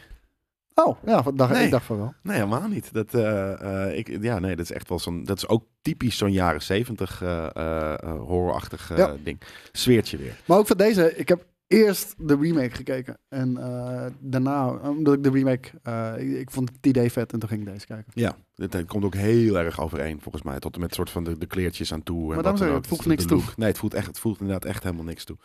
Oh, 0.74 0.96
ja, 1.06 1.22
dacht, 1.34 1.52
Nee. 1.52 1.64
ik 1.64 1.70
dacht 1.70 1.84
van 1.84 1.96
wel. 1.96 2.14
Nee, 2.22 2.36
helemaal 2.36 2.68
niet. 2.68 2.92
Dat, 2.92 3.14
eh, 3.14 3.98
ik, 3.98 4.22
ja, 4.22 4.38
nee, 4.38 4.56
dat 4.56 4.64
is 4.64 4.72
echt 4.72 4.88
wel 4.88 4.98
zo'n. 4.98 5.24
Dat 5.24 5.36
is 5.36 5.48
ook 5.48 5.64
typisch 5.82 6.16
zo'n 6.16 6.32
jaren 6.32 6.62
zeventig 6.62 7.22
eh, 7.22 7.94
horrorachtig 8.04 8.96
Ja. 8.96 9.16
ding. 9.24 9.40
Sfeertje 9.72 10.16
weer. 10.16 10.40
Maar 10.46 10.58
ook 10.58 10.66
van 10.66 10.76
deze, 10.76 11.16
ik 11.16 11.28
heb 11.28 11.46
eerst 11.66 12.14
de 12.18 12.36
remake 12.40 12.74
gekeken. 12.74 13.18
En 13.28 13.54
daarna, 14.20 14.68
omdat 14.68 15.14
ik 15.14 15.22
de 15.22 15.30
remake, 15.30 15.68
ik, 16.20 16.38
ik 16.38 16.50
vond 16.50 16.68
het 16.74 16.86
idee 16.86 17.12
vet 17.12 17.32
en 17.32 17.38
toen 17.38 17.48
ging 17.48 17.60
ik 17.66 17.72
deze 17.72 17.86
kijken. 17.86 18.12
Ja, 18.14 18.36
het, 18.58 18.84
komt 18.86 19.04
ook 19.04 19.14
heel 19.14 19.58
erg 19.58 19.80
overeen 19.80 20.18
volgens 20.20 20.44
mij. 20.44 20.58
Tot 20.58 20.74
en 20.74 20.80
met 20.80 20.94
soort 20.94 21.10
van 21.10 21.24
de, 21.24 21.38
de 21.38 21.46
kleertjes 21.46 21.92
aan 21.92 22.02
toe. 22.02 22.20
En 22.34 22.42
daarom 22.42 22.44
wat 22.44 22.58
dan 22.58 22.68
ook. 22.68 22.74
het 22.76 22.86
voegt 22.86 23.06
niks 23.06 23.24
toe. 23.24 23.42
Nee, 23.56 23.68
het 23.68 23.78
voelt, 23.78 23.94
echt, 23.94 24.06
het 24.06 24.18
voelt 24.18 24.40
inderdaad 24.40 24.64
echt 24.64 24.82
helemaal 24.82 25.04
niks 25.04 25.24
toe. 25.24 25.36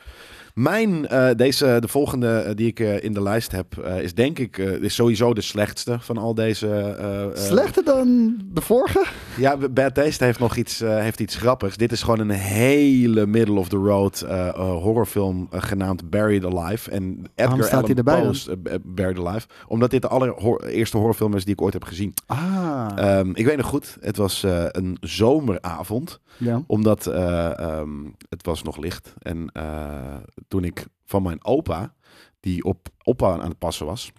Mijn, 0.53 1.07
eh, 1.07 1.29
deze, 1.35 1.77
de 1.79 1.87
volgende 1.87 2.27
eh, 2.37 2.55
die 2.55 2.67
ik 2.67 2.79
eh, 2.79 3.03
in 3.03 3.13
de 3.13 3.21
lijst 3.21 3.51
heb, 3.51 3.77
eh, 3.77 4.01
is 4.01 4.13
denk 4.13 4.39
ik 4.39 4.57
eh, 4.57 4.71
is 4.71 4.95
sowieso 4.95 5.33
de 5.33 5.41
slechtste 5.41 5.97
van 5.99 6.17
al 6.17 6.33
deze. 6.33 6.67
eh, 6.69 7.23
eh, 7.23 7.29
Slechter 7.33 7.83
dan 7.83 8.37
de 8.53 8.61
vorige? 8.61 9.05
Ja, 9.37 9.57
Bad 9.57 9.93
Taste 9.95 10.23
heeft 10.23 10.39
nog 10.39 10.55
iets, 10.55 10.81
eh, 10.81 10.97
heeft 10.97 11.19
iets 11.19 11.35
grappigs. 11.35 11.77
Dit 11.77 11.91
is 11.91 12.01
gewoon 12.03 12.19
een 12.19 12.29
hele 12.29 13.25
middle 13.25 13.59
of 13.59 13.67
the 13.69 13.75
road 13.77 14.21
eh, 14.21 14.47
eh, 14.47 14.55
horrorfilm 14.55 15.47
eh, 15.51 15.61
genaamd 15.61 16.09
Buried 16.09 16.45
Alive. 16.45 16.91
En 16.91 17.25
Edgar 17.35 17.57
staat 17.63 17.71
Allan 17.71 17.85
hij 17.85 17.95
erbij 17.95 18.21
Poe's 18.21 18.47
eh, 18.47 18.55
Buried 18.83 19.17
Alive. 19.19 19.47
Omdat 19.67 19.91
dit 19.91 20.01
de 20.01 20.07
allereerste 20.07 20.97
horrorfilm 20.97 21.35
is 21.35 21.43
die 21.45 21.53
ik 21.53 21.61
ooit 21.61 21.73
heb 21.73 21.83
gezien. 21.83 22.13
Ah, 22.25 22.87
Ehm, 23.03 23.29
ik 23.33 23.45
weet 23.45 23.57
nog 23.57 23.65
goed, 23.65 23.97
het 23.99 24.17
was 24.17 24.43
eh, 24.43 24.65
een 24.67 24.97
zomeravond. 24.99 26.19
ja. 26.37 26.63
Omdat 26.67 27.07
eh, 27.07 27.59
ehm, 27.59 28.05
het 28.29 28.45
was 28.45 28.63
nog 28.63 28.77
licht. 28.77 29.13
En 29.19 29.49
eh, 29.53 30.15
toen 30.47 30.63
ik 30.63 30.85
van 31.05 31.23
mijn 31.23 31.45
opa, 31.45 31.93
die 32.39 32.63
op 32.63 32.87
opa 33.03 33.31
aan 33.31 33.49
het 33.49 33.57
passen 33.57 33.85
was, 33.85 34.11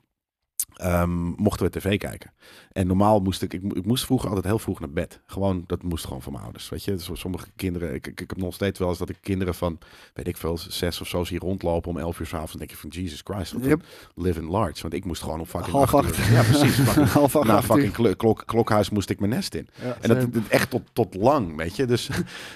ehm, 0.77 1.23
mochten 1.37 1.67
we 1.67 1.73
tv 1.79 1.99
kijken. 1.99 2.33
En 2.73 2.87
normaal 2.87 3.21
moest 3.21 3.43
ik, 3.43 3.53
ik, 3.53 3.63
ik 3.73 3.85
moest 3.85 4.05
vroeger 4.05 4.29
altijd 4.29 4.47
heel 4.47 4.59
vroeg 4.59 4.81
naar 4.81 4.91
bed. 4.91 5.21
Gewoon, 5.27 5.65
dat 5.67 5.83
moest 5.83 6.05
gewoon 6.05 6.23
van 6.23 6.33
mijn 6.33 6.45
ouders. 6.45 6.69
Weet 6.69 6.85
je, 6.85 7.03
Zo- 7.03 7.15
sommige 7.15 7.47
kinderen, 7.57 7.95
ik, 7.95 8.07
ik, 8.07 8.21
ik 8.21 8.29
heb 8.31 8.39
nog 8.39 8.55
steeds 8.55 8.79
wel 8.79 8.89
eens 8.89 8.99
dat 8.99 9.09
ik 9.09 9.17
kinderen 9.21 9.55
van, 9.55 9.79
weet 10.15 10.29
ik 10.29 10.37
veel, 10.37 10.59
zes 10.59 11.01
of 11.01 11.09
zo 11.09 11.25
zie 11.25 11.39
rondlopen 11.39 11.91
om 11.91 11.99
elf 11.99 12.21
uur 12.21 12.27
s'avonds. 12.27 12.51
Dan 12.51 12.59
denk 12.61 12.73
ik 12.73 12.79
van, 12.79 12.91
Jesus 12.91 13.21
Christ, 13.25 13.55
Yep. 13.61 13.85
live 14.15 14.41
in 14.41 14.47
large. 14.49 14.83
Want 14.83 14.95
ik 14.95 15.05
moest 15.05 15.23
gewoon 15.23 15.41
om 15.41 15.47
fucking 15.47 15.73
Half 15.73 15.95
acht 15.95 16.07
acht. 16.07 16.19
uur- 16.19 16.33
Ja, 16.33 16.43
precies. 16.43 16.75
fucking- 16.75 17.09
Half 17.21 17.37
acht, 17.37 17.47
na 17.47 17.63
fucking 17.63 18.17
klok, 18.17 18.43
klokhuis 18.47 18.91
moest 18.91 19.11
ik 19.11 19.19
mijn 19.21 19.31
nest 19.33 19.55
in. 19.55 19.69
Ja, 19.83 19.97
En 20.01 20.09
dat, 20.09 20.33
dat 20.33 20.43
echt 20.49 20.71
tot, 20.71 20.83
tot 20.93 21.15
lang, 21.15 21.57
weet 21.57 21.77
je. 21.77 21.85
Dus, 21.87 22.11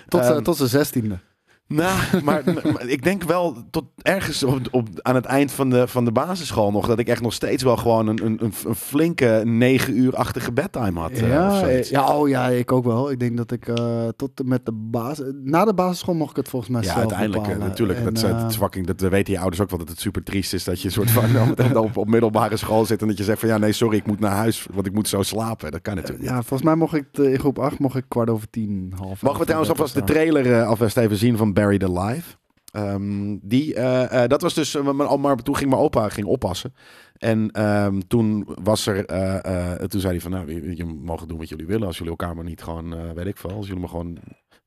tot, 0.08 0.20
ehm, 0.20 0.42
tot 0.42 0.56
zijn 0.56 0.68
zestiende. 0.68 1.18
Nou, 1.68 2.22
maar, 2.24 2.42
maar 2.44 2.86
ik 2.86 3.02
denk 3.02 3.22
wel 3.22 3.56
tot 3.70 3.84
ergens 4.02 4.42
op, 4.42 4.60
op, 4.70 4.88
aan 5.02 5.14
het 5.14 5.24
eind 5.24 5.52
van 5.52 5.70
de, 5.70 5.88
van 5.88 6.04
de 6.04 6.12
basisschool 6.12 6.70
nog... 6.70 6.86
dat 6.86 6.98
ik 6.98 7.08
echt 7.08 7.22
nog 7.22 7.32
steeds 7.32 7.62
wel 7.62 7.76
gewoon 7.76 8.06
een, 8.06 8.24
een, 8.24 8.40
een, 8.66 8.74
flinke 8.74 9.42
negen 9.44 9.98
uur-achtige 9.98 10.52
bedtime 10.52 11.00
had. 11.00 11.10
eh, 11.10 11.28
Ja, 11.28 11.62
eh, 11.62 11.82
ja, 11.82 12.16
oh 12.16 12.28
ja, 12.28 12.48
ik 12.48 12.72
ook 12.72 12.84
wel. 12.84 13.10
Ik 13.10 13.20
denk 13.20 13.36
dat 13.36 13.52
ik 13.52 13.68
eh, 13.68 14.08
tot 14.16 14.44
met 14.44 14.66
de 14.66 14.72
basis... 14.72 15.26
Na 15.44 15.64
de 15.64 15.74
basisschool 15.74 16.14
mocht 16.14 16.30
ik 16.30 16.36
het 16.36 16.48
volgens 16.48 16.70
mij 16.70 16.82
Ja, 16.82 16.86
zelf 16.86 16.98
uiteindelijk 17.00 17.42
bepalen. 17.42 17.66
natuurlijk. 17.66 17.98
En, 17.98 18.14
dat, 18.14 18.22
eh, 18.24 18.44
is 18.48 18.56
fucking, 18.56 18.86
dat 18.86 19.00
weten 19.00 19.32
je 19.32 19.38
ouders 19.38 19.62
ook 19.62 19.70
wel, 19.70 19.78
dat 19.78 19.88
het 19.88 20.00
super 20.00 20.22
triest 20.22 20.52
is 20.52 20.64
dat 20.64 20.80
je 20.80 20.86
een 20.86 20.92
soort 20.92 21.10
van 21.10 21.76
op, 21.76 21.96
op 21.96 22.08
middelbare 22.08 22.56
school 22.56 22.84
zit 22.84 23.00
en 23.00 23.08
dat 23.08 23.18
je 23.18 23.24
zegt 23.24 23.40
van 23.40 23.48
ja, 23.48 23.58
nee, 23.58 23.72
sorry, 23.72 23.96
ik 23.96 24.06
moet 24.06 24.20
naar 24.20 24.36
huis, 24.36 24.66
want 24.72 24.86
ik 24.86 24.92
moet 24.92 25.08
zo 25.08 25.22
slapen. 25.22 25.70
Dat 25.70 25.80
kan 25.82 25.94
natuurlijk 25.94 26.22
niet. 26.22 26.30
ja, 26.30 26.36
volgens 26.36 26.62
mij 26.62 26.74
mocht 26.74 26.94
ik 26.94 27.06
in 27.12 27.38
groep 27.38 27.58
8 27.58 27.78
mocht 27.78 27.96
ik 27.96 28.04
kwart 28.08 28.30
over 28.30 28.50
tien, 28.50 28.92
half 28.96 29.22
Mogen 29.22 29.38
we 29.38 29.44
trouwens 29.44 29.70
alvast 29.70 29.94
de 29.94 30.04
trailer 30.04 30.64
alvast 30.64 30.96
even 30.96 31.16
zien 31.16 31.36
van 31.36 31.52
Buried 31.59 31.84
Alive? 31.84 32.36
Ehm, 32.72 33.36
die, 33.42 33.74
eh, 33.74 34.22
eh, 34.22 34.28
dat 34.28 34.42
was 34.42 34.54
dus, 34.54 34.74
eh, 34.74 34.92
mijn, 34.92 35.20
maar 35.20 35.36
toen 35.36 35.56
ging 35.56 35.70
mijn 35.70 35.82
opa 35.82 36.09
ging 36.09 36.26
oppassen. 36.26 36.74
En 37.16 37.50
ehm, 37.50 38.00
toen 38.06 38.48
was 38.62 38.86
er, 38.86 39.06
toen 39.88 40.00
zei 40.00 40.12
hij 40.12 40.20
van, 40.20 40.30
nou, 40.30 40.52
je, 40.52 40.76
je 40.76 40.84
mogen 40.84 41.28
doen 41.28 41.38
wat 41.38 41.48
jullie 41.48 41.66
willen. 41.66 41.86
Als 41.86 41.96
jullie 41.96 42.12
elkaar 42.12 42.34
maar 42.34 42.44
niet 42.44 42.62
gewoon, 42.62 43.14
weet 43.14 43.26
ik 43.26 43.36
veel, 43.36 43.50
als 43.50 43.66
jullie 43.66 43.80
maar 43.80 43.90
gewoon 43.90 44.18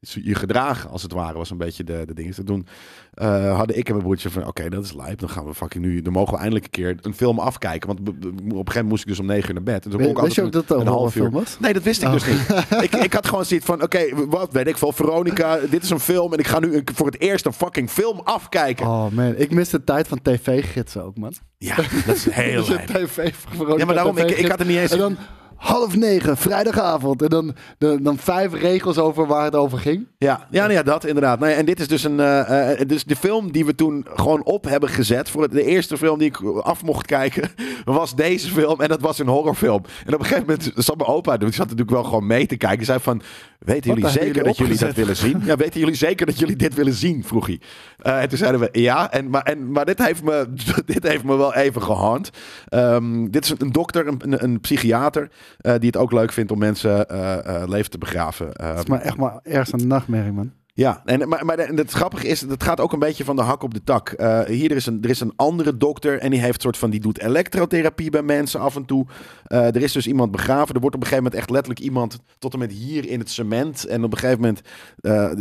je 0.09 0.35
gedragen, 0.35 0.89
als 0.89 1.01
het 1.03 1.11
ware, 1.11 1.37
was 1.37 1.49
een 1.49 1.57
beetje 1.57 1.83
de, 1.83 2.03
de 2.05 2.13
ding. 2.13 2.35
Dus 2.35 2.45
toen 2.45 2.67
eh, 3.13 3.55
hadden 3.57 3.77
ik 3.77 3.85
en 3.87 3.91
mijn 3.93 4.03
broertje 4.05 4.29
van, 4.29 4.47
oké, 4.47 4.69
dat 4.69 4.83
is 4.83 4.93
lijp. 4.93 5.19
Dan 5.19 5.29
gaan 5.29 5.45
we 5.45 5.53
fucking 5.53 5.83
nu, 5.83 6.01
dan 6.01 6.13
mogen 6.13 6.33
we 6.33 6.39
eindelijk 6.39 6.65
een 6.65 6.71
keer 6.71 6.97
een 7.01 7.13
film 7.13 7.39
afkijken. 7.39 7.87
Want 7.87 7.99
op 7.99 8.07
een 8.07 8.23
gegeven 8.23 8.53
moment 8.53 8.87
moest 8.87 9.01
ik 9.01 9.07
dus 9.07 9.19
om 9.19 9.25
negen 9.25 9.47
uur 9.47 9.53
naar 9.53 9.63
bed. 9.63 9.85
En 9.85 9.91
toen 9.91 9.99
kon 9.99 10.09
ik 10.09 10.15
We- 10.15 10.21
Wist 10.23 10.35
je 10.35 10.41
ook 10.41 10.51
dat 10.51 10.69
een 10.69 10.79
een 10.79 10.87
half 10.87 11.15
uur. 11.15 11.31
was? 11.31 11.57
Nee, 11.59 11.73
dat 11.73 11.83
wist 11.83 12.01
ik 12.01 12.07
Oh. 12.07 12.13
dus 12.13 12.25
niet. 12.25 12.65
ik, 12.83 12.95
ik 12.95 13.13
had 13.13 13.27
gewoon 13.27 13.45
zoiets 13.45 13.65
van, 13.65 13.81
oké, 13.83 14.25
wat 14.27 14.53
weet 14.53 14.67
ik 14.67 14.77
veel, 14.77 14.91
Veronica, 14.91 15.57
dit 15.69 15.83
is 15.83 15.89
een 15.89 15.99
film 15.99 16.33
en 16.33 16.39
ik 16.39 16.47
ga 16.47 16.59
nu 16.59 16.75
een- 16.75 16.87
voor 16.93 17.05
het 17.05 17.19
eerst 17.19 17.45
een 17.45 17.53
fucking 17.53 17.89
film 17.89 18.19
afkijken. 18.23 18.85
Oh 18.85 19.07
man, 19.11 19.33
ik 19.35 19.51
mis 19.51 19.69
de 19.69 19.83
tijd 19.83 20.07
van 20.07 20.21
tv-gidsen 20.21 21.03
ook, 21.03 21.17
man. 21.17 21.33
Ja, 21.57 21.75
dat 22.05 22.15
is 22.15 22.29
heel 22.29 22.69
een 22.71 22.85
tv 22.85 23.33
Veronica 23.35 23.77
Ja, 23.77 23.85
maar 23.85 23.95
daarom, 23.95 24.17
ik, 24.17 24.29
ik 24.31 24.47
had 24.47 24.59
er 24.59 24.65
niet 24.65 24.77
eens... 24.77 24.91
En 24.91 24.97
dan 24.97 25.17
half 25.61 25.95
negen, 25.95 26.37
vrijdagavond. 26.37 27.21
En 27.21 27.29
dan, 27.29 27.55
dan, 27.77 28.03
dan 28.03 28.17
vijf 28.17 28.53
regels 28.53 28.97
over 28.97 29.27
waar 29.27 29.43
het 29.43 29.55
over 29.55 29.77
ging. 29.77 30.07
Ja, 30.17 30.47
ja, 30.49 30.61
nou 30.61 30.73
ja, 30.73 30.83
dat 30.83 31.05
inderdaad. 31.05 31.39
Nou 31.39 31.51
ja, 31.51 31.57
en 31.57 31.65
dit 31.65 31.79
is 31.79 31.87
dus 31.87 32.03
een. 32.03 32.19
eh, 32.19 32.71
eh, 32.81 32.87
dus 32.87 33.03
de 33.03 33.15
film 33.15 33.51
die 33.51 33.65
we 33.65 33.75
toen 33.75 34.05
gewoon 34.13 34.43
op 34.43 34.65
hebben 34.65 34.89
gezet. 34.89 35.29
Voor 35.29 35.49
de 35.49 35.63
eerste 35.63 35.97
film 35.97 36.19
die 36.19 36.27
ik 36.27 36.41
af 36.43 36.83
mocht 36.83 37.05
kijken. 37.05 37.49
was 37.85 38.15
deze 38.15 38.49
film. 38.49 38.81
En 38.81 38.87
dat 38.87 39.01
was 39.01 39.19
een 39.19 39.27
horrorfilm. 39.27 39.83
En 40.05 40.13
op 40.13 40.19
een 40.19 40.25
gegeven 40.25 40.45
moment 40.47 40.71
zat 40.75 40.97
mijn 40.97 41.09
opa. 41.09 41.37
Die 41.37 41.51
zat 41.51 41.63
natuurlijk 41.65 41.91
wel 41.91 42.03
gewoon 42.03 42.27
mee 42.27 42.45
te 42.45 42.57
kijken. 42.57 42.85
Zei 42.85 42.99
van. 42.99 43.21
Weten 43.59 43.93
jullie 43.93 44.09
zeker 44.09 44.27
jullie 44.27 44.43
dat 44.43 44.57
jullie 44.57 44.77
dat 44.77 44.95
willen 44.95 45.15
zien? 45.15 45.41
Ja, 45.45 45.55
weten 45.55 45.79
jullie 45.79 45.95
zeker 45.95 46.25
dat 46.25 46.39
jullie 46.39 46.55
dit 46.55 46.73
willen 46.73 46.93
zien? 46.93 47.23
Vroeg 47.23 47.45
hij. 47.45 47.59
Eh, 47.97 48.21
en 48.21 48.29
toen 48.29 48.37
zeiden 48.37 48.59
we 48.59 48.69
ja. 48.71 49.11
En, 49.11 49.29
maar, 49.29 49.41
en, 49.41 49.71
maar 49.71 49.85
dit, 49.85 50.05
heeft 50.05 50.23
me, 50.23 50.47
dit 50.85 51.03
heeft 51.07 51.23
me 51.23 51.35
wel 51.35 51.53
even 51.53 51.81
gehand. 51.81 52.29
Ehm, 52.67 53.29
dit 53.29 53.43
is 53.43 53.49
een, 53.49 53.57
een 53.59 53.71
dokter, 53.71 54.07
een, 54.07 54.21
een, 54.23 54.43
een 54.43 54.59
psychiater. 54.59 55.29
Eh, 55.57 55.73
die 55.73 55.87
het 55.87 55.97
ook 55.97 56.11
leuk 56.11 56.31
vindt 56.31 56.51
om 56.51 56.59
mensen 56.59 57.09
eh, 57.09 57.61
eh, 57.61 57.69
leven 57.69 57.91
te 57.91 57.97
begraven. 57.97 58.47
Het 58.47 58.77
is 58.77 58.85
maar 58.85 59.01
echt 59.01 59.17
maar 59.17 59.39
ergens 59.43 59.81
een 59.81 59.87
nachtmerrie, 59.87 60.31
man. 60.31 60.51
ja, 60.73 61.01
en, 61.05 61.29
maar, 61.29 61.45
maar 61.45 61.57
het 61.57 61.91
grappige 61.91 62.27
is, 62.27 62.41
het 62.41 62.63
gaat 62.63 62.79
ook 62.79 62.93
een 62.93 62.99
beetje 62.99 63.23
van 63.23 63.35
de 63.35 63.41
hak 63.41 63.63
op 63.63 63.73
de 63.73 63.83
tak. 63.83 64.09
Eh, 64.09 64.41
hier 64.41 64.69
er 64.71 64.75
is, 64.75 64.85
een, 64.85 65.01
er 65.01 65.09
is 65.09 65.19
een 65.19 65.33
andere 65.35 65.77
dokter 65.77 66.19
en 66.19 66.31
die 66.31 66.39
heeft 66.39 66.61
soort 66.61 66.77
van, 66.77 66.89
die 66.89 66.99
doet 66.99 67.19
elektrotherapie 67.19 68.09
bij 68.09 68.21
mensen 68.21 68.59
af 68.59 68.75
en 68.75 68.85
toe. 68.85 69.05
Er 69.47 69.81
is 69.81 69.91
dus 69.91 70.07
iemand 70.07 70.31
begraven. 70.31 70.75
Er 70.75 70.81
wordt 70.81 70.95
op 70.95 71.01
een 71.01 71.07
gegeven 71.07 71.23
moment 71.23 71.41
echt 71.41 71.49
letterlijk 71.49 71.79
iemand 71.79 72.19
tot 72.39 72.53
en 72.53 72.59
met 72.59 72.71
hier 72.71 73.07
in 73.07 73.19
het 73.19 73.29
cement. 73.29 73.85
En 73.85 74.03
op 74.03 74.11
een 74.11 74.17
gegeven 74.17 74.41
moment 74.41 74.61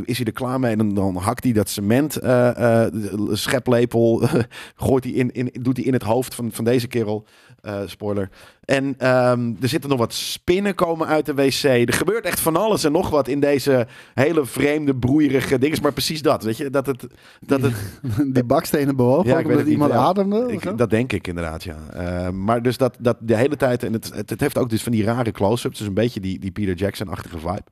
is 0.04 0.16
hij 0.16 0.26
er 0.26 0.32
klaar 0.32 0.61
mee 0.61 0.72
en 0.72 0.78
dan, 0.78 0.94
dan 0.94 1.16
hakt 1.16 1.44
hij 1.44 1.52
dat 1.52 1.68
cement 1.68 2.18
scheplepel, 3.30 4.22
gooit 4.74 5.04
hij 5.04 5.12
in, 5.12 5.32
in, 5.32 5.50
doet 5.62 5.76
hij 5.76 5.86
in 5.86 5.92
het 5.92 6.02
hoofd 6.02 6.34
van, 6.34 6.52
van 6.52 6.64
deze 6.64 6.86
kerel. 6.86 7.26
Eh, 7.62 7.80
spoiler. 7.86 8.28
En 8.64 8.94
ehm, 8.98 9.52
er 9.61 9.68
zitten 9.68 9.90
nog 9.90 9.98
wat 9.98 10.12
spinnen 10.12 10.74
komen 10.74 11.06
uit 11.06 11.26
de 11.26 11.34
wc. 11.34 11.62
Er 11.62 11.92
gebeurt 11.92 12.24
echt 12.24 12.40
van 12.40 12.56
alles 12.56 12.84
en 12.84 12.92
nog 12.92 13.11
wat 13.11 13.28
in 13.28 13.40
deze 13.40 13.86
hele 14.14 14.46
vreemde, 14.46 14.94
broeierige 14.94 15.58
dingen. 15.58 15.82
Maar 15.82 15.92
precies 15.92 16.22
dat, 16.22 16.42
weet 16.42 16.56
je? 16.56 16.70
Dat 16.70 16.86
het... 16.86 17.06
Dat 17.40 17.62
het 17.62 17.74
Die 18.34 18.44
bakstenen 18.44 18.96
bewogen, 18.96 19.30
Ja, 19.30 19.30
ik 19.30 19.36
weet 19.36 19.44
omdat 19.44 19.56
het 19.56 19.64
niet, 19.64 19.74
iemand 19.74 19.92
ja. 19.92 19.98
ademde. 19.98 20.52
ik, 20.52 20.78
dat 20.78 20.90
denk 20.90 21.12
ik 21.12 21.26
inderdaad, 21.26 21.62
ja. 21.62 21.76
Eh, 21.92 22.30
maar 22.30 22.62
dus 22.62 22.76
dat, 22.76 22.96
dat 23.00 23.16
de 23.20 23.36
hele 23.36 23.56
tijd... 23.56 23.82
En 23.82 23.92
het, 23.92 24.14
het, 24.14 24.30
het 24.30 24.40
heeft 24.40 24.58
ook 24.58 24.70
dus 24.70 24.82
van 24.82 24.92
die 24.92 25.04
rare 25.04 25.30
close-ups. 25.30 25.78
Dus 25.78 25.86
een 25.86 25.94
beetje 25.94 26.20
die, 26.20 26.38
die 26.38 26.50
Peter 26.50 26.74
Jackson-achtige 26.74 27.38
vibe. 27.38 27.64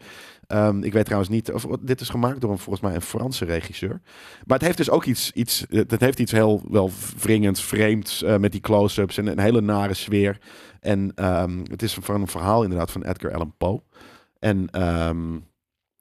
Ehm, 0.48 0.82
ik 0.82 0.92
weet 0.92 1.04
trouwens 1.04 1.30
niet... 1.30 1.52
Of, 1.52 1.66
dit 1.80 2.00
is 2.00 2.08
gemaakt 2.08 2.40
door 2.40 2.50
een, 2.50 2.58
volgens 2.58 2.84
mij 2.84 2.94
een 2.94 3.02
Franse 3.02 3.44
regisseur. 3.44 4.00
Maar 4.46 4.56
het 4.56 4.66
heeft 4.66 4.76
dus 4.76 4.90
ook 4.90 5.04
iets... 5.04 5.32
iets 5.32 5.66
het 5.68 6.00
heeft 6.00 6.20
iets 6.20 6.32
heel 6.32 6.62
wel 6.68 6.90
wringends, 7.18 7.62
vreemds... 7.62 8.22
eh, 8.22 8.36
met 8.36 8.52
die 8.52 8.60
close-ups 8.60 9.18
en 9.18 9.26
een 9.26 9.38
hele 9.38 9.60
nare 9.60 9.94
sfeer. 9.94 10.38
En 10.80 11.12
ehm, 11.14 11.58
het 11.70 11.82
is 11.82 11.94
van 12.00 12.20
een 12.20 12.28
verhaal 12.28 12.62
inderdaad 12.62 12.90
van 12.90 13.02
Edgar 13.04 13.34
Allan 13.34 13.54
Poe. 13.58 13.82
En... 14.38 14.70
ehm, 14.70 15.36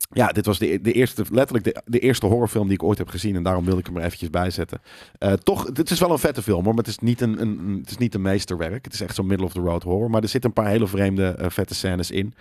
ja, 0.10 0.28
dit 0.28 0.45
was 0.45 0.60
de, 0.60 0.82
de 0.82 0.91
eerste, 0.91 1.26
letterlijk 1.32 1.66
de, 1.66 1.82
de 1.86 1.99
eerste 1.99 2.26
horrorfilm 2.26 2.68
die 2.68 2.74
ik 2.74 2.84
ooit 2.84 2.97
heb 2.97 3.10
gezien. 3.10 3.36
En 3.36 3.43
daarom 3.43 3.66
wilde 3.66 3.80
ik 3.80 3.86
hem 3.86 3.97
er 3.97 4.03
eventjes 4.03 4.30
bij 4.30 4.49
zetten. 4.49 4.82
Eh, 5.18 5.34
toch, 5.34 5.68
het 5.74 5.91
is 5.91 5.99
wel 5.99 6.12
een 6.12 6.18
vette 6.18 6.41
film 6.41 6.64
hoor. 6.64 6.74
Maar 6.74 6.84
het 6.84 6.93
is 6.93 6.99
niet 6.99 7.22
een, 7.22 7.41
een, 7.41 7.78
het 7.80 7.89
is 7.89 7.97
niet 7.97 8.16
een 8.16 8.22
meesterwerk. 8.22 8.86
Het 8.86 8.93
is 8.93 9.01
echt 9.01 9.16
zo'n 9.16 9.28
middle 9.28 9.45
of 9.45 9.53
the 9.53 9.60
road 9.60 9.84
horror. 9.84 10.10
Maar 10.10 10.22
er 10.22 10.30
zitten 10.30 10.49
een 10.49 10.64
paar 10.64 10.72
hele 10.72 10.88
vreemde, 10.88 11.28
eh, 11.28 11.49
vette 11.49 11.76
scènes 11.76 12.12
in. 12.12 12.34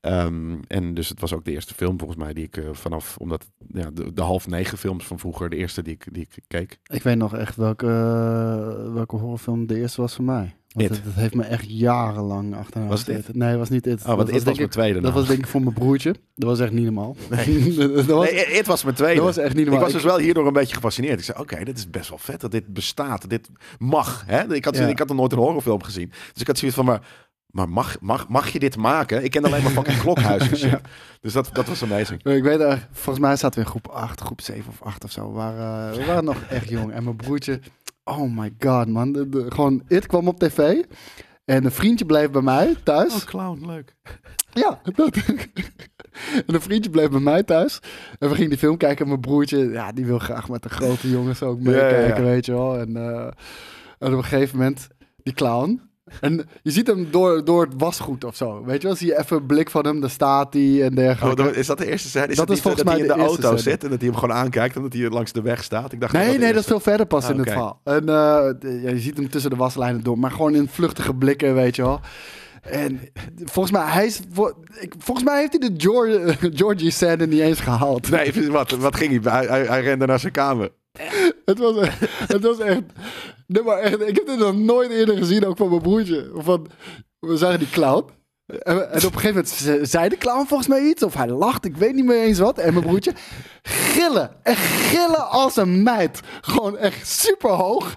Ehm, 0.00 0.58
en 0.66 0.94
dus 0.94 1.08
het 1.08 1.20
was 1.20 1.32
ook 1.32 1.44
de 1.44 1.52
eerste 1.52 1.74
film 1.74 1.98
volgens 1.98 2.18
mij 2.18 2.32
die 2.32 2.44
ik 2.44 2.56
eh, 2.56 2.64
vanaf, 2.72 3.16
omdat 3.16 3.46
ja, 3.72 3.90
de, 3.90 4.12
de 4.12 4.22
half 4.22 4.46
negen 4.46 4.78
films 4.78 5.06
van 5.06 5.18
vroeger, 5.18 5.50
de 5.50 5.56
eerste 5.56 5.82
die 5.82 5.94
ik, 5.94 6.06
die 6.12 6.28
ik 6.34 6.44
keek. 6.46 6.78
Ik 6.86 7.02
weet 7.02 7.16
nog 7.16 7.36
echt 7.36 7.56
welke, 7.56 7.86
welke 8.92 9.16
horrorfilm 9.16 9.66
de 9.66 9.78
eerste 9.78 10.00
was 10.00 10.14
voor 10.14 10.24
mij. 10.24 10.54
It. 10.76 10.88
het, 10.88 11.04
het 11.04 11.14
heeft 11.14 11.34
me 11.34 11.42
echt 11.42 11.64
jarenlang 11.68 12.56
achterna 12.56 12.86
Was 12.86 13.06
het. 13.06 13.34
Nee, 13.34 13.48
het 13.48 13.58
was 13.58 13.68
niet 13.68 13.86
It. 13.86 14.00
Oh, 14.00 14.06
want 14.06 14.18
dat 14.18 14.26
dit 14.26 14.44
was, 14.44 14.54
mijn 14.54 14.66
ik, 14.66 14.70
tweede 14.72 15.00
dat 15.00 15.12
was 15.12 15.26
denk 15.26 15.38
ik 15.38 15.46
voor 15.46 15.62
mijn 15.62 15.74
broertje. 15.74 16.14
Dat 16.34 16.48
was 16.48 16.60
echt 16.60 16.72
niet 16.72 16.84
normaal. 16.84 17.16
Nee. 17.30 17.74
dat, 17.76 18.04
was, 18.06 18.30
nee, 18.30 18.46
het 18.56 18.66
was 18.66 18.84
mijn 18.84 18.96
tweede. 18.96 19.16
dat 19.16 19.24
was 19.24 19.36
echt 19.36 19.48
niet 19.54 19.58
ik 19.58 19.64
normaal. 19.64 19.84
was 19.84 19.92
dus 19.92 20.02
wel 20.02 20.18
hierdoor 20.18 20.46
een 20.46 20.52
beetje 20.52 20.74
gefascineerd. 20.74 21.18
Ik 21.18 21.24
zei, 21.24 21.38
oké, 21.38 21.64
dit 21.64 21.78
is 21.78 21.90
best 21.90 22.08
wel 22.08 22.18
vet 22.18 22.40
dat 22.40 22.50
dit 22.50 22.66
bestaat. 22.66 23.30
Dit 23.30 23.48
mag. 23.78 24.24
Hè? 24.26 24.54
Ik, 24.54 24.64
had, 24.64 24.76
Ja. 24.76 24.86
ik 24.86 24.98
had 24.98 25.08
nog 25.08 25.16
nooit 25.16 25.32
een 25.32 25.38
horrorfilm 25.38 25.82
gezien. 25.82 26.08
Dus 26.32 26.40
ik 26.40 26.46
had 26.46 26.58
zoiets 26.58 26.76
van, 26.76 26.86
maar 26.86 27.00
Maar 27.52 27.68
mag, 27.68 27.96
mag, 28.00 28.28
mag 28.28 28.48
je 28.52 28.58
dit 28.58 28.76
maken? 28.76 29.24
Ik 29.24 29.30
ken 29.30 29.44
alleen 29.44 29.62
maar 29.62 29.72
fucking 29.72 30.00
klokhuis 30.04 30.50
en 30.50 30.56
shit. 30.56 30.80
Dus 31.20 31.32
dat, 31.32 31.50
dat 31.52 31.66
was 31.66 31.82
amazing. 31.82 32.24
Ik 32.24 32.42
weet 32.42 32.60
er, 32.60 32.88
volgens 32.92 33.24
mij 33.24 33.36
zaten 33.36 33.58
we 33.58 33.64
in 33.64 33.70
groep 33.70 33.88
8, 33.88 34.20
groep 34.20 34.40
7 34.40 34.64
of 34.68 34.82
8 34.82 35.04
of 35.04 35.10
zo. 35.10 35.28
We 35.28 35.34
waren, 35.34 35.98
we 35.98 36.04
waren 36.04 36.24
nog 36.24 36.36
echt 36.48 36.68
jong. 36.68 36.92
En 36.92 37.04
mijn 37.04 37.16
broertje, 37.16 37.60
oh 38.04 38.36
my 38.36 38.54
god 38.58 38.88
man. 38.88 39.12
De- 39.12 39.28
de- 39.28 39.50
gewoon, 39.50 39.82
It 39.88 40.06
kwam 40.06 40.28
op 40.28 40.38
tv. 40.38 40.82
En 41.44 41.64
een 41.64 41.70
vriendje 41.70 42.06
bleef 42.06 42.30
bij 42.30 42.42
mij 42.42 42.74
thuis. 42.84 43.14
Oh, 43.14 43.20
clown, 43.20 43.66
leuk. 43.66 43.94
Ja, 44.52 44.80
dat. 44.94 45.16
En 46.46 46.54
een 46.54 46.60
vriendje 46.60 46.90
bleef 46.90 47.10
bij 47.10 47.20
mij 47.20 47.42
thuis. 47.42 47.80
En 48.18 48.28
we 48.28 48.34
gingen 48.34 48.50
die 48.50 48.58
film 48.58 48.76
kijken. 48.76 49.02
En 49.02 49.08
mijn 49.08 49.20
broertje, 49.20 49.58
ja, 49.70 49.92
die 49.92 50.06
wil 50.06 50.18
graag 50.18 50.48
met 50.48 50.62
de 50.62 50.68
grote 50.68 51.10
jongens 51.10 51.42
ook 51.42 51.60
Ja, 51.62 51.70
ja, 51.70 51.76
ja. 51.76 51.82
meekijken, 51.84 52.24
weet 52.24 52.46
je 52.46 52.52
wel. 52.52 52.78
En, 52.78 52.96
eh, 52.96 53.24
en 53.98 54.12
op 54.12 54.18
een 54.18 54.24
gegeven 54.24 54.58
moment, 54.58 54.88
die 55.22 55.34
clown. 55.34 55.80
En 56.20 56.48
je 56.62 56.70
ziet 56.70 56.86
hem 56.86 57.08
door, 57.10 57.44
door 57.44 57.64
het 57.64 57.72
wasgoed 57.76 58.24
of 58.24 58.36
zo. 58.36 58.64
Weet 58.64 58.80
je 58.82 58.86
wel, 58.88 58.96
zie 58.96 59.06
je 59.06 59.18
even 59.18 59.36
een 59.36 59.46
blik 59.46 59.70
van 59.70 59.86
hem, 59.86 60.00
daar 60.00 60.10
staat 60.10 60.52
hij 60.54 60.82
en 60.82 60.88
Oh, 60.90 60.96
dergelijke. 60.96 61.42
dan- 61.42 61.54
is 61.54 61.66
dat 61.66 61.78
de 61.78 61.86
eerste 61.90 62.08
scène? 62.08 62.26
Is 62.26 62.36
Dat 62.36 62.46
dat, 62.46 62.56
is 62.56 62.62
niet 62.64 62.74
volgens 62.74 62.82
dat 62.84 62.92
hij 62.92 63.02
mij 63.02 63.12
in 63.14 63.18
de, 63.18 63.22
de 63.24 63.28
auto 63.28 63.56
scène. 63.56 63.70
zit 63.70 63.84
en 63.84 63.90
dat 63.90 63.98
hij 64.00 64.08
hem 64.08 64.18
gewoon 64.18 64.36
aankijkt 64.36 64.76
en 64.76 64.82
dat 64.82 64.92
hij 64.92 65.08
langs 65.08 65.32
de 65.32 65.42
weg 65.42 65.64
staat? 65.64 65.92
Ik 65.92 66.00
dacht 66.00 66.12
Nee, 66.12 66.26
dat 66.26 66.38
nee, 66.38 66.52
dat 66.52 66.60
is 66.60 66.66
veel 66.66 66.80
verder 66.80 67.06
pas 67.06 67.24
Ah, 67.24 67.30
in 67.30 67.36
het 67.38 67.46
oké. 67.46 67.56
verhaal. 67.56 67.80
En 67.84 68.08
eh, 68.08 68.50
de- 68.60 68.80
ja, 68.82 68.90
je 68.90 68.98
ziet 69.00 69.16
hem 69.16 69.30
tussen 69.30 69.50
de 69.50 69.56
waslijnen 69.56 70.02
door, 70.02 70.18
maar 70.18 70.30
gewoon 70.30 70.54
in 70.54 70.68
vluchtige 70.68 71.14
blikken, 71.14 71.54
weet 71.54 71.76
je 71.76 71.82
wel. 71.82 72.00
En 72.60 73.00
volgens 73.44 73.70
mij, 73.74 73.86
hij 73.92 74.06
is, 74.06 74.20
volgens 74.98 75.26
mij 75.26 75.38
heeft 75.40 75.56
hij 75.58 75.70
de 75.70 75.74
George, 75.76 76.36
Georgie 76.58 76.90
scène 76.90 77.26
niet 77.26 77.40
eens 77.40 77.60
gehaald. 77.60 78.10
Nee, 78.10 78.50
wat, 78.50 78.70
wat 78.70 78.96
ging 78.96 79.22
hij? 79.24 79.32
Hij, 79.32 79.46
hij? 79.46 79.64
hij 79.66 79.82
rende 79.82 80.06
naar 80.06 80.18
zijn 80.20 80.32
kamer. 80.32 80.70
Het 81.44 81.58
was, 81.58 81.88
het 82.26 82.42
was 82.42 82.58
echt, 82.58 82.82
nee, 83.52 83.62
maar 83.62 83.78
echt. 83.78 84.00
Ik 84.00 84.16
heb 84.16 84.26
dit 84.26 84.38
nog 84.38 84.54
nooit 84.56 84.90
eerder 84.90 85.16
gezien, 85.16 85.46
ook 85.46 85.56
van 85.56 85.68
mijn 85.68 85.82
broertje. 85.82 86.30
Van, 86.34 86.66
we 87.18 87.36
zagen 87.36 87.58
die 87.58 87.70
clown. 87.70 88.04
En, 88.46 88.76
en 88.90 88.96
op 89.06 89.14
een 89.14 89.20
gegeven 89.20 89.28
moment 89.28 89.48
ze- 89.48 89.80
zei 89.82 90.08
de 90.08 90.16
clown 90.18 90.46
volgens 90.46 90.68
mij 90.68 90.80
iets. 90.82 91.02
Of 91.02 91.14
hij 91.14 91.28
lacht, 91.28 91.64
ik 91.64 91.76
weet 91.76 91.94
niet 91.94 92.04
meer 92.04 92.22
eens 92.22 92.38
wat. 92.38 92.58
En 92.58 92.72
mijn 92.74 92.86
broertje 92.86 93.12
gillen. 93.62 94.30
Echt 94.42 94.64
gillen 94.64 95.28
als 95.28 95.56
een 95.56 95.82
meid. 95.82 96.20
Gewoon 96.40 96.78
echt 96.78 97.08
super 97.08 97.50
hoog. 97.50 97.94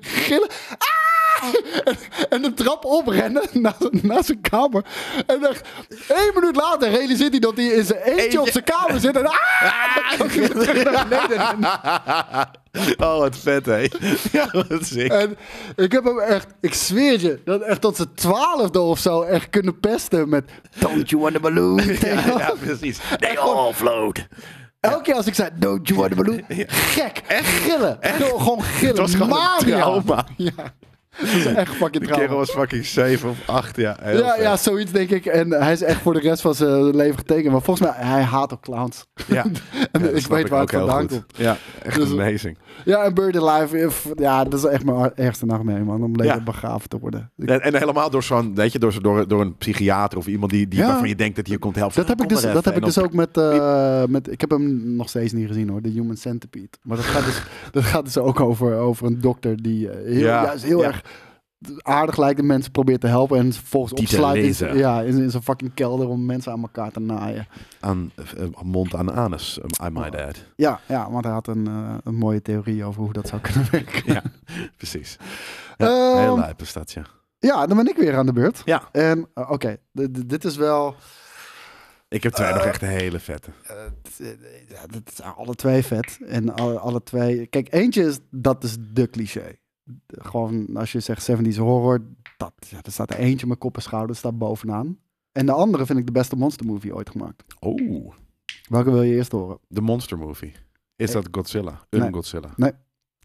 Gillen. 0.00 0.48
Ah! 0.78 1.01
En, 2.28 2.42
de 2.42 2.54
trap 2.54 2.84
oprennen 2.84 3.42
naar, 3.62 3.76
naar 3.90 4.24
zijn 4.24 4.40
kamer. 4.40 4.84
En 5.26 5.44
echt 5.44 5.68
één 6.08 6.30
minuut 6.34 6.56
later 6.56 6.90
realiseert 6.90 7.30
hij 7.30 7.40
dat 7.40 7.56
hij 7.56 7.66
in 7.66 7.84
zijn 7.84 8.00
eentje 8.00 8.40
op 8.40 8.48
zijn 8.48 8.64
kamer 8.64 9.00
zit. 9.00 9.16
En 9.16 9.26
ah! 9.26 10.18
Dan 10.18 10.28
hij 10.28 10.48
beneden. 10.48 11.58
Oh, 12.96 13.18
wat 13.18 13.36
vet, 13.36 13.66
hé. 13.66 13.88
Ja, 14.32 14.50
wat 14.52 14.84
sick. 14.84 15.12
En 15.12 15.36
ik 15.76 15.92
heb 15.92 16.04
hem 16.04 16.18
echt, 16.18 16.46
ik 16.60 16.74
zweer 16.74 17.20
je, 17.20 17.40
dat 17.44 17.60
echt 17.60 17.80
tot 17.80 17.96
zijn 17.96 18.14
twaalfde 18.14 18.80
of 18.80 18.98
zo 18.98 19.22
echt 19.22 19.50
kunnen 19.50 19.80
pesten 19.80 20.28
met 20.28 20.44
Don't 20.78 21.10
you 21.10 21.22
want 21.22 21.36
a 21.36 21.40
balloon? 21.40 21.82
Ja, 22.00 22.26
ja, 22.26 22.54
precies. 22.60 22.98
They 23.18 23.38
all 23.38 23.72
float. 23.72 24.26
Elke 24.80 25.02
keer 25.02 25.14
als 25.14 25.26
ik 25.26 25.34
zei 25.34 25.50
Don't 25.54 25.88
you 25.88 26.00
want 26.00 26.12
a 26.12 26.16
balloon? 26.16 26.44
Gek, 26.66 27.22
echt 27.26 27.46
gillen. 27.46 28.02
Echt? 28.02 28.22
Gewoon 28.22 28.62
gillen. 28.62 28.88
Het 28.88 28.98
was 28.98 29.14
gewoon 29.14 29.30
een 29.30 29.38
Mania. 29.58 29.80
trauma. 29.80 30.26
Ja, 30.36 30.74
dat 31.20 31.28
is 31.28 31.44
echt 31.46 31.74
fucking 31.74 32.04
Die 32.06 32.14
kerel 32.14 32.36
was 32.36 32.50
fucking 32.50 32.84
7 32.86 33.28
of 33.30 33.48
8, 33.48 33.76
ja. 33.76 33.96
Ja, 34.04 34.10
vet. 34.34 34.42
ja, 34.42 34.56
zoiets 34.56 34.92
denk 34.92 35.10
ik. 35.10 35.26
En 35.26 35.50
hij 35.50 35.72
is 35.72 35.82
echt 35.82 36.00
voor 36.00 36.12
de 36.12 36.20
rest 36.20 36.40
van 36.42 36.54
zijn 36.54 36.96
leven 36.96 37.18
getekend. 37.18 37.52
Maar 37.52 37.62
volgens 37.62 37.88
mij, 37.88 38.06
hij 38.06 38.22
haat 38.22 38.52
ook 38.52 38.60
clowns. 38.62 39.06
Ja. 39.26 39.44
En 39.92 40.00
Ja, 40.02 40.08
ik 40.08 40.26
weet 40.26 40.48
waar 40.48 40.60
het 40.60 40.70
vandaan 40.70 41.06
komt. 41.06 41.24
Ja, 41.36 41.56
echt 41.82 41.96
Dus- 41.96 42.10
amazing. 42.12 42.58
Ja, 42.84 43.02
en 43.04 43.14
Bird 43.14 43.36
Alive, 43.36 43.78
eh, 43.78 43.88
f- 43.88 44.08
ja, 44.16 44.44
dat 44.44 44.54
is 44.54 44.64
echt 44.64 44.84
mijn 44.84 45.14
ergste 45.14 45.46
nachtmerrie, 45.46 45.84
man. 45.84 46.02
Om 46.02 46.16
leven 46.16 46.34
Ja. 46.36 46.42
begraven 46.42 46.88
te 46.88 46.98
worden. 46.98 47.30
Ik- 47.36 47.48
En, 47.48 47.60
en 47.60 47.76
helemaal 47.78 48.10
door 48.10 48.22
zo'n, 48.22 48.54
weet 48.54 48.72
je, 48.72 48.78
door, 48.78 49.02
door, 49.02 49.28
door 49.28 49.40
een 49.40 49.56
psychiater 49.56 50.18
of 50.18 50.26
iemand 50.26 50.50
die, 50.50 50.68
die 50.68 50.78
Ja. 50.78 50.86
waarvan 50.86 51.08
je 51.08 51.14
denkt 51.16 51.36
dat 51.36 51.48
je 51.48 51.58
komt 51.58 51.76
helpen. 51.76 51.96
Dat 51.96 52.08
heb 52.08 52.20
ik 52.22 52.28
dus, 52.28 52.40
dat 52.40 52.64
heb 52.64 52.76
ik 52.76 52.84
dus 52.84 52.98
ook 52.98 53.12
met, 53.12 53.36
eh, 53.36 54.04
met... 54.08 54.30
Ik 54.32 54.40
heb 54.40 54.50
hem 54.50 54.94
nog 54.96 55.08
steeds 55.08 55.32
niet 55.32 55.46
gezien 55.46 55.68
hoor, 55.68 55.82
de 55.82 55.88
Human 55.88 56.16
Centipede. 56.16 56.68
Maar 56.82 56.96
dat 56.96 57.06
gaat 57.06 57.24
dus, 57.24 57.42
dat 57.72 57.82
gaat 57.84 58.04
dus 58.04 58.18
ook 58.18 58.40
over, 58.40 58.74
over 58.76 59.06
een 59.06 59.20
dokter 59.20 59.62
die 59.62 59.88
eh, 59.90 59.96
heel, 60.12 60.18
Ja, 60.26 60.42
juist 60.44 60.64
heel 60.64 60.84
erg 60.84 61.01
aardig 61.78 62.16
lijkt 62.16 62.42
mensen 62.42 62.72
probeert 62.72 63.00
te 63.00 63.06
helpen. 63.06 63.38
En 63.38 63.50
te 63.50 63.78
opsluit 63.94 64.36
in, 64.36 64.42
lezen. 64.42 64.76
ja, 64.76 65.00
in, 65.00 65.18
in 65.18 65.30
zo'n 65.30 65.42
fucking 65.42 65.74
kelder 65.74 66.08
om 66.08 66.26
mensen 66.26 66.52
aan 66.52 66.62
elkaar 66.62 66.90
te 66.90 67.00
naaien. 67.00 67.46
Aan 67.80 68.10
eh, 68.36 68.46
mond 68.62 68.94
aan 68.94 69.12
anus, 69.12 69.58
um, 69.62 69.86
I 69.86 69.90
might 69.90 70.16
add. 70.16 70.44
Ja, 70.56 70.80
ja 70.88 71.10
want 71.10 71.24
hij 71.24 71.32
had 71.32 71.46
een, 71.46 71.66
eh, 71.66 71.94
een 72.04 72.14
mooie 72.14 72.42
theorie 72.42 72.84
over 72.84 73.02
hoe 73.02 73.12
dat 73.12 73.28
zou 73.28 73.40
kunnen 73.40 73.66
werken. 73.70 74.12
Ja, 74.12 74.22
precies. 74.76 75.16
Ja, 75.76 75.86
Ehm, 75.86 76.18
heel 76.22 76.38
lijp 76.38 76.60
is 76.60 76.72
dat, 76.72 76.92
ja. 76.92 77.02
Ja, 77.38 77.66
dan 77.66 77.76
ben 77.76 77.88
ik 77.88 77.96
weer 77.96 78.16
aan 78.16 78.26
de 78.26 78.32
beurt. 78.32 78.62
Ja, 78.64 78.88
En 78.92 79.28
eh, 79.34 79.50
oké, 79.50 79.76
dit 80.26 80.44
is 80.44 80.56
wel... 80.56 80.94
ik 82.08 82.22
heb 82.22 82.32
twee 82.32 82.52
nog 82.52 82.62
echt 82.64 82.82
een 82.82 82.88
hele 82.88 83.18
vette. 83.18 83.50
Eh, 83.62 83.76
eh, 84.28 84.36
ja, 84.68 84.86
dat 84.86 85.14
zijn 85.14 85.32
alle 85.32 85.54
twee 85.54 85.82
vet. 85.82 86.18
En 86.26 86.54
alle, 86.54 86.78
alle 86.78 87.02
twee. 87.02 87.46
Kijk, 87.46 87.74
eentje 87.74 88.04
is 88.04 88.18
dat 88.30 88.64
is 88.64 88.76
de 88.80 89.10
cliché. 89.10 89.56
Gewoon 90.06 90.76
als 90.76 90.92
je 90.92 91.00
zegt 91.00 91.30
70s 91.30 91.56
horror, 91.56 92.02
dat, 92.36 92.52
ja, 92.68 92.78
er 92.82 92.92
staat 92.92 93.10
er 93.10 93.18
eentje 93.18 93.46
met 93.46 93.58
kop 93.58 93.76
en 93.76 93.82
schouders 93.82 94.18
staat 94.18 94.38
bovenaan. 94.38 94.98
En 95.32 95.46
de 95.46 95.52
andere 95.52 95.86
vind 95.86 95.98
ik 95.98 96.06
de 96.06 96.12
beste 96.12 96.36
monster 96.36 96.66
movie 96.66 96.94
ooit 96.94 97.10
gemaakt. 97.10 97.44
Oh, 97.58 98.12
Welke 98.68 98.90
wil 98.90 99.02
je 99.02 99.14
eerst 99.14 99.32
horen? 99.32 99.58
de 99.68 99.80
Monster 99.80 100.18
Movie. 100.18 100.52
Is 100.96 101.10
dat 101.10 101.28
Godzilla? 101.30 101.86
Een 101.90 102.00
nee. 102.00 102.12
Godzilla? 102.12 102.50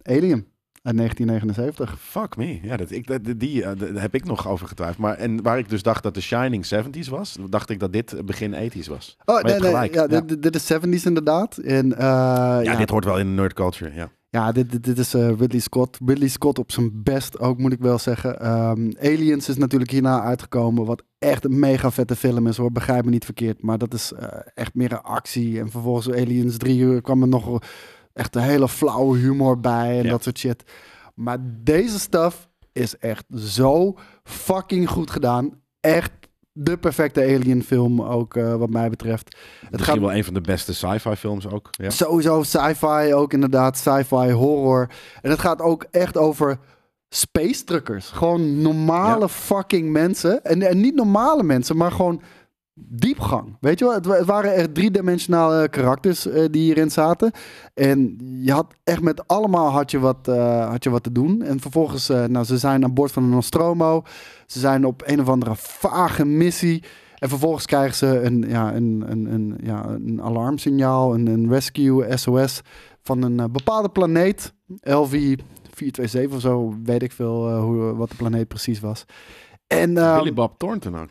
Alien 0.02 0.48
uit 0.88 0.98
1979. 0.98 2.00
Fuck 2.00 2.38
me. 2.38 2.60
Ja, 2.62 2.78
dat, 2.78 2.92
ik, 2.92 3.08
dat, 3.08 3.40
die 3.40 3.64
eh, 3.64 3.80
daar 3.80 4.02
heb 4.02 4.16
ik 4.16 4.26
nog 4.26 4.48
over 4.48 4.68
getwijfeld. 4.68 5.00
Maar, 5.00 5.16
en 5.18 5.42
waar 5.42 5.58
ik 5.58 5.70
dus 5.70 5.84
dacht 5.84 6.04
dat 6.04 6.14
The 6.14 6.22
Shining 6.22 6.66
70s 6.66 7.10
was, 7.10 7.38
dacht 7.50 7.70
ik 7.70 7.80
dat 7.80 7.94
dit 7.94 8.26
begin 8.26 8.72
80s 8.72 8.88
was. 8.90 9.18
Oh, 9.26 9.38
je 9.38 9.44
nee, 9.44 9.60
nee. 9.60 9.70
gelijk, 9.70 9.94
Ja, 9.94 10.06
ja. 10.10 10.22
Dit, 10.22 10.42
dit 10.42 10.56
is 10.56 10.74
70s 10.74 11.04
inderdaad. 11.04 11.58
En, 11.58 11.94
eh, 11.94 12.00
Ja, 12.00 12.60
ja, 12.62 12.76
dit 12.76 12.90
hoort 12.90 13.06
wel 13.06 13.20
in 13.20 13.26
de 13.26 13.42
nerd 13.42 13.54
culture, 13.54 13.94
ja. 13.94 14.10
Ja, 14.38 14.52
dit, 14.52 14.72
dit, 14.72 14.84
dit 14.84 14.98
is 14.98 15.14
Ridley 15.14 15.60
Scott. 15.60 15.98
Ridley 16.06 16.28
Scott 16.28 16.60
op 16.60 16.72
zijn 16.72 17.04
best 17.04 17.40
ook, 17.40 17.58
moet 17.58 17.72
ik 17.74 17.80
wel 17.80 17.98
zeggen. 17.98 18.40
Ehm, 18.40 18.92
Aliens 19.00 19.50
is 19.50 19.58
natuurlijk 19.58 19.92
hierna 19.92 20.22
uitgekomen, 20.22 20.86
wat 20.86 21.04
echt 21.20 21.46
een 21.46 21.60
mega 21.60 21.92
vette 21.92 22.16
film 22.16 22.48
is 22.48 22.58
hoor. 22.58 22.72
Begrijp 22.72 23.06
me 23.06 23.12
niet 23.12 23.26
verkeerd, 23.26 23.62
maar 23.62 23.78
dat 23.78 23.94
is 23.94 24.14
eh, 24.14 24.28
echt 24.54 24.74
meer 24.74 24.92
een 24.92 25.02
actie. 25.02 25.60
En 25.60 25.72
vervolgens 25.72 26.10
Aliens 26.12 26.58
3 26.58 26.80
uur 26.80 27.02
kwam 27.02 27.22
er 27.22 27.28
nog 27.28 27.62
echt 28.14 28.36
een 28.36 28.42
hele 28.42 28.68
flauwe 28.70 29.18
humor 29.18 29.60
bij 29.60 29.98
en 29.98 30.04
Ja. 30.04 30.10
dat 30.10 30.24
soort 30.24 30.38
shit. 30.38 30.64
Maar 31.16 31.38
deze 31.64 32.00
stuff 32.00 32.50
is 32.72 32.98
echt 32.98 33.26
zo 33.36 33.98
fucking 34.24 34.90
goed 34.90 35.12
gedaan. 35.12 35.52
Echt 35.80 36.12
de 36.60 36.78
perfecte 36.78 37.22
Alien 37.22 37.64
film 37.64 38.02
ook 38.02 38.36
eh, 38.36 38.56
wat 38.56 38.70
mij 38.70 38.90
betreft. 38.90 39.38
Het 39.62 39.72
Misschien 39.72 40.02
wel 40.02 40.14
een 40.14 40.24
van 40.24 40.34
de 40.34 40.42
beste 40.42 40.74
sci-fi 40.74 41.16
films 41.16 41.48
ook. 41.50 41.70
Ja. 41.72 41.90
Sowieso 41.90 42.44
sci-fi 42.44 43.14
ook 43.14 43.34
inderdaad, 43.34 43.78
sci-fi 43.78 44.32
horror. 44.32 44.90
En 45.22 45.30
het 45.30 45.40
gaat 45.40 45.62
ook 45.62 45.86
echt 45.92 46.18
over 46.18 46.60
space 47.10 47.64
truckers. 47.64 48.08
Gewoon 48.10 48.62
normale 48.62 49.20
Ja. 49.20 49.28
fucking 49.28 49.92
mensen. 49.92 50.44
En, 50.44 50.62
en 50.62 50.82
niet 50.82 50.96
normale 50.96 51.44
mensen, 51.44 51.78
maar 51.78 51.92
gewoon 51.92 52.22
diepgang. 52.80 53.58
Weet 53.60 53.80
je 53.80 53.86
wel, 53.86 53.94
het, 53.94 54.06
wa- 54.06 54.16
het 54.16 54.26
waren 54.26 54.54
echt 54.54 54.74
driedimensionale 54.76 55.70
karakters 55.70 56.28
eh, 56.28 56.44
die 56.52 56.62
hierin 56.64 56.92
zaten. 56.92 57.32
En 57.74 58.18
je 58.42 58.52
had 58.52 58.74
echt 58.84 59.02
met 59.02 59.28
allemaal 59.28 59.70
had 59.70 59.92
je 59.92 60.00
wat, 60.00 60.28
eh, 60.28 60.70
had 60.70 60.84
je 60.84 60.90
wat 60.90 61.04
te 61.04 61.12
doen. 61.12 61.42
En 61.42 61.60
vervolgens, 61.60 62.10
eh, 62.10 62.24
nou, 62.26 62.46
ze 62.46 62.58
zijn 62.58 62.84
aan 62.84 62.94
boord 62.94 63.12
van 63.12 63.24
een 63.24 63.30
Nostromo. 63.30 64.04
Ze 64.46 64.60
zijn 64.60 64.86
op 64.86 65.02
een 65.06 65.20
of 65.22 65.28
andere 65.30 65.56
vage 65.56 66.26
missie. 66.26 66.84
En 67.18 67.30
vervolgens 67.30 67.66
krijgen 67.66 67.96
ze 67.96 68.22
een, 68.22 68.46
ja, 68.48 68.76
een, 68.76 69.04
een, 69.08 69.34
een, 69.34 69.58
ja, 69.64 69.86
een 69.88 70.22
alarmsignaal, 70.22 71.14
een, 71.14 71.28
een 71.28 71.50
rescue 71.50 72.18
SOS 72.18 72.62
van 73.04 73.22
een 73.22 73.52
bepaalde 73.52 73.90
planeet. 73.90 74.54
LV 74.82 75.36
427 75.74 76.32
of 76.36 76.42
zo, 76.42 76.74
weet 76.84 77.04
ik 77.04 77.12
veel 77.12 77.60
hoe, 77.60 77.96
wat 77.96 78.10
de 78.10 78.16
planeet 78.16 78.48
precies 78.48 78.80
was. 78.80 79.06
En, 79.68 79.98
eh, 79.98 80.18
Billy 80.18 80.34
Bob 80.34 80.58
Thornton 80.58 80.98
ook. 81.00 81.10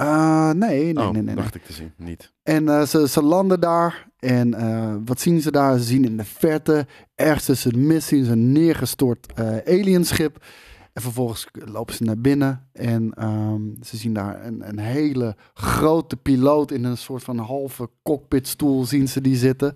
Eh, 0.00 0.50
nee, 0.50 0.92
nee, 0.92 0.96
oh, 0.96 1.02
nee, 1.02 1.12
nee, 1.12 1.22
nee. 1.22 1.34
dacht 1.34 1.54
ik 1.54 1.64
te 1.64 1.72
zien. 1.72 1.92
Niet. 1.96 2.32
En 2.42 2.68
eh, 2.68 2.82
ze, 2.82 3.08
ze 3.08 3.22
landen 3.22 3.60
daar. 3.60 4.08
En 4.18 4.54
eh, 4.54 4.94
wat 5.04 5.20
zien 5.20 5.40
ze 5.40 5.50
daar? 5.50 5.78
Ze 5.78 5.84
zien 5.84 6.04
in 6.04 6.16
de 6.16 6.24
verte, 6.24 6.86
ergens 7.14 7.44
tussen 7.44 7.72
de 7.72 7.78
mist, 7.78 8.08
zien 8.08 8.24
ze 8.24 8.32
een 8.32 8.52
neergestort 8.52 9.40
alienschip. 9.66 10.44
En 10.92 11.02
vervolgens 11.02 11.46
lopen 11.52 11.94
ze 11.94 12.02
naar 12.02 12.18
binnen. 12.18 12.68
En 12.72 13.12
ehm, 13.14 13.62
ze 13.82 13.96
zien 13.96 14.12
daar 14.12 14.44
een, 14.44 14.68
een 14.68 14.78
hele 14.78 15.36
grote 15.54 16.16
piloot 16.16 16.70
in 16.70 16.84
een 16.84 16.98
soort 16.98 17.22
van 17.22 17.38
halve 17.38 17.90
cockpitstoel 18.02 18.84
zien 18.84 19.08
ze 19.08 19.20
die 19.20 19.36
zitten. 19.36 19.74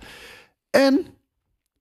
En 0.71 1.07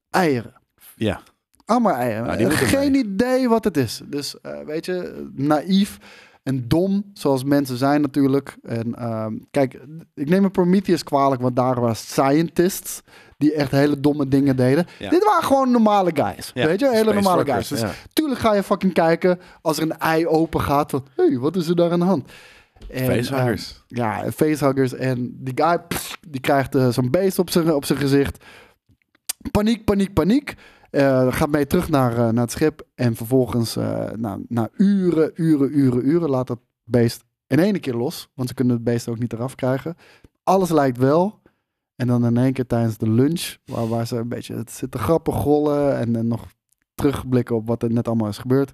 eieren. 0.10 0.54
Ja. 0.96 1.22
Allemaal 1.66 1.94
eieren. 1.94 2.26
Nou, 2.26 2.52
Geen 2.52 2.96
idee 2.96 3.50
wat 3.50 3.64
het 3.64 3.78
is. 3.78 4.02
Dus 4.06 4.36
weet 4.66 4.86
je, 4.86 5.30
naïef. 5.36 6.00
En 6.44 6.68
dom, 6.68 7.12
zoals 7.14 7.44
mensen 7.44 7.78
zijn 7.78 8.02
natuurlijk. 8.02 8.58
En 8.64 8.96
ehm, 8.96 9.34
kijk, 9.52 9.80
ik 10.14 10.30
neem 10.30 10.44
een 10.44 10.52
Prometheus 10.52 11.04
kwalijk, 11.04 11.42
want 11.42 11.56
daar 11.56 11.80
waren 11.80 11.96
scientists 11.96 13.02
die 13.38 13.54
echt 13.54 13.72
hele 13.72 14.00
domme 14.00 14.28
dingen 14.28 14.56
deden. 14.56 14.86
Ja. 15.00 15.10
Dit 15.10 15.24
waren 15.24 15.44
gewoon 15.44 15.72
normale 15.72 16.12
guys, 16.14 16.52
Ja, 16.54 16.66
weet 16.66 16.80
je? 16.80 16.86
Hele 16.90 17.00
space 17.02 17.14
normale 17.14 17.46
guys. 17.46 17.68
Dus 17.68 17.80
ja. 17.80 17.92
tuurlijk 18.14 18.40
ga 18.40 18.54
je 18.54 18.64
fucking 18.64 18.94
kijken 18.94 19.40
als 19.62 19.78
er 19.78 19.84
een 19.84 19.98
ei 19.98 20.28
open 20.28 20.62
gaat 20.62 20.92
hé, 20.92 21.00
hey, 21.16 21.38
wat 21.38 21.56
is 21.56 21.68
er 21.68 21.76
daar 21.76 21.92
aan 21.92 22.00
de 22.00 22.06
hand? 22.06 22.32
En, 22.90 23.06
Facehuggers. 23.06 23.84
ehm, 23.88 24.02
ja, 24.02 24.32
facehuggers. 24.32 24.94
En 24.94 25.38
die 25.40 25.54
guy, 25.56 25.80
pff, 25.88 26.18
die 26.28 26.42
krijgt 26.42 26.76
eh, 26.76 26.90
zo'n 26.90 27.12
beest 27.12 27.40
op 27.40 27.50
zijn 27.50 27.74
op 27.74 27.86
zijn 27.86 28.00
gezicht. 28.00 28.44
Paniek, 29.52 29.84
paniek, 29.84 30.14
paniek. 30.14 30.56
Eh, 30.94 31.34
gaat 31.34 31.50
mee 31.50 31.68
terug 31.68 31.90
naar, 31.90 32.12
eh, 32.12 32.18
naar 32.18 32.44
het 32.44 32.52
schip. 32.52 32.88
En 32.96 33.16
vervolgens, 33.16 33.76
eh, 33.76 34.12
na, 34.12 34.40
na 34.48 34.70
uren, 34.78 35.32
uren, 35.36 35.78
uren, 35.78 36.08
uren, 36.08 36.30
laat 36.30 36.48
dat 36.48 36.60
beest 36.84 37.24
in 37.48 37.60
één 37.60 37.80
keer 37.80 37.94
los. 37.94 38.30
Want 38.34 38.48
ze 38.50 38.54
kunnen 38.54 38.76
het 38.76 38.84
beest 38.84 39.08
ook 39.08 39.20
niet 39.20 39.34
eraf 39.34 39.56
krijgen. 39.56 39.96
Alles 40.44 40.70
lijkt 40.70 40.98
wel. 40.98 41.42
En 41.96 42.08
dan 42.08 42.26
in 42.26 42.38
één 42.38 42.54
keer 42.54 42.68
tijdens 42.68 42.98
de 42.98 43.10
lunch, 43.10 43.56
waar, 43.66 43.88
waar 43.88 44.08
ze 44.08 44.16
een 44.16 44.28
beetje 44.28 44.56
het 44.56 44.72
zitten 44.72 45.00
grappen 45.00 45.34
gollen. 45.34 45.98
En, 45.98 46.16
en 46.16 46.28
nog 46.28 46.46
terugblikken 46.96 47.56
op 47.56 47.68
wat 47.68 47.84
er 47.84 47.92
net 47.92 48.08
allemaal 48.08 48.30
is 48.30 48.38
gebeurd. 48.38 48.74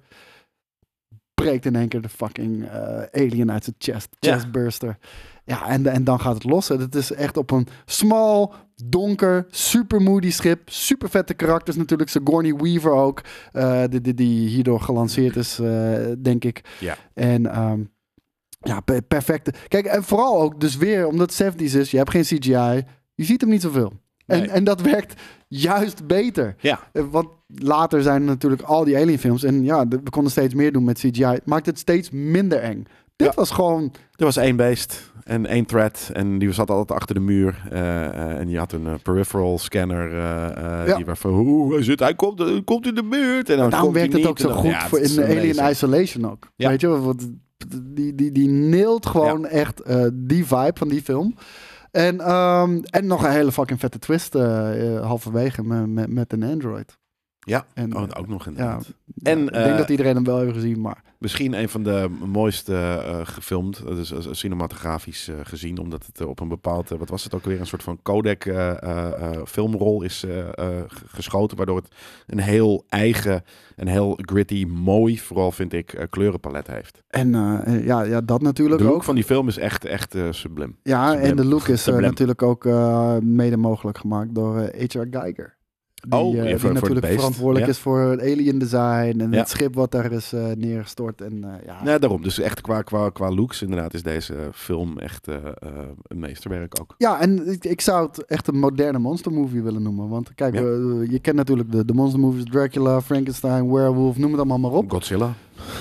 Breekt 1.34 1.66
in 1.66 1.76
één 1.76 1.88
keer 1.88 2.00
de 2.00 2.08
fucking 2.08 2.70
alien 3.12 3.52
uit 3.52 3.64
zijn 3.64 3.76
chest. 3.78 4.16
Ja. 4.18 4.32
Chestburster. 4.32 4.98
Ja, 5.44 5.68
en, 5.68 5.86
en 5.86 6.04
dan 6.04 6.20
gaat 6.20 6.34
het 6.34 6.44
los. 6.44 6.70
En 6.70 6.80
Het 6.80 6.94
is 6.94 7.12
echt 7.12 7.36
op 7.36 7.50
een 7.50 7.66
smal, 7.84 8.54
donker, 8.84 9.46
super 9.50 10.02
moody 10.02 10.30
schip. 10.30 10.60
Super 10.70 11.08
vette 11.10 11.34
karakters 11.34 11.76
natuurlijk. 11.76 12.10
Sigourney 12.10 12.54
Weaver 12.54 12.92
ook. 12.92 13.20
eh, 13.52 13.82
die, 13.90 14.00
die, 14.00 14.14
die 14.14 14.48
hierdoor 14.48 14.80
gelanceerd 14.80 15.36
is, 15.36 15.58
eh, 15.58 15.94
denk 16.18 16.44
ik. 16.44 16.60
Ja. 16.80 16.96
En 17.14 17.46
ehm, 17.52 17.80
ja, 18.60 18.80
pe- 18.80 19.02
perfecte. 19.02 19.52
Kijk, 19.68 19.86
en 19.86 20.02
vooral 20.04 20.40
ook 20.40 20.60
dus 20.60 20.76
weer, 20.76 21.06
omdat 21.06 21.36
het 21.38 21.54
70s 21.54 21.74
is. 21.76 21.90
Je 21.90 21.96
hebt 21.96 22.10
geen 22.10 22.22
CGI. 22.22 22.84
Je 23.14 23.24
ziet 23.24 23.40
hem 23.40 23.50
niet 23.50 23.62
zoveel. 23.62 23.92
En, 24.26 24.38
Nee. 24.38 24.48
en 24.50 24.64
dat 24.64 24.80
werkt 24.80 25.20
juist 25.48 26.06
beter. 26.06 26.54
Ja. 26.60 26.80
Eh, 26.92 27.02
Want 27.10 27.28
later 27.46 28.02
zijn 28.02 28.20
er 28.22 28.28
natuurlijk 28.28 28.62
al 28.62 28.84
die 28.84 28.96
alienfilms. 28.96 29.42
En 29.42 29.64
ja, 29.64 29.88
we 29.88 30.10
konden 30.10 30.30
steeds 30.30 30.54
meer 30.54 30.72
doen 30.72 30.84
met 30.84 30.98
CGI. 30.98 31.24
Het 31.24 31.46
maakt 31.46 31.66
het 31.66 31.78
steeds 31.78 32.10
minder 32.10 32.58
eng. 32.58 32.84
Dit 33.16 33.26
Ja. 33.28 33.32
was 33.34 33.50
gewoon... 33.50 33.92
Er 34.16 34.24
was 34.24 34.36
één 34.36 34.56
beest 34.56 35.09
en 35.24 35.46
één 35.46 35.66
thread. 35.66 36.10
En 36.12 36.38
die 36.38 36.52
zat 36.52 36.70
altijd 36.70 36.98
achter 36.98 37.14
de 37.14 37.20
muur. 37.20 37.62
eh, 37.70 38.06
eh, 38.06 38.38
en 38.38 38.48
je 38.48 38.58
had 38.58 38.72
een 38.72 38.86
eh, 38.86 38.94
peripheral 39.02 39.58
scanner. 39.58 40.14
Ja. 40.86 40.96
Die 40.96 41.04
waarvan, 41.04 41.32
hoe 41.32 41.74
hij 41.74 41.82
zit, 41.82 42.00
hij 42.00 42.14
komt, 42.14 42.64
komt 42.64 42.86
in 42.86 42.94
de 42.94 43.04
buurt. 43.04 43.50
En 43.50 43.56
dan 43.56 43.70
Daarom 43.70 43.92
werkt 43.92 44.12
het 44.12 44.26
ook 44.26 44.38
zo 44.38 44.50
goed 44.50 44.70
ja, 44.70 44.88
voor 44.88 44.98
in 44.98 45.22
Alien 45.22 45.38
amazing. 45.38 45.68
Isolation 45.68 46.30
ook. 46.30 46.48
Ja. 46.56 46.68
Weet 46.68 46.80
je, 46.80 46.88
want 46.88 47.30
die, 47.84 48.14
die, 48.14 48.32
die 48.32 48.48
neelt 48.48 49.06
gewoon 49.06 49.46
echt 49.46 49.82
die 50.12 50.46
vibe 50.46 50.72
van 50.74 50.88
die 50.88 51.02
film. 51.02 51.34
En, 51.90 52.20
ehm, 52.20 52.80
en 52.82 53.06
nog 53.06 53.24
een 53.24 53.30
hele 53.30 53.52
fucking 53.52 53.80
vette 53.80 53.98
twist 53.98 54.34
eh, 54.34 55.06
halverwege 55.06 55.62
met, 55.62 55.86
met, 55.86 56.10
met 56.10 56.32
een 56.32 56.42
android. 56.42 56.98
Ja, 57.50 57.66
En, 57.74 57.96
oh, 57.96 58.02
ook 58.18 58.28
nog 58.28 58.44
ja, 58.44 58.50
inderdaad. 58.50 58.92
en, 59.22 59.38
En, 59.38 59.44
ik 59.46 59.52
denk 59.52 59.66
eh, 59.66 59.76
dat 59.76 59.88
iedereen 59.90 60.14
hem 60.14 60.24
wel 60.24 60.38
heeft 60.38 60.52
gezien, 60.52 60.80
maar 60.80 61.02
Misschien 61.18 61.52
een 61.52 61.68
van 61.68 61.82
de 61.82 62.08
mooiste 62.26 62.74
eh, 62.74 63.20
gefilmd, 63.22 63.82
dus 63.86 64.12
eh, 64.12 64.18
cinematografisch 64.30 65.28
eh, 65.28 65.34
gezien, 65.42 65.78
omdat 65.78 66.06
het 66.06 66.20
eh, 66.20 66.28
op 66.28 66.40
een 66.40 66.48
bepaald, 66.48 66.90
eh, 66.90 66.98
wat 66.98 67.08
was 67.08 67.24
het 67.24 67.34
ook 67.34 67.44
weer, 67.44 67.60
een 67.60 67.66
soort 67.66 67.82
van 67.82 67.98
codec 68.02 68.44
eh, 68.46 68.82
eh, 68.82 69.12
eh, 69.22 69.40
filmrol 69.46 70.02
is 70.02 70.24
eh, 70.24 70.38
eh, 70.48 70.84
geschoten, 71.06 71.56
waardoor 71.56 71.76
het 71.76 71.88
een 72.26 72.38
heel 72.38 72.84
eigen, 72.88 73.44
een 73.76 73.88
heel 73.88 74.18
gritty, 74.22 74.64
mooi, 74.64 75.18
vooral 75.18 75.52
vind 75.52 75.72
ik, 75.72 75.92
eh, 75.92 76.04
kleurenpalet 76.10 76.66
heeft. 76.66 77.02
en 77.08 77.34
eh, 77.34 77.84
ja, 77.86 78.02
ja, 78.02 78.20
dat 78.20 78.42
natuurlijk 78.42 78.78
De 78.78 78.84
look 78.84 78.94
ook. 78.94 79.04
van 79.04 79.14
die 79.14 79.24
film 79.24 79.48
is 79.48 79.58
echt, 79.58 79.84
echt 79.84 80.14
eh, 80.14 80.26
sublim. 80.30 80.76
Ja, 80.82 81.14
en 81.16 81.36
de 81.36 81.44
look 81.44 81.68
is 81.68 81.86
eh, 81.86 81.96
natuurlijk 81.96 82.42
ook 82.42 82.66
eh, 82.66 83.16
mede 83.18 83.56
mogelijk 83.56 83.98
gemaakt 83.98 84.34
door 84.34 84.58
eh, 84.58 84.88
H.R. 84.88 85.06
Geiger. 85.10 85.58
Die, 86.08 86.18
Oh, 86.20 86.34
ja, 86.34 86.38
eh, 86.38 86.42
voor- 86.42 86.48
die 86.50 86.58
voor 86.58 86.72
natuurlijk 86.72 87.00
beest. 87.00 87.14
verantwoordelijk 87.14 87.64
Ja. 87.66 87.72
is 87.72 87.78
voor 87.78 88.00
het 88.00 88.20
alien 88.20 88.58
design 88.58 89.16
en 89.20 89.30
Ja. 89.32 89.38
het 89.38 89.48
schip 89.48 89.74
wat 89.74 89.90
daar 89.90 90.12
is 90.12 90.32
eh, 90.32 90.44
neergestort. 90.56 91.20
En, 91.20 91.44
eh, 91.44 91.66
ja, 91.66 91.84
Nee, 91.84 91.98
daarom. 91.98 92.22
Dus 92.22 92.38
echt 92.38 92.60
qua, 92.60 92.82
qua, 92.82 93.10
qua 93.10 93.30
looks 93.30 93.62
inderdaad 93.62 93.94
is 93.94 94.02
deze 94.02 94.34
film 94.52 94.98
echt 94.98 95.26
een 95.26 96.18
meesterwerk 96.18 96.80
ook. 96.80 96.94
Ja, 96.98 97.20
en 97.20 97.48
ik, 97.52 97.64
ik 97.64 97.80
zou 97.80 98.06
het 98.06 98.24
echt 98.24 98.48
een 98.48 98.58
moderne 98.58 98.98
monstermovie 98.98 99.62
willen 99.62 99.82
noemen. 99.82 100.08
Want 100.08 100.34
kijk, 100.34 100.54
je 101.10 101.18
kent 101.22 101.36
natuurlijk 101.36 101.72
de, 101.72 101.84
de 101.84 101.92
monstermovies, 101.94 102.44
Dracula, 102.44 103.00
Frankenstein, 103.00 103.72
Werewolf, 103.72 104.16
noem 104.18 104.30
het 104.30 104.38
allemaal 104.40 104.58
maar 104.58 104.70
op. 104.78 104.90
Godzilla. 104.90 105.32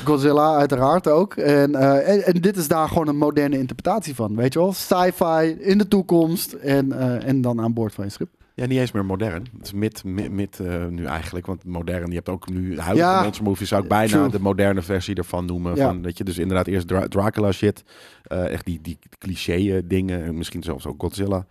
Godzilla 0.06 0.56
uiteraard 0.56 1.08
ook. 1.08 1.34
En, 1.36 1.76
en, 1.76 2.26
en 2.26 2.42
dit 2.42 2.58
is 2.58 2.68
daar 2.68 2.88
gewoon 2.88 3.08
een 3.08 3.18
moderne 3.18 3.58
interpretatie 3.58 4.16
van, 4.16 4.36
weet 4.36 4.54
je 4.54 4.60
wel? 4.60 4.74
Sci-fi 4.74 5.56
in 5.60 5.78
de 5.78 5.88
toekomst 5.88 6.54
en, 6.54 6.92
en 7.24 7.42
dan 7.42 7.62
aan 7.62 7.74
boord 7.74 7.94
van 7.94 8.04
je 8.06 8.12
schip. 8.12 8.30
Ja, 8.60 8.66
niet 8.66 8.80
eens 8.80 8.92
meer 8.92 9.06
modern. 9.06 9.48
Het 9.58 9.66
is 9.66 9.74
mid, 9.74 10.04
mid, 10.04 10.32
mid, 10.32 10.60
eh, 10.60 10.86
nu 10.86 11.06
eigenlijk. 11.06 11.46
Want 11.46 11.64
modern, 11.66 12.08
je 12.10 12.16
hebt 12.16 12.30
ook 12.30 12.50
nu 12.50 12.80
huidige 12.80 13.08
Ja, 13.10 13.22
monstermovies, 13.22 13.68
zou 13.68 13.84
ik 13.84 13.90
bijna 13.90 14.12
true. 14.12 14.30
de 14.30 14.40
moderne 14.40 14.82
versie 14.82 15.16
ervan 15.16 15.46
noemen. 15.46 15.76
Ja. 15.76 15.86
Van, 15.88 16.02
weet 16.02 16.18
je, 16.18 16.24
dus 16.24 16.38
inderdaad 16.38 16.68
eerst 16.68 16.88
Dra- 16.88 17.08
Dracula 17.08 17.52
shit. 17.52 17.84
eh, 18.24 18.50
echt 18.52 18.66
die, 18.66 18.80
die 18.82 19.00
cliché 19.18 19.54
eh, 19.76 19.82
dingen. 19.86 20.24
En 20.24 20.38
misschien 20.38 20.64
zelfs 20.64 20.86
ook 20.86 21.02
Godzilla. 21.02 21.46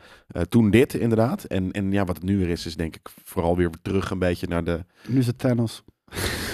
Toen 0.49 0.71
dit 0.71 0.95
inderdaad. 0.95 1.45
En, 1.45 1.73
en 1.73 1.93
ja, 1.93 2.05
wat 2.05 2.17
het 2.17 2.25
nu 2.25 2.39
weer 2.39 2.49
is, 2.49 2.67
is 2.67 2.77
denk 2.77 2.95
ik 2.97 3.09
vooral 3.25 3.57
weer 3.57 3.71
terug 3.83 4.11
een 4.11 4.19
beetje 4.19 4.47
naar 4.47 4.65
de... 4.65 4.85
Nu 5.07 5.19
is 5.19 5.27
het 5.27 5.39
Thanos. 5.39 5.83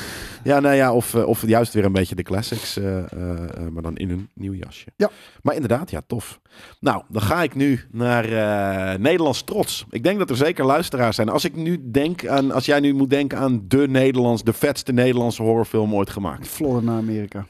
Ja, 0.44 0.60
nou 0.60 0.74
ja, 0.74 0.92
of, 0.92 1.14
eh, 1.14 1.26
of 1.26 1.46
juist 1.46 1.74
weer 1.74 1.84
een 1.84 1.92
beetje 1.92 2.14
de 2.14 2.22
classics. 2.22 2.76
eh, 2.76 2.98
eh, 2.98 3.68
maar 3.72 3.82
dan 3.82 3.96
in 3.96 4.10
een 4.10 4.28
nieuw 4.34 4.52
jasje. 4.52 4.86
Ja. 4.96 5.10
Maar 5.42 5.54
inderdaad, 5.54 5.90
ja, 5.90 6.02
tof. 6.06 6.40
Nou, 6.80 7.02
dan 7.08 7.22
ga 7.22 7.42
ik 7.42 7.54
nu 7.54 7.80
naar 7.90 8.24
eh, 8.24 8.98
Nederlands 8.98 9.42
trots. 9.42 9.84
Ik 9.90 10.02
denk 10.02 10.18
dat 10.18 10.30
er 10.30 10.36
zeker 10.36 10.64
luisteraars 10.64 11.16
zijn. 11.16 11.28
Als 11.28 11.44
ik 11.44 11.56
nu 11.56 11.90
denk 11.90 12.26
aan, 12.26 12.50
als 12.50 12.64
jij 12.66 12.80
nu 12.80 12.94
moet 12.94 13.10
denken 13.10 13.38
aan 13.38 13.64
de 13.68 13.88
Nederlands, 13.88 14.42
de 14.42 14.52
vetste 14.52 14.92
Nederlandse 14.92 15.42
horrorfilm 15.42 15.94
ooit 15.94 16.10
gemaakt. 16.10 16.48
Florida 16.48 16.86
naar 16.86 16.98
Amerika. 16.98 17.46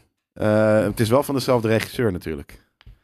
Het 0.89 1.01
is 1.01 1.09
wel 1.09 1.23
van 1.23 1.35
dezelfde 1.35 1.69
regisseur 1.69 2.13
natuurlijk. 2.13 2.63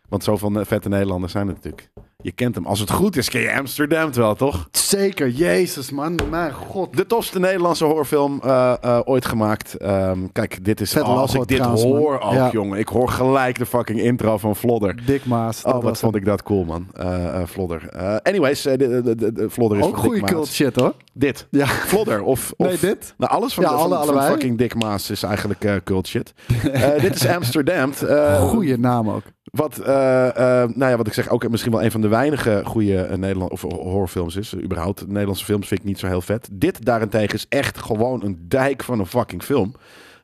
Want 0.08 0.24
zoveel 0.24 0.64
vette 0.64 0.88
Nederlanders 0.88 1.32
zijn 1.32 1.48
er 1.48 1.54
natuurlijk. 1.54 1.90
Je 2.22 2.32
kent 2.32 2.54
hem. 2.54 2.66
Als 2.66 2.80
het 2.80 2.90
goed 2.90 3.16
is, 3.16 3.30
ken 3.30 3.40
je 3.40 3.52
Amsterdam 3.58 4.12
wel, 4.12 4.34
toch? 4.34 4.68
Zeker, 4.72 5.28
jezus 5.28 5.90
man, 5.90 6.18
mijn 6.30 6.52
god. 6.52 6.96
De 6.96 7.06
tofste 7.06 7.38
Nederlandse 7.38 7.84
horrorfilm 7.84 8.40
eh, 8.42 8.72
eh, 8.80 9.00
ooit 9.04 9.24
gemaakt. 9.26 9.74
Ehm, 9.76 10.18
kijk, 10.32 10.64
dit 10.64 10.80
is... 10.80 10.92
Vet 10.92 11.02
oh, 11.02 11.18
als 11.18 11.34
ik 11.34 11.46
dit 11.46 11.56
trouwens, 11.56 11.84
man. 11.84 11.96
hoor 11.96 12.20
ook, 12.20 12.32
Ja. 12.32 12.48
jongen. 12.52 12.78
Ik 12.78 12.88
hoor 12.88 13.08
gelijk 13.08 13.58
de 13.58 13.66
fucking 13.66 14.00
intro 14.00 14.38
van 14.38 14.56
Flodder. 14.56 15.02
Dick 15.06 15.24
Maas. 15.24 15.62
Oh, 15.62 15.82
wat 15.82 15.98
vond 15.98 16.14
ik 16.16 16.24
dat 16.24 16.42
cool, 16.42 16.64
man. 16.64 16.86
Flodder. 17.48 17.88
Eh, 17.88 18.16
anyways, 18.22 18.62
de, 18.62 18.76
de, 18.76 19.14
de, 19.16 19.32
de 19.32 19.50
Flodder 19.50 19.78
is 19.78 19.84
Ook 19.84 19.96
goede 19.96 20.20
cult 20.20 20.48
shit 20.48 20.76
hoor. 20.76 20.94
Dit. 21.12 21.46
Ja. 21.50 21.66
Flodder 21.66 22.22
of... 22.22 22.52
of 22.56 22.66
Nee, 22.66 22.78
dit? 22.80 23.14
Nou, 23.16 23.32
alles 23.32 23.54
van, 23.54 23.64
Ja, 23.64 23.70
de, 23.70 23.76
van, 23.76 23.84
alle- 23.84 23.94
van 23.96 24.04
allebei. 24.08 24.30
fucking 24.30 24.58
Dick 24.58 24.74
Maas 24.74 25.10
is 25.10 25.22
eigenlijk 25.22 25.80
cult 25.84 26.06
shit. 26.06 26.32
Dit 27.00 27.14
is 27.14 27.26
Amsterdam. 27.26 27.92
Goeie 28.40 28.78
naam 28.78 29.10
ook. 29.10 29.22
Wat, 29.50 29.78
eh, 29.78 30.28
eh, 30.28 30.68
nou 30.68 30.90
ja, 30.90 30.96
wat 30.96 31.06
ik 31.06 31.12
zeg, 31.12 31.28
ook 31.28 31.48
misschien 31.48 31.72
wel 31.72 31.82
een 31.82 31.90
van 31.90 32.00
de 32.00 32.08
weinige 32.08 32.62
goede 32.64 33.00
eh, 33.00 33.16
Nederland 33.16 33.50
of 33.50 33.62
horrorfilms 33.62 34.36
is. 34.36 34.54
Uh, 34.54 34.62
überhaupt, 34.62 35.06
Nederlandse 35.06 35.44
films 35.44 35.68
vind 35.68 35.80
ik 35.80 35.86
niet 35.86 35.98
zo 35.98 36.06
heel 36.06 36.20
vet. 36.20 36.48
Dit 36.52 36.84
daarentegen 36.84 37.34
is 37.34 37.46
echt 37.48 37.78
gewoon 37.78 38.24
een 38.24 38.44
dijk 38.48 38.82
van 38.82 38.98
een 38.98 39.06
fucking 39.06 39.42
film. 39.42 39.74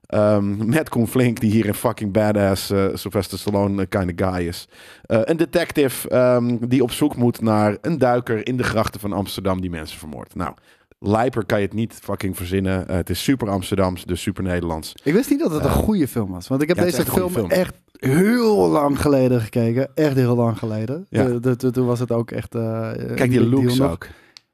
Ehm, 0.06 0.68
met 0.68 0.88
Koen 0.88 1.08
Flink, 1.08 1.40
die 1.40 1.50
hier 1.50 1.68
een 1.68 1.74
fucking 1.74 2.12
badass 2.12 2.66
Sylvester 2.94 3.38
Stallone 3.38 3.86
kind 3.86 4.20
of 4.20 4.28
guy 4.28 4.46
is. 4.46 4.68
Een 5.06 5.36
detective 5.36 6.08
ehm, 6.08 6.56
die 6.60 6.82
op 6.82 6.90
zoek 6.90 7.16
moet 7.16 7.40
naar 7.40 7.76
een 7.80 7.98
duiker 7.98 8.46
in 8.46 8.56
de 8.56 8.62
grachten 8.62 9.00
van 9.00 9.12
Amsterdam 9.12 9.60
die 9.60 9.70
mensen 9.70 9.98
vermoordt. 9.98 10.34
Nou, 10.34 10.54
lijper 10.98 11.44
kan 11.46 11.58
je 11.60 11.64
het 11.64 11.74
niet 11.74 11.94
fucking 12.02 12.36
verzinnen. 12.36 12.88
Eh, 12.88 12.96
het 12.96 13.10
is 13.10 13.22
super 13.22 13.48
Amsterdams, 13.48 14.04
dus 14.04 14.20
super 14.22 14.42
Nederlands. 14.42 14.92
Ik 15.04 15.12
wist 15.12 15.30
niet 15.30 15.40
dat 15.40 15.50
het 15.50 15.64
een 15.64 15.70
goede 15.70 16.08
film 16.08 16.30
was. 16.30 16.48
Want 16.48 16.62
ik 16.62 16.68
heb 16.68 16.76
ja, 16.76 16.82
deze 16.82 16.96
echt 16.98 17.10
film, 17.12 17.50
echt 17.50 17.74
heel 17.92 18.68
lang 18.68 19.00
geleden 19.00 19.40
gekeken. 19.40 19.88
Echt 19.94 20.14
heel 20.14 20.36
lang 20.36 20.58
geleden. 20.58 21.06
Ja. 21.08 21.24
De- 21.24 21.40
de- 21.40 21.56
de- 21.56 21.70
Toen 21.70 21.86
was 21.86 22.00
het 22.00 22.12
ook 22.12 22.30
echt... 22.30 22.54
eh, 22.54 22.90
Kijk 23.14 23.30
die 23.30 23.46
looks 23.46 23.76
nog. 23.76 23.98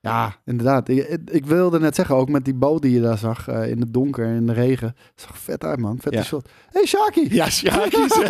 Ja, 0.04 0.34
inderdaad. 0.44 0.88
Ik, 0.88 1.18
ik 1.30 1.46
wilde 1.46 1.80
net 1.80 1.94
zeggen, 1.94 2.14
ook 2.14 2.28
met 2.28 2.44
die 2.44 2.54
boot 2.54 2.82
die 2.82 2.92
je 2.94 3.00
daar 3.00 3.18
zag 3.18 3.48
eh, 3.48 3.70
in 3.70 3.80
het 3.80 3.92
donker 3.94 4.24
en 4.26 4.34
in 4.34 4.46
de 4.46 4.52
regen. 4.52 4.96
Zag 5.14 5.38
vet 5.38 5.64
uit, 5.64 5.78
man. 5.78 5.98
Vette 6.00 6.18
Ja. 6.18 6.24
shot. 6.24 6.48
hey, 6.70 6.86
Shaki! 6.86 7.34
Ja, 7.34 7.50
Sjaakjes. 7.50 8.12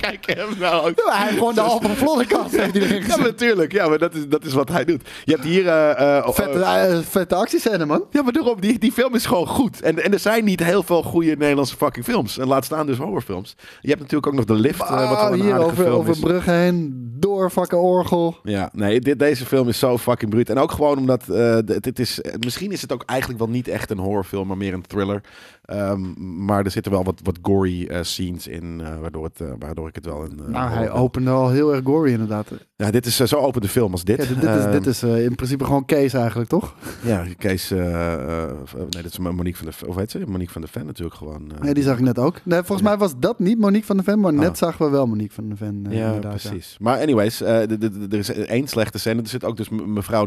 Kijk 0.00 0.26
hem 0.36 0.48
nou 0.58 0.88
ook. 0.88 1.02
Ja, 1.06 1.12
hij 1.16 1.24
heeft 1.26 1.38
gewoon 1.38 1.54
de 1.54 1.60
halve 1.70 1.88
vlodderkast 1.88 2.56
heeft 2.56 2.74
hij 2.74 2.82
erin 2.82 3.06
Ja, 3.06 3.16
natuurlijk. 3.16 3.72
Ja, 3.72 3.88
maar 3.88 3.98
dat 3.98 4.14
is, 4.14 4.28
dat 4.28 4.44
is 4.44 4.52
wat 4.52 4.68
hij 4.68 4.84
doet. 4.84 5.08
Je 5.24 5.32
hebt 5.32 5.44
hier... 5.44 5.68
eh, 5.68 6.28
Vette, 6.30 6.58
eh, 6.62 6.98
vette 6.98 7.34
actiescène, 7.34 7.84
man. 7.86 8.04
ja, 8.10 8.22
maar 8.22 8.32
daarom, 8.32 8.60
die, 8.60 8.78
die 8.78 8.92
film 8.92 9.14
is 9.14 9.26
gewoon 9.26 9.46
goed. 9.46 9.80
En, 9.80 10.02
en 10.04 10.12
er 10.12 10.18
zijn 10.18 10.44
niet 10.44 10.62
heel 10.64 10.82
veel 10.82 11.02
goede 11.02 11.36
Nederlandse 11.36 11.76
fucking 11.76 12.04
films. 12.04 12.38
En 12.38 12.46
laat 12.46 12.64
staan 12.64 12.86
dus 12.86 12.98
horrorfilms. 12.98 13.54
Je 13.80 13.88
hebt 13.88 14.00
natuurlijk 14.00 14.26
ook 14.26 14.34
nog 14.34 14.44
The 14.44 14.54
Lift, 14.54 14.80
eh, 14.82 15.10
wat 15.10 15.32
een 15.32 15.40
hier 15.40 15.58
over, 15.58 15.88
over 15.88 16.18
brug 16.20 16.44
heen, 16.44 16.92
door 17.18 17.50
fucking 17.50 17.80
orgel. 17.82 18.36
Ja, 18.42 18.70
nee, 18.72 19.00
dit, 19.00 19.18
deze 19.18 19.46
film 19.46 19.68
is 19.68 19.78
zo 19.78 19.98
fucking 19.98 20.30
bruut. 20.30 20.50
En 20.50 20.58
ook 20.58 20.65
ook 20.66 20.72
gewoon 20.76 20.98
omdat 20.98 21.20
d- 21.24 21.84
het 21.84 21.98
is, 21.98 22.20
misschien 22.44 22.72
is 22.72 22.82
het 22.82 22.92
ook 22.92 23.02
eigenlijk 23.06 23.38
wel 23.40 23.48
niet 23.48 23.68
echt 23.68 23.90
een 23.90 23.98
horrorfilm, 23.98 24.46
maar 24.48 24.56
meer 24.56 24.72
een 24.74 24.86
thriller. 24.86 25.20
Ehm, 25.64 26.00
maar 26.44 26.64
er 26.64 26.70
zitten 26.70 26.92
wel 26.92 27.04
wat, 27.04 27.20
wat 27.22 27.38
gory 27.42 27.86
eh, 27.86 27.98
scenes 28.02 28.46
in, 28.46 28.80
eh, 28.84 28.98
waardoor, 29.00 29.24
het, 29.24 29.40
waardoor 29.58 29.88
ik 29.88 29.94
het 29.94 30.04
wel 30.06 30.22
een. 30.24 30.40
Nou, 30.46 30.70
hij 30.70 30.90
opende 30.90 31.30
al 31.30 31.50
heel 31.50 31.74
erg 31.74 31.84
gory 31.84 32.10
inderdaad. 32.12 32.46
Ja, 32.76 32.90
dit 32.90 33.06
is 33.06 33.16
zo 33.16 33.36
open 33.36 33.60
de 33.60 33.68
film 33.68 33.92
als 33.92 34.04
dit. 34.04 34.16
Ja, 34.16 34.28
dit, 34.28 34.40
dit 34.40 34.50
is, 34.50 34.62
Ehm, 34.64 34.70
dit 34.72 34.86
is 34.86 35.02
eh, 35.02 35.24
in 35.24 35.34
principe 35.34 35.64
gewoon 35.64 35.84
Kees 35.84 36.12
eigenlijk, 36.12 36.48
toch? 36.48 36.74
Ja, 37.02 37.24
Kees. 37.38 37.70
nee, 37.70 39.02
dat 39.02 39.04
is 39.04 39.18
Monique 39.18 39.56
van 39.56 39.66
de. 39.66 39.86
Of 39.86 39.96
heet 39.96 40.10
ze? 40.10 40.18
Monique 40.26 40.52
van 40.52 40.60
de 40.62 40.68
Ven 40.68 40.86
natuurlijk 40.86 41.16
gewoon. 41.16 41.50
Ja, 41.62 41.72
die 41.72 41.82
zag 41.82 41.96
ik 41.98 42.04
net 42.04 42.18
ook. 42.18 42.40
Nee, 42.44 42.58
volgens 42.58 42.82
mij 42.88 42.96
was 42.96 43.18
dat 43.18 43.38
niet 43.38 43.58
Monique 43.58 43.86
van 43.86 43.96
de 43.96 44.02
Ven, 44.02 44.20
maar 44.20 44.32
net 44.34 44.48
Ah. 44.50 44.54
zagen 44.56 44.84
we 44.84 44.90
wel 44.90 45.06
Monique 45.06 45.34
van 45.34 45.48
de 45.48 45.56
Ven. 45.56 45.86
ja, 45.88 46.06
inderdaad, 46.06 46.42
ja. 46.42 46.48
precies. 46.50 46.76
Maar 46.80 47.00
anyways, 47.00 47.40
er 47.40 48.14
is 48.14 48.28
één 48.32 48.68
slechte 48.68 48.98
scène. 48.98 49.22
Er 49.22 49.28
zit 49.28 49.44
ook 49.44 49.56
dus 49.56 49.68
mevrouw 49.68 50.24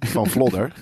Van 0.00 0.26
Vlodder. 0.26 0.72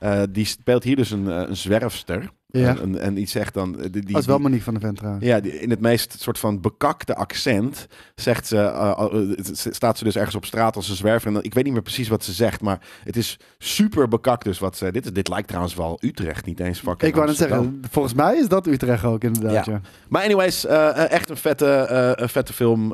Eh, 0.00 0.22
die 0.30 0.44
speelt 0.44 0.82
hier 0.84 0.96
dus 0.96 1.10
een, 1.10 1.28
eh, 1.30 1.48
een 1.48 1.56
zwerfster. 1.56 2.30
Ja. 2.46 2.76
En, 2.78 3.00
en 3.00 3.14
die 3.14 3.26
zegt 3.28 3.54
dan... 3.54 3.74
eh, 3.76 3.82
Die, 3.82 3.90
die, 3.90 4.12
Dat 4.12 4.20
is 4.20 4.26
wel 4.26 4.38
Monique 4.38 4.64
van 4.64 4.74
de 4.74 4.80
Ven 4.80 4.94
trouwens. 4.94 5.24
ja, 5.24 5.40
die- 5.40 5.60
in 5.60 5.70
het 5.70 5.80
meest 5.80 6.20
soort 6.20 6.38
van 6.38 6.60
bekakte 6.60 7.14
accent 7.14 7.86
zegt 8.14 8.46
ze, 8.46 9.68
staat 9.70 9.98
ze 9.98 10.04
dus 10.04 10.16
ergens 10.16 10.34
op 10.34 10.44
straat 10.44 10.76
als 10.76 10.88
een 10.88 10.96
zwerver. 10.96 11.28
En 11.28 11.34
dan- 11.34 11.42
ik 11.42 11.54
weet 11.54 11.64
niet 11.64 11.72
meer 11.72 11.82
precies 11.82 12.08
wat 12.08 12.24
ze 12.24 12.32
zegt, 12.32 12.60
maar 12.60 12.80
het 13.04 13.16
is 13.16 13.36
super 13.58 14.08
bekakt 14.08 14.44
dus 14.44 14.58
wat 14.58 14.76
ze... 14.76 14.92
Dit, 14.92 15.04
is, 15.04 15.12
dit 15.12 15.28
lijkt 15.28 15.48
trouwens 15.48 15.74
wel 15.74 15.98
Utrecht, 16.00 16.46
niet 16.46 16.60
eens 16.60 16.78
fucking 16.78 17.02
Ik 17.10 17.14
wou 17.14 17.26
net 17.26 17.36
zeggen, 17.36 17.80
volgens 17.90 18.14
mij 18.14 18.36
is 18.36 18.48
dat 18.48 18.66
Utrecht 18.66 19.04
ook 19.04 19.24
inderdaad, 19.24 19.66
ja. 19.66 19.72
Ja. 19.72 19.80
Maar 20.08 20.22
anyways, 20.24 20.64
echt 20.66 21.30
een 21.30 21.36
vette, 21.36 21.86
een 22.16 22.28
vette 22.28 22.52
film. 22.52 22.88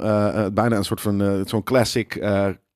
Bijna 0.55 0.77
een 0.77 0.85
soort 0.85 1.01
van 1.01 1.43
zo'n 1.47 1.63
classic 1.63 2.15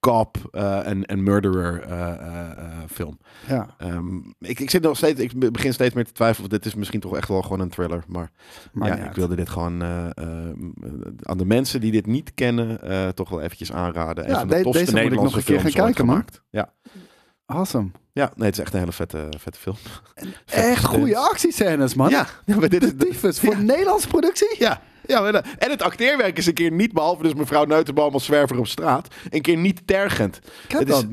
cop 0.06 0.36
eh, 0.50 0.86
en, 0.86 1.06
en 1.06 1.22
murderer 1.22 1.82
eh, 1.82 2.10
eh, 2.10 2.58
film. 2.90 3.18
ja. 3.48 3.66
Ehm, 3.78 4.16
ik, 4.38 4.60
ik 4.60 4.70
zit 4.70 4.82
nog 4.82 4.96
steeds, 4.96 5.20
ik 5.20 5.52
begin 5.52 5.72
steeds 5.72 5.94
meer 5.94 6.04
te 6.04 6.12
twijfelen. 6.12 6.50
of 6.50 6.56
Dit 6.56 6.66
is 6.66 6.74
misschien 6.74 7.00
toch 7.00 7.16
echt 7.16 7.28
wel 7.28 7.42
gewoon 7.42 7.60
een 7.60 7.68
thriller. 7.68 8.04
Maar 8.06 8.30
ja, 8.72 8.84
niet 8.84 8.98
ik 8.98 9.06
uit. 9.06 9.16
wilde 9.16 9.36
dit 9.36 9.48
gewoon 9.48 9.82
aan 11.22 11.38
de 11.38 11.44
mensen 11.44 11.80
die 11.80 11.92
dit 11.92 12.06
niet 12.06 12.34
kennen, 12.34 12.78
toch 13.14 13.28
wel 13.28 13.40
eventjes 13.40 13.72
aanraden. 13.72 14.28
Ja, 14.28 14.38
van 14.38 14.48
de 14.48 14.54
de- 14.54 14.62
tofste 14.62 14.78
deze 14.84 14.90
moet 14.92 15.00
ik 15.00 15.04
Nederlandse 15.08 15.36
nog 15.36 15.46
een 15.48 15.52
keer 15.54 15.60
gaan 15.72 15.84
kijken, 15.84 16.06
man. 16.06 16.24
Ja. 16.50 16.72
Awesome. 17.46 17.90
ja, 18.12 18.32
nee, 18.36 18.46
het 18.46 18.54
is 18.58 18.62
echt 18.64 18.72
een 18.72 18.78
hele 18.80 18.92
vette, 18.92 19.28
vette 19.38 19.58
film. 19.58 19.76
Echt 20.46 20.84
goede 20.84 21.16
actiescènes, 21.16 21.94
man. 21.94 22.10
Ja, 22.10 22.26
ja, 22.44 22.56
maar 22.56 22.68
dit 22.68 22.82
is, 22.82 22.88
De 22.96 23.06
tyfus 23.06 23.40
voor 23.40 23.62
Nederlandse 23.62 24.08
productie? 24.08 24.56
Ja, 24.58 24.80
ja 25.12 25.42
en 25.58 25.70
het 25.70 25.82
acteerwerk 25.82 26.38
is 26.38 26.46
een 26.46 26.54
keer 26.54 26.72
niet, 26.72 26.92
behalve 26.92 27.22
dus 27.22 27.34
mevrouw 27.34 27.64
Neutenboom 27.64 28.12
als 28.12 28.24
zwerver 28.24 28.58
op 28.58 28.66
straat, 28.66 29.14
een 29.30 29.42
keer 29.42 29.56
niet 29.56 29.86
tergend. 29.86 30.38
Kijk 30.68 30.88
Het 30.88 30.96
is-. 30.96 31.04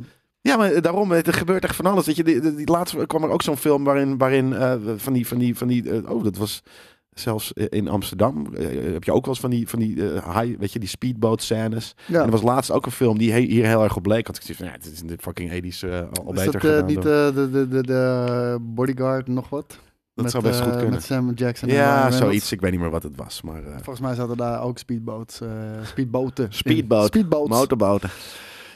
Ja, 0.41 0.58
maar 0.58 0.82
daarom, 0.82 1.12
er 1.12 1.34
gebeurt 1.34 1.64
echt 1.64 1.76
van 1.76 1.86
alles. 1.86 2.06
Weet 2.06 2.16
je, 2.16 2.24
die, 2.24 2.39
die, 2.41 2.56
die 2.56 2.70
laatste 2.72 3.06
kwam 3.06 3.24
er 3.24 3.30
ook 3.30 3.41
zo'n 3.41 3.58
film 3.58 3.84
waarin, 3.84 4.18
waarin 4.18 4.54
eh, 4.54 4.74
van 4.97 5.14
die, 5.14 5.28
van 5.28 5.38
die, 5.38 5.58
van 5.58 5.68
die, 5.68 5.89
eh, 5.91 6.12
oh, 6.12 6.24
dat 6.24 6.38
was 6.38 6.62
zelfs 7.10 7.52
in 7.54 7.88
Amsterdam. 7.88 8.56
eh, 8.56 8.93
heb 8.93 9.04
je 9.04 9.12
ook 9.14 9.26
wel 9.26 9.34
eens 9.34 9.39
van 9.39 9.50
die, 9.50 9.68
van 9.68 9.80
die, 9.80 9.95
high, 10.04 10.60
weet 10.60 10.74
je, 10.74 10.80
die 10.80 10.89
speedboat 10.89 11.41
scènes. 11.41 11.93
Ja. 12.06 12.20
En 12.20 12.26
er 12.26 12.32
was 12.32 12.41
laatst 12.41 12.72
ook 12.72 12.86
een 12.86 12.91
film 12.91 13.18
die 13.18 13.32
he- 13.32 13.39
hier 13.39 13.66
heel 13.66 13.84
erg 13.84 13.95
op 13.95 14.04
bleek. 14.04 14.28
Had 14.28 14.36
ik 14.36 14.41
zoiets 14.41 14.64
van, 14.64 14.72
ja, 14.72 14.78
het 14.78 14.93
is 14.93 15.02
in 15.02 15.08
de 15.08 15.16
fucking 15.20 15.52
80s 15.52 15.89
eh, 15.89 16.00
al, 16.00 16.26
al 16.26 16.34
Is 16.34 16.43
beter 16.45 16.52
dat 16.52 16.62
gedaan. 16.62 16.86
niet 16.86 17.02
de, 17.02 17.32
de, 17.52 17.68
de, 17.68 17.82
de 17.84 18.58
bodyguard 18.62 19.28
nog 19.28 19.50
wat? 19.50 19.80
Dat 20.24 20.34
Met, 20.34 20.43
zou 20.43 20.53
best 20.53 20.59
goed 20.59 20.72
eh, 20.72 20.78
kunnen. 20.78 20.93
Met 20.93 21.03
Sam 21.03 21.34
Jackson 21.34 21.70
en 21.70 21.76
Ja, 21.76 22.11
zoiets. 22.11 22.51
Ik 22.51 22.61
weet 22.61 22.72
niet 22.72 22.80
meer 22.80 22.89
wat 22.89 23.03
het 23.03 23.15
was, 23.15 23.41
maar 23.41 23.63
eh, 23.63 23.74
Volgens 23.74 23.99
mij 23.99 24.15
zaten 24.15 24.38
daar 24.38 24.61
ook 24.61 24.78
speedboats, 24.78 25.41
eh, 25.41 25.49
speedboten. 25.84 26.53
Speedboot. 26.53 27.07
Speedboats. 27.07 27.49
motorboten. 27.49 28.09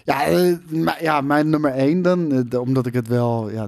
Ja, 0.03 0.27
ja, 0.99 1.21
mijn 1.21 1.49
nummer 1.49 1.71
één 1.71 2.01
dan. 2.01 2.47
omdat 2.59 2.85
ik 2.85 2.93
het 2.93 3.07
wel... 3.07 3.49
Ja, 3.49 3.67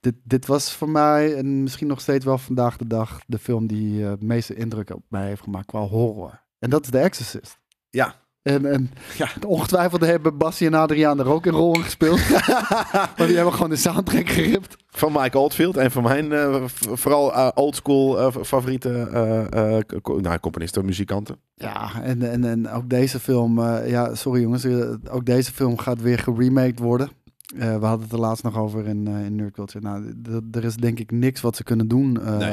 dit, 0.00 0.14
dit 0.22 0.46
was 0.46 0.72
voor 0.72 0.88
mij, 0.88 1.34
en 1.34 1.62
misschien 1.62 1.86
nog 1.86 2.00
steeds 2.00 2.24
wel 2.24 2.38
vandaag 2.38 2.76
de 2.76 2.86
dag... 2.86 3.20
de 3.26 3.38
film 3.38 3.66
die 3.66 4.02
het 4.04 4.22
meeste 4.22 4.54
indruk 4.54 4.90
op 4.90 5.02
mij 5.08 5.26
heeft 5.26 5.42
gemaakt 5.42 5.66
qua 5.66 5.80
horror. 5.80 6.42
En 6.58 6.70
dat 6.70 6.84
is 6.84 6.90
The 6.90 6.98
Exorcist. 6.98 7.58
Ja. 7.90 8.14
En, 8.44 8.72
en 8.72 8.90
Ja. 9.18 9.28
ongetwijfeld 9.46 10.00
hebben 10.00 10.36
Bassie 10.36 10.66
en 10.66 10.74
Adriaan 10.74 11.18
er 11.18 11.26
ook 11.26 11.46
een 11.46 11.52
rol 11.52 11.74
in 11.74 11.82
gespeeld. 11.82 12.28
maar 13.16 13.26
die 13.26 13.34
hebben 13.36 13.52
gewoon 13.52 13.70
de 13.70 13.76
soundtrack 13.76 14.28
geript. 14.28 14.76
Van 14.88 15.12
Mike 15.12 15.38
Oldfield, 15.38 15.76
een 15.76 15.90
van 15.90 16.02
mijn 16.02 16.32
eh, 16.32 16.64
vooral 16.92 17.34
eh, 17.34 17.48
oldschool 17.54 18.20
eh, 18.20 18.42
favoriete 18.42 19.88
co- 20.02 20.18
nou, 20.20 20.38
componisten, 20.38 20.84
muzikanten. 20.84 21.36
Ja, 21.54 22.02
en, 22.02 22.30
en, 22.30 22.44
en 22.44 22.70
ook 22.70 22.88
deze 22.88 23.20
film... 23.20 23.60
ja, 23.86 24.14
sorry 24.14 24.40
jongens. 24.42 24.66
ook 25.10 25.24
deze 25.24 25.52
film 25.52 25.78
gaat 25.78 26.00
weer 26.00 26.18
geremaked 26.18 26.78
worden. 26.78 27.08
We 27.56 27.64
hadden 27.64 28.00
het 28.00 28.12
er 28.12 28.18
laatst 28.18 28.44
nog 28.44 28.56
over 28.58 28.86
in, 28.86 29.06
in 29.06 29.36
Nerd 29.36 29.52
Culture. 29.54 29.84
Nou, 29.84 30.14
er 30.52 30.64
is 30.64 30.76
denk 30.76 30.98
ik 30.98 31.10
niks 31.10 31.40
wat 31.40 31.56
ze 31.56 31.62
kunnen 31.62 31.88
doen... 31.88 32.12
Nee. 32.38 32.52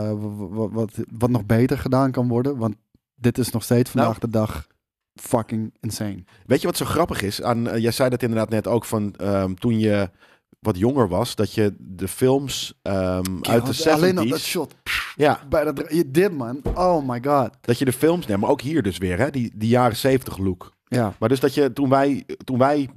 wat, 0.71 0.91
wat 1.17 1.29
nog 1.29 1.45
beter 1.45 1.77
gedaan 1.77 2.11
kan 2.11 2.27
worden. 2.27 2.57
Want 2.57 2.75
dit 3.15 3.37
is 3.37 3.49
nog 3.51 3.63
steeds 3.63 3.89
vandaag 3.89 4.19
Nou. 4.19 4.31
de 4.31 4.37
dag 4.37 4.67
fucking 5.21 5.73
insane. 5.79 6.23
Weet 6.45 6.61
je 6.61 6.67
wat 6.67 6.77
zo 6.77 6.85
grappig 6.85 7.21
is? 7.21 7.41
Aan, 7.41 7.69
eh, 7.69 7.81
jij 7.81 7.91
zei 7.91 8.09
dat 8.09 8.21
inderdaad 8.21 8.49
net 8.49 8.67
ook 8.67 8.85
van 8.85 9.13
ehm, 9.17 9.53
toen 9.53 9.79
je 9.79 10.09
wat 10.59 10.77
jonger 10.77 11.07
was, 11.07 11.35
dat 11.35 11.53
je 11.53 11.75
de 11.79 12.07
films 12.07 12.79
ehm, 12.81 13.23
uit 13.41 13.65
de 13.65 13.73
70s... 13.89 13.91
Alleen 13.91 14.15
dat 14.15 14.39
shot. 14.39 14.75
ja, 15.15 15.39
Bij 15.49 15.63
dat, 15.63 15.83
je 15.89 16.11
dit 16.11 16.31
man. 16.37 16.61
Oh 16.75 17.07
my 17.07 17.21
god. 17.23 17.49
dat 17.61 17.77
je 17.79 17.85
de 17.85 17.93
films... 17.93 18.25
Nee, 18.27 18.37
maar 18.37 18.49
ook 18.49 18.61
hier 18.61 18.81
dus 18.83 18.97
weer, 18.97 19.17
hè, 19.17 19.29
die, 19.29 19.51
die 19.55 19.69
jaren 19.69 19.95
70 19.97 20.37
look. 20.37 20.73
Ja. 20.87 21.13
Maar 21.19 21.29
dus 21.29 21.39
dat 21.39 21.53
je 21.53 21.73
toen 21.73 21.89
wij, 21.89 22.25
toen 22.43 22.57
wij 22.57 22.89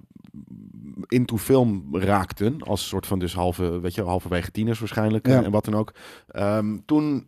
into 1.09 1.37
film 1.37 1.89
raakten, 1.93 2.63
als 2.63 2.89
soort 2.89 3.07
van 3.07 3.19
dus 3.19 3.35
halve, 3.35 3.81
weet 3.81 3.95
je, 3.95 4.03
halverwege 4.03 4.51
tieners 4.51 4.79
waarschijnlijk 4.79 5.27
Ja. 5.27 5.43
en 5.43 5.51
wat 5.51 5.65
dan 5.65 5.75
ook. 5.75 5.93
ehm, 6.29 6.79
toen 6.87 7.27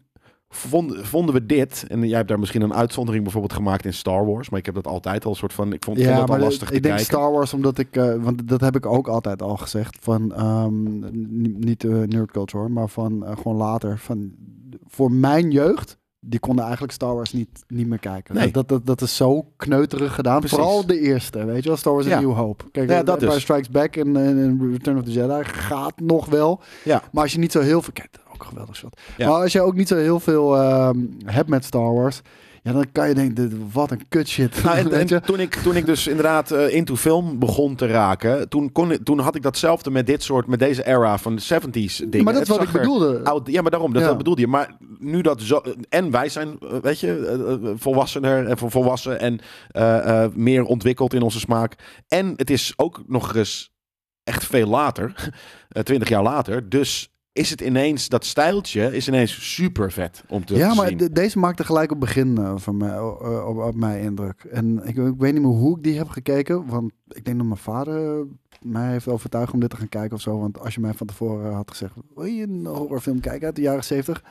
vonden, 0.56 1.06
vonden 1.06 1.34
we 1.34 1.46
dit, 1.46 1.84
en 1.88 2.06
jij 2.08 2.16
hebt 2.16 2.28
daar 2.28 2.38
misschien 2.38 2.62
een 2.62 2.74
uitzondering 2.74 3.22
bijvoorbeeld 3.22 3.52
gemaakt 3.52 3.84
in 3.84 3.94
Star 3.94 4.26
Wars, 4.26 4.48
maar 4.50 4.58
ik 4.58 4.66
heb 4.66 4.74
dat 4.74 4.86
altijd 4.86 5.24
al 5.24 5.30
een 5.30 5.36
soort 5.36 5.52
van, 5.52 5.72
ik 5.72 5.84
vond, 5.84 5.96
vond 5.98 6.08
Ja, 6.08 6.20
het 6.20 6.30
al 6.30 6.36
de- 6.36 6.42
lastig 6.42 6.68
ik 6.68 6.74
te 6.74 6.80
denk 6.80 6.96
kijken. 6.96 7.04
Star 7.14 7.32
Wars 7.32 7.52
omdat 7.54 7.78
ik, 7.78 7.96
eh, 7.96 8.14
want 8.14 8.48
dat 8.48 8.60
heb 8.60 8.76
ik 8.76 8.86
ook 8.86 9.08
altijd 9.08 9.42
al 9.42 9.56
gezegd 9.56 9.96
van 10.00 10.34
ehm, 10.34 10.98
niet, 11.58 11.84
eh, 11.84 11.90
nerd 11.90 12.30
culture, 12.30 12.62
hoor, 12.62 12.70
maar 12.72 12.88
van 12.88 13.26
eh, 13.26 13.36
gewoon 13.36 13.56
later 13.56 13.98
van 13.98 14.30
voor 14.86 15.12
mijn 15.12 15.50
jeugd. 15.50 15.96
Die 16.28 16.40
konden 16.40 16.62
eigenlijk 16.64 16.92
Star 16.92 17.14
Wars 17.14 17.32
niet, 17.32 17.64
niet 17.68 17.86
meer 17.86 17.98
kijken. 17.98 18.34
Nee. 18.34 18.50
Dat, 18.50 18.68
dat, 18.68 18.86
dat 18.86 19.00
is 19.00 19.16
zo 19.16 19.46
kneuterig 19.56 20.14
gedaan. 20.14 20.38
Precies. 20.38 20.58
Vooral 20.58 20.86
de 20.86 21.00
eerste, 21.00 21.44
weet 21.44 21.62
je 21.62 21.68
wel. 21.68 21.76
Star 21.78 21.92
Wars 21.92 22.06
Ja. 22.06 22.16
A 22.16 22.20
New 22.20 22.32
Hope. 22.32 22.64
Kijk, 22.70 22.88
Ja, 22.90 23.02
dat 23.02 23.14
Empire 23.14 23.32
dus. 23.32 23.42
Strikes 23.42 23.68
Back 23.68 23.96
en, 23.96 24.70
Return 24.72 24.98
of 24.98 25.04
the 25.04 25.12
Jedi 25.12 25.44
gaat 25.44 26.00
nog 26.00 26.26
wel. 26.26 26.60
Ja. 26.84 27.02
Maar 27.12 27.22
als 27.22 27.32
je 27.32 27.38
niet 27.38 27.52
zo 27.52 27.60
heel 27.60 27.82
veel... 27.82 27.92
Kijk, 28.36 28.40
ook 28.40 28.42
een 28.42 28.48
geweldig 28.48 28.76
shot. 28.76 29.00
Ja. 29.16 29.28
Maar 29.28 29.42
als 29.42 29.52
je 29.52 29.60
ook 29.60 29.74
niet 29.74 29.88
zo 29.88 29.96
heel 29.96 30.20
veel 30.20 30.56
ehm, 30.56 30.98
hebt 31.24 31.48
met 31.48 31.64
Star 31.64 31.94
Wars... 31.94 32.20
Ja, 32.62 32.72
dan 32.72 32.86
kan 32.92 33.08
je 33.08 33.14
denken, 33.14 33.34
dit- 33.48 33.72
wat 33.72 33.90
een 33.90 34.08
kut 34.08 34.28
shit. 34.28 34.62
Nou, 34.64 34.76
en, 34.78 34.92
en 35.10 35.22
toen, 35.22 35.40
ik, 35.40 35.54
toen 35.54 35.76
ik 35.76 35.86
dus 35.86 36.06
inderdaad 36.06 36.50
eh, 36.50 36.74
into 36.74 36.96
film 36.96 37.38
begon 37.38 37.74
te 37.74 37.86
raken, 37.86 38.48
toen, 38.48 38.72
kon, 38.72 38.98
toen 39.02 39.18
had 39.18 39.34
ik 39.34 39.42
datzelfde 39.42 39.90
met 39.90 40.06
dit 40.06 40.22
soort, 40.22 40.46
met 40.46 40.58
deze 40.58 40.86
era 40.86 41.18
van 41.18 41.36
de 41.36 41.42
70s 41.42 41.96
dingen. 42.08 42.24
maar 42.24 42.32
dat 42.32 42.42
is 42.42 42.48
wat 42.48 42.62
ik 42.62 42.70
bedoelde. 42.72 43.20
Oud, 43.24 43.48
ja, 43.50 43.62
maar 43.62 43.70
daarom, 43.70 43.92
dat, 43.92 44.02
Ja. 44.02 44.08
dat 44.08 44.16
bedoelde 44.18 44.40
je. 44.40 44.46
Maar 44.46 44.76
nu 44.98 45.20
dat 45.20 45.40
zo. 45.42 45.62
En 45.88 46.10
wij 46.10 46.28
zijn, 46.28 46.56
eh, 46.60 46.68
weet 46.82 47.00
je, 47.00 47.26
eh, 47.26 47.52
eh, 47.70 47.76
volwassener 47.76 48.46
en 48.46 48.58
vol- 48.58 48.70
volwassen 48.70 49.20
en 49.20 49.38
eh, 49.70 50.22
eh, 50.24 50.30
meer 50.34 50.64
ontwikkeld 50.64 51.14
in 51.14 51.22
onze 51.22 51.38
smaak. 51.40 51.74
En 52.08 52.32
het 52.36 52.50
is 52.50 52.72
ook 52.76 53.02
nog 53.06 53.34
eens 53.34 53.70
echt 54.24 54.44
veel 54.46 54.68
later, 54.68 55.32
twintig 55.82 56.08
jaar 56.08 56.22
later. 56.22 56.68
Dus 56.68 57.10
is 57.36 57.50
het 57.50 57.60
ineens, 57.60 58.08
dat 58.08 58.24
stijltje 58.24 58.96
is 58.96 59.08
ineens 59.08 59.54
super 59.54 59.92
vet 59.92 60.22
om 60.28 60.44
te 60.44 60.54
ja, 60.56 60.74
maar 60.74 60.88
zien. 60.88 60.96
de- 60.96 61.10
deze 61.12 61.38
maakte 61.38 61.64
gelijk 61.64 61.90
op 61.92 62.00
het 62.00 62.06
begin 62.06 62.38
eh, 62.38 62.52
van 62.56 62.76
mij, 62.76 62.88
eh, 62.96 63.46
op, 63.48 63.56
op 63.58 63.74
mijn 63.74 64.02
indruk. 64.02 64.44
En 64.50 64.80
ik, 64.84 64.96
ik 64.96 65.14
weet 65.18 65.32
niet 65.32 65.42
meer 65.42 65.50
hoe 65.52 65.76
ik 65.76 65.82
die 65.82 65.96
heb 65.96 66.08
gekeken. 66.08 66.66
Want 66.66 66.92
ik 67.08 67.24
denk 67.24 67.36
dat 67.36 67.46
mijn 67.46 67.58
vader 67.58 68.26
mij 68.62 68.90
heeft 68.90 69.08
overtuigd 69.08 69.52
om 69.52 69.60
dit 69.60 69.70
te 69.70 69.76
gaan 69.76 69.88
kijken 69.88 70.16
of 70.16 70.22
zo. 70.22 70.38
Want 70.40 70.60
als 70.60 70.74
je 70.74 70.80
mij 70.80 70.94
van 70.94 71.06
tevoren 71.06 71.52
had 71.54 71.70
gezegd, 71.70 71.94
wil 72.14 72.24
je 72.24 72.42
een 72.42 72.66
horrorfilm 72.66 73.20
kijken 73.20 73.46
uit 73.46 73.56
de 73.56 73.62
jaren 73.62 73.84
70? 73.84 74.22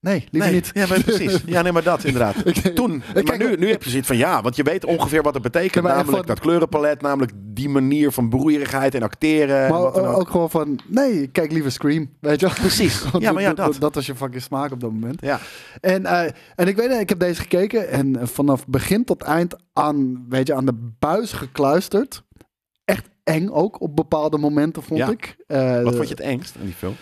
Nee, 0.00 0.26
liever 0.30 0.50
nee, 0.50 0.60
niet. 0.60 0.70
Ja, 0.74 0.86
maar 0.86 1.02
precies. 1.02 1.42
Ja, 1.46 1.62
nee, 1.62 1.72
maar 1.72 1.82
dat 1.82 2.04
inderdaad. 2.04 2.34
Toen, 2.74 3.02
maar 3.14 3.22
kijk 3.22 3.38
nu, 3.38 3.56
nu 3.56 3.70
heb 3.70 3.82
je 3.82 3.90
zoiets 3.90 4.08
van 4.08 4.16
ja, 4.16 4.42
want 4.42 4.56
je 4.56 4.62
weet 4.62 4.84
ongeveer 4.84 5.22
wat 5.22 5.34
het 5.34 5.42
betekent. 5.42 5.74
Ja, 5.86 5.90
namelijk 5.92 6.16
van- 6.16 6.26
dat 6.26 6.40
kleurenpalet, 6.40 7.00
namelijk 7.02 7.32
die 7.36 7.68
manier 7.68 8.12
van 8.12 8.28
broeierigheid 8.28 8.94
en 8.94 9.02
acteren. 9.02 9.64
en 9.64 9.70
Maar 9.70 9.80
wat 9.80 9.94
dan 9.94 10.06
ook. 10.06 10.20
ook. 10.20 10.30
gewoon 10.30 10.50
van, 10.50 10.78
nee, 10.86 11.26
kijk 11.26 11.52
liever 11.52 11.72
Scream, 11.72 12.10
weet 12.20 12.40
je 12.40 12.46
wel. 12.46 12.54
Precies. 12.54 13.02
Ja, 13.18 13.32
maar 13.32 13.42
ja, 13.42 13.54
dat. 13.54 13.76
Dat 13.78 13.94
was 13.94 14.06
je 14.06 14.14
fucking 14.14 14.42
smaak 14.42 14.72
op 14.72 14.80
dat 14.80 14.90
moment. 14.92 15.20
Ja. 15.20 15.40
En, 15.80 16.06
eh, 16.06 16.30
en 16.54 16.66
ik 16.68 16.76
weet, 16.76 16.90
ik 17.00 17.08
heb 17.08 17.18
deze 17.18 17.40
gekeken 17.40 17.88
en 17.90 18.16
eh, 18.20 18.26
vanaf 18.26 18.66
begin 18.66 19.04
tot 19.04 19.22
eind 19.22 19.56
aan, 19.72 20.26
weet 20.28 20.46
je, 20.46 20.54
aan 20.54 20.66
de 20.66 20.90
buis 20.98 21.32
gekluisterd. 21.32 22.22
Echt 22.84 23.08
eng 23.24 23.48
ook 23.48 23.80
op 23.80 23.96
bepaalde 23.96 24.38
momenten, 24.38 24.82
vond 24.82 25.00
Ja. 25.00 25.10
ik. 25.10 25.36
Eh, 25.46 25.82
Wat 25.82 25.94
vond 25.96 26.08
je 26.08 26.14
het 26.14 26.22
engst 26.24 26.56
aan 26.58 26.64
die 26.64 26.74
film? 26.74 26.94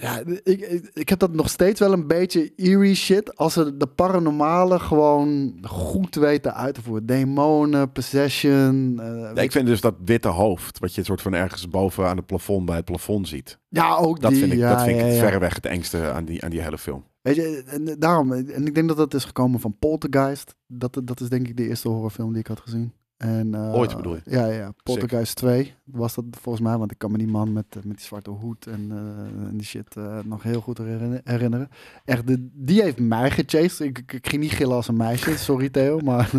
Ja, 0.00 0.18
ik, 0.26 0.40
ik, 0.60 0.90
ik 0.92 1.08
heb 1.08 1.18
dat 1.18 1.32
nog 1.32 1.48
steeds 1.48 1.80
wel 1.80 1.92
een 1.92 2.06
beetje 2.06 2.52
eerie 2.56 2.94
shit. 2.94 3.36
Als 3.36 3.52
ze 3.52 3.76
de 3.76 3.86
paranormale 3.86 4.78
gewoon 4.78 5.58
goed 5.62 6.14
weten 6.14 6.54
uit 6.54 6.74
te 6.74 6.82
voeren. 6.82 7.06
Demonen, 7.06 7.92
possession. 7.92 9.00
eh, 9.00 9.30
Ja, 9.34 9.42
ik 9.42 9.52
vind 9.52 9.66
dus 9.66 9.80
dat 9.80 9.94
witte 10.04 10.28
hoofd, 10.28 10.78
wat 10.78 10.94
je 10.94 11.04
soort 11.04 11.22
van 11.22 11.34
ergens 11.34 11.68
boven 11.68 12.06
aan 12.08 12.16
het 12.16 12.26
plafond 12.26 12.66
bij 12.66 12.76
het 12.76 12.84
plafond 12.84 13.28
ziet. 13.28 13.58
ja, 13.68 13.96
ook 13.96 14.20
Dat 14.20 14.30
die. 14.30 14.40
vind 14.40 14.52
ik, 14.52 14.58
ja, 14.58 14.74
dat 14.74 14.82
vind 14.84 15.00
ik 15.00 15.06
verreweg 15.18 15.54
het 15.54 15.66
engste 15.66 16.10
aan 16.10 16.24
die, 16.24 16.44
aan 16.44 16.50
die 16.50 16.60
hele 16.62 16.78
film. 16.78 17.04
Weet 17.22 17.36
je, 17.36 17.62
en 17.66 17.96
daarom. 17.98 18.32
En 18.32 18.66
ik 18.66 18.74
denk 18.74 18.88
dat 18.88 18.96
dat 18.96 19.14
is 19.14 19.24
gekomen 19.24 19.60
van 19.60 19.76
Poltergeist. 19.78 20.54
Dat, 20.66 21.00
dat 21.04 21.20
is 21.20 21.28
denk 21.28 21.48
ik 21.48 21.56
de 21.56 21.68
eerste 21.68 21.88
horrorfilm 21.88 22.30
die 22.30 22.40
ik 22.40 22.46
had 22.46 22.60
gezien. 22.60 22.92
En, 23.16 23.54
eh, 23.54 23.74
Ooit 23.74 23.96
bedoel 23.96 24.14
je? 24.14 24.20
Ja, 24.24 24.46
ja. 24.46 24.72
Poltergeist 24.82 25.36
2 25.36 25.74
was 25.84 26.14
dat 26.14 26.24
volgens 26.40 26.64
mij. 26.64 26.76
Want 26.76 26.90
ik 26.90 26.98
kan 26.98 27.10
me 27.10 27.18
die 27.18 27.26
man 27.26 27.52
met, 27.52 27.64
met 27.74 27.96
die 27.96 28.06
zwarte 28.06 28.30
hoed 28.30 28.66
en, 28.66 28.86
eh, 28.90 29.48
en 29.48 29.56
die 29.56 29.66
shit 29.66 29.96
eh, 29.96 30.18
nog 30.24 30.42
heel 30.42 30.60
goed 30.60 30.78
herinner- 30.78 31.20
herinneren. 31.24 31.68
Echt, 32.04 32.26
de, 32.26 32.48
die 32.52 32.82
heeft 32.82 32.98
mij 32.98 33.30
gechased. 33.30 33.80
Ik, 33.80 34.12
ik, 34.12 34.28
ging 34.28 34.42
niet 34.42 34.52
gillen 34.52 34.74
als 34.76 34.88
een 34.88 34.96
meisje. 34.96 35.38
Sorry 35.38 35.68
Theo, 35.68 35.98
maar 36.00 36.30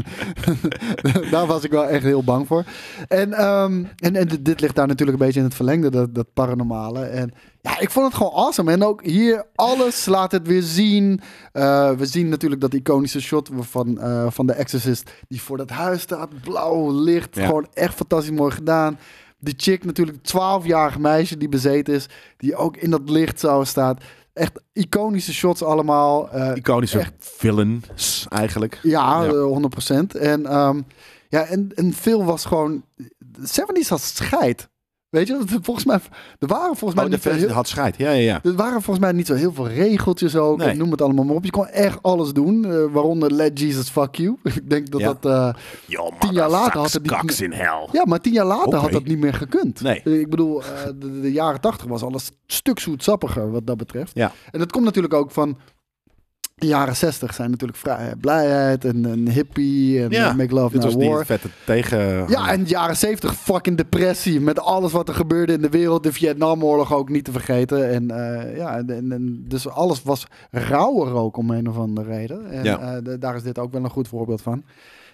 daar 1.32 1.46
was 1.46 1.64
ik 1.64 1.72
wel 1.72 1.86
echt 1.88 2.04
heel 2.04 2.24
bang 2.24 2.48
voor. 2.48 2.64
En, 3.08 3.34
ehm, 3.34 3.84
en, 3.98 4.16
en 4.16 4.28
dit- 4.28 4.46
dit 4.46 4.62
ligt 4.62 4.76
daar 4.76 4.88
natuurlijk 4.88 5.18
een 5.20 5.26
beetje 5.26 5.40
in 5.40 5.46
het 5.46 5.56
verlengde, 5.56 5.90
dat, 5.92 6.16
dat 6.16 6.34
paranormale. 6.34 7.00
En 7.06 7.32
ja, 7.68 7.80
ik 7.80 7.90
vond 7.92 8.06
het 8.06 8.16
gewoon 8.16 8.32
awesome. 8.34 8.72
En 8.72 8.84
ook 8.84 9.04
hier, 9.04 9.46
alles 9.56 10.06
laat 10.06 10.32
het 10.32 10.48
weer 10.48 10.62
zien. 10.62 11.22
Eh, 11.52 11.92
we 11.92 12.06
zien 12.06 12.30
natuurlijk 12.30 12.62
dat 12.62 12.74
iconische 12.74 13.22
shot 13.22 13.50
van, 13.60 14.00
eh, 14.00 14.26
van 14.30 14.46
de 14.48 14.54
Exorcist, 14.54 15.12
die 15.28 15.42
voor 15.42 15.58
dat 15.58 15.70
huis 15.70 16.02
staat, 16.02 16.42
blauw 16.42 16.92
licht. 16.92 17.36
Ja. 17.36 17.46
Gewoon 17.46 17.68
echt 17.74 17.94
fantastisch 17.96 18.32
mooi 18.38 18.52
gedaan. 18.52 19.00
Die 19.40 19.54
chick 19.58 19.86
natuurlijk, 19.86 20.18
12-jarig 20.22 20.98
meisje 20.98 21.38
die 21.38 21.50
bezeten 21.50 21.94
is, 21.94 22.06
die 22.38 22.56
ook 22.56 22.78
in 22.78 22.90
dat 22.90 23.10
licht 23.10 23.40
zo 23.40 23.64
staat. 23.64 24.04
Echt 24.34 24.62
iconische 24.74 25.34
shots 25.34 25.64
allemaal. 25.64 26.30
Eh, 26.32 26.52
Iconische 26.56 27.00
echt. 27.00 27.14
villains 27.20 28.26
eigenlijk. 28.30 28.80
ja, 28.84 29.24
Ja. 29.24 29.30
eh, 29.30 29.44
100%. 29.44 30.16
En, 30.16 30.46
ehm, 30.46 30.82
ja, 31.30 31.44
en, 31.44 31.72
en 31.76 31.94
veel 31.94 32.24
was 32.26 32.46
gewoon... 32.46 32.84
De 33.18 33.48
70s 33.48 33.88
had 33.90 34.02
scheid. 34.02 34.70
Weet 35.10 35.28
je, 35.28 35.40
volgens 35.62 35.86
mij... 35.86 36.00
Er 36.40 36.48
waren 36.48 36.76
volgens 36.76 36.94
mij 37.00 37.04
Oh, 37.18 37.22
de 37.24 37.30
heel, 37.30 37.50
had 37.50 37.68
scheid. 37.68 37.98
Ja, 37.98 38.10
ja, 38.12 38.20
ja. 38.20 38.40
er 38.44 38.56
waren 38.56 38.82
volgens 38.82 39.00
mij 39.06 39.12
niet 39.12 39.28
zo 39.28 39.34
heel 39.34 39.54
veel 39.54 39.68
regeltjes 39.68 40.36
ook. 40.36 40.58
Nee. 40.58 40.76
Noem 40.76 40.92
het 40.92 41.02
allemaal 41.02 41.26
maar 41.26 41.36
op. 41.36 41.44
Je 41.44 41.52
kon 41.52 41.68
echt 41.68 42.04
alles 42.04 42.34
doen. 42.34 42.66
eh, 42.66 42.84
waaronder 42.92 43.32
Let 43.34 43.60
Jesus 43.60 43.90
Fuck 43.90 44.16
You. 44.16 44.38
Ik 44.44 44.70
denk 44.70 44.92
dat 44.92 45.02
Ja. 45.02 45.14
dat... 45.20 45.56
Yo, 45.86 46.10
Tien 46.20 46.34
jaar 46.34 46.50
later 46.50 46.80
had 46.80 46.92
het 46.94 47.02
niet- 47.02 47.12
kaks 47.12 47.42
in 47.42 47.52
hell. 47.52 47.88
ja, 47.92 48.06
maar 48.06 48.20
tien 48.20 48.34
jaar 48.34 48.46
later 48.46 48.76
had 48.80 48.92
dat 48.92 49.06
niet 49.06 49.20
meer 49.20 49.34
gekund. 49.34 49.82
Nee. 49.82 50.02
Eh, 50.04 50.20
Ik 50.20 50.30
bedoel, 50.30 50.62
de, 51.00 51.20
de 51.22 51.32
jaren 51.32 51.62
tachtig 51.62 51.88
was 51.88 52.02
alles 52.04 52.28
een 52.28 52.36
stuk 52.48 52.80
zoetsappiger 52.80 53.52
wat 53.52 53.68
dat 53.68 53.78
betreft. 53.78 54.12
Ja. 54.14 54.32
En 54.52 54.60
dat 54.60 54.72
komt 54.72 54.86
natuurlijk 54.86 55.14
ook 55.14 55.32
van... 55.32 55.58
De 56.60 56.68
jaren 56.68 56.96
zestig 56.96 57.34
zijn 57.34 57.50
natuurlijk 57.52 57.80
vrijheid, 57.80 58.20
blijheid 58.20 58.86
en, 58.86 59.06
en 59.06 59.28
hippie 59.30 60.04
en 60.04 60.10
Ja, 60.10 60.30
eh, 60.30 60.36
make 60.36 60.54
love 60.54 60.74
Dit 60.74 60.84
was 60.84 60.94
war. 60.94 61.16
die 61.18 61.26
vette 61.26 61.50
tegen... 61.66 62.30
Ja, 62.30 62.52
en 62.52 62.64
de 62.64 62.70
jaren 62.70 62.98
70 62.98 63.34
fucking 63.36 63.78
depressie. 63.78 64.40
Met 64.42 64.60
alles 64.60 64.92
wat 64.92 65.08
er 65.08 65.16
gebeurde 65.16 65.54
in 65.54 65.62
de 65.62 65.70
wereld. 65.70 66.04
De 66.04 66.14
Vietnamoorlog 66.14 66.94
ook 66.94 67.10
niet 67.10 67.24
te 67.24 67.32
vergeten. 67.32 67.90
En 67.90 68.12
eh, 68.12 68.58
ja, 68.58 68.78
en, 68.78 69.44
dus 69.48 69.68
alles 69.70 70.04
was 70.04 70.28
rauwer 70.52 71.14
ook 71.14 71.38
om 71.38 71.50
een 71.52 71.70
of 71.70 71.78
andere 71.78 72.10
reden. 72.16 72.52
En 72.52 72.64
Ja. 72.64 72.80
eh, 72.80 73.04
de- 73.04 73.18
daar 73.18 73.36
is 73.36 73.44
dit 73.44 73.60
ook 73.60 73.72
wel 73.72 73.84
een 73.84 73.90
goed 73.90 74.08
voorbeeld 74.08 74.42
van. 74.42 74.64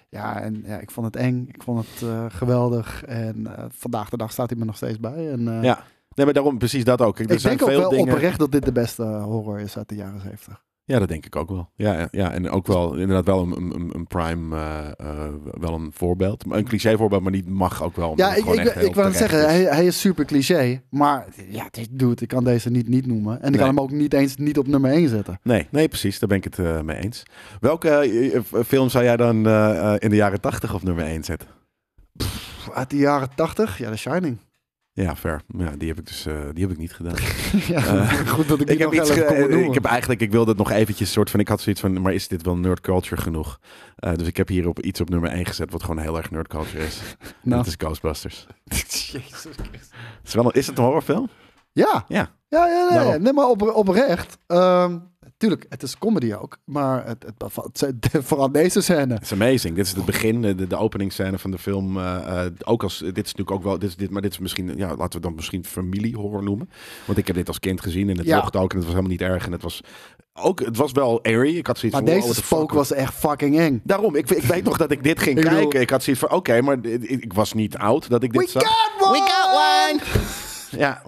Ja, 0.08 0.40
en 0.40 0.62
ja, 0.66 0.78
ik 0.78 0.90
vond 0.90 1.06
het 1.06 1.16
eng. 1.16 1.46
Ik 1.52 1.62
vond 1.62 1.86
het 1.90 2.08
eh, 2.08 2.24
geweldig. 2.28 3.02
En 3.04 3.56
eh, 3.56 3.64
vandaag 3.70 4.08
de 4.08 4.16
dag 4.16 4.32
staat 4.32 4.50
hij 4.50 4.58
me 4.58 4.64
nog 4.64 4.76
steeds 4.76 5.00
bij. 5.00 5.30
En, 5.30 5.48
eh, 5.48 5.62
Ja. 5.62 5.84
Nee, 6.14 6.24
maar 6.24 6.34
daarom 6.34 6.58
precies 6.58 6.84
dat 6.84 7.00
ook. 7.00 7.14
Kijk, 7.16 7.28
er 7.28 7.34
ik 7.34 7.40
zijn 7.40 7.56
denk 7.56 7.70
ook 7.70 7.76
wel 7.76 7.90
dingen... 7.90 8.14
oprecht 8.14 8.38
dat 8.38 8.52
dit 8.52 8.64
de 8.64 8.72
beste 8.72 9.02
horror 9.02 9.60
is 9.60 9.76
uit 9.76 9.88
de 9.88 9.94
jaren 9.94 10.20
70. 10.20 10.62
Ja, 10.86 10.98
dat 10.98 11.08
denk 11.08 11.26
ik 11.26 11.36
ook 11.36 11.48
wel. 11.48 11.70
Ja, 11.76 12.08
ja, 12.10 12.32
en 12.32 12.50
ook 12.50 12.66
wel 12.66 12.94
inderdaad 12.94 13.24
wel 13.26 13.42
een, 13.42 13.74
een, 13.74 13.90
een 13.94 14.06
prime, 14.06 14.56
eh, 14.56 14.88
eh, 14.96 15.32
wel 15.60 15.74
een 15.74 15.90
voorbeeld. 15.94 16.44
Een 16.48 16.64
cliché 16.64 16.96
voorbeeld, 16.96 17.22
maar 17.22 17.32
niet 17.32 17.48
mag 17.48 17.82
ook 17.82 17.96
wel. 17.96 18.12
Ja, 18.16 18.34
ik, 18.34 18.44
ik, 18.44 18.74
ik 18.74 18.94
wil 18.94 19.04
het 19.04 19.16
zeggen, 19.16 19.38
is. 19.38 19.44
hij, 19.44 19.62
hij 19.62 19.86
is 19.86 20.00
super 20.00 20.24
cliché. 20.24 20.82
Maar 20.90 21.26
ja, 21.48 21.68
dude, 21.90 22.22
ik 22.22 22.28
kan 22.28 22.44
deze 22.44 22.70
niet 22.70 22.88
niet 22.88 23.06
noemen. 23.06 23.32
En 23.32 23.44
ik 23.44 23.50
Nee. 23.50 23.58
kan 23.58 23.68
hem 23.68 23.80
ook 23.80 23.90
niet 23.90 24.14
eens 24.14 24.36
niet 24.36 24.58
op 24.58 24.66
nummer 24.66 24.90
1 24.90 25.08
zetten. 25.08 25.38
Nee, 25.42 25.66
nee, 25.70 25.88
precies. 25.88 26.18
Daar 26.18 26.28
ben 26.28 26.38
ik 26.38 26.44
het 26.44 26.58
eh, 26.58 26.80
mee 26.80 26.96
eens. 26.96 27.22
Welke 27.60 28.42
film 28.66 28.88
zou 28.88 29.04
jij 29.04 29.16
dan 29.16 29.36
in 29.98 30.10
de 30.10 30.16
jaren 30.16 30.40
tachtig 30.40 30.74
op 30.74 30.82
nummer 30.82 31.04
1 31.04 31.24
zetten? 31.24 31.48
Uit 32.74 32.90
de 32.90 32.96
jaren 32.96 33.28
80, 33.34 33.78
ja, 33.78 33.90
The 33.90 33.96
Shining. 33.96 34.38
Ja, 34.96 35.16
fair. 35.16 35.40
Ja, 35.46 35.70
die 35.78 35.88
heb 35.88 35.98
ik 35.98 36.06
dus 36.06 36.26
eh, 36.26 36.34
die 36.52 36.62
heb 36.62 36.72
ik 36.72 36.78
niet 36.78 36.92
gedaan. 36.92 37.14
ja, 37.74 37.86
Eh, 37.86 38.10
goed 38.28 38.48
dat 38.48 38.60
ik, 38.60 38.70
ik 38.70 38.78
heb 38.78 38.90
nog 38.92 39.00
iets. 39.00 39.10
ge- 39.10 39.64
ik 39.68 39.74
heb 39.74 39.84
eigenlijk, 39.84 40.20
ik 40.20 40.30
wilde 40.30 40.48
het 40.50 40.58
nog 40.58 40.70
eventjes 40.70 41.12
soort 41.12 41.30
van. 41.30 41.40
Ik 41.40 41.48
had 41.48 41.60
zoiets 41.60 41.80
van, 41.80 42.00
maar 42.02 42.12
is 42.14 42.28
dit 42.28 42.42
wel 42.42 42.56
nerd 42.56 42.80
culture 42.80 43.20
genoeg? 43.20 43.58
Eh, 43.96 44.14
dus 44.14 44.26
ik 44.26 44.36
heb 44.36 44.48
hier 44.48 44.68
op 44.68 44.80
iets 44.80 45.00
op 45.00 45.08
nummer 45.08 45.30
1 45.30 45.46
gezet, 45.46 45.70
wat 45.70 45.82
gewoon 45.82 45.98
heel 45.98 46.16
erg 46.16 46.30
nerd 46.30 46.48
culture 46.48 46.84
is. 46.84 47.00
Nou. 47.42 47.56
Dat 47.56 47.66
is 47.66 47.74
Ghostbusters. 47.78 48.46
Jezus 48.64 49.10
Christus. 49.10 49.52
Is, 49.72 49.88
het 50.22 50.34
wel 50.34 50.44
een, 50.44 50.52
is 50.52 50.66
het 50.66 50.78
een 50.78 50.84
horrorfilm? 50.84 51.28
Ja, 51.72 52.04
Ja. 52.08 52.30
ja, 52.48 52.66
ja 52.92 53.16
nee, 53.16 53.32
maar 53.32 53.46
op, 53.48 53.62
oprecht. 53.62 54.38
Ehm 54.46 54.98
tuurlijk, 55.48 55.66
het 55.68 55.82
is 55.82 55.98
comedy 55.98 56.32
ook. 56.34 56.58
Maar 56.64 57.06
het, 57.06 57.24
het, 57.38 57.80
het- 58.12 58.24
vooral 58.24 58.52
deze 58.52 58.80
scène. 58.80 59.14
Het 59.14 59.22
is 59.22 59.32
amazing. 59.32 59.76
Dit 59.76 59.86
is 59.86 59.92
het 59.92 60.04
begin, 60.04 60.42
de, 60.42 60.66
de 60.66 60.76
openingsscène 60.76 61.38
van 61.38 61.50
de 61.50 61.58
film. 61.58 61.98
eh, 61.98 62.44
eh, 62.44 62.52
ook 62.64 62.82
als, 62.82 62.98
dit 62.98 63.08
is 63.26 63.34
natuurlijk 63.34 63.50
ook 63.50 63.62
wel, 63.62 63.78
dit 63.78 63.88
is 63.88 63.96
dit, 63.96 64.10
maar 64.10 64.22
dit 64.22 64.32
is 64.32 64.38
misschien, 64.38 64.66
ja, 64.76 64.88
laten 64.88 64.96
we 64.96 65.12
het 65.12 65.22
dan 65.22 65.34
misschien 65.34 65.64
familiehorror 65.64 66.42
noemen. 66.42 66.70
Want 67.04 67.18
ik 67.18 67.26
heb 67.26 67.36
dit 67.36 67.48
als 67.48 67.60
kind 67.60 67.80
gezien 67.80 68.08
en 68.10 68.16
het 68.18 68.26
Ja. 68.26 68.36
mocht 68.36 68.56
ook 68.56 68.70
en 68.70 68.76
het 68.76 68.86
was 68.86 68.94
helemaal 68.94 69.10
niet 69.10 69.20
erg. 69.20 69.46
En 69.46 69.52
het 69.52 69.62
was 69.62 69.80
ook, 70.32 70.60
het 70.64 70.76
was 70.76 70.92
wel 70.92 71.22
airy. 71.22 71.56
Ik 71.56 71.66
had 71.66 71.78
zoiets 71.78 72.00
Maar 72.00 72.08
van, 72.10 72.20
deze 72.20 72.34
spook 72.34 72.72
was 72.72 72.92
echt 72.92 73.14
fucking 73.14 73.58
eng. 73.58 73.80
Daarom, 73.84 74.16
ik, 74.16 74.30
ik 74.30 74.42
weet 74.42 74.64
nog 74.64 74.76
dat 74.76 74.90
ik 74.90 75.02
dit 75.02 75.18
ging 75.20 75.36
Ik 75.38 75.42
bedoel- 75.44 75.58
kijken. 75.58 75.80
Ik 75.80 75.90
had 75.90 76.02
zoiets 76.02 76.22
van, 76.22 76.32
oké, 76.36 76.60
maar 76.60 76.78
ik, 76.84 77.02
ik 77.02 77.32
was 77.32 77.52
niet 77.52 77.76
oud 77.76 78.08
dat 78.08 78.22
ik 78.22 78.32
dit 78.32 78.42
We 78.42 78.48
zag. 78.50 78.62
got 78.62 79.08
one! 79.08 79.12
We 79.12 79.18
got 79.18 80.12
one! 80.20 80.22
Ja, 80.78 81.02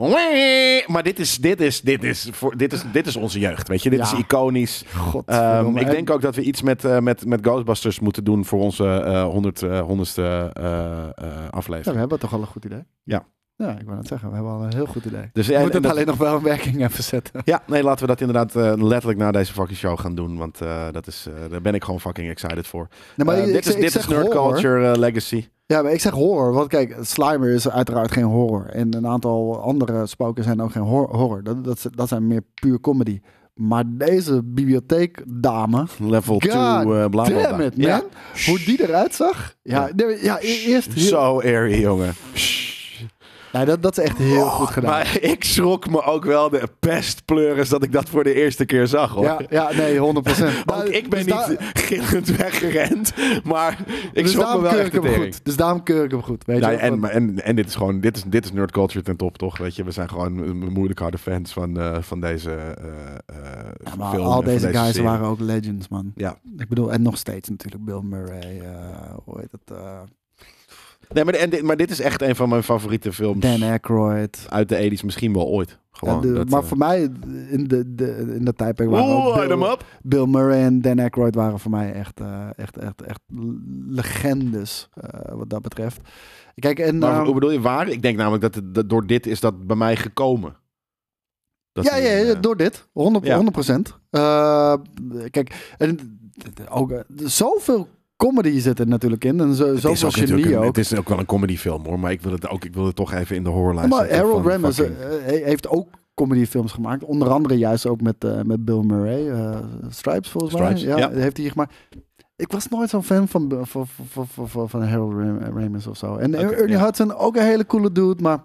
maar 0.86 1.02
dit 1.02 1.18
is, 1.18 1.36
dit, 1.36 1.60
is, 1.60 1.80
dit, 1.80 2.04
is 2.04 2.28
voor, 2.32 2.56
dit, 2.56 2.72
is, 2.72 2.82
dit 2.92 3.06
is 3.06 3.16
onze 3.16 3.38
jeugd, 3.38 3.68
weet 3.68 3.82
je. 3.82 3.90
Dit 3.90 3.98
Ja. 3.98 4.04
is 4.04 4.12
iconisch. 4.18 4.84
Ehm, 5.26 5.76
ik 5.76 5.82
En- 5.86 5.90
denk 5.90 6.10
ook 6.10 6.20
dat 6.20 6.34
we 6.34 6.42
iets 6.42 6.62
met, 6.62 6.84
eh, 6.84 6.98
met, 6.98 7.26
met 7.26 7.40
Ghostbusters 7.42 8.00
moeten 8.00 8.24
doen 8.24 8.44
voor 8.44 8.60
onze 8.60 8.86
eh 8.88 9.24
100, 9.24 9.62
eh, 9.62 9.80
honderdste 9.80 10.50
eh, 10.52 10.64
eh, 10.64 11.12
Ja, 11.16 11.46
aflevering. 11.50 11.92
we 11.94 11.98
hebben 12.00 12.18
toch 12.18 12.32
al 12.32 12.40
een 12.40 12.46
goed 12.46 12.64
idee? 12.64 12.82
Ja. 13.02 13.26
Ja, 13.58 13.78
ik 13.78 13.84
wou 13.84 13.96
net 13.96 14.06
zeggen, 14.06 14.28
we 14.28 14.34
hebben 14.34 14.52
al 14.52 14.62
een 14.62 14.74
heel 14.74 14.86
goed 14.86 15.04
idee. 15.04 15.30
Dus 15.32 15.46
We 15.46 15.52
ja, 15.52 15.60
moeten 15.60 15.60
en 15.60 15.72
het 15.72 15.82
dat- 15.82 15.92
alleen 15.92 16.06
nog 16.06 16.16
wel 16.16 16.36
in 16.36 16.42
werking 16.42 16.84
even 16.84 17.04
zetten. 17.04 17.40
ja, 17.44 17.62
nee, 17.66 17.82
laten 17.82 18.00
we 18.00 18.06
dat 18.06 18.20
inderdaad 18.20 18.56
eh, 18.56 18.72
letterlijk 18.76 19.18
na 19.18 19.32
deze 19.32 19.52
fucking 19.52 19.78
show 19.78 19.98
gaan 20.00 20.14
doen. 20.14 20.36
Want 20.36 20.60
eh, 20.60 20.84
dat 20.92 21.06
is, 21.06 21.26
eh, 21.28 21.50
daar 21.50 21.60
ben 21.60 21.74
ik 21.74 21.84
gewoon 21.84 22.00
fucking 22.00 22.28
excited 22.30 22.66
voor. 22.66 22.88
Nee, 23.16 23.26
maar 23.26 23.34
Eh, 23.36 23.40
ik- 23.46 23.46
dit 23.52 23.66
ik 23.66 23.74
is, 23.74 23.80
dit 23.92 23.94
is 24.02 24.06
Nerd. 24.08 24.28
Culture 24.28 24.90
eh, 24.92 24.98
Legacy. 24.98 25.46
Ja, 25.66 25.82
maar 25.82 25.92
ik 25.92 26.00
zeg 26.00 26.12
horror. 26.12 26.52
Want 26.52 26.68
kijk, 26.68 26.96
Slimer 27.00 27.48
is 27.50 27.68
uiteraard 27.68 28.12
geen 28.12 28.24
horror. 28.24 28.66
En 28.66 28.94
een 28.94 29.06
aantal 29.06 29.60
andere 29.60 30.06
spoken 30.06 30.44
zijn 30.44 30.60
ook 30.62 30.72
geen 30.72 30.82
hor- 30.82 31.16
horror. 31.16 31.42
Dat, 31.42 31.64
dat, 31.64 31.86
dat 31.90 32.08
zijn 32.08 32.26
meer 32.26 32.42
puur 32.54 32.80
comedy. 32.80 33.20
Maar 33.54 33.84
deze 33.86 34.42
bibliotheekdame, 34.44 35.86
Level 35.98 36.38
2, 36.38 36.52
God 36.52 36.60
eh 36.60 36.80
bla 36.82 37.08
bla 37.08 37.24
bla. 37.24 37.24
damn 37.42 37.60
it, 37.60 37.76
man. 37.76 37.86
Ja. 37.86 38.02
Hoe 38.46 38.58
die 38.58 38.82
eruit 38.88 39.14
zag. 39.14 39.54
Ja, 39.62 39.90
ja 40.20 40.38
e- 40.40 40.64
eerst... 40.66 40.98
Zo 40.98 41.40
airy, 41.40 41.80
jongen. 41.80 42.14
Nee, 43.52 43.64
dat, 43.64 43.82
dat 43.82 43.98
is 43.98 44.04
echt 44.04 44.18
heel 44.18 44.46
goed 44.48 44.68
gedaan. 44.70 44.90
Oh, 44.90 44.96
Maar 44.96 45.18
ik 45.20 45.44
schrok 45.44 45.90
me 45.90 46.02
ook 46.02 46.24
wel 46.24 46.50
de 46.50 46.68
pestpleuris 46.80 47.68
dat 47.68 47.82
ik 47.82 47.92
dat 47.92 48.08
voor 48.08 48.24
de 48.24 48.34
eerste 48.34 48.64
keer 48.64 48.86
zag, 48.86 49.10
hoor. 49.12 49.24
ja, 49.24 49.40
ja, 49.50 49.72
nee, 49.72 49.98
100 49.98 50.42
Ook 50.74 50.82
ik 50.84 51.08
ben 51.08 51.26
niet 51.26 51.56
gillend 51.72 52.36
weggerend, 52.36 53.12
maar 53.44 53.78
ik 54.12 54.22
dus 54.22 54.30
schrok 54.32 54.44
me 54.46 54.52
daarom 54.52 54.62
wel 54.62 54.70
keur 54.72 54.80
echt 54.80 54.92
hem 54.92 55.14
goed. 55.14 55.44
Dus 55.44 55.56
daarom 55.56 55.82
keur 55.82 56.04
ik 56.04 56.10
hem 56.10 56.22
goed. 56.22 56.44
Weet 56.46 56.60
Ja, 56.60 56.70
je? 56.70 56.76
en, 56.76 56.98
maar- 56.98 57.10
en, 57.10 57.42
en 57.44 57.56
dit 57.56 57.66
is 57.66 57.74
gewoon, 57.74 58.00
dit 58.00 58.16
is, 58.16 58.22
dit 58.26 58.44
is 58.44 58.52
nerd 58.52 58.70
culture 58.70 59.04
ten 59.04 59.16
top, 59.16 59.38
toch? 59.38 59.58
Weet 59.58 59.76
je, 59.76 59.84
we 59.84 59.90
zijn 59.90 60.08
gewoon 60.08 60.56
moeilijk 60.72 60.98
harde 60.98 61.18
fans 61.18 61.52
van, 61.52 61.80
eh, 61.80 61.96
van 62.00 62.20
deze 62.20 62.50
eh 62.50 63.34
ja, 63.84 63.94
maar 63.98 64.10
film. 64.12 64.26
al 64.26 64.42
deze 64.42 64.68
guys 64.72 64.86
serie. 64.86 65.02
waren 65.08 65.26
ook 65.26 65.40
legends, 65.40 65.88
man. 65.88 66.12
Ja. 66.14 66.38
Ik 66.58 66.68
bedoel, 66.68 66.92
en 66.92 67.02
nog 67.02 67.16
steeds 67.18 67.48
natuurlijk 67.48 67.84
Bill 67.84 68.00
Murray. 68.02 68.62
hoe 69.24 69.40
heet 69.40 69.52
het? 69.52 69.76
Nee, 71.12 71.24
maar, 71.24 71.34
en 71.34 71.50
dit, 71.50 71.62
maar 71.62 71.76
dit 71.76 71.90
is 71.90 72.00
echt 72.00 72.22
een 72.22 72.36
van 72.36 72.48
mijn 72.48 72.62
favoriete 72.62 73.12
films 73.12 73.40
Dan 73.40 73.62
Aykroyd. 73.62 74.46
uit 74.48 74.68
de 74.68 74.90
80s, 74.98 75.04
misschien 75.04 75.32
wel 75.32 75.46
ooit. 75.46 75.78
Gewoon, 75.92 76.14
Ja, 76.14 76.20
de- 76.20 76.32
dat, 76.32 76.48
maar 76.48 76.62
eh, 76.62 76.66
voor 76.68 76.76
mij, 76.78 77.02
in, 77.50 77.64
de, 77.68 77.94
de, 77.94 78.34
in 78.38 78.44
dat 78.44 78.56
tijdperk 78.58 78.90
waren 78.90 79.34
Bill, 79.34 79.50
'em 79.50 79.62
up. 79.62 79.84
Bill 80.02 80.26
Murray 80.26 80.62
en 80.62 80.80
Dan 80.80 80.98
Aykroyd 80.98 81.34
waren 81.34 81.58
voor 81.58 81.70
mij 81.70 81.92
echt, 81.92 82.20
eh, 82.20 82.48
echt, 82.56 82.76
echt, 82.78 83.02
echt 83.02 83.20
legendes 83.88 84.88
eh, 84.94 85.32
wat 85.34 85.50
dat 85.50 85.62
betreft. 85.62 86.00
Kijk, 86.54 86.78
en... 86.78 86.98
Maar 86.98 87.14
ehm, 87.16 87.24
hoe 87.24 87.34
bedoel 87.34 87.50
je 87.50 87.60
waar? 87.60 87.88
Ik 87.88 88.02
denk 88.02 88.16
namelijk 88.16 88.42
dat, 88.42 88.54
het, 88.54 88.74
dat 88.74 88.88
door 88.88 89.06
dit 89.06 89.26
is 89.26 89.40
dat 89.40 89.66
bij 89.66 89.76
mij 89.76 89.96
gekomen. 89.96 90.56
Dat 91.72 91.84
ja, 91.84 91.96
ja, 91.96 92.10
ja, 92.16 92.34
door 92.34 92.56
dit. 92.56 92.88
100, 92.92 93.24
Ja. 93.26 93.36
100%. 93.36 94.00
Eh, 94.10 94.74
kijk, 95.30 95.74
en 95.78 96.18
ook 96.70 97.02
zoveel 97.24 97.88
comedy 98.16 98.58
zit 98.60 98.78
er 98.78 98.86
natuurlijk 98.88 99.24
in. 99.24 99.40
En 99.40 99.54
zo, 99.54 99.66
het 99.66 99.74
is 99.74 99.80
zoveel 99.80 100.08
ook 100.08 100.14
natuurlijk 100.16 100.40
genie 100.42 100.52
een- 100.56 100.58
ook. 100.68 100.76
Het 100.76 100.84
is 100.92 100.94
ook 100.98 101.08
wel 101.08 101.18
een 101.18 101.26
comedyfilm 101.26 101.84
hoor, 101.86 101.98
maar 102.00 102.10
ik 102.12 102.22
wil 102.22 102.32
het 102.32 102.48
ook. 102.48 102.64
Ik 102.64 102.74
wil 102.74 102.86
het 102.86 102.96
toch 102.96 103.12
even 103.12 103.36
in 103.36 103.42
de 103.44 103.50
horrorlijst. 103.50 103.90
maar 103.90 104.14
Harold 104.14 104.46
Ramis 104.46 104.74
fucking- 104.76 104.96
eh, 104.98 105.08
he- 105.08 105.44
heeft 105.44 105.68
ook 105.68 105.88
comedyfilms 106.14 106.72
gemaakt. 106.72 107.04
Onder 107.04 107.28
andere 107.28 107.58
juist 107.58 107.86
ook 107.86 108.00
met, 108.00 108.24
eh, 108.24 108.40
met 108.42 108.64
Bill 108.64 108.82
Murray. 108.82 109.30
eh, 109.30 109.58
Stripes 109.88 110.30
volgens 110.30 110.52
Stripes, 110.52 110.84
mij. 110.84 110.96
ja. 110.96 111.10
heeft 111.10 111.36
hij 111.36 111.48
gemaakt. 111.48 111.74
Ik 112.36 112.52
was 112.52 112.68
nooit 112.68 112.90
zo'n 112.90 113.02
fan 113.02 113.28
van, 113.28 113.60
van, 113.62 113.86
van, 114.46 114.68
van, 114.68 114.82
Harold 114.82 115.12
Ram- 115.12 115.38
Ramis 115.58 115.86
of 115.86 115.96
zo. 115.96 116.16
En 116.16 116.34
Ernie. 116.34 116.78
Hudson, 116.78 117.14
ook 117.14 117.36
een 117.36 117.42
hele 117.42 117.66
coole 117.66 117.92
dude. 117.92 118.22
Maar 118.22 118.42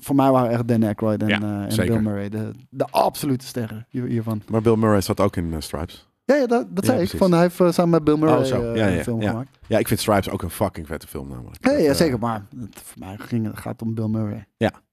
voor 0.00 0.14
mij 0.16 0.30
waren 0.30 0.50
echt 0.50 0.68
Dan 0.68 0.82
Aykroyd 0.82 1.22
en, 1.22 1.28
Ja, 1.28 1.66
en. 1.68 1.76
Bill 1.86 2.00
Murray 2.00 2.28
de, 2.28 2.50
de 2.70 2.84
absolute 2.90 3.46
sterren 3.46 3.86
hier- 3.88 4.04
hiervan. 4.06 4.42
Maar 4.50 4.62
Bill 4.62 4.76
Murray 4.76 5.00
zat 5.00 5.20
ook 5.20 5.36
in 5.36 5.54
Stripes. 5.58 6.08
Ja, 6.26 6.34
ja 6.34 6.46
dat, 6.46 6.66
dat 6.76 6.84
Ja, 6.84 6.90
zei 6.90 6.92
ik. 6.92 7.08
precies. 7.08 7.18
Van, 7.18 7.32
hij 7.32 7.40
heeft 7.40 7.60
eh, 7.60 7.70
samen 7.72 7.90
met 7.90 8.04
Bill 8.04 8.16
Murray 8.16 8.36
Oh, 8.36 8.42
eh, 8.42 8.76
Ja, 8.76 8.86
ja, 8.86 8.96
een 8.96 9.02
film 9.02 9.20
ja. 9.22 9.30
gemaakt. 9.30 9.58
Ja, 9.66 9.78
ik 9.78 9.88
vind 9.88 10.00
Stripes 10.00 10.30
ook 10.30 10.42
een 10.42 10.50
fucking 10.50 10.86
vette 10.86 11.06
film 11.06 11.28
namelijk. 11.28 11.64
Ja, 11.64 11.70
Dat, 11.72 11.80
ja, 11.80 11.88
eh, 11.90 11.94
zeker. 11.94 12.18
Maar 12.18 12.42
het, 12.60 12.80
voor 12.84 12.98
mij 12.98 13.16
ging, 13.18 13.46
het 13.46 13.58
gaat 13.58 13.82
om 13.82 13.94
Bill 13.94 14.08
Murray. 14.08 14.46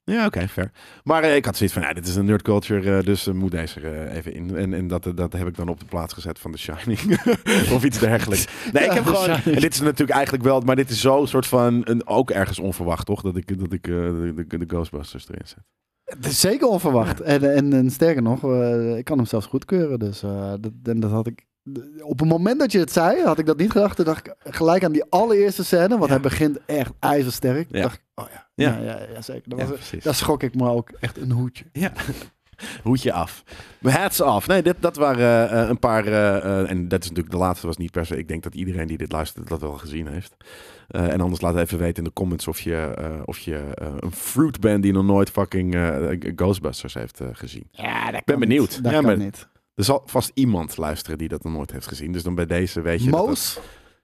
Ja, 0.06 0.26
oké, 0.26 0.48
fair. 0.48 0.72
Maar 1.04 1.24
ik 1.24 1.46
had 1.46 1.56
zoiets 1.58 1.76
van, 1.76 1.84
ja, 1.84 1.94
dit 1.94 2.08
is 2.08 2.16
een 2.16 2.26
nerd 2.26 2.42
culture, 2.42 3.04
dus 3.04 3.28
moet 3.28 3.52
deze 3.52 3.80
er 3.80 4.08
even 4.08 4.34
in. 4.34 4.56
En, 4.56 4.74
en 4.74 4.88
dat, 4.88 5.12
dat 5.16 5.34
heb 5.34 5.48
ik 5.48 5.56
dan 5.56 5.68
op 5.68 5.80
de 5.80 5.86
plaats 5.86 6.14
gezet 6.14 6.40
van 6.40 6.52
The 6.52 6.58
Shining. 6.58 7.00
of 7.76 7.84
iets 7.84 8.00
dergelijks. 8.00 8.48
Nee, 8.74 8.84
ik 8.84 8.90
Ja, 8.90 8.96
heb 8.96 9.06
gewoon... 9.06 9.30
En 9.30 9.62
dit 9.62 9.74
is 9.74 9.80
natuurlijk 9.82 10.12
eigenlijk 10.12 10.44
wel... 10.44 10.60
Maar 10.60 10.76
dit 10.76 10.90
is 10.90 11.02
zo 11.02 11.26
soort 11.26 11.48
van... 11.48 11.82
Een, 11.84 12.08
ook 12.08 12.32
ergens 12.32 12.60
onverwacht, 12.60 13.06
toch? 13.06 13.22
Dat 13.22 13.36
ik, 13.38 13.60
dat 13.60 13.74
ik 13.74 13.84
de, 13.84 14.34
de, 14.48 14.58
de 14.58 14.66
Ghostbusters 14.68 15.30
erin 15.30 15.48
zet. 15.48 15.64
Het 16.04 16.26
is 16.26 16.40
zeker 16.40 16.68
onverwacht. 16.68 17.22
En, 17.22 17.56
en, 17.56 17.74
en 17.74 17.90
sterker 17.90 18.22
nog, 18.22 18.44
eh, 18.44 18.98
ik 18.98 19.06
kan 19.06 19.18
hem 19.18 19.26
zelfs 19.26 19.46
goedkeuren. 19.46 20.00
Dus 20.00 20.24
eh, 20.24 20.54
dat, 20.60 20.72
en 20.84 21.00
dat 21.00 21.12
had 21.12 21.28
ik. 21.28 21.46
Op 22.02 22.20
het 22.20 22.28
moment 22.30 22.60
dat 22.60 22.72
je 22.72 22.80
het 22.80 22.92
zei, 22.92 23.24
had 23.24 23.40
ik 23.40 23.46
dat 23.46 23.58
niet 23.58 23.72
gedacht. 23.72 23.96
Toen 23.96 24.06
dacht 24.06 24.28
ik 24.28 24.36
gelijk 24.40 24.84
aan 24.84 24.92
die 24.92 25.04
allereerste 25.10 25.64
scène, 25.64 25.88
want 25.88 26.04
Ja. 26.04 26.08
hij 26.08 26.20
begint 26.20 26.60
echt 26.66 26.92
ijzersterk. 27.00 27.68
Ja. 27.72 27.82
dacht 27.82 27.96
ik, 27.96 28.02
oh 28.16 28.26
ja, 28.56 28.78
Ja. 28.82 28.98
ja, 29.14 29.22
zeker. 29.22 29.50
Dat 29.58 29.70
was, 29.70 29.94
daar 30.04 30.16
schrok 30.16 30.44
ik 30.44 30.56
me 30.56 30.70
ook 30.70 30.90
echt 31.00 31.18
een 31.18 31.32
hoedje. 31.32 31.66
Ja. 31.72 31.92
Hoedje 32.84 33.14
af. 33.14 33.44
Hats 33.82 34.22
off. 34.22 34.48
Nee, 34.48 34.64
dit, 34.64 34.76
dat 34.80 34.96
waren 34.96 35.50
eh, 35.50 35.70
een 35.70 35.80
paar... 35.80 36.06
en 36.66 36.88
dat 36.88 37.02
is 37.04 37.08
natuurlijk 37.10 37.36
de 37.36 37.42
laatste 37.42 37.68
was 37.68 37.78
niet 37.78 37.92
per 37.92 38.06
se... 38.06 38.18
Ik 38.18 38.28
denk 38.28 38.44
dat 38.44 38.56
iedereen 38.56 38.88
die 38.88 38.98
dit 38.98 39.12
luistert 39.12 39.48
dat 39.48 39.62
wel 39.62 39.74
gezien 39.74 40.08
heeft. 40.08 40.36
Eh, 40.88 41.12
en 41.12 41.22
anders 41.22 41.42
laat 41.42 41.56
even 41.56 41.78
weten 41.78 41.98
in 41.98 42.04
de 42.04 42.14
comments 42.14 42.48
of 42.48 42.60
je, 42.60 42.76
eh, 42.76 43.22
of 43.26 43.38
je 43.40 43.56
eh, 43.58 43.88
een 44.00 44.12
fruit 44.12 44.60
bent 44.60 44.84
die 44.84 44.92
nog 44.94 45.04
nooit 45.06 45.30
fucking 45.30 45.76
eh, 45.76 46.18
Ghostbusters 46.36 46.94
heeft 46.94 47.22
gezien. 47.32 47.68
Ja, 47.72 48.12
dat 48.12 48.26
ben 48.26 48.40
benieuwd. 48.40 48.84
Dat 48.84 48.92
Ja, 48.92 48.98
kan 48.98 49.06
maar- 49.08 49.18
niet. 49.18 49.48
Er 49.76 49.84
zal 49.84 50.02
vast 50.06 50.32
iemand 50.34 50.78
luisteren 50.78 51.18
die 51.18 51.28
dat 51.28 51.44
nog 51.44 51.54
nooit 51.54 51.72
heeft 51.72 51.88
gezien. 51.88 52.12
Dus 52.12 52.24
dan 52.24 52.36
bij 52.36 52.46
deze 52.46 52.82
weet 52.82 53.04
je... 53.04 53.10
dat 53.10 53.20
dat- 53.20 53.28
Moos, 53.28 53.60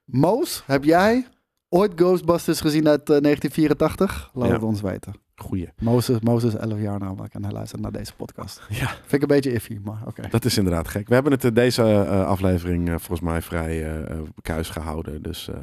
Moos, 0.05 0.63
heb 0.65 0.83
jij 0.83 1.27
ooit 1.69 1.91
Ghostbusters 1.95 2.61
gezien 2.61 2.87
uit 2.87 3.09
eh, 3.09 3.17
1984? 3.21 4.29
Laat 4.33 4.47
Ja. 4.47 4.53
het 4.53 4.63
ons 4.63 4.81
weten. 4.81 5.13
Goeie. 5.35 5.69
Moos 5.81 6.09
is, 6.09 6.19
Moos 6.19 6.43
is 6.43 6.55
11 6.55 6.79
jaar 6.79 6.99
namelijk 6.99 7.33
en 7.33 7.43
hij 7.43 7.51
luistert 7.51 7.81
naar 7.81 7.91
deze 7.91 8.13
podcast. 8.15 8.61
Ja, 8.69 8.87
Vind 8.87 9.11
ik 9.13 9.21
een 9.21 9.27
beetje 9.27 9.51
iffy, 9.53 9.79
maar 9.83 10.01
oké. 10.05 10.27
dat 10.29 10.45
is 10.45 10.57
inderdaad 10.57 10.87
gek. 10.87 11.07
We 11.07 11.13
hebben 11.13 11.31
het 11.31 11.55
deze 11.55 11.83
eh, 11.83 12.25
aflevering 12.25 12.87
eh, 12.87 12.93
volgens 12.97 13.19
mij 13.21 13.41
vrij 13.41 13.83
eh 13.83 14.11
eh, 14.11 14.19
kuis 14.41 14.69
gehouden. 14.69 15.21
Dus 15.21 15.47
eh, 15.49 15.55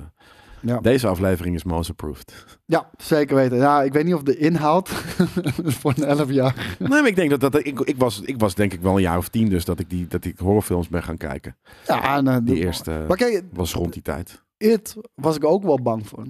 Ja. 0.61 0.79
deze 0.81 1.07
aflevering 1.07 1.55
is 1.55 1.65
most 1.65 1.91
approved. 1.91 2.59
Ja, 2.67 2.91
zeker 2.97 3.37
weten. 3.37 3.57
Ja, 3.57 3.83
ik 3.83 3.93
weet 3.93 4.05
niet 4.05 4.15
of 4.15 4.23
de 4.23 4.37
inhoud 4.37 4.89
voor 5.81 5.93
een 5.97 6.05
11 6.05 6.31
jaar. 6.31 6.77
Nee, 6.79 6.89
maar 6.89 7.07
ik 7.07 7.17
denk 7.17 7.31
dat, 7.31 7.41
dat 7.41 7.55
ik, 7.67 7.81
ik, 7.81 7.97
was, 7.99 8.21
ik 8.21 8.39
was 8.39 8.55
denk 8.55 8.73
ik 8.73 8.81
wel 8.81 8.95
een 8.97 9.03
jaar 9.03 9.19
of 9.19 9.29
tien 9.29 9.49
dus 9.49 9.65
dat 9.65 9.79
ik, 9.81 9.91
die, 9.91 10.07
dat 10.07 10.25
ik 10.25 10.39
horrorfilms 10.39 10.89
ben 10.89 11.03
gaan 11.03 11.17
kijken. 11.17 11.57
Ja, 11.87 12.17
en, 12.17 12.29
eh, 12.29 12.35
Die 12.43 12.55
de- 12.55 12.61
eerste 12.61 13.05
Maar 13.09 13.17
kijk, 13.17 13.45
was 13.53 13.73
rond 13.75 13.93
die 13.93 14.03
tijd. 14.03 14.43
It 14.57 14.97
was 15.15 15.37
ik 15.37 15.45
ook 15.45 15.63
wel 15.63 15.81
bang 15.83 16.09
voor. 16.09 16.25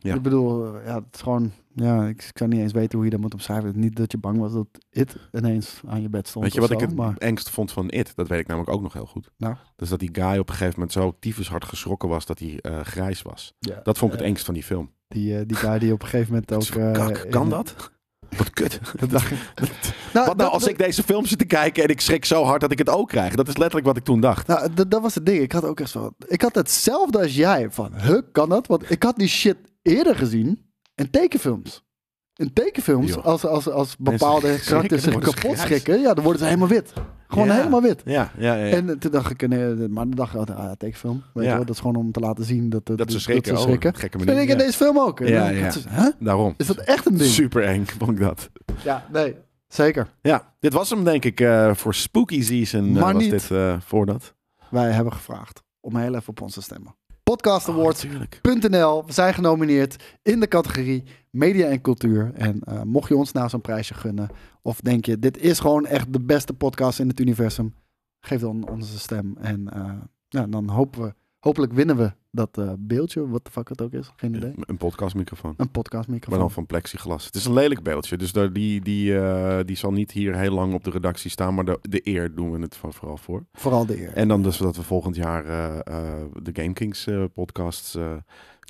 Ja. 0.00 0.14
Ik 0.14 0.22
bedoel, 0.22 0.74
eh, 0.76 0.86
ja, 0.86 0.94
het 0.94 1.04
is 1.14 1.20
gewoon, 1.20 1.52
ja, 1.74 2.06
ik, 2.06 2.30
zou 2.34 2.50
niet 2.50 2.60
eens 2.60 2.72
weten 2.72 2.94
hoe 2.96 3.04
je 3.04 3.10
dat 3.10 3.20
moet 3.20 3.32
omschrijven. 3.34 3.78
Niet 3.78 3.96
dat 3.96 4.12
je 4.12 4.18
bang 4.18 4.38
was 4.38 4.52
dat 4.52 4.66
It 4.90 5.16
ineens 5.32 5.80
aan 5.86 6.02
je 6.02 6.08
bed 6.08 6.28
stond. 6.28 6.44
Weet 6.44 6.54
je 6.54 6.60
wat 6.60 6.70
ik 6.70 6.80
het 6.80 6.94
maar, 6.96 7.16
engst 7.16 7.50
vond 7.50 7.72
van 7.72 7.88
It? 7.90 8.12
Dat 8.14 8.28
weet 8.28 8.40
ik 8.40 8.46
namelijk 8.46 8.72
ook 8.72 8.82
nog 8.82 8.92
heel 8.92 9.06
goed. 9.06 9.30
Nou? 9.36 9.54
Dus 9.76 9.88
dat 9.88 9.98
die 9.98 10.08
guy 10.12 10.38
op 10.38 10.48
een 10.48 10.54
gegeven 10.54 10.72
moment 10.74 10.92
zo 10.92 11.16
tyfus 11.20 11.48
hard 11.48 11.64
geschrokken 11.64 12.08
was 12.08 12.26
dat 12.26 12.38
hij 12.38 12.58
eh, 12.60 12.80
grijs 12.80 13.22
was. 13.22 13.54
ja, 13.58 13.80
Dat 13.82 13.98
vond 13.98 14.12
ik 14.12 14.18
het 14.18 14.26
engst 14.28 14.44
van 14.44 14.54
die 14.54 14.62
film. 14.62 14.90
Die, 15.08 15.38
eh, 15.38 15.42
die 15.46 15.56
guy 15.56 15.78
die 15.78 15.92
op 15.92 16.02
een 16.02 16.08
gegeven 16.08 16.32
moment 16.32 16.52
ook... 16.76 16.92
Kak, 16.94 17.26
kan 17.30 17.50
dat? 17.50 17.90
Wat 18.36 18.50
kut. 18.50 18.80
Dat 19.00 19.10
dacht 19.10 19.30
ik. 19.30 19.38
Nou, 20.14 20.26
Wat 20.26 20.36
nou 20.36 20.36
dat- 20.36 20.50
als 20.52 20.62
dat- 20.62 20.70
ik 20.70 20.78
deze 20.78 21.02
film 21.02 21.26
zit 21.26 21.38
te 21.38 21.44
kijken 21.44 21.82
en 21.82 21.88
ik 21.88 22.00
schrik 22.00 22.24
zo 22.24 22.44
hard 22.44 22.60
dat 22.60 22.70
ik 22.72 22.78
het 22.78 22.88
ook 22.88 23.08
krijg? 23.08 23.34
Dat 23.34 23.48
is 23.48 23.56
letterlijk 23.56 23.86
wat 23.86 23.96
ik 23.96 24.04
toen 24.04 24.20
dacht. 24.20 24.46
Nou, 24.46 24.72
dat, 24.74 24.90
dat 24.90 25.02
was 25.02 25.14
het 25.14 25.26
ding. 25.26 25.38
Ik 25.40 25.52
had 25.52 25.64
ook 25.64 25.80
echt 25.80 25.90
zo. 25.90 26.10
Ik 26.26 26.42
had 26.42 26.54
hetzelfde 26.54 27.18
als 27.18 27.34
jij. 27.34 27.70
Van, 27.70 27.92
huh, 27.94 28.18
kan 28.32 28.48
dat? 28.48 28.66
Want 28.66 28.90
ik 28.90 29.02
had 29.02 29.16
die 29.16 29.28
shit 29.28 29.56
eerder 29.82 30.16
gezien 30.16 30.70
in 30.94 31.10
tekenfilms. 31.10 31.86
In 32.34 32.52
tekenfilms, 32.52 33.16
als, 33.16 33.44
als, 33.46 33.68
als 33.68 33.96
bepaalde 33.96 34.58
karakters 34.66 35.02
zich 35.02 35.18
kapot 35.18 35.58
schrikken, 35.58 36.00
ja, 36.00 36.14
dan 36.14 36.22
worden 36.24 36.40
ze 36.42 36.46
helemaal 36.48 36.68
wit. 36.68 36.92
Gewoon 37.28 37.46
Ja. 37.46 37.54
helemaal 37.54 37.82
wit. 37.82 38.02
Ja, 38.04 38.32
ja. 38.38 38.58
En 38.58 38.98
toen 38.98 39.10
dacht 39.10 39.30
ik, 39.30 39.48
nee, 39.48 39.74
maar 39.74 40.04
dan 40.04 40.10
dacht 40.10 40.32
ik, 40.32 40.38
altijd, 40.38 40.58
ah, 40.58 40.64
ja, 40.64 40.74
tekenfilm. 40.74 41.22
Weet 41.34 41.44
je 41.44 41.50
wel, 41.50 41.58
dat 41.64 41.74
is 41.74 41.80
gewoon 41.80 41.96
om 41.96 42.12
te 42.12 42.20
laten 42.20 42.44
zien 42.44 42.68
dat, 42.70 42.86
dat 42.86 43.12
ze 43.12 43.20
schrikken. 43.20 43.52
Dat 43.52 43.62
Oh, 43.62 43.68
ze 43.68 43.68
schrikken. 43.68 43.94
gekke 43.94 44.16
Dat 44.18 44.26
manier. 44.26 44.40
vind 44.40 44.50
ik 44.52 44.58
in 44.60 44.66
deze 44.66 44.76
film 44.78 44.98
ook. 44.98 45.18
Ja, 45.18 45.48
ja. 45.48 45.72
Daarom. 46.20 46.54
Is 46.56 46.66
dat 46.66 46.76
echt 46.76 47.06
een 47.06 47.16
ding? 47.16 47.30
Super 47.30 47.62
eng 47.64 47.84
vond 47.86 48.10
ik 48.10 48.18
dat. 48.20 48.50
Ja, 48.84 49.06
nee, 49.12 49.36
zeker. 49.68 50.08
Ja, 50.22 50.54
dit 50.60 50.72
was 50.72 50.90
hem 50.90 51.04
denk 51.04 51.24
ik 51.24 51.40
eh, 51.40 51.74
voor 51.74 51.94
Spooky 51.94 52.42
Season. 52.42 52.86
eh, 52.96 53.02
Maar 53.02 53.12
was 53.12 53.22
niet. 53.22 53.30
dit 53.30 53.50
eh, 53.50 53.76
voor 53.80 54.06
dat. 54.06 54.34
Wij 54.70 54.90
hebben 54.90 55.12
gevraagd 55.12 55.62
om 55.80 55.96
heel 55.96 56.14
even 56.14 56.28
op 56.28 56.40
ons 56.40 56.54
te 56.54 56.62
stemmen. 56.62 56.94
Podcast 57.28 57.68
Awards 57.68 58.04
natuurlijk. 58.04 58.40
.nl. 58.70 59.06
We 59.06 59.12
zijn 59.12 59.34
genomineerd 59.34 60.04
in 60.22 60.40
de 60.40 60.48
categorie 60.48 61.04
media 61.30 61.66
en 61.66 61.80
cultuur. 61.80 62.30
En 62.34 62.60
eh, 62.60 62.82
mocht 62.82 63.08
je 63.08 63.16
ons 63.16 63.32
nou 63.32 63.48
zo'n 63.48 63.60
prijsje 63.60 63.94
gunnen, 63.94 64.28
of 64.62 64.80
denk 64.80 65.04
je, 65.04 65.18
dit 65.18 65.38
is 65.38 65.60
gewoon 65.60 65.86
echt 65.86 66.12
de 66.12 66.20
beste 66.20 66.52
podcast 66.52 66.98
in 66.98 67.08
het 67.08 67.20
universum, 67.20 67.74
geef 68.20 68.40
dan 68.40 68.68
onze 68.68 68.98
stem. 68.98 69.36
En 69.40 69.68
eh, 69.72 69.92
ja, 70.28 70.46
dan 70.46 70.68
hopen 70.68 71.02
we, 71.02 71.14
hopelijk 71.48 71.72
winnen 71.72 71.96
we 71.96 72.12
dat 72.30 72.58
eh, 72.58 72.72
beeldje, 72.78 73.28
wat 73.28 73.44
de 73.44 73.50
fuck 73.50 73.68
het 73.68 73.82
ook 73.82 73.92
is, 73.92 74.12
geen 74.16 74.34
idee. 74.34 74.52
Een 74.56 74.76
podcastmicrofoon. 74.76 75.50
Een 75.50 75.56
Maar 75.58 75.68
podcastmicrofoon. 75.68 76.38
dan 76.38 76.50
van 76.50 76.66
plexiglas. 76.66 77.24
Het 77.24 77.34
is 77.34 77.44
een 77.44 77.52
lelijk 77.52 77.82
beeldje. 77.82 78.16
Dus 78.16 78.32
daar, 78.32 78.52
die, 78.52 78.80
die, 78.80 79.18
eh, 79.18 79.58
die 79.64 79.76
zal 79.76 79.92
niet 79.92 80.10
hier 80.10 80.36
heel 80.36 80.52
lang 80.52 80.74
op 80.74 80.84
de 80.84 80.90
redactie 80.90 81.30
staan. 81.30 81.54
Maar 81.54 81.64
de, 81.64 81.78
de 81.82 82.00
eer 82.02 82.34
doen 82.34 82.50
we 82.50 82.58
het 82.58 82.76
vooral 82.76 83.16
voor. 83.16 83.44
Vooral 83.52 83.86
de 83.86 84.00
eer. 84.00 84.12
En 84.12 84.28
dan 84.28 84.42
dus 84.42 84.56
dat 84.56 84.76
we 84.76 84.82
volgend 84.82 85.16
jaar 85.16 85.44
eh, 85.44 86.22
de 86.42 86.50
Game 86.62 86.72
Kings 86.72 87.08
podcasts 87.34 87.94
eh, 87.94 88.12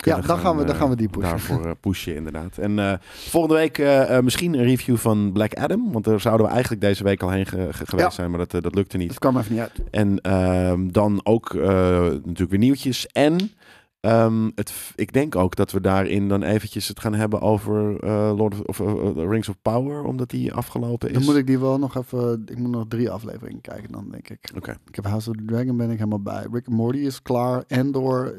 ja, 0.05 0.21
dan 0.21 0.37
gaan, 0.37 0.57
we, 0.57 0.63
dan 0.65 0.73
eh, 0.75 0.81
gaan 0.81 0.89
we 0.89 0.95
die 0.95 1.09
pushen. 1.09 1.29
daarvoor 1.29 1.65
eh, 1.65 1.71
pushen 1.79 2.15
inderdaad. 2.15 2.57
En 2.57 2.79
eh, 2.79 2.93
volgende 3.01 3.55
week 3.55 3.77
misschien 4.23 4.53
een 4.53 4.63
review 4.63 4.97
van 4.97 5.31
Black 5.31 5.53
Adam. 5.53 5.91
Want 5.91 6.05
daar 6.05 6.19
zouden 6.19 6.45
we 6.45 6.51
eigenlijk 6.51 6.81
deze 6.81 7.03
week 7.03 7.23
al 7.23 7.29
heen 7.29 7.45
ge- 7.45 7.67
ge- 7.71 7.85
geweest 7.85 8.07
Ja. 8.07 8.09
zijn. 8.09 8.29
Maar 8.31 8.47
dat, 8.47 8.63
dat 8.63 8.75
lukte 8.75 8.97
niet. 8.97 9.07
Dat 9.07 9.19
kwam 9.19 9.37
even 9.37 9.51
niet 9.51 9.61
uit. 9.61 9.71
En 9.91 10.21
ehm, 10.21 10.87
dan 10.91 11.19
ook 11.23 11.53
natuurlijk 11.53 12.49
weer 12.49 12.59
nieuwtjes. 12.59 13.07
En 13.07 13.51
ehm, 13.99 14.49
het, 14.55 14.73
ik 14.95 15.13
denk 15.13 15.35
ook 15.35 15.55
dat 15.55 15.71
we 15.71 15.81
daarin 15.81 16.27
dan 16.27 16.43
eventjes 16.43 16.87
het 16.87 16.99
gaan 16.99 17.13
hebben 17.15 17.41
over 17.41 18.05
Lord 18.35 18.65
of, 18.65 18.79
of, 18.81 19.15
Rings 19.15 19.49
of 19.49 19.55
Power. 19.61 20.03
Omdat 20.03 20.29
die 20.29 20.53
afgelopen 20.53 21.07
is. 21.07 21.13
Dan 21.13 21.23
moet 21.23 21.35
ik 21.35 21.47
die 21.47 21.59
wel 21.59 21.79
nog 21.79 21.95
even, 21.97 22.43
ik 22.45 22.57
moet 22.57 22.71
nog 22.71 22.85
drie 22.87 23.09
afleveringen 23.09 23.61
kijken 23.61 23.91
dan, 23.91 24.07
denk 24.11 24.29
ik. 24.29 24.51
Oké. 24.55 24.71
Ik 24.87 24.95
heb 24.95 25.05
House 25.05 25.29
of 25.29 25.35
the 25.35 25.45
Dragon 25.45 25.77
ben 25.77 25.89
ik 25.89 25.97
helemaal 25.97 26.21
bij. 26.21 26.45
Rick 26.51 26.67
and 26.67 26.75
Morty 26.77 26.97
is 26.99 27.21
klaar. 27.21 27.63
Endor, 27.67 28.35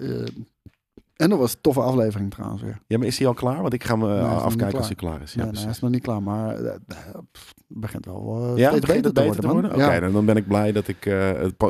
eh 1.20 1.24
Endor 1.24 1.38
was 1.38 1.52
een 1.52 1.60
toffe 1.60 1.80
aflevering 1.80 2.30
trouwens 2.30 2.62
weer. 2.62 2.78
Ja, 2.86 2.98
maar 2.98 3.06
is 3.06 3.18
hij 3.18 3.26
al 3.26 3.34
klaar? 3.34 3.60
Want 3.62 3.72
ik 3.72 3.84
ga 3.84 3.97
me 3.97 4.14
eh, 4.18 4.32
is 4.36 4.42
afkijken 4.42 4.78
als 4.78 4.86
hij 4.86 4.97
klaar. 4.97 5.22
is. 5.22 5.32
Ja, 5.32 5.42
nee, 5.42 5.52
nee, 5.52 5.62
hij 5.62 5.70
is 5.70 5.80
nog 5.80 5.90
niet 5.90 6.02
klaar, 6.02 6.22
maar 6.22 6.55
eh, 6.56 6.66
eh, 6.66 6.74
het 7.14 7.24
begint 7.66 8.05
wel 8.05 8.51
eh, 8.52 8.56
Ja, 8.56 8.70
begint 8.78 9.05
het 9.05 9.14
beter 9.14 9.40
te 9.40 9.48
worden? 9.48 9.70
Oké, 9.72 9.92
Ja. 9.94 10.10
dan, 10.10 10.24
ben 10.24 10.36
ik 10.36 10.47
blij 10.48 10.72
dat 10.72 10.88
ik 10.88 11.06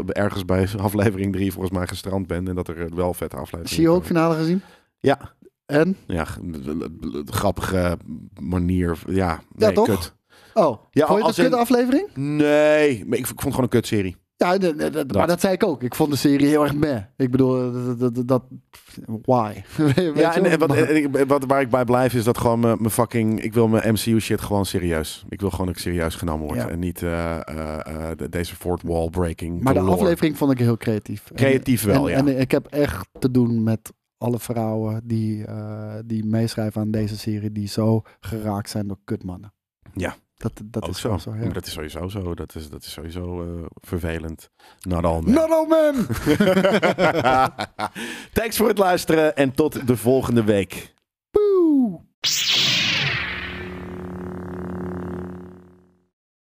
ergens 0.06 0.44
bij 0.44 0.68
aflevering 0.78 1.32
3 1.32 1.52
volgens 1.52 1.74
mij 1.78 1.86
gestrand 1.86 2.26
ben. 2.26 2.48
En 2.48 2.54
dat 2.54 2.68
er 2.68 2.94
wel 2.94 3.14
vette 3.14 3.36
afleveringen 3.36 3.68
Zie 3.74 3.82
je 3.82 3.88
ook 3.90 4.04
finale 4.04 4.34
gezien? 4.34 4.62
Ja, 4.98 5.18
En? 5.66 5.96
ja, 6.06 6.26
grappige 7.24 7.96
manier. 8.40 8.98
Ja, 9.06 9.40
nee, 9.54 9.68
Ja, 9.68 9.74
toch? 9.74 9.86
kut. 9.86 10.14
Oh, 10.54 10.82
Ja, 10.90 11.06
vond 11.06 11.20
je 11.20 11.26
het 11.26 11.38
een 11.38 11.44
kut 11.44 11.54
aflevering? 11.54 12.08
Nee, 12.14 13.04
maar 13.06 13.18
ik, 13.18 13.24
ik 13.24 13.26
vond 13.26 13.40
het 13.40 13.48
gewoon 13.50 13.62
een 13.62 13.68
kutserie. 13.68 14.16
Ja, 14.44 14.58
de- 14.58 14.74
de- 14.74 14.90
de- 14.90 15.04
maar 15.18 15.26
dat 15.26 15.40
zei 15.40 15.52
ik 15.54 15.64
ook. 15.64 15.82
Ik 15.82 15.94
vond 15.94 16.10
de 16.10 16.16
serie 16.16 16.46
heel 16.46 16.62
erg 16.62 16.74
meh. 16.74 16.96
Ik 17.16 17.30
bedoel, 17.30 17.72
dat... 18.26 18.42
why? 19.24 19.52
Ja, 20.14 20.34
en, 20.34 20.42
wel? 20.42 20.52
en 20.52 20.58
wat, 20.58 20.68
Maar- 20.68 20.78
en 20.78 20.96
ik- 20.96 21.26
wat, 21.28 21.44
waar 21.46 21.60
ik 21.60 21.70
bij 21.70 21.84
blijf 21.84 22.14
is 22.14 22.24
dat 22.24 22.38
gewoon 22.38 22.60
mijn 22.60 22.90
fucking... 22.90 23.42
Ik 23.42 23.52
wil 23.54 23.68
mijn 23.68 23.92
MCU 23.92 24.20
shit 24.20 24.40
gewoon 24.40 24.66
serieus. 24.66 25.24
Ik 25.28 25.40
wil 25.40 25.50
gewoon 25.50 25.66
dat 25.66 25.74
ik 25.74 25.80
serieus 25.82 26.14
genomen 26.14 26.46
word. 26.46 26.58
Ja. 26.58 26.68
En 26.68 26.78
niet 26.78 27.02
eh, 27.02 27.36
eh, 27.36 27.78
eh, 27.86 28.16
de- 28.16 28.28
deze 28.28 28.56
fourth 28.56 28.82
wall 28.82 29.10
breaking. 29.10 29.62
Maar 29.62 29.74
de 29.74 29.80
aflevering 29.80 30.36
vond 30.36 30.52
ik 30.52 30.58
heel 30.58 30.76
creatief. 30.76 31.30
En- 31.30 31.36
Creatief 31.36 31.82
wel, 31.84 32.10
en, 32.10 32.24
ja. 32.26 32.32
En 32.32 32.40
ik 32.40 32.50
heb 32.50 32.66
echt 32.66 33.08
te 33.18 33.30
doen 33.30 33.62
met 33.62 33.92
alle 34.18 34.38
vrouwen 34.38 35.00
die, 35.04 35.44
die 36.06 36.24
meeschrijven 36.24 36.80
aan 36.80 36.90
deze 36.90 37.18
serie, 37.18 37.52
die 37.52 37.68
zo 37.68 38.02
geraakt 38.20 38.70
zijn 38.70 38.86
door 38.86 38.98
kutmannen. 39.04 39.52
Ja. 39.94 40.14
Dat, 40.40 40.52
dat 40.64 40.82
Ook 40.82 40.90
is 40.90 41.00
zo. 41.00 41.18
zo. 41.18 41.34
Ja. 41.34 41.40
Maar 41.40 41.52
dat 41.52 41.66
is 41.66 41.72
sowieso 41.72 42.08
zo. 42.08 42.34
Dat 42.34 42.54
is, 42.54 42.68
dat 42.68 42.82
is 42.84 42.92
sowieso 42.92 43.42
eh, 43.42 43.64
vervelend. 43.80 44.50
Not 44.80 45.04
all 45.04 45.20
men. 45.22 45.34
Not 45.34 45.50
all 45.50 45.66
men! 45.66 46.06
Thanks 48.32 48.56
voor 48.56 48.68
het 48.68 48.78
luisteren 48.78 49.36
en 49.36 49.52
tot 49.52 49.86
de 49.86 49.96
volgende 49.96 50.44
week. 50.44 50.94
Boe! 51.30 52.00